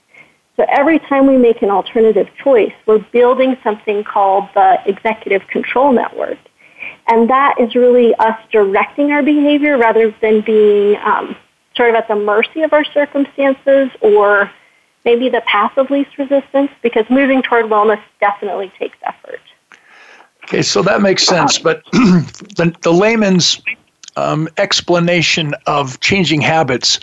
So 0.57 0.67
every 0.69 0.99
time 0.99 1.29
we 1.29 1.37
make 1.37 1.63
an 1.63 1.71
alternative 1.71 2.27
choice, 2.43 2.73
we're 2.87 2.99
building 3.13 3.57
something 3.63 4.03
called 4.03 4.49
the 4.55 4.79
executive 4.87 5.47
control 5.47 5.93
network. 5.93 6.39
And 7.07 7.31
that 7.31 7.55
is 7.61 7.77
really 7.77 8.13
us 8.17 8.39
directing 8.51 9.13
our 9.13 9.23
behavior 9.23 9.79
rather 9.79 10.13
than 10.21 10.41
being 10.41 10.97
um, 10.97 11.37
sort 11.77 11.91
of 11.91 11.95
at 11.95 12.09
the 12.09 12.17
mercy 12.17 12.63
of 12.63 12.73
our 12.73 12.85
circumstances 12.85 13.91
or 14.01 14.51
maybe 15.05 15.29
the 15.29 15.43
path 15.43 15.79
of 15.79 15.91
least 15.91 16.19
resistance 16.19 16.71
because 16.83 17.05
moving 17.09 17.43
toward 17.43 17.67
wellness 17.67 18.03
definitely 18.21 18.73
takes 18.77 18.99
effort. 19.05 19.41
Okay, 20.49 20.63
so 20.63 20.81
that 20.83 21.03
makes 21.03 21.25
sense. 21.25 21.59
But 21.59 21.85
the, 21.93 22.75
the 22.81 22.93
layman's 22.93 23.61
um, 24.17 24.49
explanation 24.57 25.55
of 25.67 26.01
changing 26.01 26.41
habits 26.41 26.99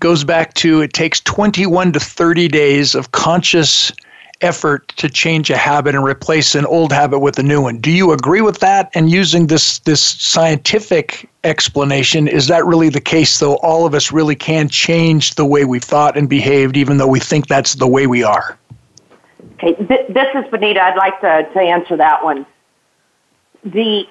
goes 0.00 0.24
back 0.24 0.54
to 0.54 0.80
it 0.80 0.92
takes 0.92 1.20
21 1.20 1.92
to 1.92 2.00
30 2.00 2.48
days 2.48 2.96
of 2.96 3.12
conscious 3.12 3.92
effort 4.40 4.88
to 4.96 5.08
change 5.08 5.50
a 5.50 5.56
habit 5.56 5.94
and 5.94 6.02
replace 6.02 6.56
an 6.56 6.66
old 6.66 6.92
habit 6.92 7.20
with 7.20 7.38
a 7.38 7.44
new 7.44 7.62
one. 7.62 7.78
Do 7.78 7.92
you 7.92 8.10
agree 8.10 8.40
with 8.40 8.58
that? 8.58 8.90
And 8.94 9.08
using 9.08 9.46
this 9.46 9.78
this 9.80 10.02
scientific 10.02 11.30
explanation, 11.44 12.26
is 12.26 12.48
that 12.48 12.66
really 12.66 12.88
the 12.88 13.00
case? 13.00 13.38
Though 13.38 13.54
all 13.58 13.86
of 13.86 13.94
us 13.94 14.10
really 14.10 14.34
can 14.34 14.68
change 14.68 15.36
the 15.36 15.46
way 15.46 15.64
we've 15.64 15.84
thought 15.84 16.16
and 16.16 16.28
behaved, 16.28 16.76
even 16.76 16.96
though 16.96 17.06
we 17.06 17.20
think 17.20 17.46
that's 17.46 17.76
the 17.76 17.86
way 17.86 18.08
we 18.08 18.24
are. 18.24 18.58
Okay, 19.62 19.80
this 19.84 20.26
is 20.34 20.50
Benita. 20.50 20.82
I'd 20.82 20.96
like 20.96 21.20
to, 21.20 21.48
to 21.52 21.60
answer 21.60 21.96
that 21.96 22.24
one. 22.24 22.46
The, 23.64 24.04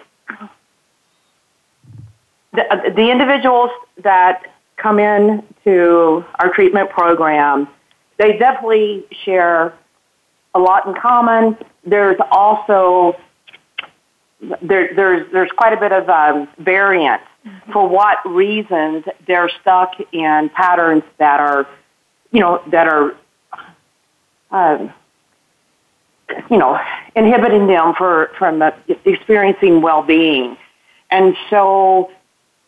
the, 2.54 2.94
the 2.96 3.12
individuals 3.12 3.70
that 4.04 4.44
come 4.78 5.00
in 5.00 5.44
to 5.66 6.24
our 6.40 6.54
treatment 6.54 6.90
program, 6.90 7.68
they 8.18 8.38
definitely 8.38 9.06
share 9.26 9.78
a 10.56 10.60
lot 10.60 10.88
in 10.88 10.94
common. 10.96 11.58
There's 11.86 12.18
also 12.32 13.18
there, 14.62 14.96
there's 14.96 15.32
there's 15.32 15.52
quite 15.56 15.74
a 15.74 15.80
bit 15.80 15.92
of 15.92 16.10
um, 16.10 16.48
variance 16.60 17.24
mm-hmm. 17.46 17.72
for 17.74 17.88
what 17.88 18.18
reasons 18.26 19.04
they're 19.28 19.50
stuck 19.62 19.94
in 20.14 20.50
patterns 20.56 21.04
that 21.20 21.40
are, 21.40 21.68
you 22.32 22.40
know, 22.40 22.62
that 22.72 22.88
are 22.88 23.16
um, 24.52 24.94
you 26.50 26.58
know, 26.58 26.80
inhibiting 27.16 27.68
them 27.68 27.94
for, 27.96 28.32
from 28.38 28.62
uh, 28.62 28.72
experiencing 29.06 29.82
well-being. 29.82 30.58
And 31.10 31.36
so 31.50 32.12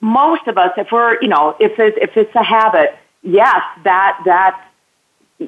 most 0.02 0.48
of 0.48 0.57
us, 0.57 0.72
if 0.77 0.91
we're, 0.91 1.22
you 1.22 1.27
know, 1.27 1.56
if 1.60 1.80
it's, 1.80 1.98
if 2.02 2.18
it's 2.18 2.35
a 2.35 2.44
habit, 2.44 2.95
yes, 3.22 3.61
that, 3.84 4.22
that, 4.26 4.69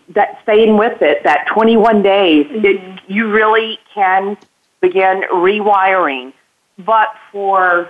that 0.09 0.39
staying 0.43 0.77
with 0.77 1.01
it, 1.01 1.23
that 1.23 1.47
21 1.47 2.01
days, 2.01 2.45
mm-hmm. 2.45 2.65
it, 2.65 3.01
you 3.07 3.31
really 3.31 3.79
can 3.93 4.37
begin 4.81 5.23
rewiring. 5.31 6.33
But 6.77 7.09
for, 7.31 7.89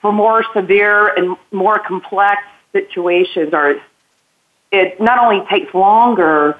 for 0.00 0.12
more 0.12 0.44
severe 0.52 1.08
and 1.08 1.36
more 1.52 1.78
complex 1.78 2.42
situations, 2.72 3.50
or 3.52 3.80
it 4.72 5.00
not 5.00 5.18
only 5.18 5.44
takes 5.48 5.72
longer, 5.74 6.58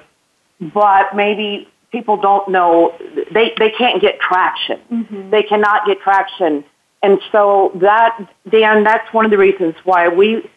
but 0.59 1.15
maybe 1.15 1.67
people 1.91 2.17
don't 2.17 2.47
know 2.49 2.95
they 3.31 3.53
they 3.57 3.69
can't 3.71 4.01
get 4.01 4.19
traction. 4.19 4.79
Mm-hmm. 4.91 5.29
They 5.29 5.43
cannot 5.43 5.85
get 5.85 5.99
traction, 6.01 6.63
and 7.03 7.19
so 7.31 7.71
that 7.75 8.17
Dan, 8.49 8.83
that's 8.83 9.13
one 9.13 9.25
of 9.25 9.31
the 9.31 9.37
reasons 9.37 9.75
why 9.83 10.07
we 10.07 10.49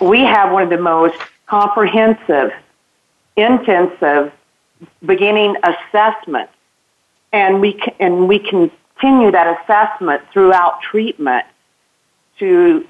we 0.00 0.20
have 0.20 0.52
one 0.52 0.62
of 0.62 0.70
the 0.70 0.78
most 0.78 1.18
comprehensive, 1.46 2.52
intensive 3.36 4.32
beginning 5.04 5.56
assessment, 5.62 6.50
and 7.32 7.60
we 7.60 7.80
and 7.98 8.28
we 8.28 8.38
continue 8.38 9.30
that 9.30 9.60
assessment 9.62 10.22
throughout 10.32 10.82
treatment 10.82 11.44
to 12.38 12.86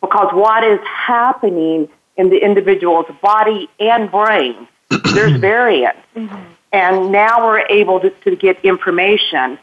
because 0.00 0.34
what 0.34 0.64
is 0.64 0.80
happening 0.84 1.88
in 2.16 2.30
the 2.30 2.38
individual's 2.38 3.06
body 3.22 3.68
and 3.80 4.10
brain 4.10 4.68
there's 5.14 5.38
variance. 5.40 5.98
Mm-hmm. 6.16 6.52
And 6.72 7.12
now 7.12 7.46
we're 7.46 7.66
able 7.68 8.00
to, 8.00 8.10
to, 8.10 8.34
get 8.34 8.64
information. 8.64 9.58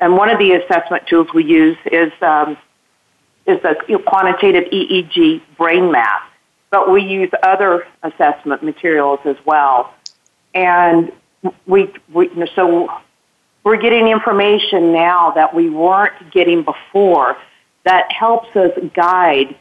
And 0.00 0.16
one 0.16 0.28
of 0.28 0.38
the 0.38 0.52
assessment 0.52 1.06
tools 1.06 1.28
we 1.32 1.44
use 1.44 1.76
is 1.86 2.12
um, 2.20 2.56
is 3.46 3.60
the 3.62 3.76
you 3.88 3.98
know, 3.98 4.04
quantitative 4.04 4.64
EEG 4.72 5.42
brain 5.56 5.92
map. 5.92 6.28
But 6.70 6.90
we 6.90 7.02
use 7.02 7.30
other 7.42 7.86
assessment 8.02 8.62
materials 8.62 9.20
as 9.24 9.36
well. 9.44 9.94
And 10.54 11.12
we, 11.66 11.92
we 12.12 12.30
so 12.54 12.90
we're 13.64 13.80
getting 13.80 14.08
information 14.08 14.92
now 14.92 15.30
that 15.32 15.54
we 15.54 15.70
weren't 15.70 16.32
getting 16.32 16.62
before 16.62 17.36
that 17.84 18.10
helps 18.12 18.54
us 18.56 18.72
guide 18.94 19.56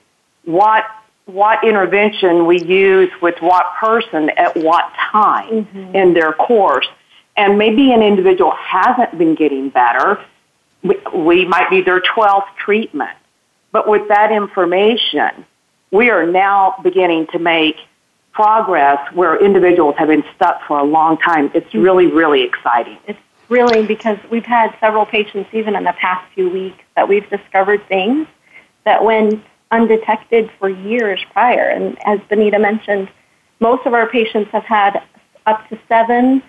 what 0.45 0.85
what 1.25 1.63
intervention 1.63 2.45
we 2.45 2.61
use 2.61 3.11
with 3.21 3.41
what 3.41 3.65
person 3.79 4.29
at 4.31 4.55
what 4.57 4.91
time 5.11 5.65
mm-hmm. 5.65 5.95
in 5.95 6.13
their 6.13 6.33
course. 6.33 6.87
And 7.37 7.57
maybe 7.57 7.93
an 7.93 8.01
individual 8.01 8.51
hasn't 8.51 9.17
been 9.17 9.35
getting 9.35 9.69
better. 9.69 10.19
We, 10.83 10.97
we 11.13 11.45
might 11.45 11.69
be 11.69 11.81
their 11.81 12.01
12th 12.01 12.55
treatment. 12.57 13.17
But 13.71 13.87
with 13.87 14.07
that 14.09 14.31
information, 14.31 15.45
we 15.91 16.09
are 16.09 16.25
now 16.25 16.75
beginning 16.83 17.27
to 17.27 17.39
make 17.39 17.77
progress 18.33 18.99
where 19.13 19.41
individuals 19.43 19.95
have 19.97 20.07
been 20.07 20.23
stuck 20.35 20.65
for 20.67 20.79
a 20.79 20.83
long 20.83 21.17
time. 21.17 21.51
It's 21.53 21.67
mm-hmm. 21.67 21.81
really, 21.81 22.07
really 22.07 22.43
exciting. 22.43 22.97
It's 23.07 23.19
really 23.49 23.85
because 23.85 24.17
we've 24.29 24.45
had 24.45 24.75
several 24.79 25.05
patients, 25.05 25.49
even 25.53 25.75
in 25.75 25.83
the 25.83 25.93
past 25.93 26.25
few 26.33 26.49
weeks, 26.49 26.83
that 26.95 27.07
we've 27.07 27.29
discovered 27.29 27.85
things 27.87 28.27
that 28.85 29.03
when 29.03 29.43
undetected 29.71 30.51
for 30.59 30.69
years 30.69 31.19
prior. 31.31 31.69
And 31.69 31.97
as 32.05 32.19
Benita 32.29 32.59
mentioned, 32.59 33.09
most 33.59 33.85
of 33.85 33.93
our 33.93 34.07
patients 34.07 34.51
have 34.51 34.65
had 34.65 35.01
up 35.45 35.67
to 35.69 35.79
seven, 35.87 36.43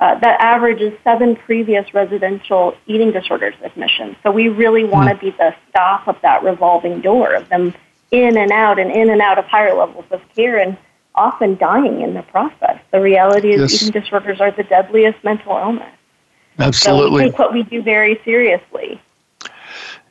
uh, 0.00 0.18
that 0.20 0.40
average 0.40 0.80
is 0.80 0.92
seven 1.02 1.34
previous 1.34 1.92
residential 1.92 2.76
eating 2.86 3.10
disorders 3.10 3.54
admissions. 3.64 4.16
So 4.22 4.30
we 4.30 4.48
really 4.48 4.84
want 4.84 5.08
to 5.08 5.16
mm. 5.16 5.20
be 5.20 5.30
the 5.32 5.54
stop 5.68 6.06
of 6.06 6.16
that 6.22 6.44
revolving 6.44 7.00
door 7.00 7.34
of 7.34 7.48
them 7.48 7.74
in 8.10 8.38
and 8.38 8.52
out 8.52 8.78
and 8.78 8.90
in 8.90 9.10
and 9.10 9.20
out 9.20 9.38
of 9.38 9.44
higher 9.46 9.74
levels 9.74 10.06
of 10.10 10.22
care 10.34 10.58
and 10.58 10.76
often 11.14 11.56
dying 11.56 12.00
in 12.00 12.14
the 12.14 12.22
process. 12.22 12.78
The 12.92 13.00
reality 13.00 13.50
is 13.50 13.72
yes. 13.72 13.82
eating 13.82 14.00
disorders 14.00 14.40
are 14.40 14.52
the 14.52 14.62
deadliest 14.62 15.22
mental 15.24 15.56
illness. 15.56 15.92
Absolutely. 16.58 17.20
So 17.20 17.24
we 17.24 17.30
take 17.30 17.38
what 17.38 17.52
we 17.52 17.62
do 17.64 17.82
very 17.82 18.20
seriously. 18.24 19.00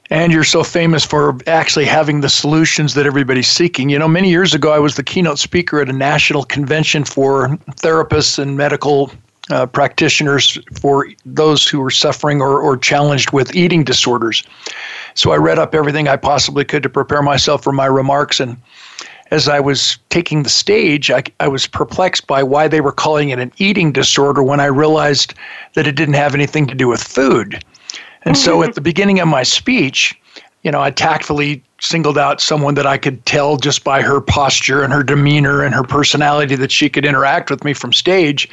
And 0.09 0.31
you're 0.31 0.45
so 0.45 0.63
famous 0.63 1.03
for 1.03 1.37
actually 1.47 1.85
having 1.85 2.21
the 2.21 2.29
solutions 2.29 2.93
that 2.93 3.05
everybody's 3.05 3.49
seeking. 3.49 3.89
You 3.89 3.99
know, 3.99 4.07
many 4.07 4.29
years 4.29 4.53
ago, 4.53 4.71
I 4.71 4.79
was 4.79 4.95
the 4.95 5.03
keynote 5.03 5.37
speaker 5.37 5.81
at 5.81 5.89
a 5.89 5.93
national 5.93 6.43
convention 6.43 7.03
for 7.03 7.49
therapists 7.81 8.39
and 8.39 8.55
medical 8.55 9.11
uh, 9.49 9.65
practitioners 9.65 10.57
for 10.79 11.07
those 11.25 11.67
who 11.67 11.79
were 11.79 11.91
suffering 11.91 12.41
or, 12.41 12.61
or 12.61 12.77
challenged 12.77 13.31
with 13.31 13.55
eating 13.55 13.83
disorders. 13.83 14.43
So 15.13 15.31
I 15.31 15.37
read 15.37 15.59
up 15.59 15.75
everything 15.75 16.07
I 16.07 16.15
possibly 16.15 16.63
could 16.63 16.83
to 16.83 16.89
prepare 16.89 17.21
myself 17.21 17.63
for 17.63 17.73
my 17.73 17.85
remarks. 17.85 18.39
And 18.39 18.57
as 19.31 19.49
I 19.49 19.59
was 19.59 19.97
taking 20.09 20.43
the 20.43 20.49
stage, 20.49 21.11
I, 21.11 21.23
I 21.39 21.47
was 21.47 21.67
perplexed 21.67 22.27
by 22.27 22.43
why 22.43 22.67
they 22.67 22.81
were 22.81 22.91
calling 22.91 23.29
it 23.29 23.39
an 23.39 23.51
eating 23.57 23.91
disorder 23.91 24.41
when 24.41 24.59
I 24.59 24.65
realized 24.65 25.33
that 25.73 25.87
it 25.87 25.95
didn't 25.95 26.15
have 26.15 26.33
anything 26.33 26.65
to 26.67 26.75
do 26.75 26.87
with 26.87 27.03
food. 27.03 27.63
And 28.27 28.37
so 28.37 28.61
at 28.61 28.75
the 28.75 28.81
beginning 28.81 29.21
of 29.21 29.29
my 29.29 29.43
speech, 29.43 30.13
you 30.63 30.69
know, 30.69 30.81
I 30.81 30.91
tactfully 30.91 31.63
singled 31.79 32.17
out 32.17 32.41
someone 32.41 32.73
that 32.73 32.85
I 32.85 32.97
could 32.97 33.25
tell 33.25 33.55
just 33.55 33.85
by 33.85 34.01
her 34.01 34.19
posture 34.19 34.83
and 34.83 34.91
her 34.91 35.01
demeanor 35.01 35.63
and 35.63 35.73
her 35.73 35.85
personality 35.85 36.55
that 36.57 36.69
she 36.69 36.89
could 36.89 37.05
interact 37.05 37.49
with 37.49 37.63
me 37.63 37.71
from 37.71 37.93
stage. 37.93 38.49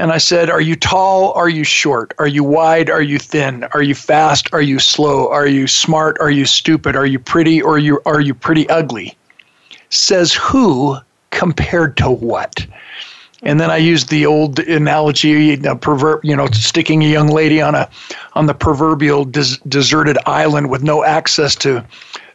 And 0.00 0.10
I 0.10 0.18
said, 0.18 0.50
Are 0.50 0.60
you 0.60 0.74
tall? 0.74 1.32
Are 1.34 1.48
you 1.48 1.62
short? 1.62 2.14
Are 2.18 2.26
you 2.26 2.42
wide? 2.42 2.90
Are 2.90 3.00
you 3.00 3.20
thin? 3.20 3.62
Are 3.74 3.82
you 3.82 3.94
fast? 3.94 4.52
Are 4.52 4.60
you 4.60 4.80
slow? 4.80 5.28
Are 5.28 5.46
you 5.46 5.68
smart? 5.68 6.18
Are 6.18 6.32
you 6.32 6.44
stupid? 6.44 6.96
Are 6.96 7.06
you 7.06 7.20
pretty 7.20 7.62
or 7.62 7.74
are 7.74 7.78
you, 7.78 8.02
are 8.06 8.20
you 8.20 8.34
pretty 8.34 8.68
ugly? 8.70 9.16
Says 9.90 10.34
who 10.34 10.96
compared 11.30 11.96
to 11.98 12.10
what? 12.10 12.66
And 13.42 13.58
then 13.58 13.70
I 13.70 13.78
used 13.78 14.10
the 14.10 14.26
old 14.26 14.58
analogy, 14.58 15.56
know, 15.56 15.76
pervert, 15.76 16.24
you 16.24 16.36
know, 16.36 16.46
sticking 16.52 17.02
a 17.02 17.06
young 17.06 17.28
lady 17.28 17.60
on 17.62 17.74
a 17.74 17.88
on 18.34 18.46
the 18.46 18.54
proverbial 18.54 19.24
des- 19.24 19.58
deserted 19.66 20.18
island 20.26 20.70
with 20.70 20.82
no 20.82 21.04
access 21.04 21.54
to 21.56 21.84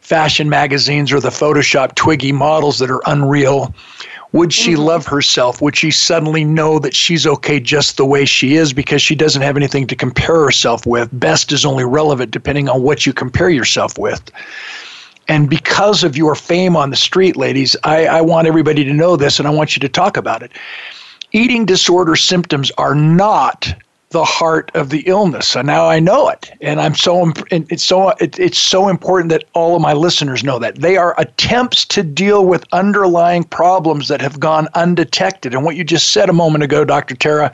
fashion 0.00 0.48
magazines 0.48 1.12
or 1.12 1.20
the 1.20 1.30
Photoshop 1.30 1.94
Twiggy 1.94 2.32
models 2.32 2.78
that 2.78 2.90
are 2.90 3.02
unreal, 3.06 3.74
Would 4.32 4.52
she 4.52 4.72
mm-hmm. 4.72 4.82
love 4.82 5.06
herself? 5.06 5.62
Would 5.62 5.76
she 5.76 5.90
suddenly 5.90 6.44
know 6.44 6.78
that 6.78 6.94
she's 6.94 7.26
okay 7.26 7.58
just 7.58 7.96
the 7.96 8.04
way 8.04 8.24
she 8.24 8.56
is 8.56 8.72
because 8.72 9.00
she 9.00 9.14
doesn't 9.14 9.42
have 9.42 9.56
anything 9.56 9.86
to 9.86 9.96
compare 9.96 10.44
herself 10.44 10.84
with? 10.86 11.08
Best 11.12 11.52
is 11.52 11.64
only 11.64 11.84
relevant 11.84 12.32
depending 12.32 12.68
on 12.68 12.82
what 12.82 13.06
you 13.06 13.12
compare 13.12 13.48
yourself 13.48 13.98
with. 13.98 14.30
And 15.28 15.50
because 15.50 16.04
of 16.04 16.16
your 16.16 16.34
fame 16.34 16.76
on 16.76 16.90
the 16.90 16.96
street, 16.96 17.36
ladies, 17.36 17.76
I, 17.84 18.06
I 18.06 18.20
want 18.20 18.46
everybody 18.46 18.84
to 18.84 18.92
know 18.92 19.16
this 19.16 19.38
and 19.38 19.48
I 19.48 19.50
want 19.50 19.76
you 19.76 19.80
to 19.80 19.88
talk 19.88 20.16
about 20.16 20.42
it. 20.42 20.52
Eating 21.32 21.66
disorder 21.66 22.16
symptoms 22.16 22.70
are 22.78 22.94
not 22.94 23.74
the 24.10 24.24
heart 24.24 24.70
of 24.74 24.90
the 24.90 25.00
illness. 25.00 25.56
And 25.56 25.66
now 25.66 25.88
I 25.88 25.98
know 25.98 26.28
it, 26.28 26.50
and 26.60 26.80
I'm 26.80 26.94
so 26.94 27.32
it's 27.50 27.82
so 27.82 28.14
it's 28.20 28.58
so 28.58 28.88
important 28.88 29.30
that 29.30 29.44
all 29.52 29.74
of 29.74 29.82
my 29.82 29.92
listeners 29.92 30.44
know 30.44 30.58
that 30.60 30.76
they 30.76 30.96
are 30.96 31.14
attempts 31.18 31.84
to 31.86 32.02
deal 32.02 32.46
with 32.46 32.64
underlying 32.72 33.44
problems 33.44 34.08
that 34.08 34.20
have 34.20 34.38
gone 34.38 34.68
undetected. 34.74 35.54
And 35.54 35.64
what 35.64 35.76
you 35.76 35.84
just 35.84 36.12
said 36.12 36.30
a 36.30 36.32
moment 36.32 36.62
ago, 36.62 36.84
Dr. 36.84 37.16
Tara, 37.16 37.52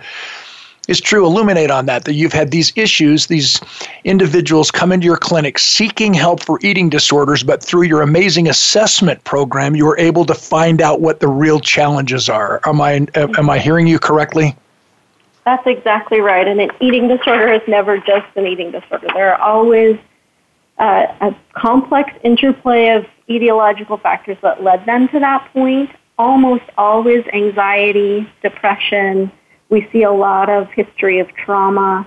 is 0.88 1.00
true. 1.00 1.24
Illuminate 1.24 1.70
on 1.70 1.86
that, 1.86 2.04
that 2.04 2.14
you've 2.14 2.32
had 2.32 2.50
these 2.50 2.72
issues, 2.76 3.26
these 3.26 3.60
individuals 4.04 4.70
come 4.70 4.92
into 4.92 5.06
your 5.06 5.16
clinic 5.16 5.58
seeking 5.58 6.12
help 6.12 6.42
for 6.42 6.58
eating 6.62 6.88
disorders, 6.88 7.42
but 7.42 7.62
through 7.62 7.82
your 7.82 8.02
amazing 8.02 8.48
assessment 8.48 9.22
program, 9.24 9.76
you 9.76 9.86
were 9.86 9.98
able 9.98 10.24
to 10.24 10.34
find 10.34 10.82
out 10.82 11.00
what 11.00 11.20
the 11.20 11.28
real 11.28 11.60
challenges 11.60 12.28
are. 12.28 12.60
Am 12.66 12.80
I, 12.80 13.06
am 13.14 13.48
I 13.48 13.58
hearing 13.58 13.86
you 13.86 13.98
correctly? 13.98 14.56
That's 15.44 15.66
exactly 15.66 16.20
right. 16.20 16.46
And 16.46 16.60
an 16.60 16.70
eating 16.80 17.08
disorder 17.08 17.52
is 17.52 17.62
never 17.66 17.98
just 17.98 18.26
an 18.36 18.46
eating 18.46 18.70
disorder. 18.70 19.08
There 19.14 19.34
are 19.34 19.40
always 19.40 19.98
uh, 20.78 21.06
a 21.20 21.34
complex 21.52 22.12
interplay 22.22 22.90
of 22.90 23.06
etiological 23.28 24.00
factors 24.00 24.36
that 24.42 24.62
led 24.62 24.84
them 24.86 25.08
to 25.08 25.20
that 25.20 25.48
point. 25.52 25.90
Almost 26.18 26.64
always 26.76 27.24
anxiety, 27.32 28.28
depression, 28.42 29.32
we 29.72 29.88
see 29.90 30.02
a 30.02 30.12
lot 30.12 30.50
of 30.50 30.70
history 30.70 31.18
of 31.18 31.34
trauma. 31.34 32.06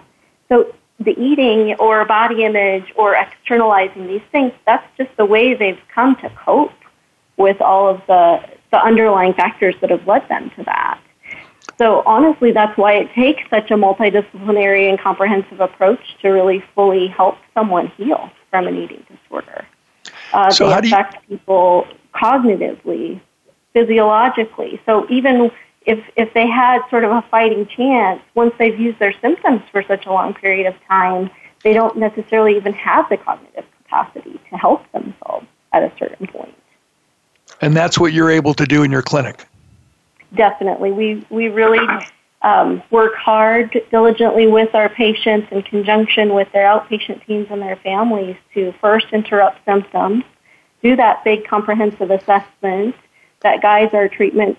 So 0.49 0.75
the 0.99 1.19
eating 1.19 1.75
or 1.79 2.05
body 2.05 2.43
image 2.45 2.93
or 2.95 3.15
externalizing 3.15 4.05
these 4.05 4.21
things, 4.31 4.51
that's 4.67 4.87
just 4.97 5.09
the 5.17 5.25
way 5.25 5.55
they've 5.55 5.81
come 5.93 6.15
to 6.17 6.29
cope 6.29 6.71
with 7.37 7.59
all 7.59 7.89
of 7.89 8.01
the, 8.05 8.39
the 8.71 8.77
underlying 8.77 9.33
factors 9.33 9.73
that 9.81 9.89
have 9.89 10.05
led 10.07 10.29
them 10.29 10.51
to 10.57 10.63
that. 10.65 10.99
So 11.79 12.03
honestly, 12.05 12.51
that's 12.51 12.77
why 12.77 12.93
it 12.93 13.11
takes 13.13 13.41
such 13.49 13.71
a 13.71 13.73
multidisciplinary 13.73 14.87
and 14.87 14.99
comprehensive 14.99 15.59
approach 15.59 16.17
to 16.21 16.29
really 16.29 16.63
fully 16.75 17.07
help 17.07 17.35
someone 17.55 17.87
heal 17.97 18.29
from 18.51 18.67
an 18.67 18.77
eating 18.77 19.03
disorder. 19.09 19.65
Uh, 20.31 20.51
so 20.51 20.67
they 20.67 20.73
affect 20.73 21.15
you- 21.27 21.37
people 21.37 21.87
cognitively, 22.13 23.19
physiologically. 23.73 24.79
So 24.85 25.07
even 25.09 25.51
if 25.86 26.03
if 26.16 26.34
they 26.34 26.48
had 26.48 26.82
sort 26.90 27.03
of 27.03 27.12
a 27.12 27.24
fighting 27.30 27.68
chance, 27.68 28.22
once 28.34 28.53
they've 28.57 28.80
used 28.80 28.99
their 28.99 29.14
symptoms 29.22 29.62
for 29.72 29.84
such 29.84 30.06
a 30.06 30.12
long 30.12 30.34
period 30.34 30.68
of 30.68 30.76
time, 30.88 31.30
they 31.64 31.74
don't 31.74 31.98
necessarily 31.98 32.56
even 32.56 32.74
have 32.74 33.07
the 33.10 33.18
cognitive 33.18 33.66
capacity 33.84 34.40
to 34.49 34.57
help 34.57 34.90
themselves 34.91 35.45
at 35.74 35.84
a 35.84 35.91
certain 35.98 36.28
point. 36.28 36.56
And 37.62 37.76
that's 37.76 37.99
what 37.99 38.14
you're 38.14 38.32
able 38.32 38.53
to 38.56 38.66
do 38.66 38.84
in 38.84 38.91
your 38.91 39.02
clinic. 39.02 39.45
Definitely, 40.36 40.91
we 40.91 41.26
we 41.30 41.49
really 41.49 41.86
um, 42.41 42.84
work 42.91 43.16
hard 43.16 43.80
diligently 43.91 44.48
with 44.48 44.74
our 44.76 44.90
patients 44.90 45.48
in 45.52 45.64
conjunction 45.64 46.34
with 46.34 46.52
their 46.52 46.66
outpatient 46.66 47.26
teams 47.26 47.48
and 47.49 47.62
their 47.62 47.76
families 47.78 48.36
to 48.53 48.72
first 48.82 49.07
interrupt 49.12 49.64
symptoms, 49.66 50.24
do 50.84 50.95
that 50.95 51.24
big 51.24 51.48
comprehensive 51.48 52.12
assessment 52.12 52.95
that 53.41 53.62
guides 53.62 53.94
our 53.94 54.07
treatment 54.07 54.57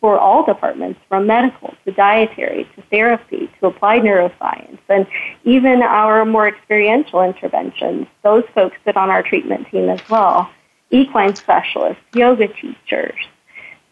for 0.00 0.18
all 0.18 0.44
departments, 0.44 0.98
from 1.08 1.26
medical 1.26 1.74
to 1.84 1.92
dietary 1.92 2.68
to 2.74 2.82
therapy 2.90 3.50
to 3.60 3.66
applied 3.66 4.02
neuroscience, 4.02 4.78
and 4.88 5.06
even 5.44 5.82
our 5.82 6.24
more 6.24 6.48
experiential 6.48 7.22
interventions. 7.22 8.06
Those 8.22 8.44
folks 8.54 8.76
sit 8.84 8.96
on 8.96 9.10
our 9.10 9.22
treatment 9.22 9.68
team 9.70 9.88
as 9.88 10.00
well. 10.08 10.50
Equine 10.90 11.36
specialists, 11.36 12.02
yoga 12.14 12.48
teachers. 12.48 13.18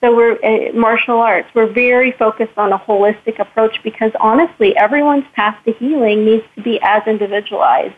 So 0.00 0.14
we're 0.14 0.38
uh, 0.44 0.72
martial 0.74 1.18
arts. 1.18 1.48
We're 1.54 1.72
very 1.72 2.12
focused 2.12 2.56
on 2.56 2.72
a 2.72 2.78
holistic 2.78 3.38
approach 3.38 3.82
because 3.82 4.12
honestly, 4.20 4.76
everyone's 4.76 5.26
path 5.34 5.58
to 5.64 5.72
healing 5.72 6.24
needs 6.24 6.44
to 6.54 6.62
be 6.62 6.78
as 6.82 7.02
individualized 7.06 7.96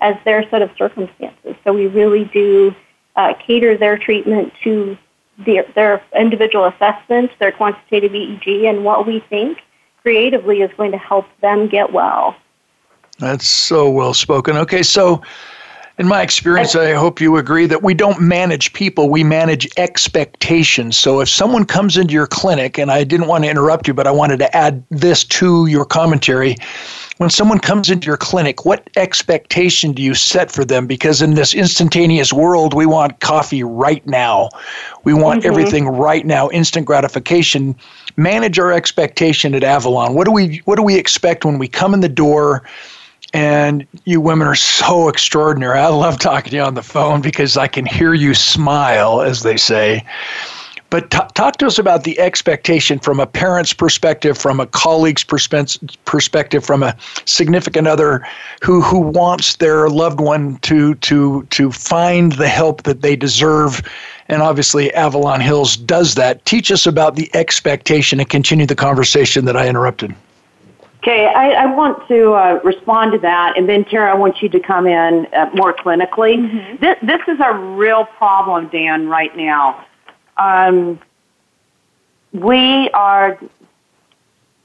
as 0.00 0.16
their 0.24 0.48
set 0.48 0.62
of 0.62 0.70
circumstances. 0.78 1.56
So 1.64 1.72
we 1.72 1.86
really 1.86 2.24
do 2.24 2.74
uh, 3.16 3.34
cater 3.46 3.76
their 3.76 3.98
treatment 3.98 4.52
to 4.62 4.96
their, 5.44 5.64
their 5.74 6.02
individual 6.16 6.66
assessments, 6.66 7.34
their 7.38 7.52
quantitative 7.52 8.12
EEG, 8.12 8.68
and 8.68 8.84
what 8.84 9.06
we 9.06 9.20
think 9.20 9.62
creatively 10.02 10.62
is 10.62 10.70
going 10.76 10.92
to 10.92 10.98
help 10.98 11.26
them 11.40 11.68
get 11.68 11.92
well. 11.92 12.36
That's 13.18 13.46
so 13.46 13.90
well 13.90 14.14
spoken. 14.14 14.56
Okay, 14.56 14.82
so 14.82 15.22
in 16.00 16.08
my 16.08 16.22
experience, 16.22 16.74
I 16.74 16.94
hope 16.94 17.20
you 17.20 17.36
agree 17.36 17.66
that 17.66 17.82
we 17.82 17.92
don't 17.92 18.22
manage 18.22 18.72
people, 18.72 19.10
we 19.10 19.22
manage 19.22 19.68
expectations. 19.76 20.96
So 20.98 21.20
if 21.20 21.28
someone 21.28 21.66
comes 21.66 21.98
into 21.98 22.14
your 22.14 22.26
clinic, 22.26 22.78
and 22.78 22.90
I 22.90 23.04
didn't 23.04 23.26
want 23.26 23.44
to 23.44 23.50
interrupt 23.50 23.86
you, 23.86 23.92
but 23.92 24.06
I 24.06 24.10
wanted 24.10 24.38
to 24.38 24.56
add 24.56 24.82
this 24.88 25.24
to 25.24 25.66
your 25.66 25.84
commentary. 25.84 26.56
When 27.18 27.28
someone 27.28 27.58
comes 27.58 27.90
into 27.90 28.06
your 28.06 28.16
clinic, 28.16 28.64
what 28.64 28.88
expectation 28.96 29.92
do 29.92 30.00
you 30.00 30.14
set 30.14 30.50
for 30.50 30.64
them? 30.64 30.86
Because 30.86 31.20
in 31.20 31.34
this 31.34 31.52
instantaneous 31.52 32.32
world, 32.32 32.72
we 32.72 32.86
want 32.86 33.20
coffee 33.20 33.62
right 33.62 34.04
now. 34.06 34.48
We 35.04 35.12
want 35.12 35.40
mm-hmm. 35.40 35.50
everything 35.50 35.86
right 35.86 36.24
now, 36.24 36.48
instant 36.48 36.86
gratification. 36.86 37.76
Manage 38.16 38.58
our 38.58 38.72
expectation 38.72 39.54
at 39.54 39.62
Avalon. 39.62 40.14
What 40.14 40.24
do 40.24 40.32
we 40.32 40.62
what 40.64 40.76
do 40.76 40.82
we 40.82 40.96
expect 40.96 41.44
when 41.44 41.58
we 41.58 41.68
come 41.68 41.92
in 41.92 42.00
the 42.00 42.08
door? 42.08 42.62
And 43.32 43.86
you 44.04 44.20
women 44.20 44.48
are 44.48 44.56
so 44.56 45.08
extraordinary. 45.08 45.78
I 45.78 45.88
love 45.88 46.18
talking 46.18 46.50
to 46.50 46.56
you 46.56 46.62
on 46.62 46.74
the 46.74 46.82
phone 46.82 47.20
because 47.20 47.56
I 47.56 47.68
can 47.68 47.86
hear 47.86 48.12
you 48.12 48.34
smile, 48.34 49.20
as 49.20 49.42
they 49.42 49.56
say. 49.56 50.04
But 50.90 51.12
t- 51.12 51.18
talk 51.34 51.56
to 51.58 51.66
us 51.66 51.78
about 51.78 52.02
the 52.02 52.18
expectation 52.18 52.98
from 52.98 53.20
a 53.20 53.26
parent's 53.26 53.72
perspective, 53.72 54.36
from 54.36 54.58
a 54.58 54.66
colleague's 54.66 55.22
perspe- 55.22 55.96
perspective, 56.04 56.64
from 56.64 56.82
a 56.82 56.96
significant 57.24 57.86
other 57.86 58.26
who 58.60 58.80
who 58.80 58.98
wants 58.98 59.56
their 59.56 59.88
loved 59.88 60.20
one 60.20 60.56
to 60.58 60.96
to 60.96 61.44
to 61.50 61.70
find 61.70 62.32
the 62.32 62.48
help 62.48 62.82
that 62.82 63.02
they 63.02 63.14
deserve. 63.14 63.82
And 64.28 64.42
obviously, 64.42 64.92
Avalon 64.94 65.40
Hills 65.40 65.76
does 65.76 66.16
that. 66.16 66.44
Teach 66.44 66.72
us 66.72 66.86
about 66.86 67.14
the 67.14 67.30
expectation 67.34 68.18
and 68.18 68.28
continue 68.28 68.66
the 68.66 68.76
conversation 68.76 69.44
that 69.44 69.56
I 69.56 69.68
interrupted. 69.68 70.14
Okay, 71.02 71.28
I, 71.28 71.52
I 71.52 71.66
want 71.74 72.06
to 72.08 72.34
uh, 72.34 72.60
respond 72.62 73.12
to 73.12 73.18
that, 73.20 73.56
and 73.56 73.66
then 73.66 73.86
Tara, 73.86 74.10
I 74.10 74.14
want 74.14 74.42
you 74.42 74.50
to 74.50 74.60
come 74.60 74.86
in 74.86 75.26
uh, 75.32 75.48
more 75.54 75.72
clinically. 75.72 76.36
Mm-hmm. 76.36 76.76
This, 76.76 76.96
this 77.02 77.20
is 77.26 77.40
a 77.42 77.54
real 77.54 78.04
problem, 78.04 78.68
Dan, 78.68 79.08
right 79.08 79.34
now. 79.34 79.86
Um, 80.36 81.00
we 82.32 82.90
are. 82.90 83.40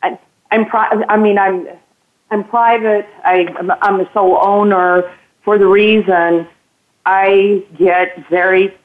I, 0.04 0.20
I'm. 0.52 0.66
Pri- 0.66 1.06
I 1.08 1.16
mean, 1.16 1.38
I'm. 1.38 1.70
I'm 2.30 2.44
private. 2.44 3.08
I, 3.24 3.48
I'm 3.82 4.02
a 4.02 4.12
sole 4.12 4.38
owner 4.42 5.16
for 5.46 5.58
the 5.58 5.68
reason 5.68 6.50
I 7.06 7.64
get 7.78 8.28
very. 8.30 8.78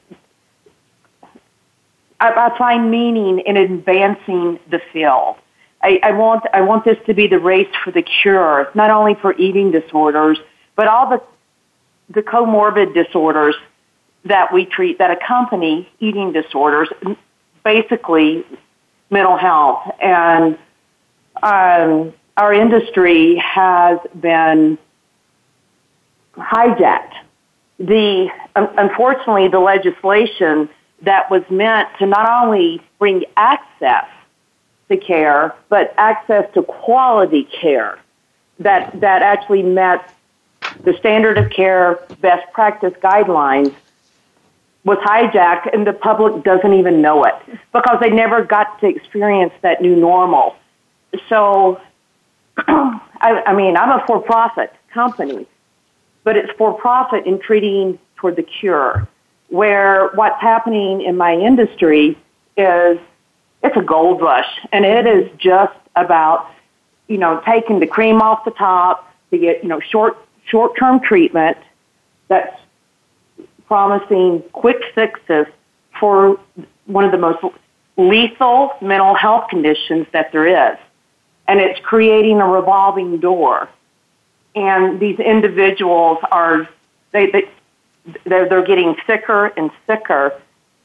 I, 2.21 2.31
I 2.31 2.57
find 2.57 2.89
meaning 2.89 3.39
in 3.39 3.57
advancing 3.57 4.57
the 4.69 4.79
field. 4.93 5.35
I, 5.83 5.99
I 6.03 6.11
want 6.11 6.43
I 6.53 6.61
want 6.61 6.85
this 6.85 6.97
to 7.07 7.13
be 7.13 7.27
the 7.27 7.39
race 7.39 7.73
for 7.83 7.91
the 7.91 8.03
cure, 8.03 8.69
not 8.75 8.91
only 8.91 9.15
for 9.15 9.33
eating 9.33 9.71
disorders, 9.71 10.39
but 10.75 10.87
all 10.87 11.09
the 11.09 11.21
the 12.13 12.21
comorbid 12.21 12.93
disorders 12.93 13.55
that 14.25 14.53
we 14.53 14.65
treat 14.65 14.99
that 14.99 15.09
accompany 15.11 15.89
eating 15.99 16.31
disorders, 16.31 16.89
basically 17.63 18.45
mental 19.09 19.37
health. 19.37 19.95
And 20.01 20.57
um, 21.41 22.13
our 22.37 22.53
industry 22.53 23.37
has 23.37 23.99
been 24.19 24.77
hijacked. 26.35 27.13
The 27.79 28.29
unfortunately, 28.55 29.47
the 29.47 29.59
legislation 29.59 30.69
that 31.01 31.31
was 31.31 31.41
meant 31.49 31.89
to 31.97 32.05
not 32.05 32.43
only 32.43 32.81
bring 32.99 33.25
access 33.35 34.05
care, 34.97 35.55
but 35.69 35.93
access 35.97 36.51
to 36.53 36.63
quality 36.63 37.43
care 37.43 37.99
that, 38.59 38.99
that 39.01 39.21
actually 39.21 39.63
met 39.63 40.13
the 40.83 40.93
standard 40.97 41.37
of 41.37 41.49
care 41.49 41.99
best 42.21 42.51
practice 42.53 42.93
guidelines 43.01 43.73
was 44.83 44.97
hijacked 44.99 45.71
and 45.73 45.85
the 45.85 45.93
public 45.93 46.43
doesn't 46.43 46.73
even 46.73 47.01
know 47.01 47.23
it 47.23 47.35
because 47.71 47.99
they 48.01 48.09
never 48.09 48.43
got 48.43 48.79
to 48.79 48.87
experience 48.87 49.53
that 49.61 49.81
new 49.81 49.95
normal. 49.95 50.55
So, 51.29 51.79
I, 52.57 53.43
I 53.45 53.53
mean, 53.53 53.77
I'm 53.77 53.89
a 53.89 54.03
for 54.07 54.19
profit 54.21 54.73
company, 54.91 55.45
but 56.23 56.35
it's 56.35 56.51
for 56.57 56.73
profit 56.73 57.25
in 57.25 57.39
treating 57.39 57.99
toward 58.15 58.35
the 58.35 58.43
cure. 58.43 59.07
Where 59.49 60.09
what's 60.15 60.41
happening 60.41 61.01
in 61.01 61.17
my 61.17 61.35
industry 61.35 62.17
is 62.57 62.97
it's 63.63 63.77
a 63.77 63.81
gold 63.81 64.21
rush, 64.21 64.47
and 64.71 64.85
it 64.85 65.05
is 65.05 65.29
just 65.37 65.77
about 65.95 66.49
you 67.07 67.17
know 67.17 67.41
taking 67.45 67.79
the 67.79 67.87
cream 67.87 68.21
off 68.21 68.45
the 68.45 68.51
top 68.51 69.13
to 69.31 69.37
get 69.37 69.63
you 69.63 69.69
know 69.69 69.79
short 69.79 70.17
short 70.45 70.77
term 70.77 70.99
treatment 70.99 71.57
that's 72.27 72.57
promising 73.67 74.43
quick 74.51 74.81
fixes 74.93 75.45
for 75.99 76.39
one 76.85 77.05
of 77.05 77.11
the 77.11 77.17
most 77.17 77.39
lethal 77.97 78.71
mental 78.81 79.15
health 79.15 79.49
conditions 79.49 80.07
that 80.11 80.31
there 80.31 80.71
is. 80.71 80.77
And 81.47 81.59
it's 81.59 81.79
creating 81.81 82.39
a 82.39 82.47
revolving 82.47 83.19
door. 83.19 83.69
And 84.55 84.99
these 84.99 85.19
individuals 85.19 86.17
are, 86.31 86.67
they, 87.11 87.31
they, 87.31 87.49
they're, 88.25 88.49
they're 88.49 88.65
getting 88.65 88.95
sicker 89.07 89.47
and 89.57 89.71
sicker. 89.87 90.33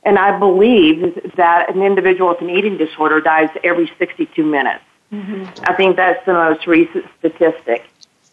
And 0.06 0.18
I 0.18 0.38
believe 0.38 1.32
that 1.36 1.74
an 1.74 1.82
individual 1.82 2.30
with 2.30 2.40
an 2.40 2.48
eating 2.48 2.78
disorder 2.78 3.20
dies 3.20 3.50
every 3.62 3.90
62 3.98 4.42
minutes. 4.42 4.82
Mm-hmm. 5.12 5.64
I 5.64 5.74
think 5.74 5.96
that's 5.96 6.24
the 6.24 6.32
most 6.32 6.66
recent 6.66 7.04
statistic. 7.18 7.84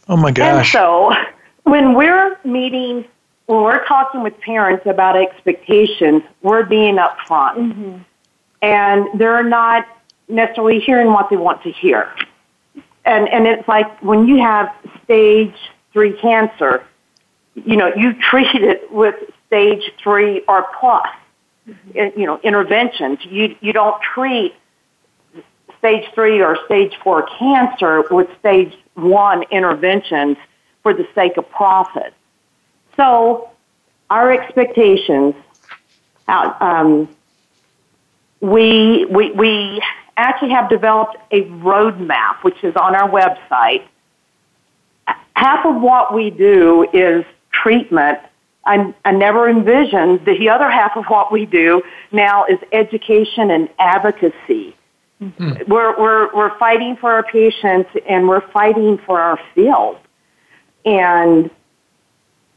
Oh 0.08 0.16
my 0.16 0.32
gosh. 0.32 0.48
And 0.48 0.68
so 0.68 1.14
when 1.64 1.94
we're 1.96 2.40
meeting, 2.46 3.04
when 3.48 3.64
we're 3.64 3.86
talking 3.86 4.24
with 4.24 4.40
parents 4.40 4.86
about 4.86 5.18
expectations, 5.18 6.24
we're 6.42 6.64
being 6.64 6.96
upfront. 6.96 7.58
Mm-hmm 7.58 7.98
and 8.64 9.20
they're 9.20 9.44
not 9.44 9.86
necessarily 10.30 10.80
hearing 10.80 11.08
what 11.08 11.30
they 11.30 11.36
want 11.36 11.62
to 11.64 11.72
hear. 11.72 12.10
And 13.06 13.28
and 13.28 13.46
it's 13.46 13.68
like 13.68 14.02
when 14.02 14.26
you 14.26 14.42
have 14.42 14.74
stage 15.04 15.56
three 15.92 16.18
cancer, 16.20 16.84
you 17.54 17.76
know, 17.76 17.92
you 17.96 18.14
treat 18.20 18.56
it 18.56 18.92
with 18.92 19.16
stage 19.48 19.92
three 20.02 20.42
or 20.48 20.66
plus. 20.80 21.06
You 21.94 22.26
know, 22.26 22.40
interventions. 22.44 23.20
You 23.24 23.56
you 23.62 23.74
don't 23.74 24.02
treat 24.02 24.54
stage 25.80 26.06
three 26.16 26.42
or 26.42 26.58
stage 26.66 26.94
four 27.04 27.28
cancer 27.38 28.04
with 28.10 28.28
stage 28.40 28.74
one 28.94 29.44
interventions 29.52 30.38
for 30.82 30.94
the 30.94 31.08
sake 31.16 31.38
of 31.38 31.50
profit. 31.50 32.14
So 32.96 33.50
our 34.10 34.32
expectations 34.32 35.36
out, 36.28 36.62
um, 36.62 37.10
we, 38.40 39.06
we, 39.06 39.32
we 39.32 39.82
actually 40.16 40.52
have 40.52 40.70
developed 40.70 41.18
a 41.32 41.44
roadmap, 41.44 42.44
which 42.44 42.64
is 42.64 42.76
on 42.76 42.96
our 42.96 43.10
website. 43.10 43.84
Half 45.36 45.66
of 45.66 45.82
what 45.82 46.14
we 46.14 46.30
do 46.30 46.88
is 46.94 47.26
treatment. 47.52 48.20
I, 48.66 48.94
I 49.04 49.12
never 49.12 49.50
envisioned 49.50 50.26
the 50.26 50.50
other 50.50 50.70
half 50.70 50.96
of 50.96 51.06
what 51.06 51.32
we 51.32 51.46
do 51.46 51.82
now 52.12 52.46
is 52.46 52.58
education 52.72 53.52
and 53.52 53.70
advocacy. 53.78 54.76
Mm-hmm. 55.22 55.72
We're, 55.72 56.00
we're, 56.00 56.36
we're 56.36 56.58
fighting 56.58 56.98
for 57.00 57.12
our 57.12 57.24
patients 57.24 57.90
and 58.08 58.28
we're 58.28 58.48
fighting 58.52 59.00
for 59.06 59.20
our 59.20 59.40
field. 59.54 59.98
And 60.86 61.50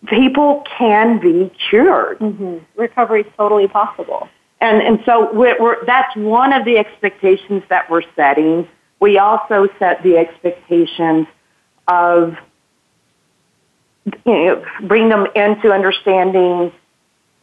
people 0.07 0.65
can 0.79 1.21
be 1.21 1.53
cured. 1.69 2.19
Mm-hmm. 2.19 2.59
Recovery 2.77 3.23
is 3.23 3.33
totally 3.37 3.69
possible. 3.69 4.29
And, 4.61 4.83
and 4.83 5.03
so 5.05 5.33
we're, 5.33 5.61
we're, 5.61 5.85
that's 5.85 6.15
one 6.17 6.53
of 6.53 6.65
the 6.65 6.79
expectations 6.79 7.63
that 7.69 7.91
we're 7.91 8.03
setting. 8.15 8.69
We 9.01 9.19
also 9.19 9.69
set 9.79 10.03
the 10.03 10.17
expectations 10.17 11.27
of 11.89 12.37
you 14.25 14.33
know, 14.33 14.65
bring 14.83 15.09
them 15.09 15.27
into 15.35 15.73
understanding 15.73 16.73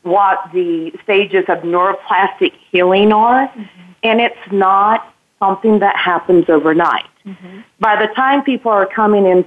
what 0.03 0.49
the 0.53 0.91
stages 1.03 1.45
of 1.47 1.59
neuroplastic 1.59 2.53
healing 2.71 3.11
are. 3.11 3.47
Mm-hmm. 3.47 3.91
And 4.03 4.21
it's 4.21 4.51
not 4.51 5.13
something 5.39 5.79
that 5.79 5.95
happens 5.95 6.49
overnight. 6.49 7.07
Mm-hmm. 7.25 7.61
By 7.79 8.05
the 8.05 8.13
time 8.13 8.43
people 8.43 8.71
are 8.71 8.85
coming 8.85 9.25
in, 9.25 9.45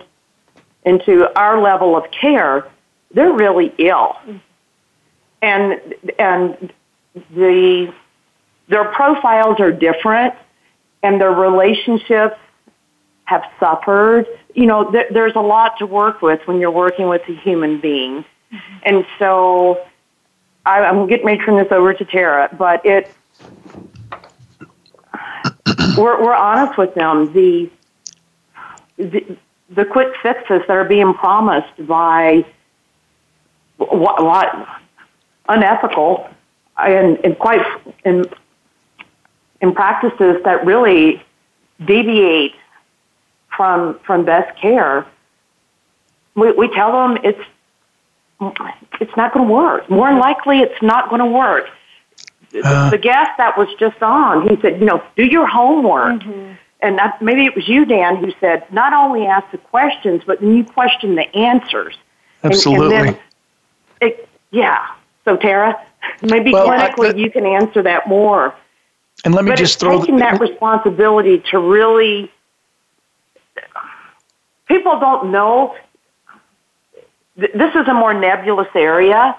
into 0.84 1.38
our 1.38 1.60
level 1.60 1.96
of 1.96 2.10
care, 2.10 2.66
they're 3.12 3.32
really 3.32 3.72
ill. 3.78 4.16
Mm-hmm. 4.24 4.36
And, 5.42 5.94
and 6.18 6.72
the 7.34 7.92
their 8.68 8.84
profiles 8.92 9.60
are 9.60 9.70
different 9.70 10.34
and 11.02 11.20
their 11.20 11.30
relationships 11.30 12.36
have 13.24 13.44
suffered. 13.60 14.26
You 14.56 14.66
know, 14.66 14.90
th- 14.90 15.08
there's 15.12 15.36
a 15.36 15.40
lot 15.40 15.78
to 15.78 15.86
work 15.86 16.22
with 16.22 16.40
when 16.46 16.58
you're 16.58 16.70
working 16.70 17.08
with 17.08 17.22
a 17.28 17.34
human 17.34 17.78
being. 17.80 18.24
Mm-hmm. 18.52 18.78
And 18.84 19.06
so 19.18 19.84
I, 20.64 20.80
I'm 20.80 21.06
getting 21.06 21.26
ready 21.26 21.38
to 21.38 21.44
turn 21.44 21.56
this 21.56 21.70
over 21.70 21.92
to 21.92 22.04
Tara, 22.04 22.48
but 22.56 22.84
it, 22.84 23.12
we're, 25.96 26.22
we're 26.22 26.34
honest 26.34 26.78
with 26.78 26.94
them. 26.94 27.32
The, 27.32 27.70
the, 28.96 29.36
the 29.70 29.84
quick 29.84 30.14
fixes 30.22 30.62
that 30.66 30.70
are 30.70 30.84
being 30.84 31.12
promised 31.12 31.86
by 31.86 32.44
what, 33.76 34.24
what 34.24 34.66
unethical 35.48 36.28
and, 36.78 37.18
and 37.24 37.38
quite 37.38 37.64
in, 38.04 38.24
in 39.60 39.74
practices 39.74 40.42
that 40.44 40.64
really 40.64 41.22
deviate 41.84 42.45
from 43.56 43.98
from 44.06 44.24
best 44.24 44.58
care, 44.60 45.06
we, 46.34 46.52
we 46.52 46.68
tell 46.74 46.92
them 46.92 47.18
it's 47.24 47.40
it's 49.00 49.16
not 49.16 49.32
going 49.32 49.46
to 49.46 49.52
work. 49.52 49.88
More 49.88 50.08
than 50.08 50.18
likely, 50.18 50.60
it's 50.60 50.82
not 50.82 51.08
going 51.08 51.20
to 51.20 51.26
work. 51.26 51.68
Uh, 52.62 52.90
the 52.90 52.98
guest 52.98 53.30
that 53.38 53.56
was 53.58 53.68
just 53.78 54.00
on, 54.02 54.48
he 54.48 54.60
said, 54.60 54.78
you 54.78 54.86
know, 54.86 55.02
do 55.16 55.24
your 55.24 55.46
homework. 55.46 56.20
Mm-hmm. 56.22 56.52
And 56.80 56.98
that, 56.98 57.20
maybe 57.22 57.46
it 57.46 57.56
was 57.56 57.66
you, 57.66 57.86
Dan, 57.86 58.16
who 58.16 58.30
said, 58.38 58.70
not 58.70 58.92
only 58.92 59.26
ask 59.26 59.50
the 59.50 59.58
questions, 59.58 60.22
but 60.26 60.40
then 60.40 60.54
you 60.54 60.64
question 60.64 61.14
the 61.14 61.34
answers. 61.34 61.96
Absolutely. 62.44 62.94
And, 62.94 63.08
and 63.08 63.18
it, 64.02 64.28
yeah. 64.50 64.86
So, 65.24 65.36
Tara? 65.36 65.82
Maybe 66.22 66.52
well, 66.52 66.68
clinically 66.68 67.12
the, 67.12 67.18
you 67.18 67.30
can 67.30 67.46
answer 67.46 67.82
that 67.82 68.06
more. 68.06 68.54
And 69.24 69.34
let 69.34 69.44
me 69.44 69.52
but 69.52 69.58
just 69.58 69.80
throw 69.80 70.00
taking 70.00 70.16
the, 70.16 70.20
that 70.20 70.40
responsibility 70.40 71.42
to 71.50 71.58
really. 71.58 72.30
People 74.66 74.98
don't 74.98 75.30
know. 75.30 75.76
This 77.36 77.74
is 77.74 77.86
a 77.86 77.94
more 77.94 78.14
nebulous 78.14 78.68
area, 78.74 79.36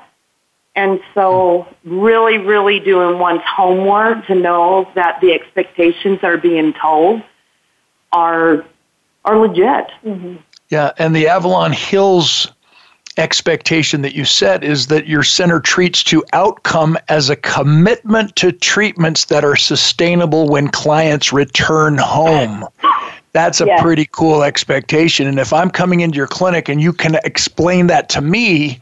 and 0.75 0.99
so 1.13 1.67
really, 1.83 2.37
really 2.37 2.79
doing 2.79 3.19
one's 3.19 3.41
homework 3.43 4.25
to 4.27 4.35
know 4.35 4.89
that 4.95 5.19
the 5.21 5.33
expectations 5.33 6.21
that 6.21 6.29
are 6.29 6.37
being 6.37 6.73
told 6.73 7.21
are 8.11 8.65
are 9.25 9.37
legit. 9.37 9.91
Mm-hmm. 10.05 10.35
Yeah, 10.69 10.91
and 10.97 11.15
the 11.15 11.27
Avalon 11.27 11.71
Hills 11.71 12.51
expectation 13.17 14.01
that 14.03 14.13
you 14.13 14.25
set 14.25 14.63
is 14.63 14.87
that 14.87 15.07
your 15.07 15.23
center 15.23 15.59
treats 15.59 16.03
to 16.03 16.23
outcome 16.33 16.97
as 17.09 17.29
a 17.29 17.35
commitment 17.35 18.35
to 18.35 18.51
treatments 18.51 19.25
that 19.25 19.43
are 19.43 19.55
sustainable 19.55 20.47
when 20.47 20.67
clients 20.67 21.33
return 21.33 21.97
home. 21.97 22.65
That's 23.37 23.61
a 23.61 23.67
yes. 23.67 23.83
pretty 23.83 24.07
cool 24.11 24.41
expectation. 24.41 25.27
And 25.27 25.37
if 25.37 25.53
I'm 25.53 25.69
coming 25.69 25.99
into 25.99 26.17
your 26.17 26.25
clinic 26.25 26.69
and 26.69 26.81
you 26.81 26.91
can 26.91 27.19
explain 27.23 27.85
that 27.85 28.09
to 28.09 28.19
me, 28.19 28.81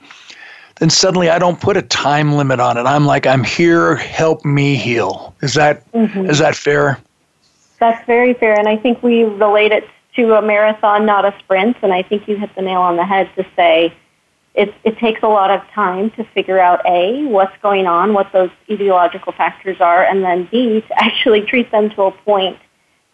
then 0.77 0.89
suddenly 0.89 1.29
I 1.29 1.39
don't 1.39 1.59
put 1.59 1.75
a 1.75 1.81
time 1.81 2.35
limit 2.35 2.61
on 2.61 2.77
it. 2.77 2.83
I'm 2.83 3.05
like, 3.05 3.27
I'm 3.27 3.43
here, 3.43 3.97
help 3.97 4.45
me 4.45 4.75
heal. 4.75 5.35
Is 5.41 5.55
that 5.55 5.91
mm-hmm. 5.91 6.29
is 6.29 6.39
that 6.39 6.55
fair? 6.55 6.97
That's 7.81 8.05
very 8.05 8.33
fair. 8.33 8.57
And 8.57 8.69
I 8.69 8.77
think 8.77 9.03
we 9.03 9.23
relate 9.23 9.73
it 9.73 9.89
to 10.15 10.35
a 10.35 10.41
marathon, 10.41 11.05
not 11.05 11.25
a 11.25 11.37
sprint. 11.39 11.75
And 11.81 11.91
I 11.91 12.01
think 12.01 12.25
you 12.25 12.37
hit 12.37 12.55
the 12.55 12.61
nail 12.61 12.79
on 12.79 12.95
the 12.95 13.05
head 13.05 13.29
to 13.35 13.45
say 13.57 13.93
it, 14.53 14.73
it 14.85 14.97
takes 14.99 15.21
a 15.21 15.27
lot 15.27 15.51
of 15.51 15.67
time 15.71 16.11
to 16.11 16.23
figure 16.23 16.59
out 16.59 16.79
A, 16.85 17.25
what's 17.25 17.57
going 17.61 17.87
on, 17.87 18.13
what 18.13 18.31
those 18.31 18.51
etiological 18.69 19.35
factors 19.35 19.81
are, 19.81 20.05
and 20.05 20.23
then 20.23 20.47
B, 20.49 20.79
to 20.79 20.93
actually 21.03 21.41
treat 21.41 21.71
them 21.71 21.89
to 21.89 22.03
a 22.03 22.11
point 22.11 22.57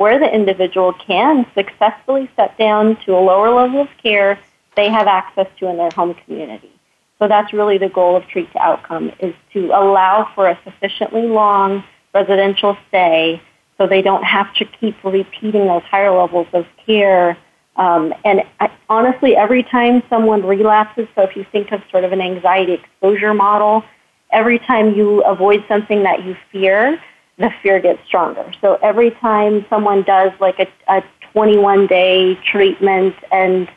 where 0.02 0.20
the 0.20 0.34
individual 0.34 0.94
can 0.94 1.46
successfully 1.54 2.30
step 2.34 2.58
down 2.58 2.98
to 3.06 3.16
a 3.16 3.22
lower 3.22 3.50
level 3.50 3.82
of 3.82 3.90
care 4.02 4.40
they 4.76 4.90
have 4.90 5.08
access 5.08 5.48
to 5.60 5.68
in 5.68 5.78
their 5.78 5.92
home 5.92 6.16
community. 6.26 6.72
So 7.20 7.28
that's 7.28 7.54
really 7.54 7.78
the 7.78 7.90
goal 7.90 8.16
of 8.16 8.26
Treat 8.28 8.52
to 8.54 8.60
Outcome 8.60 9.12
is 9.20 9.36
to 9.54 9.68
allow 9.68 10.28
for 10.34 10.48
a 10.48 10.58
sufficiently 10.64 11.24
long 11.24 11.84
residential 12.14 12.76
stay 12.88 13.42
so 13.78 13.86
they 13.86 14.02
don't 14.02 14.24
have 14.24 14.54
to 14.56 14.66
keep 14.66 14.96
repeating 15.04 15.68
those 15.68 15.84
higher 15.84 16.12
levels 16.12 16.48
of 16.54 16.66
care 16.86 17.38
um, 17.76 18.14
and 18.26 18.42
I, 18.60 18.70
honestly, 18.90 19.36
every 19.36 19.64
time 19.64 20.04
someone 20.10 20.46
relapses, 20.46 21.08
so 21.16 21.22
if 21.24 21.36
you 21.36 21.46
think 21.52 21.72
of 21.72 21.82
sort 21.90 22.04
of 22.04 22.12
an 22.12 22.22
anxiety 22.22 22.74
exposure 22.74 23.34
model, 23.34 23.84
every 24.32 24.60
time 24.60 24.94
you 24.94 25.24
avoid 25.24 25.64
something 25.68 26.04
that 26.04 26.24
you 26.24 26.36
fear, 26.52 27.02
the 27.42 27.52
fear 27.62 27.80
gets 27.80 28.06
stronger. 28.06 28.52
So 28.62 28.76
every 28.82 29.12
time 29.12 29.66
someone 29.70 30.04
does 30.04 30.32
like 30.40 30.60
a, 30.60 30.68
a 30.88 31.04
21 31.34 31.88
day 31.88 32.36
treatment 32.36 33.16
and 33.32 33.70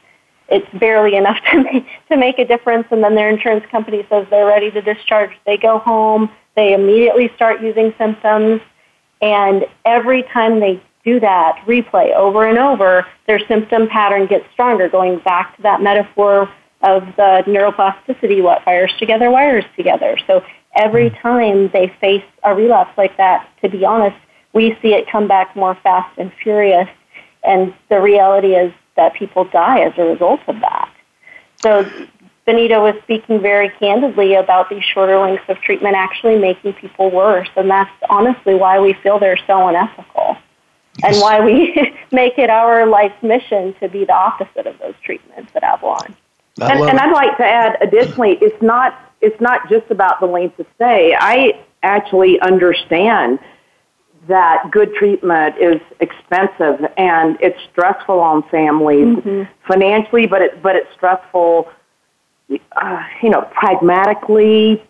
it's 0.49 0.69
barely 0.78 1.16
enough 1.16 1.39
to 1.51 1.62
make, 1.62 1.86
to 2.11 2.16
make 2.16 2.39
a 2.39 2.45
difference, 2.45 2.86
and 2.91 3.03
then 3.03 3.15
their 3.15 3.31
insurance 3.31 3.65
company 3.70 4.07
says 4.09 4.27
they're 4.31 4.47
ready 4.47 4.70
to 4.70 4.82
discharge, 4.82 5.32
they 5.47 5.57
go 5.57 5.78
home, 5.78 6.31
they 6.55 6.74
immediately 6.74 7.31
start 7.35 7.61
using 7.61 7.95
symptoms, 7.99 8.61
And 9.20 9.66
every 9.85 10.23
time 10.24 10.61
they 10.61 10.82
do 11.05 11.20
that 11.20 11.62
replay 11.66 12.15
over 12.15 12.47
and 12.47 12.59
over, 12.59 13.07
their 13.27 13.41
symptom 13.47 13.89
pattern 13.89 14.27
gets 14.27 14.45
stronger, 14.53 14.89
going 14.89 15.19
back 15.20 15.57
to 15.57 15.62
that 15.62 15.82
metaphor 15.82 16.49
of 16.82 17.05
the 17.16 17.43
neuroplasticity, 17.47 18.43
what 18.43 18.62
fires 18.65 18.93
together 18.99 19.31
wires 19.31 19.65
together. 19.77 20.19
So 20.27 20.45
every 20.74 21.10
hmm. 21.10 21.16
time 21.16 21.68
they 21.72 21.92
face 22.01 22.24
a 22.42 22.55
relapse 22.55 22.96
like 22.96 23.16
that, 23.16 23.48
to 23.62 23.68
be 23.68 23.84
honest, 23.84 24.16
we 24.52 24.76
see 24.80 24.94
it 24.94 25.10
come 25.10 25.26
back 25.26 25.55
more 25.56 25.74
fast 25.82 26.16
and 26.18 26.32
furious. 26.42 26.88
And 27.42 27.74
the 27.90 28.01
reality 28.01 28.55
is 28.55 28.72
that 28.96 29.14
people 29.14 29.44
die 29.44 29.80
as 29.80 29.92
a 29.98 30.05
result 30.05 30.40
of 30.46 30.60
that. 30.60 30.90
So 31.60 31.88
Benita 32.46 32.80
was 32.80 32.94
speaking 33.02 33.40
very 33.40 33.70
candidly 33.70 34.34
about 34.34 34.68
these 34.70 34.84
shorter 34.84 35.18
lengths 35.18 35.44
of 35.48 35.59
treatment 35.60 35.96
actually 35.96 36.38
making 36.38 36.74
people 36.74 37.10
worse. 37.10 37.48
And 37.56 37.70
that's 37.70 37.90
honestly 38.09 38.55
why 38.55 38.78
we 38.78 38.92
feel 38.92 39.18
they're 39.18 39.38
so 39.46 39.66
unethical 39.68 40.36
and 41.02 41.16
why 41.16 41.40
we 41.40 41.94
make 42.12 42.38
it 42.38 42.51
our 42.51 42.86
life's 42.86 43.22
mission 43.22 43.74
to 43.80 43.88
be 43.88 44.05
the 44.05 44.14
opposite 44.14 44.66
of 44.66 44.78
those 44.78 44.94
treatments 45.02 45.52
at 45.55 45.62
Avalon. 45.62 46.14
And, 46.60 46.80
and 46.80 46.98
I'd 47.01 47.12
like 47.12 47.36
to 47.38 47.44
add, 47.44 47.78
additionally, 47.80 48.38
it's 48.40 48.62
not 48.62 48.96
it's 49.24 49.40
not 49.40 49.68
just 49.68 49.90
about 49.90 50.20
the 50.20 50.26
length 50.26 50.59
of 50.59 50.66
stay. 50.76 51.16
I 51.18 51.64
actually 51.82 52.40
understand 52.40 53.38
that 54.28 54.70
good 54.70 54.94
treatment 54.94 55.56
is 55.59 55.80
expensive 56.01 56.86
and 56.96 57.36
it's 57.40 57.59
stressful 57.72 58.18
on 58.18 58.42
families 58.48 59.16
mm-hmm. 59.16 59.42
financially, 59.66 60.26
but 60.26 60.42
it 60.42 60.62
but 60.62 60.76
it's 60.76 60.92
stressful, 60.94 61.68
uh, 62.51 63.02
you 63.22 63.30
know, 63.30 63.42
pragmatically, 63.52 64.82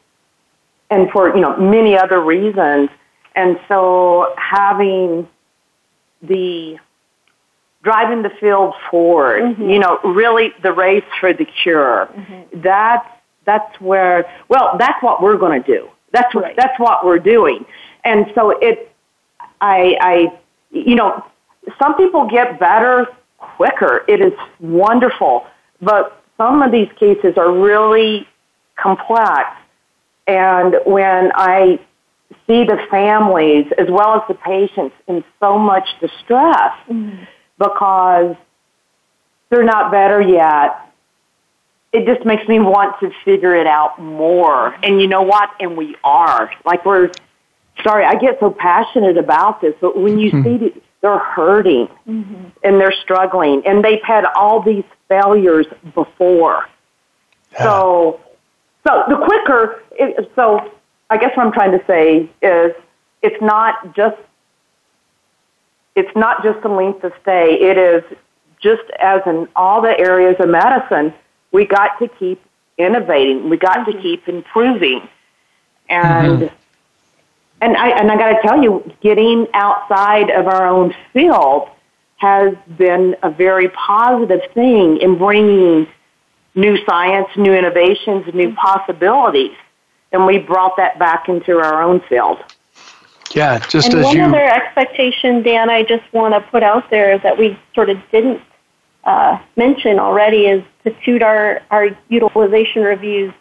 and 0.90 1.10
for 1.10 1.34
you 1.34 1.40
know 1.40 1.56
many 1.56 1.96
other 1.96 2.20
reasons. 2.20 2.90
And 3.36 3.58
so 3.66 4.32
having 4.36 5.28
the 6.22 6.78
driving 7.82 8.22
the 8.22 8.30
field 8.40 8.74
forward, 8.90 9.42
mm-hmm. 9.42 9.68
you 9.68 9.78
know, 9.78 9.98
really 10.04 10.52
the 10.62 10.72
race 10.72 11.04
for 11.20 11.32
the 11.32 11.44
cure. 11.44 12.08
Mm-hmm. 12.12 12.60
That's 12.62 13.08
that's 13.44 13.80
where 13.80 14.26
well, 14.48 14.76
that's 14.78 15.02
what 15.02 15.22
we're 15.22 15.36
going 15.36 15.62
to 15.62 15.66
do. 15.66 15.88
That's 16.12 16.34
what 16.34 16.44
right. 16.44 16.56
that's 16.56 16.78
what 16.78 17.04
we're 17.04 17.18
doing. 17.18 17.64
And 18.04 18.26
so 18.34 18.50
it 18.50 18.92
I 19.60 19.96
I 20.00 20.38
you 20.70 20.94
know, 20.94 21.24
some 21.80 21.96
people 21.96 22.28
get 22.28 22.58
better 22.58 23.06
quicker. 23.38 24.04
It 24.08 24.20
is 24.20 24.32
wonderful, 24.60 25.46
but 25.80 26.22
some 26.36 26.62
of 26.62 26.72
these 26.72 26.88
cases 26.98 27.34
are 27.36 27.52
really 27.52 28.26
complex. 28.76 29.50
And 30.26 30.76
when 30.84 31.30
I 31.34 31.78
see 32.46 32.64
the 32.64 32.78
families 32.90 33.66
as 33.78 33.88
well 33.88 34.16
as 34.16 34.22
the 34.26 34.34
patients 34.34 34.96
in 35.06 35.22
so 35.38 35.58
much 35.58 35.86
distress, 36.00 36.72
mm-hmm 36.88 37.24
because 37.58 38.36
they're 39.50 39.64
not 39.64 39.90
better 39.90 40.20
yet. 40.20 40.92
It 41.94 42.06
just 42.06 42.26
makes 42.26 42.46
me 42.48 42.58
want 42.58 42.98
to 43.00 43.10
figure 43.24 43.54
it 43.54 43.66
out 43.66 44.00
more. 44.00 44.74
And 44.82 45.00
you 45.00 45.06
know 45.06 45.22
what? 45.22 45.50
And 45.60 45.76
we 45.76 45.96
are. 46.04 46.50
Like 46.64 46.84
we're, 46.84 47.10
sorry, 47.82 48.04
I 48.04 48.16
get 48.16 48.38
so 48.40 48.50
passionate 48.50 49.16
about 49.16 49.60
this, 49.60 49.74
but 49.80 49.98
when 49.98 50.18
you 50.18 50.30
mm-hmm. 50.30 50.74
see 50.74 50.82
they're 51.00 51.18
hurting 51.18 51.86
mm-hmm. 52.08 52.44
and 52.62 52.80
they're 52.80 52.94
struggling 53.02 53.62
and 53.66 53.84
they've 53.84 54.02
had 54.02 54.24
all 54.34 54.60
these 54.60 54.84
failures 55.08 55.66
before. 55.94 56.66
Yeah. 57.52 57.64
So, 57.64 58.20
so 58.86 59.04
the 59.08 59.16
quicker, 59.16 59.82
it, 59.92 60.30
so 60.34 60.72
I 61.10 61.18
guess 61.18 61.36
what 61.36 61.46
I'm 61.46 61.52
trying 61.52 61.78
to 61.78 61.84
say 61.86 62.30
is 62.42 62.72
it's 63.22 63.40
not 63.40 63.94
just 63.94 64.16
it's 65.94 66.10
not 66.16 66.42
just 66.42 66.60
the 66.62 66.68
length 66.68 67.04
of 67.04 67.12
stay. 67.22 67.54
It 67.60 67.78
is 67.78 68.02
just 68.60 68.82
as 69.00 69.20
in 69.26 69.48
all 69.54 69.80
the 69.80 69.96
areas 69.98 70.36
of 70.40 70.48
medicine, 70.48 71.14
we 71.54 71.64
got 71.64 71.98
to 72.00 72.08
keep 72.08 72.42
innovating. 72.76 73.48
We 73.48 73.56
got 73.56 73.78
mm-hmm. 73.78 73.92
to 73.92 74.02
keep 74.02 74.28
improving. 74.28 75.08
And 75.88 76.42
mm-hmm. 76.42 76.54
and 77.62 77.76
I 77.76 77.90
and 77.90 78.10
I 78.10 78.16
got 78.16 78.32
to 78.32 78.42
tell 78.46 78.62
you, 78.62 78.92
getting 79.00 79.46
outside 79.54 80.30
of 80.30 80.46
our 80.48 80.66
own 80.66 80.92
field 81.12 81.70
has 82.16 82.54
been 82.76 83.16
a 83.22 83.30
very 83.30 83.68
positive 83.68 84.40
thing 84.52 84.98
in 84.98 85.16
bringing 85.16 85.86
new 86.54 86.76
science, 86.84 87.28
new 87.36 87.54
innovations, 87.54 88.26
new 88.34 88.48
mm-hmm. 88.48 88.56
possibilities. 88.56 89.56
And 90.10 90.26
we 90.26 90.38
brought 90.38 90.76
that 90.76 90.98
back 90.98 91.28
into 91.28 91.58
our 91.58 91.82
own 91.82 92.00
field. 92.08 92.38
Yeah, 93.34 93.58
just 93.58 93.88
and 93.88 93.98
as 93.98 94.04
one 94.04 94.16
you. 94.16 94.22
other 94.22 94.44
expectation, 94.44 95.42
Dan, 95.42 95.68
I 95.70 95.82
just 95.82 96.04
want 96.12 96.34
to 96.34 96.40
put 96.50 96.62
out 96.62 96.88
there 96.90 97.18
that 97.18 97.36
we 97.36 97.58
sort 97.74 97.90
of 97.90 97.98
didn't 98.12 98.40
uh, 99.04 99.38
mention 99.56 99.98
already 99.98 100.46
is 100.46 100.62
to 100.84 100.94
toot 101.04 101.22
our, 101.22 101.60
our 101.70 101.88
utilization 102.08 102.82
reviews 102.82 103.32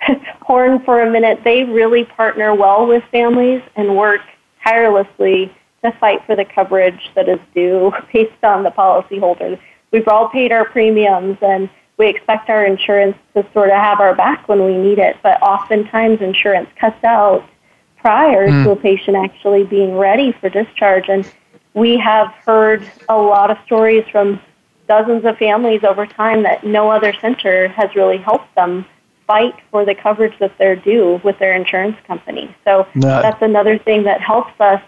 horn 0.42 0.82
for 0.84 1.00
a 1.00 1.10
minute. 1.10 1.40
They 1.44 1.64
really 1.64 2.04
partner 2.04 2.54
well 2.54 2.86
with 2.86 3.02
families 3.10 3.62
and 3.76 3.96
work 3.96 4.20
tirelessly 4.62 5.52
to 5.82 5.92
fight 5.92 6.24
for 6.26 6.36
the 6.36 6.44
coverage 6.44 7.10
that 7.14 7.28
is 7.28 7.38
due 7.54 7.92
based 8.12 8.42
on 8.42 8.62
the 8.62 8.70
policyholder. 8.70 9.58
We've 9.92 10.08
all 10.08 10.28
paid 10.28 10.52
our 10.52 10.64
premiums 10.64 11.38
and 11.40 11.70
we 11.98 12.08
expect 12.08 12.50
our 12.50 12.64
insurance 12.66 13.16
to 13.34 13.46
sort 13.52 13.70
of 13.70 13.76
have 13.76 14.00
our 14.00 14.14
back 14.14 14.48
when 14.48 14.64
we 14.64 14.76
need 14.76 14.98
it, 14.98 15.16
but 15.22 15.40
oftentimes 15.42 16.20
insurance 16.20 16.68
cuts 16.78 17.02
out 17.04 17.48
prior 17.96 18.48
mm. 18.48 18.64
to 18.64 18.70
a 18.72 18.76
patient 18.76 19.16
actually 19.16 19.64
being 19.64 19.96
ready 19.96 20.32
for 20.32 20.50
discharge. 20.50 21.08
And 21.08 21.30
we 21.72 21.96
have 21.96 22.28
heard 22.44 22.86
a 23.08 23.16
lot 23.16 23.50
of 23.50 23.56
stories 23.64 24.04
from 24.12 24.40
dozens 24.88 25.24
of 25.24 25.36
families 25.38 25.84
over 25.84 26.06
time 26.06 26.42
that 26.42 26.64
no 26.64 26.90
other 26.90 27.12
center 27.20 27.68
has 27.68 27.94
really 27.94 28.18
helped 28.18 28.54
them 28.54 28.84
fight 29.26 29.54
for 29.70 29.84
the 29.84 29.94
coverage 29.94 30.38
that 30.38 30.56
they're 30.58 30.76
due 30.76 31.20
with 31.24 31.38
their 31.38 31.54
insurance 31.54 31.96
company. 32.06 32.54
So 32.64 32.86
no. 32.94 33.20
that's 33.22 33.42
another 33.42 33.78
thing 33.78 34.04
that 34.04 34.20
helps 34.20 34.52
us 34.60 34.80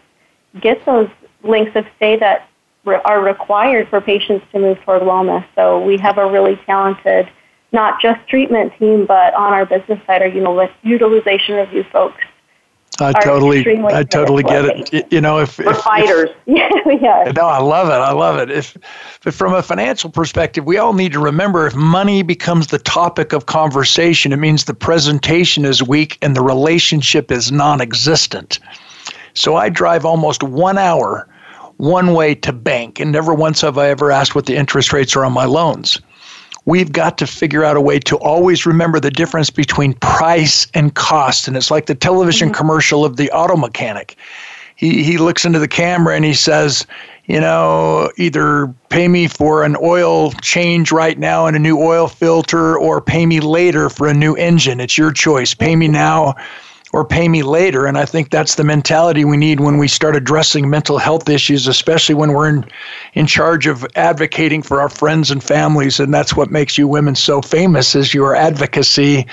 get 0.61 0.85
those 0.87 1.09
lengths 1.43 1.75
of 1.77 1.85
stay 1.97 2.16
that 2.16 2.49
re- 2.85 3.01
are 3.05 3.20
required 3.20 3.89
for 3.89 4.01
patients 4.01 4.47
to 4.53 4.59
move 4.59 4.81
toward 4.83 5.03
wellness. 5.03 5.45
So 5.55 5.85
we 5.85 5.99
have 5.99 6.19
a 6.19 6.31
really 6.31 6.57
talented, 6.66 7.29
not 7.73 8.01
just 8.01 8.27
treatment 8.29 8.73
team, 8.79 9.07
but 9.07 9.35
on 9.35 9.53
our 9.53 9.66
business 9.66 10.01
side, 10.07 10.23
our 10.23 10.29
utilization 10.83 11.57
review 11.57 11.85
folks 11.93 12.23
I 13.01 13.12
totally, 13.12 13.65
I 13.85 14.03
totally 14.03 14.43
get 14.43 14.65
it. 14.65 15.12
You 15.12 15.20
know, 15.20 15.39
if, 15.39 15.61
if, 15.61 15.77
fighters, 15.79 16.31
if, 16.47 17.03
yeah, 17.03 17.33
no, 17.35 17.47
I 17.47 17.59
love 17.59 17.89
it. 17.89 17.93
I 17.93 18.12
love 18.12 18.39
it. 18.39 18.51
If, 18.51 18.77
but 19.23 19.35
from 19.35 19.55
a 19.55 19.62
financial 19.62 20.11
perspective, 20.11 20.65
we 20.65 20.79
all 20.79 20.93
need 20.93 21.12
to 21.12 21.20
remember 21.20 21.66
if 21.66 21.75
money 21.75 22.23
becomes 22.23 22.69
the 22.69 22.79
topic 22.79 23.33
of 23.33 23.47
conversation, 23.47 24.33
it 24.33 24.37
means 24.37 24.65
the 24.65 24.75
presentation 24.75 25.65
is 25.65 25.83
weak 25.83 26.19
and 26.23 26.35
the 26.35 26.43
relationship 26.43 27.31
is 27.31 27.53
non-existent. 27.53 28.59
So 29.35 29.57
I 29.57 29.69
drive 29.69 30.05
almost 30.05 30.43
one 30.43 30.79
hour 30.79 31.29
one 31.77 32.12
way 32.12 32.35
to 32.35 32.53
bank, 32.53 32.99
and 32.99 33.12
never 33.12 33.33
once 33.33 33.61
have 33.61 33.79
I 33.79 33.89
ever 33.89 34.11
asked 34.11 34.35
what 34.35 34.47
the 34.47 34.57
interest 34.57 34.93
rates 34.93 35.15
are 35.15 35.25
on 35.25 35.33
my 35.33 35.45
loans 35.45 36.01
we've 36.69 36.93
got 36.93 37.16
to 37.16 37.27
figure 37.27 37.65
out 37.65 37.78
a 37.78 37.81
way 37.81 37.99
to 37.99 38.16
always 38.19 38.66
remember 38.66 39.01
the 39.01 39.11
difference 39.11 39.49
between 39.49 39.95
price 39.95 40.66
and 40.74 40.95
cost. 40.95 41.49
And 41.49 41.57
it's 41.57 41.70
like 41.70 41.86
the 41.86 41.95
television 41.95 42.49
mm-hmm. 42.49 42.57
commercial 42.57 43.07
of 43.07 43.16
the 43.16 43.31
auto 43.31 43.57
mechanic. 43.57 44.16
He, 44.77 45.03
he 45.03 45.16
looks 45.16 45.47
into 45.47 45.59
the 45.59 45.66
camera 45.66 46.15
and 46.15 46.27
he 46.27 46.35
says, 46.35 46.86
you 47.24 47.40
know, 47.40 48.12
either 48.19 48.66
pay 48.90 49.09
me 49.09 49.28
for 49.28 49.65
an 49.65 49.77
oil 49.82 50.32
change 50.43 50.93
right 50.93 51.19
now 51.19 51.47
and 51.47 51.57
a 51.57 51.59
new 51.59 51.78
oil 51.81 52.07
filter 52.07 52.78
or 52.78 53.01
pay 53.01 53.24
me 53.24 53.40
later 53.40 53.89
for 53.89 54.07
a 54.07 54.15
new 54.15 54.35
engine. 54.35 54.78
It's 54.78 54.99
your 54.99 55.11
choice. 55.11 55.55
Pay 55.55 55.74
me 55.74 55.89
now 55.89 56.35
or 56.93 57.05
pay 57.05 57.28
me 57.28 57.43
later. 57.43 57.86
And 57.86 57.98
I 57.98 58.05
think 58.05 58.31
that's 58.31 58.55
the 58.55 58.65
mentality 58.65 59.24
we 59.24 59.36
need 59.36 59.60
when 59.60 59.78
we 59.78 59.89
start 59.89 60.16
addressing 60.16 60.70
mental 60.70 60.98
health 60.98 61.28
issues, 61.28 61.66
especially 61.66 62.15
when 62.15 62.32
we're 62.32 62.48
in, 62.48 62.65
in 63.15 63.27
charge 63.27 63.66
of 63.66 63.86
advocating 63.94 64.62
for 64.62 64.81
our 64.81 64.89
friends 64.89 65.31
and 65.31 65.43
families. 65.43 66.01
And 66.01 66.12
that's 66.15 66.35
what 66.35 66.51
makes 66.51 66.78
you 66.78 66.89
women 66.89 67.15
so 67.15 67.43
famous 67.43 67.94
is 67.94 68.15
your 68.15 68.35
advocacy. 68.35 69.27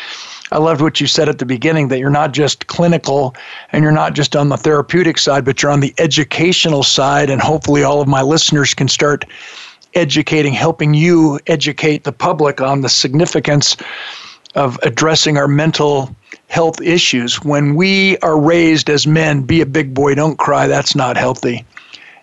I 0.51 0.57
loved 0.57 0.81
what 0.81 0.99
you 0.99 1.07
said 1.07 1.29
at 1.29 1.39
the 1.39 1.45
beginning 1.45 1.87
that 1.87 1.99
you're 1.99 2.09
not 2.09 2.33
just 2.33 2.67
clinical 2.67 3.35
and 3.71 3.83
you're 3.83 3.91
not 3.91 4.13
just 4.13 4.35
on 4.35 4.49
the 4.49 4.57
therapeutic 4.57 5.17
side, 5.17 5.45
but 5.45 5.61
you're 5.61 5.71
on 5.71 5.79
the 5.79 5.93
educational 5.97 6.83
side. 6.83 7.29
And 7.29 7.41
hopefully 7.41 7.83
all 7.83 8.01
of 8.01 8.07
my 8.07 8.21
listeners 8.21 8.73
can 8.73 8.87
start 8.87 9.25
educating, 9.93 10.53
helping 10.53 10.93
you 10.93 11.39
educate 11.47 12.03
the 12.03 12.11
public 12.11 12.59
on 12.59 12.81
the 12.81 12.89
significance 12.89 13.77
of 14.55 14.77
addressing 14.83 15.37
our 15.37 15.47
mental 15.47 16.13
health 16.47 16.81
issues. 16.81 17.43
When 17.43 17.75
we 17.75 18.17
are 18.19 18.39
raised 18.39 18.89
as 18.89 19.05
men, 19.05 19.41
be 19.41 19.61
a 19.61 19.65
big 19.65 19.93
boy, 19.93 20.15
don't 20.15 20.37
cry, 20.37 20.67
that's 20.67 20.95
not 20.95 21.17
healthy. 21.17 21.65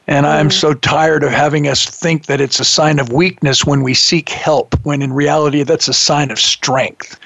And 0.06 0.26
I'm 0.26 0.48
mm. 0.48 0.52
so 0.52 0.74
tired 0.74 1.22
of 1.22 1.30
having 1.30 1.68
us 1.68 1.84
think 1.86 2.26
that 2.26 2.40
it's 2.40 2.58
a 2.58 2.64
sign 2.64 2.98
of 2.98 3.12
weakness 3.12 3.64
when 3.64 3.82
we 3.82 3.94
seek 3.94 4.28
help, 4.28 4.74
when 4.84 5.00
in 5.00 5.12
reality, 5.12 5.62
that's 5.62 5.88
a 5.88 5.92
sign 5.92 6.30
of 6.30 6.40
strength. 6.40 7.18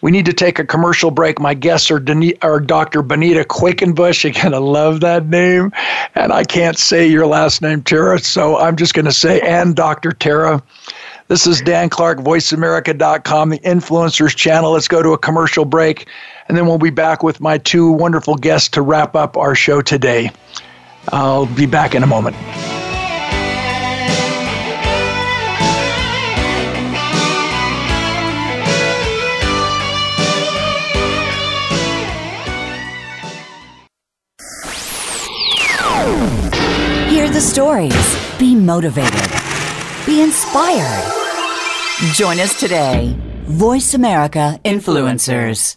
We 0.00 0.10
need 0.10 0.26
to 0.26 0.32
take 0.32 0.58
a 0.58 0.64
commercial 0.64 1.12
break. 1.12 1.38
My 1.38 1.54
guests 1.54 1.88
are, 1.90 2.00
Den- 2.00 2.32
are 2.42 2.58
Dr. 2.58 3.02
Benita 3.02 3.44
Quakenbush. 3.44 4.24
Again, 4.24 4.52
I 4.52 4.58
love 4.58 5.00
that 5.00 5.26
name. 5.26 5.72
And 6.16 6.32
I 6.32 6.42
can't 6.42 6.76
say 6.76 7.06
your 7.06 7.26
last 7.26 7.62
name, 7.62 7.82
Tara, 7.82 8.18
so 8.18 8.58
I'm 8.58 8.76
just 8.76 8.94
going 8.94 9.04
to 9.04 9.12
say, 9.12 9.40
and 9.40 9.76
Dr. 9.76 10.10
Tara. 10.10 10.62
This 11.32 11.46
is 11.46 11.62
Dan 11.62 11.88
Clark, 11.88 12.18
VoiceAmerica.com, 12.18 13.48
the 13.48 13.58
Influencers 13.60 14.36
channel. 14.36 14.72
Let's 14.72 14.86
go 14.86 15.02
to 15.02 15.14
a 15.14 15.18
commercial 15.18 15.64
break, 15.64 16.06
and 16.46 16.58
then 16.58 16.66
we'll 16.66 16.76
be 16.76 16.90
back 16.90 17.22
with 17.22 17.40
my 17.40 17.56
two 17.56 17.90
wonderful 17.90 18.34
guests 18.34 18.68
to 18.72 18.82
wrap 18.82 19.16
up 19.16 19.38
our 19.38 19.54
show 19.54 19.80
today. 19.80 20.30
I'll 21.08 21.46
be 21.46 21.64
back 21.64 21.94
in 21.94 22.02
a 22.02 22.06
moment. 22.06 22.36
Hear 37.08 37.30
the 37.30 37.40
stories. 37.40 38.38
Be 38.38 38.54
motivated. 38.54 39.32
Be 40.04 40.20
inspired. 40.20 41.21
Join 42.10 42.40
us 42.40 42.58
today. 42.58 43.16
Voice 43.44 43.94
America 43.94 44.58
Influencers. 44.64 45.76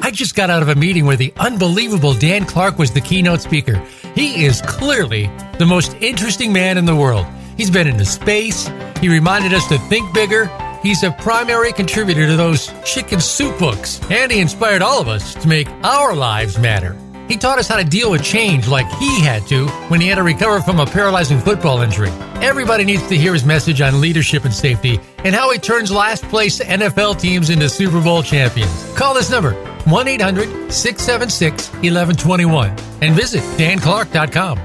I 0.00 0.10
just 0.10 0.34
got 0.34 0.48
out 0.48 0.62
of 0.62 0.68
a 0.68 0.74
meeting 0.74 1.04
where 1.06 1.16
the 1.16 1.32
unbelievable 1.36 2.14
Dan 2.14 2.46
Clark 2.46 2.78
was 2.78 2.92
the 2.92 3.00
keynote 3.00 3.40
speaker. 3.40 3.76
He 4.14 4.44
is 4.44 4.62
clearly 4.62 5.30
the 5.58 5.66
most 5.66 5.94
interesting 6.00 6.52
man 6.52 6.78
in 6.78 6.84
the 6.84 6.96
world. 6.96 7.26
He's 7.56 7.70
been 7.70 7.86
into 7.86 8.04
space. 8.04 8.70
He 9.00 9.08
reminded 9.08 9.52
us 9.52 9.66
to 9.68 9.78
think 9.78 10.14
bigger. 10.14 10.46
He's 10.82 11.02
a 11.02 11.10
primary 11.10 11.72
contributor 11.72 12.26
to 12.26 12.36
those 12.36 12.72
chicken 12.84 13.20
soup 13.20 13.58
books, 13.58 14.00
and 14.10 14.30
he 14.30 14.40
inspired 14.40 14.80
all 14.80 15.00
of 15.00 15.08
us 15.08 15.34
to 15.34 15.48
make 15.48 15.68
our 15.82 16.14
lives 16.14 16.58
matter. 16.58 16.96
He 17.28 17.36
taught 17.36 17.58
us 17.58 17.68
how 17.68 17.76
to 17.76 17.84
deal 17.84 18.10
with 18.10 18.22
change 18.22 18.68
like 18.68 18.88
he 18.92 19.20
had 19.20 19.46
to 19.48 19.66
when 19.88 20.00
he 20.00 20.08
had 20.08 20.14
to 20.14 20.22
recover 20.22 20.60
from 20.62 20.80
a 20.80 20.86
paralyzing 20.86 21.40
football 21.40 21.82
injury. 21.82 22.10
Everybody 22.40 22.84
needs 22.84 23.06
to 23.08 23.16
hear 23.16 23.34
his 23.34 23.44
message 23.44 23.80
on 23.80 24.00
leadership 24.00 24.44
and 24.44 24.54
safety 24.54 25.00
and 25.24 25.34
how 25.34 25.50
he 25.50 25.58
turns 25.58 25.90
last 25.90 26.24
place 26.24 26.60
NFL 26.60 27.20
teams 27.20 27.50
into 27.50 27.68
Super 27.68 28.02
Bowl 28.02 28.22
champions. 28.22 28.92
Call 28.94 29.14
this 29.14 29.30
number 29.30 29.52
1 29.84 30.08
800 30.08 30.72
676 30.72 31.68
1121 31.72 32.70
and 33.02 33.14
visit 33.14 33.42
danclark.com. 33.58 34.60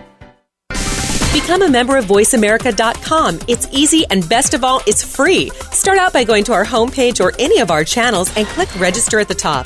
Become 1.33 1.63
a 1.63 1.69
member 1.69 1.97
of 1.97 2.05
VoiceAmerica.com. 2.05 3.39
It's 3.47 3.67
easy 3.71 4.05
and 4.11 4.27
best 4.29 4.53
of 4.53 4.63
all, 4.63 4.81
it's 4.85 5.03
free. 5.03 5.49
Start 5.71 5.97
out 5.97 6.13
by 6.13 6.23
going 6.23 6.43
to 6.43 6.53
our 6.53 6.63
homepage 6.63 7.19
or 7.19 7.33
any 7.39 7.59
of 7.59 7.71
our 7.71 7.83
channels 7.83 8.31
and 8.37 8.45
click 8.45 8.69
register 8.79 9.19
at 9.19 9.27
the 9.27 9.33
top. 9.33 9.65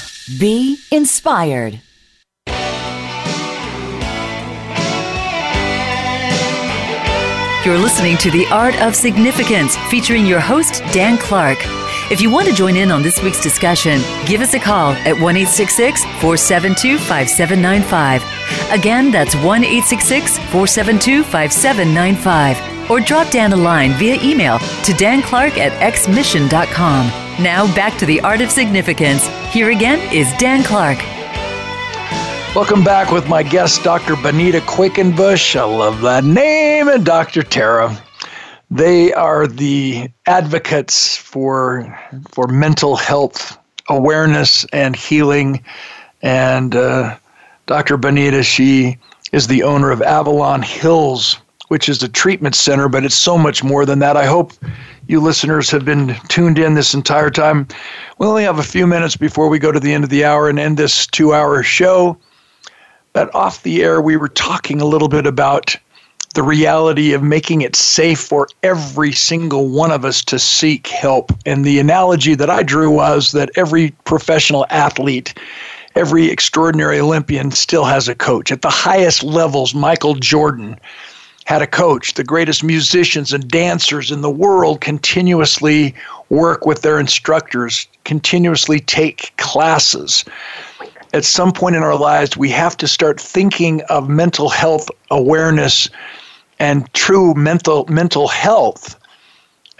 Be 0.39 0.77
inspired. 0.91 1.81
You're 7.65 7.77
listening 7.77 8.17
to 8.17 8.31
The 8.31 8.47
Art 8.51 8.79
of 8.81 8.95
Significance 8.95 9.75
featuring 9.89 10.25
your 10.25 10.39
host, 10.39 10.83
Dan 10.93 11.17
Clark. 11.17 11.57
If 12.11 12.21
you 12.21 12.31
want 12.31 12.47
to 12.47 12.53
join 12.53 12.75
in 12.75 12.91
on 12.91 13.01
this 13.03 13.21
week's 13.21 13.41
discussion, 13.41 14.01
give 14.25 14.41
us 14.41 14.53
a 14.53 14.59
call 14.59 14.93
at 14.93 15.19
1 15.19 15.35
472 15.35 16.97
5795. 16.97 18.23
Again, 18.71 19.11
that's 19.11 19.35
1 19.35 19.63
472 19.63 21.23
5795. 21.23 22.91
Or 22.91 22.99
drop 22.99 23.29
Dan 23.31 23.53
a 23.53 23.57
line 23.57 23.91
via 23.93 24.21
email 24.21 24.59
to 24.59 24.93
danclark 24.93 25.57
at 25.57 25.71
xmission.com. 25.93 27.20
Now 27.39 27.73
back 27.73 27.97
to 27.99 28.05
the 28.05 28.21
art 28.21 28.41
of 28.41 28.51
significance. 28.51 29.25
Here 29.51 29.71
again 29.71 29.99
is 30.13 30.31
Dan 30.37 30.63
Clark. 30.63 30.99
Welcome 32.53 32.83
back 32.83 33.11
with 33.11 33.29
my 33.29 33.41
guest, 33.41 33.83
Dr. 33.83 34.15
Benita 34.17 34.59
Quakenbush. 34.59 35.55
I 35.55 35.63
love 35.63 36.01
that 36.01 36.25
name, 36.25 36.89
and 36.89 37.05
Dr. 37.05 37.43
Tara. 37.43 37.97
They 38.69 39.13
are 39.13 39.47
the 39.47 40.09
advocates 40.25 41.15
for 41.15 41.97
for 42.29 42.47
mental 42.47 42.95
health 42.95 43.57
awareness 43.87 44.65
and 44.73 44.95
healing. 44.95 45.63
And 46.21 46.75
uh, 46.75 47.17
Dr. 47.65 47.97
Benita, 47.97 48.43
she 48.43 48.97
is 49.31 49.47
the 49.47 49.63
owner 49.63 49.91
of 49.91 50.01
Avalon 50.01 50.61
Hills, 50.61 51.37
which 51.71 51.87
is 51.87 52.03
a 52.03 52.09
treatment 52.09 52.53
center, 52.53 52.89
but 52.89 53.05
it's 53.05 53.15
so 53.15 53.37
much 53.37 53.63
more 53.63 53.85
than 53.85 53.99
that. 53.99 54.17
I 54.17 54.25
hope 54.25 54.51
you 55.07 55.21
listeners 55.21 55.71
have 55.71 55.85
been 55.85 56.17
tuned 56.27 56.59
in 56.59 56.73
this 56.73 56.93
entire 56.93 57.29
time. 57.29 57.65
We 58.17 58.27
only 58.27 58.43
have 58.43 58.59
a 58.59 58.63
few 58.63 58.85
minutes 58.85 59.15
before 59.15 59.47
we 59.47 59.57
go 59.57 59.71
to 59.71 59.79
the 59.79 59.93
end 59.93 60.03
of 60.03 60.09
the 60.09 60.25
hour 60.25 60.49
and 60.49 60.59
end 60.59 60.75
this 60.75 61.07
two 61.07 61.33
hour 61.33 61.63
show. 61.63 62.17
But 63.13 63.33
off 63.33 63.63
the 63.63 63.83
air, 63.83 64.01
we 64.01 64.17
were 64.17 64.27
talking 64.27 64.81
a 64.81 64.85
little 64.85 65.07
bit 65.07 65.25
about 65.25 65.77
the 66.33 66.43
reality 66.43 67.13
of 67.13 67.23
making 67.23 67.61
it 67.61 67.77
safe 67.77 68.19
for 68.19 68.49
every 68.63 69.13
single 69.13 69.69
one 69.69 69.91
of 69.91 70.03
us 70.03 70.25
to 70.25 70.39
seek 70.39 70.87
help. 70.87 71.31
And 71.45 71.63
the 71.63 71.79
analogy 71.79 72.35
that 72.35 72.49
I 72.49 72.63
drew 72.63 72.91
was 72.91 73.31
that 73.31 73.49
every 73.55 73.91
professional 74.03 74.65
athlete, 74.69 75.33
every 75.95 76.29
extraordinary 76.29 76.99
Olympian 76.99 77.51
still 77.51 77.85
has 77.85 78.09
a 78.09 78.15
coach. 78.15 78.51
At 78.51 78.61
the 78.61 78.69
highest 78.69 79.23
levels, 79.23 79.73
Michael 79.73 80.15
Jordan 80.15 80.77
had 81.51 81.61
a 81.61 81.67
coach. 81.67 82.13
The 82.13 82.23
greatest 82.23 82.63
musicians 82.63 83.33
and 83.33 83.45
dancers 83.45 84.09
in 84.09 84.21
the 84.21 84.29
world 84.29 84.79
continuously 84.79 85.93
work 86.29 86.65
with 86.65 86.81
their 86.81 86.97
instructors, 86.97 87.87
continuously 88.05 88.79
take 88.79 89.35
classes 89.35 90.23
at 91.13 91.25
some 91.25 91.51
point 91.51 91.75
in 91.75 91.83
our 91.83 91.97
lives, 91.97 92.37
we 92.37 92.49
have 92.49 92.77
to 92.77 92.87
start 92.87 93.19
thinking 93.19 93.81
of 93.89 94.09
mental 94.09 94.49
health 94.49 94.89
awareness 95.09 95.89
and 96.59 96.91
true 96.93 97.33
mental 97.33 97.85
mental 97.89 98.27
health 98.27 98.95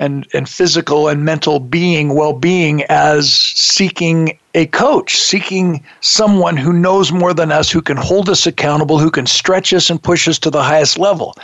and, 0.02 0.28
and 0.34 0.50
physical 0.50 1.08
and 1.08 1.24
mental 1.24 1.60
being, 1.60 2.16
well 2.16 2.34
being, 2.34 2.84
as 2.90 3.32
seeking 3.32 4.38
a 4.56 4.66
coach, 4.66 5.16
seeking 5.16 5.86
someone 6.02 6.58
who 6.58 6.74
knows 6.74 7.12
more 7.12 7.36
than 7.36 7.52
us, 7.52 7.72
who 7.72 7.84
can 7.84 7.98
hold 7.98 8.28
us 8.28 8.48
accountable, 8.48 8.98
who 8.98 9.12
can 9.12 9.28
stretch 9.28 9.72
us 9.74 9.92
and 9.92 10.02
push 10.02 10.28
us 10.28 10.40
to 10.40 10.50
the 10.50 10.64
highest 10.64 10.98
level. 10.98 11.36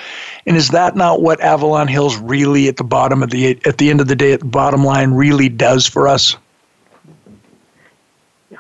And 0.48 0.58
is 0.58 0.70
that 0.70 0.96
not 0.96 1.22
what 1.22 1.40
Avalon 1.40 1.88
Hills 1.88 2.18
really, 2.18 2.68
at 2.68 2.78
the 2.78 2.84
bottom 2.84 3.22
of 3.22 3.30
the 3.30 3.60
at 3.66 3.78
the 3.78 3.92
end 3.92 4.02
of 4.02 4.08
the 4.08 4.16
day, 4.16 4.34
at 4.34 4.40
the 4.40 4.48
bottom 4.48 4.84
line, 4.84 5.12
really 5.12 5.50
does 5.50 5.86
for 5.86 6.08
us? 6.08 6.36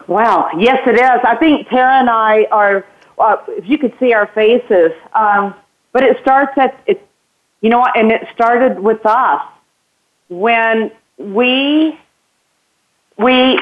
Wow. 0.06 0.52
Yes, 0.60 0.80
it 0.86 0.95
is. 0.95 1.19
I 1.24 1.36
think 1.38 1.68
Tara 1.69 1.95
and 1.95 2.10
I 2.10 2.45
are 2.52 2.86
uh, 3.18 3.38
if 3.48 3.68
you 3.68 3.80
could 3.80 3.95
see 3.99 4.14
our 4.14 4.28
faces. 4.28 4.91
Um, 5.14 5.56
but 5.91 6.03
it 6.03 6.19
starts 6.22 6.56
at 6.57 6.80
it, 6.86 7.06
you 7.61 7.72
know, 7.72 7.84
and 7.95 8.11
it 8.11 8.28
started 8.32 8.80
with 8.80 9.03
us 9.03 9.41
when 10.30 10.91
we 11.18 11.99
we 13.18 13.60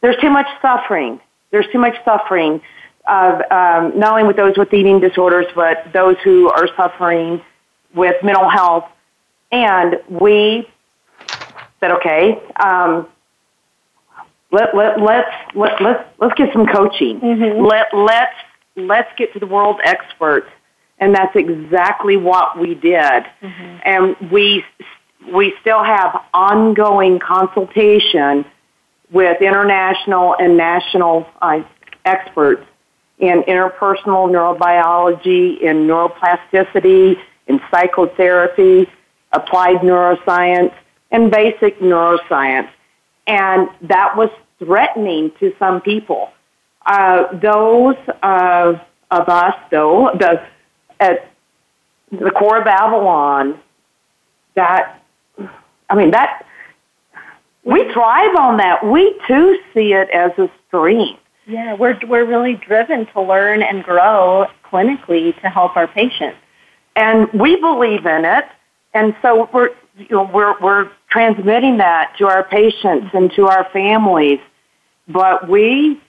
there's 0.00 0.16
too 0.20 0.30
much 0.30 0.46
suffering. 0.62 1.20
There's 1.50 1.66
too 1.72 1.78
much 1.78 1.96
suffering 2.04 2.60
of 3.06 3.40
um, 3.50 3.98
not 3.98 4.12
only 4.12 4.24
with 4.24 4.36
those 4.36 4.56
with 4.56 4.72
eating 4.72 5.00
disorders, 5.00 5.46
but 5.54 5.92
those 5.92 6.16
who 6.22 6.50
are 6.50 6.68
suffering 6.76 7.40
with 7.94 8.22
mental 8.22 8.48
health. 8.48 8.84
And 9.50 9.96
we 10.08 10.68
said, 11.80 11.92
okay, 11.92 12.38
um, 12.62 13.08
let, 14.50 14.74
let, 14.74 15.00
let's, 15.00 15.30
let, 15.54 15.80
let's, 15.80 16.08
let's 16.18 16.34
get 16.34 16.52
some 16.52 16.66
coaching. 16.66 17.20
Mm-hmm. 17.20 17.64
Let, 17.64 17.86
let's, 17.94 18.34
let's 18.76 19.10
get 19.16 19.32
to 19.32 19.38
the 19.38 19.46
world 19.46 19.80
experts. 19.82 20.50
And 20.98 21.14
that's 21.14 21.34
exactly 21.34 22.16
what 22.16 22.58
we 22.58 22.74
did. 22.74 23.24
Mm-hmm. 23.42 23.78
And 23.84 24.30
we, 24.30 24.64
we 25.32 25.54
still 25.60 25.82
have 25.82 26.24
ongoing 26.32 27.18
consultation 27.18 28.44
with 29.10 29.40
international 29.40 30.36
and 30.38 30.56
national 30.56 31.26
uh, 31.40 31.60
experts 32.04 32.64
in 33.18 33.42
interpersonal 33.42 34.28
neurobiology, 34.30 35.60
in 35.60 35.86
neuroplasticity, 35.86 37.16
in 37.48 37.60
psychotherapy, 37.70 38.88
applied 39.32 39.78
neuroscience, 39.78 40.72
and 41.10 41.30
basic 41.30 41.80
neuroscience. 41.80 42.70
And 43.26 43.68
that 43.82 44.16
was 44.16 44.30
threatening 44.58 45.32
to 45.40 45.52
some 45.58 45.80
people. 45.80 46.30
Uh, 46.86 47.36
those 47.38 47.96
of 48.22 48.80
us, 49.28 49.54
though, 49.70 50.10
the, 50.18 50.42
at 51.00 51.30
the 52.10 52.30
core 52.30 52.60
of 52.60 52.66
Avalon, 52.66 53.58
that, 54.54 54.97
I 55.90 55.94
mean, 55.94 56.10
that, 56.10 56.44
we 57.64 57.90
thrive 57.92 58.34
on 58.36 58.56
that. 58.58 58.86
We 58.86 59.18
too 59.26 59.58
see 59.74 59.92
it 59.92 60.08
as 60.10 60.32
a 60.38 60.50
strength. 60.66 61.20
Yeah, 61.46 61.74
we're, 61.74 61.98
we're 62.06 62.26
really 62.26 62.54
driven 62.54 63.06
to 63.06 63.22
learn 63.22 63.62
and 63.62 63.82
grow 63.82 64.46
clinically 64.64 65.38
to 65.40 65.48
help 65.48 65.76
our 65.76 65.86
patients. 65.86 66.38
And 66.94 67.32
we 67.32 67.56
believe 67.56 68.06
in 68.06 68.24
it. 68.24 68.44
And 68.94 69.14
so 69.22 69.48
we're, 69.52 69.70
you 69.96 70.08
know, 70.10 70.30
we're, 70.32 70.58
we're 70.60 70.90
transmitting 71.10 71.78
that 71.78 72.14
to 72.18 72.26
our 72.26 72.44
patients 72.44 73.08
and 73.14 73.32
to 73.32 73.46
our 73.46 73.68
families. 73.72 74.40
But 75.06 75.48
we, 75.48 76.00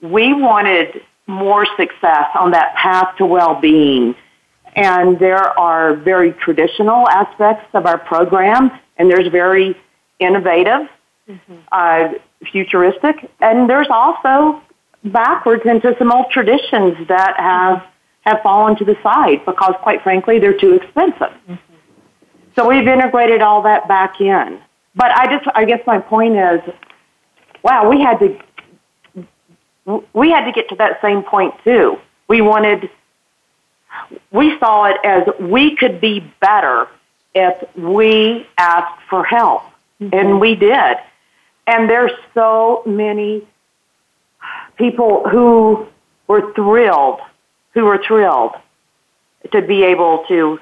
we 0.00 0.32
wanted 0.32 1.02
more 1.26 1.66
success 1.76 2.26
on 2.38 2.52
that 2.52 2.74
path 2.76 3.16
to 3.18 3.26
well-being. 3.26 4.14
And 4.76 5.18
there 5.18 5.58
are 5.58 5.94
very 5.94 6.32
traditional 6.32 7.08
aspects 7.08 7.66
of 7.74 7.86
our 7.86 7.98
program, 7.98 8.70
and 8.96 9.10
there's 9.10 9.28
very 9.28 9.76
innovative, 10.18 10.88
mm-hmm. 11.28 11.54
uh, 11.72 12.08
futuristic, 12.50 13.30
and 13.40 13.68
there's 13.68 13.88
also 13.90 14.62
backwards 15.04 15.62
into 15.66 15.94
some 15.98 16.10
old 16.12 16.30
traditions 16.30 16.96
that 17.08 17.34
have 17.38 17.82
have 18.24 18.40
fallen 18.42 18.74
to 18.76 18.84
the 18.84 18.96
side 19.02 19.44
because, 19.44 19.74
quite 19.82 20.02
frankly, 20.02 20.38
they're 20.38 20.56
too 20.56 20.74
expensive. 20.74 21.32
Mm-hmm. 21.46 21.54
So 22.56 22.68
we've 22.68 22.86
integrated 22.86 23.42
all 23.42 23.62
that 23.62 23.86
back 23.86 24.20
in. 24.20 24.60
But 24.94 25.10
I 25.10 25.26
just, 25.26 25.46
I 25.54 25.64
guess 25.64 25.80
my 25.86 25.98
point 25.98 26.36
is, 26.36 26.60
wow, 27.62 27.88
we 27.90 28.00
had 28.00 28.18
to, 28.20 28.38
we 30.12 30.30
had 30.30 30.44
to 30.46 30.52
get 30.52 30.68
to 30.70 30.76
that 30.76 31.00
same 31.02 31.22
point 31.22 31.54
too. 31.64 31.98
We 32.28 32.40
wanted, 32.40 32.88
we 34.30 34.56
saw 34.58 34.84
it 34.84 34.96
as 35.04 35.28
we 35.40 35.76
could 35.76 36.00
be 36.00 36.20
better 36.40 36.88
if 37.34 37.76
we 37.76 38.46
asked 38.56 39.02
for 39.08 39.24
help. 39.24 39.62
Mm-hmm. 40.00 40.14
And 40.14 40.40
we 40.40 40.54
did. 40.54 40.96
And 41.66 41.88
there's 41.88 42.12
so 42.34 42.82
many 42.86 43.46
people 44.76 45.28
who 45.28 45.86
were 46.26 46.52
thrilled, 46.52 47.20
who 47.72 47.84
were 47.84 48.02
thrilled 48.02 48.54
to 49.52 49.62
be 49.62 49.82
able 49.84 50.24
to 50.28 50.58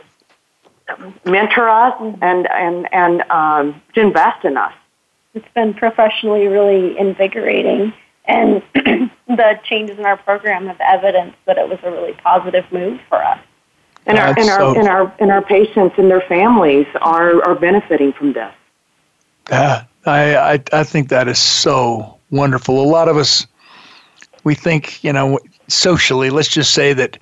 mentor 1.25 1.69
us 1.69 1.95
and 2.21 2.47
and 2.51 2.93
and 2.93 3.23
um, 3.31 3.83
to 3.95 4.01
invest 4.01 4.45
in 4.45 4.57
us. 4.57 4.73
It's 5.35 5.49
been 5.55 5.75
professionally 5.75 6.47
really 6.47 6.99
invigorating, 6.99 7.93
and 8.27 8.63
the 8.75 9.59
changes 9.65 9.99
in 9.99 10.05
our 10.05 10.19
program 10.19 10.67
have 10.67 10.81
evidence 10.81 11.35
that 11.47 11.59
it 11.59 11.69
was 11.69 11.79
a 11.83 11.91
really 11.91 12.13
positive 12.13 12.71
move 12.71 13.01
for 13.09 13.23
us. 13.23 13.41
And 14.07 14.19
our 14.19 14.29
and 14.29 14.51
our, 14.51 14.59
so 14.59 14.75
and 14.79 14.89
our 14.89 15.15
and 15.21 15.31
our 15.31 15.43
patients 15.43 15.95
and 15.97 16.11
their 16.11 16.23
families 16.23 16.87
are 17.01 17.43
are 17.45 17.55
benefiting 17.55 18.13
from 18.13 18.33
this. 18.33 18.53
Yeah, 19.51 19.85
I, 20.07 20.37
I 20.37 20.63
I 20.73 20.85
think 20.85 21.09
that 21.11 21.29
is 21.29 21.39
so 21.39 22.19
wonderful. 22.31 22.83
A 22.83 22.89
lot 22.89 23.09
of 23.09 23.17
us 23.17 23.47
we 24.45 24.55
think, 24.55 25.03
you 25.05 25.13
know, 25.13 25.39
socially, 25.69 26.31
let's 26.31 26.49
just 26.49 26.75
say 26.75 26.93
that 26.93 27.19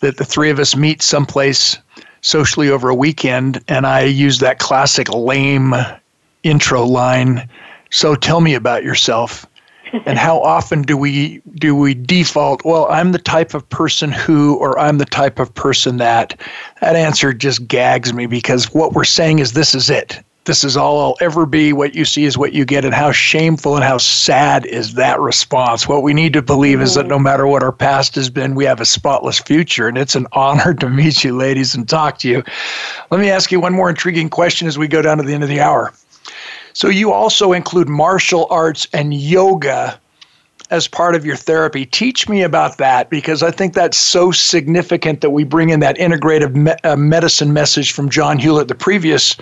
that 0.00 0.16
the 0.18 0.24
three 0.24 0.50
of 0.50 0.58
us 0.58 0.76
meet 0.76 1.02
someplace 1.02 1.78
socially 2.20 2.70
over 2.70 2.88
a 2.88 2.94
weekend, 2.94 3.62
and 3.68 3.86
I 3.86 4.02
use 4.02 4.38
that 4.40 4.58
classic 4.58 5.08
lame 5.12 5.74
intro 6.42 6.84
line. 6.84 7.48
So 7.90 8.14
tell 8.14 8.40
me 8.40 8.54
about 8.54 8.84
yourself. 8.84 9.46
and 10.06 10.18
how 10.18 10.40
often 10.40 10.82
do 10.82 10.96
we 10.96 11.40
do 11.54 11.74
we 11.74 11.94
default 11.94 12.64
well 12.64 12.86
i'm 12.90 13.12
the 13.12 13.18
type 13.18 13.54
of 13.54 13.68
person 13.68 14.10
who 14.10 14.56
or 14.56 14.78
i'm 14.78 14.98
the 14.98 15.04
type 15.04 15.38
of 15.38 15.54
person 15.54 15.96
that 15.96 16.38
that 16.80 16.96
answer 16.96 17.32
just 17.32 17.66
gags 17.66 18.12
me 18.12 18.26
because 18.26 18.72
what 18.72 18.92
we're 18.92 19.04
saying 19.04 19.38
is 19.38 19.52
this 19.52 19.74
is 19.74 19.90
it 19.90 20.22
this 20.46 20.62
is 20.62 20.76
all 20.76 21.00
I'll 21.00 21.16
ever 21.20 21.44
be. 21.44 21.72
What 21.72 21.94
you 21.94 22.04
see 22.04 22.24
is 22.24 22.38
what 22.38 22.52
you 22.52 22.64
get. 22.64 22.84
And 22.84 22.94
how 22.94 23.12
shameful 23.12 23.74
and 23.74 23.84
how 23.84 23.98
sad 23.98 24.64
is 24.64 24.94
that 24.94 25.20
response? 25.20 25.86
What 25.86 26.02
we 26.02 26.14
need 26.14 26.32
to 26.34 26.42
believe 26.42 26.80
is 26.80 26.94
that 26.94 27.06
no 27.06 27.18
matter 27.18 27.46
what 27.46 27.64
our 27.64 27.72
past 27.72 28.14
has 28.14 28.30
been, 28.30 28.54
we 28.54 28.64
have 28.64 28.80
a 28.80 28.86
spotless 28.86 29.40
future. 29.40 29.88
And 29.88 29.98
it's 29.98 30.14
an 30.14 30.26
honor 30.32 30.72
to 30.74 30.88
meet 30.88 31.24
you, 31.24 31.36
ladies, 31.36 31.74
and 31.74 31.88
talk 31.88 32.18
to 32.18 32.28
you. 32.28 32.44
Let 33.10 33.20
me 33.20 33.28
ask 33.28 33.50
you 33.50 33.60
one 33.60 33.74
more 33.74 33.90
intriguing 33.90 34.30
question 34.30 34.68
as 34.68 34.78
we 34.78 34.88
go 34.88 35.02
down 35.02 35.18
to 35.18 35.24
the 35.24 35.34
end 35.34 35.42
of 35.42 35.48
the 35.48 35.60
hour. 35.60 35.92
So, 36.76 36.88
you 36.88 37.10
also 37.10 37.54
include 37.54 37.88
martial 37.88 38.46
arts 38.50 38.86
and 38.92 39.14
yoga 39.14 39.98
as 40.68 40.86
part 40.86 41.14
of 41.14 41.24
your 41.24 41.34
therapy. 41.34 41.86
Teach 41.86 42.28
me 42.28 42.42
about 42.42 42.76
that 42.76 43.08
because 43.08 43.42
I 43.42 43.50
think 43.50 43.72
that's 43.72 43.96
so 43.96 44.30
significant 44.30 45.22
that 45.22 45.30
we 45.30 45.42
bring 45.42 45.70
in 45.70 45.80
that 45.80 45.96
integrative 45.96 46.54
me- 46.54 46.74
uh, 46.84 46.96
medicine 46.96 47.54
message 47.54 47.92
from 47.92 48.10
John 48.10 48.38
Hewlett, 48.38 48.68
the 48.68 48.74
previous 48.74 49.38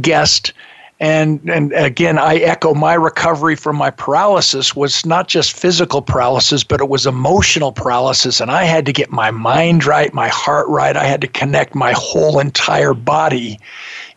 guest. 0.00 0.54
And 0.98 1.40
and 1.50 1.74
again 1.74 2.16
i 2.16 2.36
echo 2.36 2.72
my 2.72 2.94
recovery 2.94 3.54
from 3.54 3.76
my 3.76 3.90
paralysis 3.90 4.74
was 4.74 5.04
not 5.04 5.28
just 5.28 5.52
physical 5.52 6.00
paralysis 6.00 6.64
but 6.64 6.80
it 6.80 6.88
was 6.88 7.04
emotional 7.04 7.70
paralysis. 7.70 8.40
And 8.40 8.50
i 8.50 8.64
had 8.64 8.86
to 8.86 8.94
get 8.94 9.10
my 9.10 9.30
mind 9.30 9.84
right 9.84 10.14
my 10.14 10.28
heart 10.28 10.66
right. 10.68 10.96
I 10.96 11.04
had 11.04 11.20
to 11.20 11.28
connect 11.28 11.74
my 11.74 11.92
whole 11.92 12.38
entire 12.38 12.94
body 12.94 13.58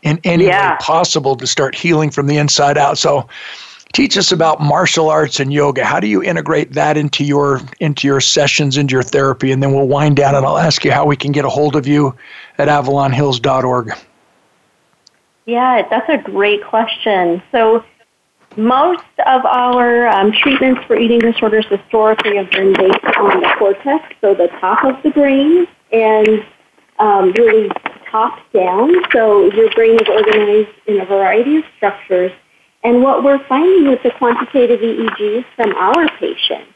in 0.02 0.20
any 0.24 0.46
yeah. 0.46 0.72
way 0.72 0.78
possible 0.82 1.36
to 1.36 1.48
start 1.48 1.76
healing 1.76 2.10
from 2.10 2.28
the 2.28 2.38
inside 2.38 2.78
out 2.78 2.98
so 2.98 3.28
teach 3.94 4.18
us 4.18 4.32
about 4.32 4.62
martial 4.62 5.10
arts 5.10 5.40
and 5.40 5.52
yoga 5.52 5.84
how 5.84 6.00
do 6.00 6.08
you 6.08 6.22
integrate 6.24 6.74
that 6.74 6.98
into 6.98 7.24
your 7.24 7.62
into 7.80 8.08
your 8.08 8.22
sessions 8.22 8.78
into 8.78 8.94
your 8.94 9.04
therapy 9.04 9.52
and 9.52 9.62
then 9.62 9.74
we'll 9.74 9.88
wind 9.88 10.16
down 10.16 10.36
and 10.36 10.46
i'll 10.46 10.58
ask 10.58 10.86
you 10.86 10.92
how 10.92 11.06
we 11.06 11.16
can 11.16 11.32
get 11.32 11.46
a 11.46 11.50
hold 11.50 11.76
of 11.76 11.88
you 11.88 12.16
at 12.58 12.68
avalonhills.org 12.68 13.94
yeah, 15.50 15.88
that's 15.90 16.08
a 16.10 16.18
great 16.20 16.64
question. 16.64 17.42
So, 17.52 17.84
most 18.56 19.04
of 19.26 19.44
our 19.46 20.08
um, 20.08 20.32
treatments 20.32 20.84
for 20.86 20.96
eating 20.96 21.18
disorders 21.18 21.66
historically 21.66 22.38
have 22.38 22.52
been 22.52 22.72
based 22.74 23.04
on 23.18 23.42
the 23.42 23.56
cortex, 23.58 24.14
so 24.22 24.36
the 24.36 24.50
top 24.60 24.84
of 24.84 25.02
the 25.02 25.10
brain, 25.10 25.68
and 25.92 26.46
um, 27.00 27.32
really 27.32 27.72
top 28.11 28.40
down. 28.53 28.91
So, 29.14 29.52
your 29.52 29.69
brain 29.72 29.95
is 29.95 30.07
organized 30.07 30.76
in 30.88 30.99
a 30.99 31.06
variety 31.06 31.57
of 31.57 31.64
structures. 31.77 32.31
And 32.84 33.03
what 33.03 33.23
we're 33.23 33.45
finding 33.48 33.90
with 33.90 34.02
the 34.03 34.11
quantitative 34.11 34.80
EEGs 34.80 35.45
from 35.56 35.73
our 35.76 36.07
patients 36.18 36.73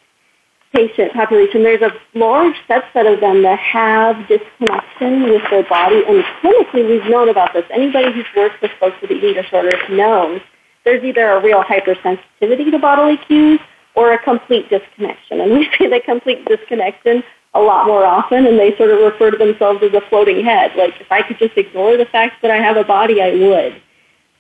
patient 0.74 1.14
population, 1.14 1.64
there's 1.64 1.82
a 1.82 1.92
large 2.18 2.56
subset 2.68 3.12
of 3.12 3.22
them 3.22 3.44
that 3.44 3.60
have 3.60 4.28
disconnection 4.28 5.24
with 5.24 5.44
their 5.50 5.64
body, 5.70 6.04
and 6.08 6.24
clinically 6.42 6.88
we've 6.90 7.06
known 7.10 7.30
about 7.30 7.54
this. 7.54 7.64
Anybody 7.72 8.12
who's 8.12 8.26
worked 8.36 8.62
with 8.62 8.72
folks 8.80 9.00
with 9.02 9.12
eating 9.12 9.36
disorders 9.36 9.82
knows 9.90 10.42
there's 10.84 11.04
either 11.04 11.32
a 11.32 11.42
real 11.42 11.64
hypersensitivity 11.64 12.72
to 12.72 12.80
bodily 12.80 13.18
cues 13.18 13.60
or 13.96 14.12
a 14.14 14.24
complete 14.24 14.70
disconnection. 14.70 15.40
And 15.40 15.54
we 15.54 15.70
see 15.78 15.88
the 15.88 16.02
complete 16.04 16.46
disconnection 16.46 17.24
a 17.56 17.62
lot 17.62 17.88
more 17.88 18.06
often, 18.06 18.48
and 18.48 18.58
they 18.58 18.76
sort 18.78 18.90
of 18.90 19.00
refer 19.00 19.32
to 19.32 19.38
themselves 19.38 19.84
as 19.84 19.94
a 19.94 20.02
floating 20.02 20.44
head. 20.44 20.76
Like, 20.76 21.00
if 21.00 21.12
I 21.12 21.22
could 21.22 21.38
just 21.38 21.58
ignore 21.58 21.98
the 21.98 22.06
fact 22.06 22.42
that 22.42 22.52
I 22.52 22.58
have 22.58 22.78
a 22.78 22.84
body, 22.84 23.22
I 23.22 23.32
would. 23.36 23.82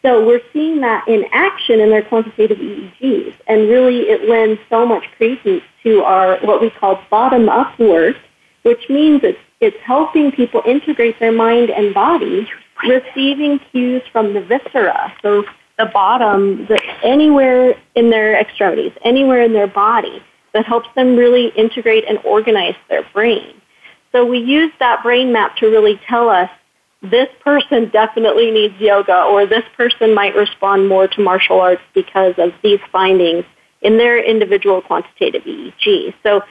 So 0.02 0.26
we're 0.26 0.42
seeing 0.52 0.82
that 0.82 1.08
in 1.08 1.26
action 1.32 1.80
in 1.80 1.90
their 1.90 2.02
quantitative 2.02 2.58
EEGs, 2.58 3.36
and 3.48 3.70
really 3.70 4.10
it 4.10 4.28
lends 4.28 4.60
so 4.70 4.86
much 4.86 5.06
credence 5.18 5.64
to 5.84 6.02
our 6.04 6.38
what 6.40 6.62
we 6.62 6.70
call 6.70 7.02
bottom-up 7.10 7.80
work 7.80 8.18
which 8.64 8.90
means 8.90 9.22
it's, 9.24 9.40
it's 9.60 9.78
helping 9.82 10.32
people 10.32 10.62
integrate 10.66 11.20
their 11.20 11.32
mind 11.32 11.70
and 11.70 11.94
body, 11.94 12.50
receiving 12.84 13.60
cues 13.72 14.02
from 14.12 14.34
the 14.34 14.42
viscera. 14.42 15.14
So 15.22 15.46
the 15.78 15.86
bottom, 15.86 16.66
the, 16.66 16.82
anywhere 17.04 17.76
in 17.96 18.10
their 18.10 18.40
extremities, 18.40 18.94
anywhere 19.04 19.42
in 19.44 19.54
their 19.54 19.68
body 19.68 20.24
that 20.54 20.66
helps 20.66 20.88
them 20.96 21.16
really 21.16 21.48
integrate 21.56 22.06
and 22.08 22.20
organize 22.20 22.76
their 22.90 23.04
brain. 23.14 23.62
So 24.12 24.26
we 24.26 24.40
use 24.40 24.72
that 24.80 25.02
brain 25.04 25.34
map 25.34 25.58
to 25.58 25.68
really 25.68 26.00
tell 26.08 26.30
us 26.30 26.50
this 27.02 27.28
person 27.44 27.90
definitely 27.90 28.52
needs 28.52 28.76
yoga 28.80 29.24
or 29.24 29.46
this 29.46 29.64
person 29.76 30.14
might 30.14 30.36
respond 30.36 30.88
more 30.88 31.08
to 31.08 31.22
martial 31.22 31.60
arts 31.60 31.82
because 31.94 32.36
of 32.38 32.54
these 32.64 32.80
findings 32.92 33.44
in 33.82 33.98
their 33.98 34.24
individual 34.24 34.82
quantitative 34.82 35.44
EEG. 35.44 36.14
So 36.24 36.42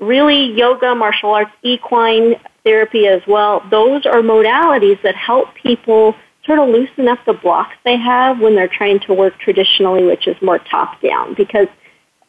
really 0.00 0.52
yoga, 0.56 0.94
martial 0.94 1.30
arts, 1.30 1.50
equine 1.62 2.36
therapy 2.64 3.06
as 3.06 3.20
well, 3.26 3.62
those 3.70 4.06
are 4.06 4.22
modalities 4.22 5.00
that 5.02 5.14
help 5.14 5.54
people 5.54 6.14
sort 6.46 6.58
of 6.58 6.68
loosen 6.68 7.08
up 7.08 7.18
the 7.26 7.34
blocks 7.34 7.76
they 7.84 7.96
have 7.96 8.40
when 8.40 8.54
they're 8.54 8.68
trying 8.68 9.00
to 9.00 9.14
work 9.14 9.38
traditionally, 9.38 10.04
which 10.04 10.26
is 10.26 10.36
more 10.40 10.58
top 10.58 11.00
down, 11.00 11.34
because 11.34 11.68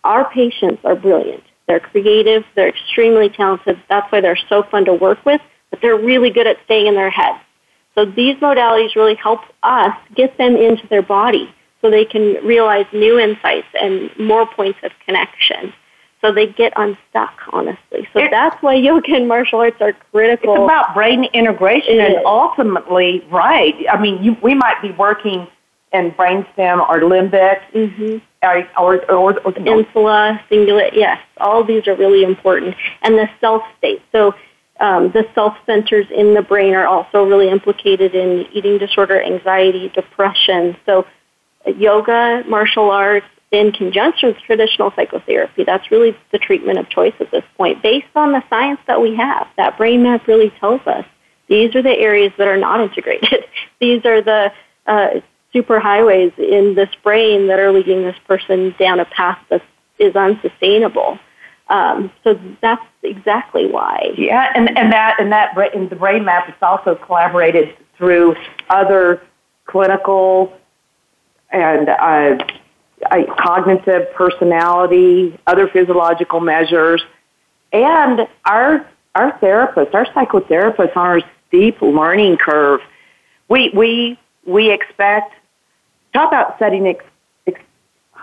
our 0.04 0.30
patients 0.32 0.82
are 0.84 0.96
brilliant. 0.96 1.44
They're 1.68 1.80
creative, 1.80 2.44
they're 2.56 2.70
extremely 2.70 3.30
talented. 3.30 3.82
That's 3.90 4.12
why 4.12 4.22
they're 4.22 4.40
so 4.50 4.64
fun 4.64 4.86
to 4.86 4.94
work 4.94 5.26
with, 5.26 5.42
but 5.70 5.82
they're 5.82 5.98
really 5.98 6.30
good 6.30 6.48
at 6.48 6.58
staying 6.66 6.88
in 6.88 6.96
their 6.96 7.10
heads. 7.10 7.40
So 7.96 8.06
these 8.06 8.36
modalities 8.38 8.96
really 8.96 9.16
help 9.16 9.42
us 9.62 9.96
get 10.16 10.38
them 10.38 10.56
into 10.56 10.86
their 10.88 11.02
body 11.02 11.54
so 11.82 11.90
they 11.90 12.06
can 12.06 12.44
realize 12.46 12.86
new 12.92 13.20
insights 13.20 13.68
and 13.80 14.10
more 14.18 14.46
points 14.48 14.80
of 14.84 14.92
connection 15.06 15.74
so 16.24 16.32
they 16.32 16.48
get 16.48 16.72
unstuck, 16.78 17.34
honestly. 17.52 18.08
So 18.14 18.26
that's 18.32 18.56
why 18.64 18.76
yoga 18.76 19.14
and 19.14 19.28
martial 19.28 19.60
arts 19.60 19.76
are 19.82 19.92
critical. 20.12 20.56
It's 20.56 20.64
about 20.64 20.94
brain 20.94 21.26
integration 21.26 22.00
and 22.00 22.16
ultimately, 22.26 23.26
right. 23.30 23.76
I 23.92 24.00
mean, 24.00 24.24
you, 24.24 24.38
we 24.42 24.56
might 24.56 24.82
be 24.82 24.92
working 24.92 25.48
in 25.94 26.12
brainstem 26.12 26.88
or 26.90 27.00
limbic 27.02 27.60
mm-hmm. 27.74 28.18
or, 28.42 28.68
or, 28.78 29.12
or, 29.12 29.40
or 29.40 29.58
insula, 29.58 30.42
cingulate, 30.50 30.94
yes. 30.94 31.20
All 31.38 31.62
of 31.62 31.68
these 31.68 31.88
are 31.88 31.96
really 31.96 32.24
important. 32.24 32.76
And 33.04 33.16
the 33.16 33.30
self 33.40 33.62
state. 33.78 34.02
So 34.12 34.34
um, 34.80 35.12
the 35.12 35.26
self 35.36 35.56
centers 35.66 36.08
in 36.10 36.34
the 36.34 36.42
brain 36.42 36.74
are 36.74 36.88
also 36.88 37.24
really 37.24 37.50
implicated 37.50 38.16
in 38.16 38.48
eating 38.52 38.80
disorder, 38.80 39.22
anxiety, 39.22 39.90
depression. 39.90 40.76
So 40.86 41.06
yoga, 41.78 42.44
martial 42.48 42.90
arts, 42.90 43.28
in 43.52 43.72
conjunction 43.72 44.30
with 44.30 44.38
traditional 44.40 44.92
psychotherapy. 44.96 45.64
That's 45.64 45.92
really 45.92 46.18
the 46.32 46.40
treatment 46.40 46.80
of 46.80 46.90
choice 46.90 47.14
at 47.20 47.30
this 47.30 47.44
point, 47.56 47.84
based 47.84 48.08
on 48.16 48.32
the 48.32 48.44
science 48.50 48.80
that 48.88 49.00
we 49.00 49.16
have. 49.16 49.48
That 49.58 49.78
brain 49.78 50.02
map 50.02 50.28
really 50.28 50.50
tells 50.60 50.82
us 50.88 51.06
these 51.48 51.76
are 51.76 51.84
the 51.84 51.96
areas 51.96 52.34
that 52.40 52.48
are 52.48 52.58
not 52.58 52.82
integrated. 52.82 53.46
these 53.80 54.04
are 54.06 54.22
the 54.22 54.52
uh, 54.88 55.22
superhighways 55.54 56.38
in 56.38 56.76
this 56.76 56.90
brain 57.04 57.48
that 57.48 57.60
are 57.60 57.72
leading 57.72 58.04
this 58.04 58.16
person 58.28 58.76
down 58.80 59.00
a 59.00 59.06
path 59.06 59.40
that 59.50 59.62
is 60.00 60.16
unsustainable. 60.16 61.20
Um, 61.70 62.12
so 62.24 62.40
that's 62.62 62.86
exactly 63.04 63.68
why. 63.68 64.14
Yeah, 64.18 64.52
and, 64.54 64.78
and 64.78 64.92
that 64.92 65.20
and 65.20 65.32
that 65.32 65.56
in 65.74 65.90
the 65.90 65.96
brain 65.96 66.26
map 66.26 66.50
is 66.50 66.56
also 66.62 66.96
collaborated 66.96 67.76
through 67.98 68.36
other 68.70 69.22
clinical 69.66 70.54
and 71.52 71.88
uh, 71.90 72.44
cognitive 73.38 74.12
personality, 74.14 75.40
other 75.48 75.68
physiological 75.68 76.40
measures, 76.40 77.02
and 77.72 78.28
our 78.46 78.86
our 79.16 79.32
therapists, 79.40 79.94
our 79.94 80.06
psychotherapists 80.08 80.98
on 80.98 81.06
our 81.06 81.22
steep 81.48 81.82
learning 81.82 82.38
curve. 82.38 82.82
We 83.48 83.72
we 83.74 84.20
we 84.46 84.72
expect 84.72 85.34
talk 86.14 86.30
about 86.30 86.58
setting 86.60 86.88
ex, 86.88 87.04
ex, 87.48 87.60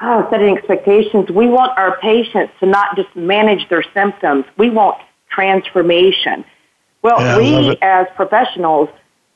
oh, 0.01 0.27
setting 0.31 0.57
expectations. 0.57 1.31
We 1.31 1.47
want 1.47 1.77
our 1.77 1.99
patients 1.99 2.53
to 2.61 2.67
not 2.67 2.97
just 2.97 3.15
manage 3.15 3.69
their 3.69 3.85
symptoms. 3.95 4.45
We 4.57 4.71
want 4.71 4.99
transformation. 5.31 6.45
Well, 7.03 7.21
yeah, 7.21 7.39
we 7.39 7.77
as 7.83 8.07
professionals 8.15 8.89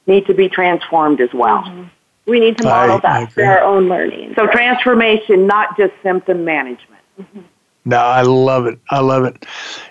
need 0.06 0.26
to 0.26 0.34
be 0.34 0.48
transformed 0.48 1.20
as 1.20 1.32
well. 1.32 1.62
Mm-hmm. 1.62 1.84
We 2.26 2.40
need 2.40 2.58
to 2.58 2.64
model 2.64 2.96
I, 2.96 3.00
that 3.00 3.32
for 3.32 3.44
our 3.44 3.62
own 3.62 3.88
learning. 3.88 4.34
So 4.36 4.46
transformation, 4.46 5.46
not 5.46 5.76
just 5.76 5.92
symptom 6.02 6.44
management. 6.44 7.02
Mm-hmm. 7.20 7.40
No, 7.86 7.98
I 7.98 8.22
love 8.22 8.66
it. 8.66 8.78
I 8.90 9.00
love 9.00 9.24
it. 9.24 9.44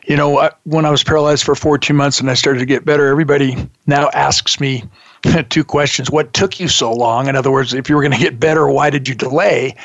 You 0.08 0.18
know, 0.18 0.50
when 0.64 0.86
I 0.86 0.90
was 0.90 1.04
paralyzed 1.04 1.44
for 1.44 1.54
14 1.54 1.96
months 1.96 2.20
and 2.20 2.30
I 2.30 2.34
started 2.34 2.60
to 2.60 2.66
get 2.66 2.86
better, 2.86 3.08
everybody 3.08 3.70
now 3.86 4.10
asks 4.14 4.60
me 4.60 4.84
two 5.50 5.64
questions. 5.64 6.10
What 6.12 6.34
took 6.34 6.60
you 6.60 6.68
so 6.68 6.92
long? 6.92 7.28
In 7.28 7.36
other 7.36 7.52
words, 7.52 7.74
if 7.74 7.90
you 7.90 7.96
were 7.96 8.02
going 8.02 8.14
to 8.14 8.18
get 8.18 8.40
better, 8.40 8.68
why 8.68 8.90
did 8.90 9.08
you 9.08 9.16
delay? 9.16 9.76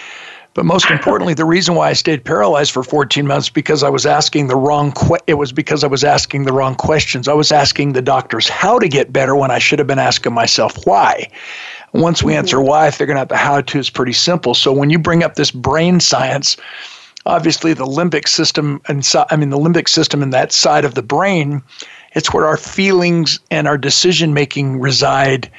But 0.55 0.65
most 0.65 0.91
importantly, 0.91 1.35
the 1.35 1.45
reason 1.45 1.77
why 1.77 1.91
I 1.91 1.93
stayed 1.93 2.25
paralyzed 2.25 2.73
for 2.73 2.83
14 2.83 3.27
months 3.27 3.49
because 3.49 3.85
I 3.85 3.89
was 3.89 4.05
asking 4.05 4.49
the 4.49 4.57
wrong 4.57 4.91
que- 4.91 5.19
it 5.29 5.35
was 5.35 5.53
because 5.53 5.85
I 5.85 5.87
was 5.87 6.03
asking 6.03 6.45
the 6.45 6.53
wrong 6.53 6.75
questions. 6.75 7.29
I 7.29 7.35
was 7.35 7.53
asking 7.53 7.93
the 7.93 8.03
doctors 8.03 8.49
how 8.49 8.79
to 8.81 8.89
get 8.89 9.13
better 9.13 9.37
when 9.37 9.53
I 9.53 9.61
should 9.61 9.79
have 9.79 9.87
been 9.87 10.01
asking 10.01 10.33
myself 10.33 10.75
why. 10.85 11.29
Once 11.93 12.23
we 12.25 12.35
answer 12.35 12.61
why, 12.61 12.91
figuring 12.91 13.21
out 13.21 13.29
the 13.29 13.37
how 13.37 13.61
to 13.61 13.79
is 13.79 13.89
pretty 13.89 14.13
simple. 14.13 14.53
So 14.53 14.73
when 14.73 14.91
you 14.91 14.99
bring 14.99 15.23
up 15.23 15.37
this 15.37 15.53
brain 15.53 16.01
science, 16.01 16.57
obviously 17.25 17.73
the 17.73 17.87
limbic 17.87 18.27
system 18.27 18.81
and 18.89 19.09
I 19.31 19.37
mean 19.37 19.51
the 19.51 19.59
limbic 19.59 19.89
system 19.89 20.23
in 20.23 20.31
that 20.31 20.51
side 20.51 20.85
of 20.85 20.95
the 20.95 21.03
brain, 21.03 21.63
it's 22.13 22.33
where 22.33 22.47
our 22.47 22.57
feelings 22.57 23.41
and 23.51 23.69
our 23.69 23.79
decision 23.79 24.35
making 24.35 24.81
reside. 24.81 25.51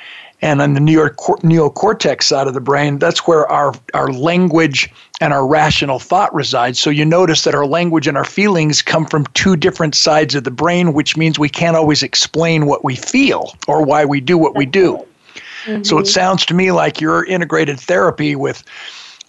And 0.42 0.62
on 0.62 0.74
the 0.74 0.80
New 0.80 0.94
York 0.94 1.18
cor- 1.18 1.38
neocortex 1.40 2.24
side 2.24 2.48
of 2.48 2.54
the 2.54 2.62
brain, 2.62 2.98
that's 2.98 3.28
where 3.28 3.46
our, 3.48 3.74
our 3.94 4.12
language 4.12 4.90
and 5.20 5.34
our 5.34 5.46
rational 5.46 6.00
thought 6.00 6.34
resides. 6.34 6.80
So 6.80 6.90
you 6.90 7.04
notice 7.04 7.44
that 7.44 7.54
our 7.54 7.66
language 7.66 8.08
and 8.08 8.16
our 8.16 8.24
feelings 8.24 8.82
come 8.82 9.06
from 9.06 9.26
two 9.34 9.58
different 9.58 9.96
sides 9.96 10.36
of 10.36 10.46
the 10.46 10.52
brain, 10.52 10.94
which 10.94 11.18
means 11.18 11.38
we 11.38 11.50
can't 11.50 11.76
always 11.76 12.04
explain 12.04 12.68
what 12.68 12.86
we 12.86 12.96
feel 12.96 13.54
or 13.68 13.84
why 13.84 14.06
we 14.06 14.22
do 14.22 14.38
what 14.38 14.56
we 14.56 14.66
do. 14.66 15.06
Mm-hmm. 15.66 15.84
So 15.84 15.98
it 15.98 16.04
mm-hmm. 16.04 16.08
sounds 16.08 16.46
to 16.46 16.54
me 16.54 16.72
like 16.72 17.02
your 17.02 17.26
integrated 17.26 17.80
therapy 17.80 18.38
with 18.38 18.64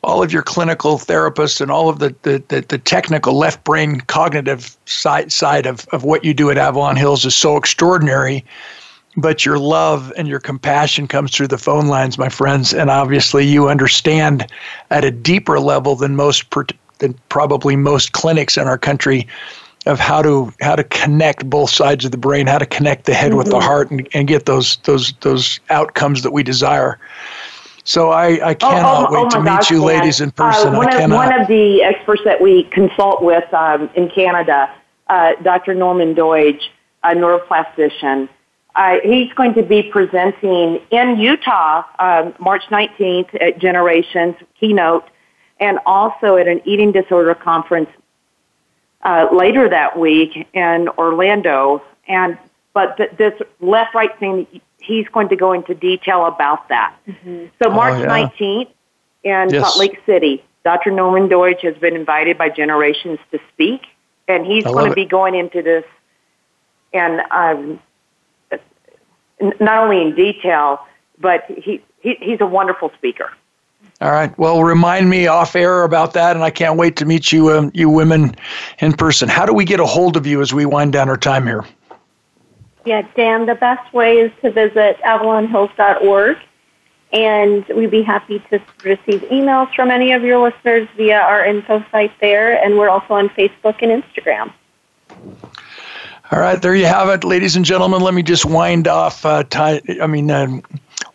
all 0.03 0.23
of 0.23 0.33
your 0.33 0.43
clinical 0.43 0.99
therapists 0.99 1.61
and 1.61 1.71
all 1.71 1.89
of 1.89 1.99
the, 1.99 2.15
the, 2.23 2.43
the, 2.49 2.61
the, 2.63 2.79
technical 2.79 3.35
left 3.35 3.63
brain 3.65 4.01
cognitive 4.01 4.77
side, 4.87 5.31
side 5.31 5.67
of, 5.67 5.87
of 5.93 6.05
what 6.05 6.25
you 6.25 6.33
do 6.33 6.51
at 6.51 6.57
Avalon 6.57 6.97
Hills 6.97 7.25
is 7.25 7.37
so 7.37 7.57
extraordinary. 7.57 8.45
But 9.17 9.45
your 9.45 9.59
love 9.59 10.13
and 10.17 10.29
your 10.29 10.39
compassion 10.39 11.09
comes 11.09 11.35
through 11.35 11.49
the 11.49 11.59
phone 11.59 11.89
lines, 11.89 12.17
my 12.17 12.29
friends. 12.29 12.73
And 12.73 12.89
obviously, 12.89 13.45
you 13.45 13.69
understand 13.69 14.47
at 14.91 15.05
a 15.05 15.11
deeper 15.11 15.59
level 15.59 15.97
than 15.97 16.15
most, 16.15 16.45
than 16.99 17.15
probably 17.29 17.75
most 17.75 18.13
clinics 18.13 18.57
in 18.57 18.69
our 18.69 18.79
country 18.79 19.27
of 19.87 19.99
how 19.99 20.23
to 20.23 20.53
how 20.61 20.77
to 20.77 20.85
connect 20.85 21.49
both 21.49 21.71
sides 21.71 22.05
of 22.05 22.11
the 22.11 22.19
brain, 22.19 22.47
how 22.47 22.59
to 22.59 22.67
connect 22.67 23.07
the 23.07 23.15
head 23.15 23.31
mm-hmm. 23.31 23.39
with 23.39 23.47
the 23.49 23.55
mm-hmm. 23.55 23.67
heart, 23.67 23.91
and, 23.91 24.09
and 24.15 24.29
get 24.29 24.47
those 24.47 24.77
those 24.85 25.13
those 25.21 25.59
outcomes 25.71 26.23
that 26.23 26.33
we 26.33 26.43
desire. 26.43 26.99
So 27.85 28.11
I, 28.11 28.27
I 28.27 28.51
oh, 28.51 28.55
cannot 28.55 29.03
oh, 29.03 29.07
oh, 29.09 29.13
wait 29.13 29.27
oh 29.27 29.31
to 29.31 29.39
meet 29.41 29.47
gosh, 29.47 29.71
you 29.71 29.83
ladies 29.83 30.21
in 30.21 30.29
uh, 30.31 30.33
person. 30.33 30.75
Uh, 30.75 30.79
one, 30.79 31.03
of, 31.03 31.11
one 31.11 31.41
of 31.41 31.49
the 31.49 31.83
experts 31.83 32.23
that 32.25 32.41
we 32.41 32.65
consult 32.65 33.23
with 33.23 33.53
um, 33.55 33.91
in 33.95 34.11
Canada, 34.11 34.75
uh, 35.09 35.33
Dr. 35.43 35.75
Norman 35.75 36.15
Doidge, 36.15 36.61
a 37.03 37.15
neuroplastician, 37.15 38.29
uh, 38.75 38.97
he's 39.03 39.33
going 39.35 39.55
to 39.55 39.63
be 39.63 39.83
presenting 39.83 40.81
in 40.91 41.19
Utah 41.19 41.85
um, 41.99 42.35
March 42.39 42.63
19th 42.71 43.41
at 43.41 43.59
Generations 43.59 44.37
Keynote 44.59 45.09
and 45.59 45.79
also 45.85 46.37
at 46.37 46.47
an 46.47 46.63
eating 46.65 46.93
disorder 46.93 47.35
conference 47.35 47.91
uh, 49.03 49.29
later 49.33 49.69
that 49.69 49.99
week 49.99 50.49
in 50.53 50.89
Orlando. 50.97 51.83
And 52.09 52.39
but 52.73 52.97
th- 52.97 53.11
this 53.19 53.35
left 53.61 53.95
right 53.95 54.17
thing, 54.19 54.47
he's 54.81 55.07
going 55.09 55.29
to 55.29 55.37
go 55.37 55.53
into 55.53 55.75
detail 55.75 56.27
about 56.27 56.69
that. 56.69 56.97
Mm-hmm. 57.07 57.47
So 57.63 57.71
March 57.71 57.95
oh, 57.95 58.03
yeah. 58.03 58.29
19th 58.29 58.69
in 59.23 59.51
yes. 59.51 59.63
Salt 59.63 59.79
Lake 59.79 60.01
City, 60.07 60.43
Dr. 60.65 60.91
Norman 60.91 61.29
Doidge 61.29 61.61
has 61.61 61.77
been 61.77 61.95
invited 61.95 62.39
by 62.39 62.49
Generations 62.49 63.19
to 63.31 63.39
speak, 63.53 63.83
and 64.29 64.47
he's 64.47 64.65
going 64.65 64.89
to 64.89 64.95
be 64.95 65.05
going 65.05 65.35
into 65.35 65.63
this 65.63 65.85
and 66.93 67.21
um, 67.31 67.81
not 69.61 69.85
only 69.85 70.03
in 70.03 70.15
detail, 70.15 70.81
but 71.19 71.45
he, 71.47 71.83
he 72.01 72.17
he's 72.21 72.41
a 72.41 72.47
wonderful 72.47 72.91
speaker. 72.97 73.31
All 74.01 74.11
right. 74.11 74.37
Well, 74.39 74.63
remind 74.63 75.11
me 75.11 75.27
off 75.27 75.55
air 75.55 75.83
about 75.83 76.15
that, 76.15 76.35
and 76.35 76.45
I 76.45 76.51
can't 76.51 76.79
wait 76.79 76.97
to 76.97 77.05
meet 77.05 77.33
you, 77.33 77.51
um, 77.51 77.71
you 77.75 77.91
women, 77.91 78.35
in 78.79 78.95
person. 78.95 79.29
How 79.29 79.45
do 79.45 79.53
we 79.53 79.65
get 79.65 79.79
a 79.79 79.87
hold 79.87 80.17
of 80.17 80.27
you 80.27 80.41
as 80.41 80.55
we 80.55 80.65
wind 80.65 80.93
down 80.93 81.09
our 81.09 81.19
time 81.19 81.47
here? 81.47 81.65
Yeah, 82.85 83.03
Dan, 83.15 83.47
the 83.47 83.55
best 83.55 83.93
way 83.93 84.19
is 84.19 84.33
to 84.43 84.51
visit 84.51 84.99
avalonhills.org, 85.05 86.39
and 87.13 87.65
we'd 87.69 87.91
be 87.91 88.03
happy 88.03 88.43
to 88.51 88.61
receive 88.83 89.21
emails 89.23 89.75
from 89.75 89.91
any 89.91 90.13
of 90.13 90.23
your 90.23 90.39
listeners 90.39 90.89
via 90.97 91.21
our 91.21 91.45
info 91.45 91.85
site 91.91 92.13
there, 92.21 92.63
and 92.65 92.79
we're 92.79 92.89
also 92.89 93.15
on 93.15 93.29
Facebook 93.31 93.83
and 93.83 94.03
Instagram. 94.03 94.53
All 96.33 96.39
right, 96.39 96.63
there 96.63 96.77
you 96.77 96.87
have 96.87 97.09
it, 97.09 97.25
ladies 97.25 97.57
and 97.57 97.65
gentlemen. 97.65 98.01
Let 98.01 98.15
me 98.15 98.23
just 98.23 98.45
wind 98.45 98.87
off. 98.87 99.27
Uh, 99.27 99.43
I 99.53 100.07
mean, 100.07 100.31
uh, 100.31 100.61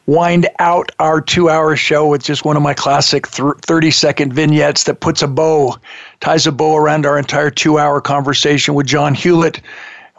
wind 0.07 0.47
out 0.59 0.91
our 0.99 1.21
two-hour 1.21 1.77
show 1.77 2.07
with 2.07 2.21
just 2.21 2.43
one 2.43 2.57
of 2.57 2.63
my 2.63 2.73
classic 2.73 3.25
thirty-second 3.25 4.33
vignettes 4.33 4.83
that 4.83 4.99
puts 4.99 5.21
a 5.21 5.27
bow, 5.27 5.77
ties 6.19 6.45
a 6.45 6.51
bow 6.51 6.75
around 6.75 7.05
our 7.05 7.17
entire 7.17 7.49
two-hour 7.49 8.01
conversation 8.01 8.73
with 8.73 8.87
John 8.87 9.15
Hewlett, 9.15 9.61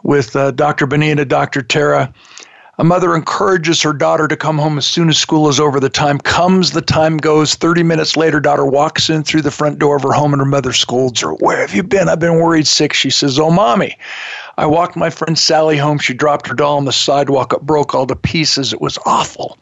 with 0.03 0.35
uh, 0.35 0.51
Dr. 0.51 0.87
Benita, 0.87 1.25
Dr. 1.25 1.61
Tara. 1.61 2.13
A 2.79 2.83
mother 2.83 3.15
encourages 3.15 3.81
her 3.81 3.93
daughter 3.93 4.27
to 4.27 4.37
come 4.37 4.59
home 4.59 4.77
as 4.77 4.85
soon 4.85 5.09
as 5.09 5.17
school 5.17 5.49
is 5.49 5.59
over. 5.59 5.79
The 5.79 5.89
time 5.89 6.19
comes, 6.19 6.71
the 6.71 6.81
time 6.81 7.17
goes. 7.17 7.55
30 7.55 7.81
minutes 7.81 8.15
later, 8.15 8.39
daughter 8.39 8.67
walks 8.67 9.09
in 9.09 9.23
through 9.23 9.41
the 9.41 9.49
front 9.49 9.79
door 9.79 9.95
of 9.95 10.03
her 10.03 10.11
home 10.11 10.31
and 10.31 10.39
her 10.39 10.45
mother 10.45 10.71
scolds 10.73 11.21
her. 11.21 11.33
Where 11.33 11.59
have 11.59 11.73
you 11.73 11.81
been? 11.81 12.07
I've 12.07 12.19
been 12.19 12.39
worried 12.39 12.67
sick. 12.67 12.93
She 12.93 13.09
says, 13.09 13.39
Oh, 13.39 13.49
mommy. 13.49 13.97
I 14.59 14.67
walked 14.67 14.95
my 14.95 15.09
friend 15.09 15.39
Sally 15.39 15.75
home. 15.75 15.97
She 15.97 16.13
dropped 16.13 16.45
her 16.47 16.53
doll 16.53 16.77
on 16.77 16.85
the 16.85 16.91
sidewalk. 16.93 17.51
It 17.51 17.63
broke 17.63 17.95
all 17.95 18.05
to 18.05 18.15
pieces. 18.15 18.73
It 18.73 18.81
was 18.81 18.99
awful. 19.07 19.57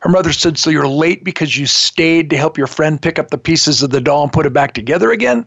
Her 0.00 0.10
mother 0.10 0.32
said, 0.32 0.58
So 0.58 0.68
you're 0.68 0.86
late 0.86 1.24
because 1.24 1.56
you 1.56 1.64
stayed 1.64 2.28
to 2.28 2.36
help 2.36 2.58
your 2.58 2.66
friend 2.66 3.00
pick 3.00 3.18
up 3.18 3.30
the 3.30 3.38
pieces 3.38 3.82
of 3.82 3.88
the 3.88 4.02
doll 4.02 4.24
and 4.24 4.32
put 4.34 4.44
it 4.44 4.52
back 4.52 4.74
together 4.74 5.12
again? 5.12 5.46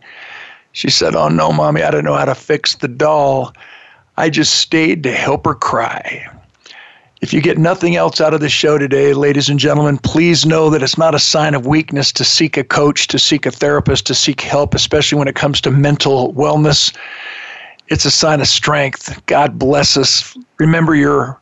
She 0.72 0.90
said, 0.90 1.16
Oh, 1.16 1.28
no, 1.28 1.52
mommy. 1.52 1.84
I 1.84 1.92
don't 1.92 2.06
know 2.06 2.16
how 2.16 2.26
to 2.26 2.34
fix 2.34 2.74
the 2.74 2.88
doll. 2.88 3.54
I 4.18 4.30
just 4.30 4.60
stayed 4.60 5.04
to 5.04 5.12
help 5.12 5.46
her 5.46 5.56
cry. 5.56 6.28
If 7.22 7.34
you 7.34 7.42
get 7.42 7.58
nothing 7.58 7.96
else 7.96 8.20
out 8.20 8.34
of 8.34 8.42
the 8.42 8.50
show 8.50 8.78
today, 8.78 9.14
ladies 9.14 9.48
and 9.48 9.58
gentlemen, 9.58 9.98
please 9.98 10.46
know 10.46 10.70
that 10.70 10.84
it's 10.84 10.98
not 10.98 11.16
a 11.16 11.20
sign 11.20 11.56
of 11.56 11.66
weakness 11.66 12.12
to 12.14 12.26
seek 12.26 12.58
a 12.58 12.64
coach, 12.64 13.08
to 13.08 13.18
seek 13.18 13.46
a 13.46 13.52
therapist, 13.52 14.06
to 14.08 14.14
seek 14.14 14.42
help, 14.42 14.76
especially 14.76 15.18
when 15.18 15.30
it 15.30 15.36
comes 15.36 15.62
to 15.62 15.72
mental 15.72 16.34
wellness. 16.34 16.96
It's 17.88 18.06
a 18.06 18.12
sign 18.12 18.42
of 18.42 18.48
strength. 18.48 19.26
God 19.26 19.58
bless 19.58 19.96
us. 19.98 20.38
Remember 20.58 20.96
your 20.96 21.40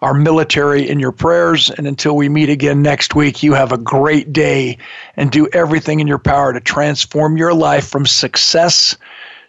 our 0.00 0.14
military 0.14 0.88
in 0.88 1.00
your 1.00 1.12
prayers. 1.12 1.70
And 1.70 1.86
until 1.86 2.16
we 2.16 2.28
meet 2.28 2.48
again 2.48 2.82
next 2.82 3.14
week, 3.14 3.42
you 3.42 3.52
have 3.54 3.72
a 3.72 3.78
great 3.78 4.32
day 4.32 4.78
and 5.16 5.30
do 5.30 5.48
everything 5.52 6.00
in 6.00 6.06
your 6.06 6.18
power 6.20 6.52
to 6.52 6.60
transform 6.60 7.36
your 7.36 7.52
life 7.52 7.88
from 7.88 8.06
success 8.06 8.96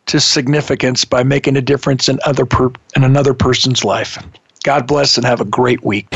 to 0.10 0.20
significance 0.20 1.06
by 1.06 1.22
making 1.22 1.56
a 1.56 1.62
difference 1.62 2.10
in 2.10 2.20
other 2.26 2.46
per- 2.46 2.72
in 2.96 3.04
another 3.04 3.34
person's 3.34 3.84
life. 3.84 4.18
God 4.64 4.88
bless 4.88 5.18
and 5.18 5.26
have 5.26 5.40
a 5.40 5.46
great 5.46 5.84
week. 5.84 6.08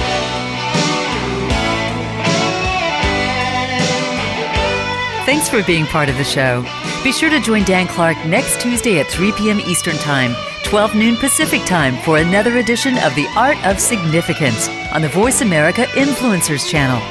Thanks 5.26 5.48
for 5.48 5.64
being 5.64 5.86
part 5.86 6.10
of 6.10 6.18
the 6.18 6.24
show. 6.24 6.66
Be 7.04 7.12
sure 7.12 7.30
to 7.30 7.40
join 7.40 7.64
Dan 7.64 7.88
Clark 7.88 8.18
next 8.26 8.60
Tuesday 8.60 9.00
at 9.00 9.08
3 9.08 9.32
p.m. 9.34 9.60
Eastern 9.60 9.96
Time, 9.98 10.36
12 10.64 10.96
noon 10.96 11.16
Pacific 11.16 11.64
Time 11.66 11.96
for 11.98 12.18
another 12.18 12.58
edition 12.58 12.98
of 13.00 13.14
The 13.14 13.28
Art 13.36 13.64
of 13.66 13.80
Significance 13.80 14.70
on 14.92 15.02
the 15.02 15.10
Voice 15.10 15.42
America 15.42 15.84
Influencers 15.94 16.68
channel. 16.70 17.02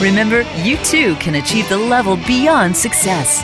Remember, 0.00 0.42
you 0.62 0.76
too 0.78 1.16
can 1.16 1.34
achieve 1.34 1.68
the 1.68 1.78
level 1.78 2.16
beyond 2.16 2.76
success. 2.76 3.42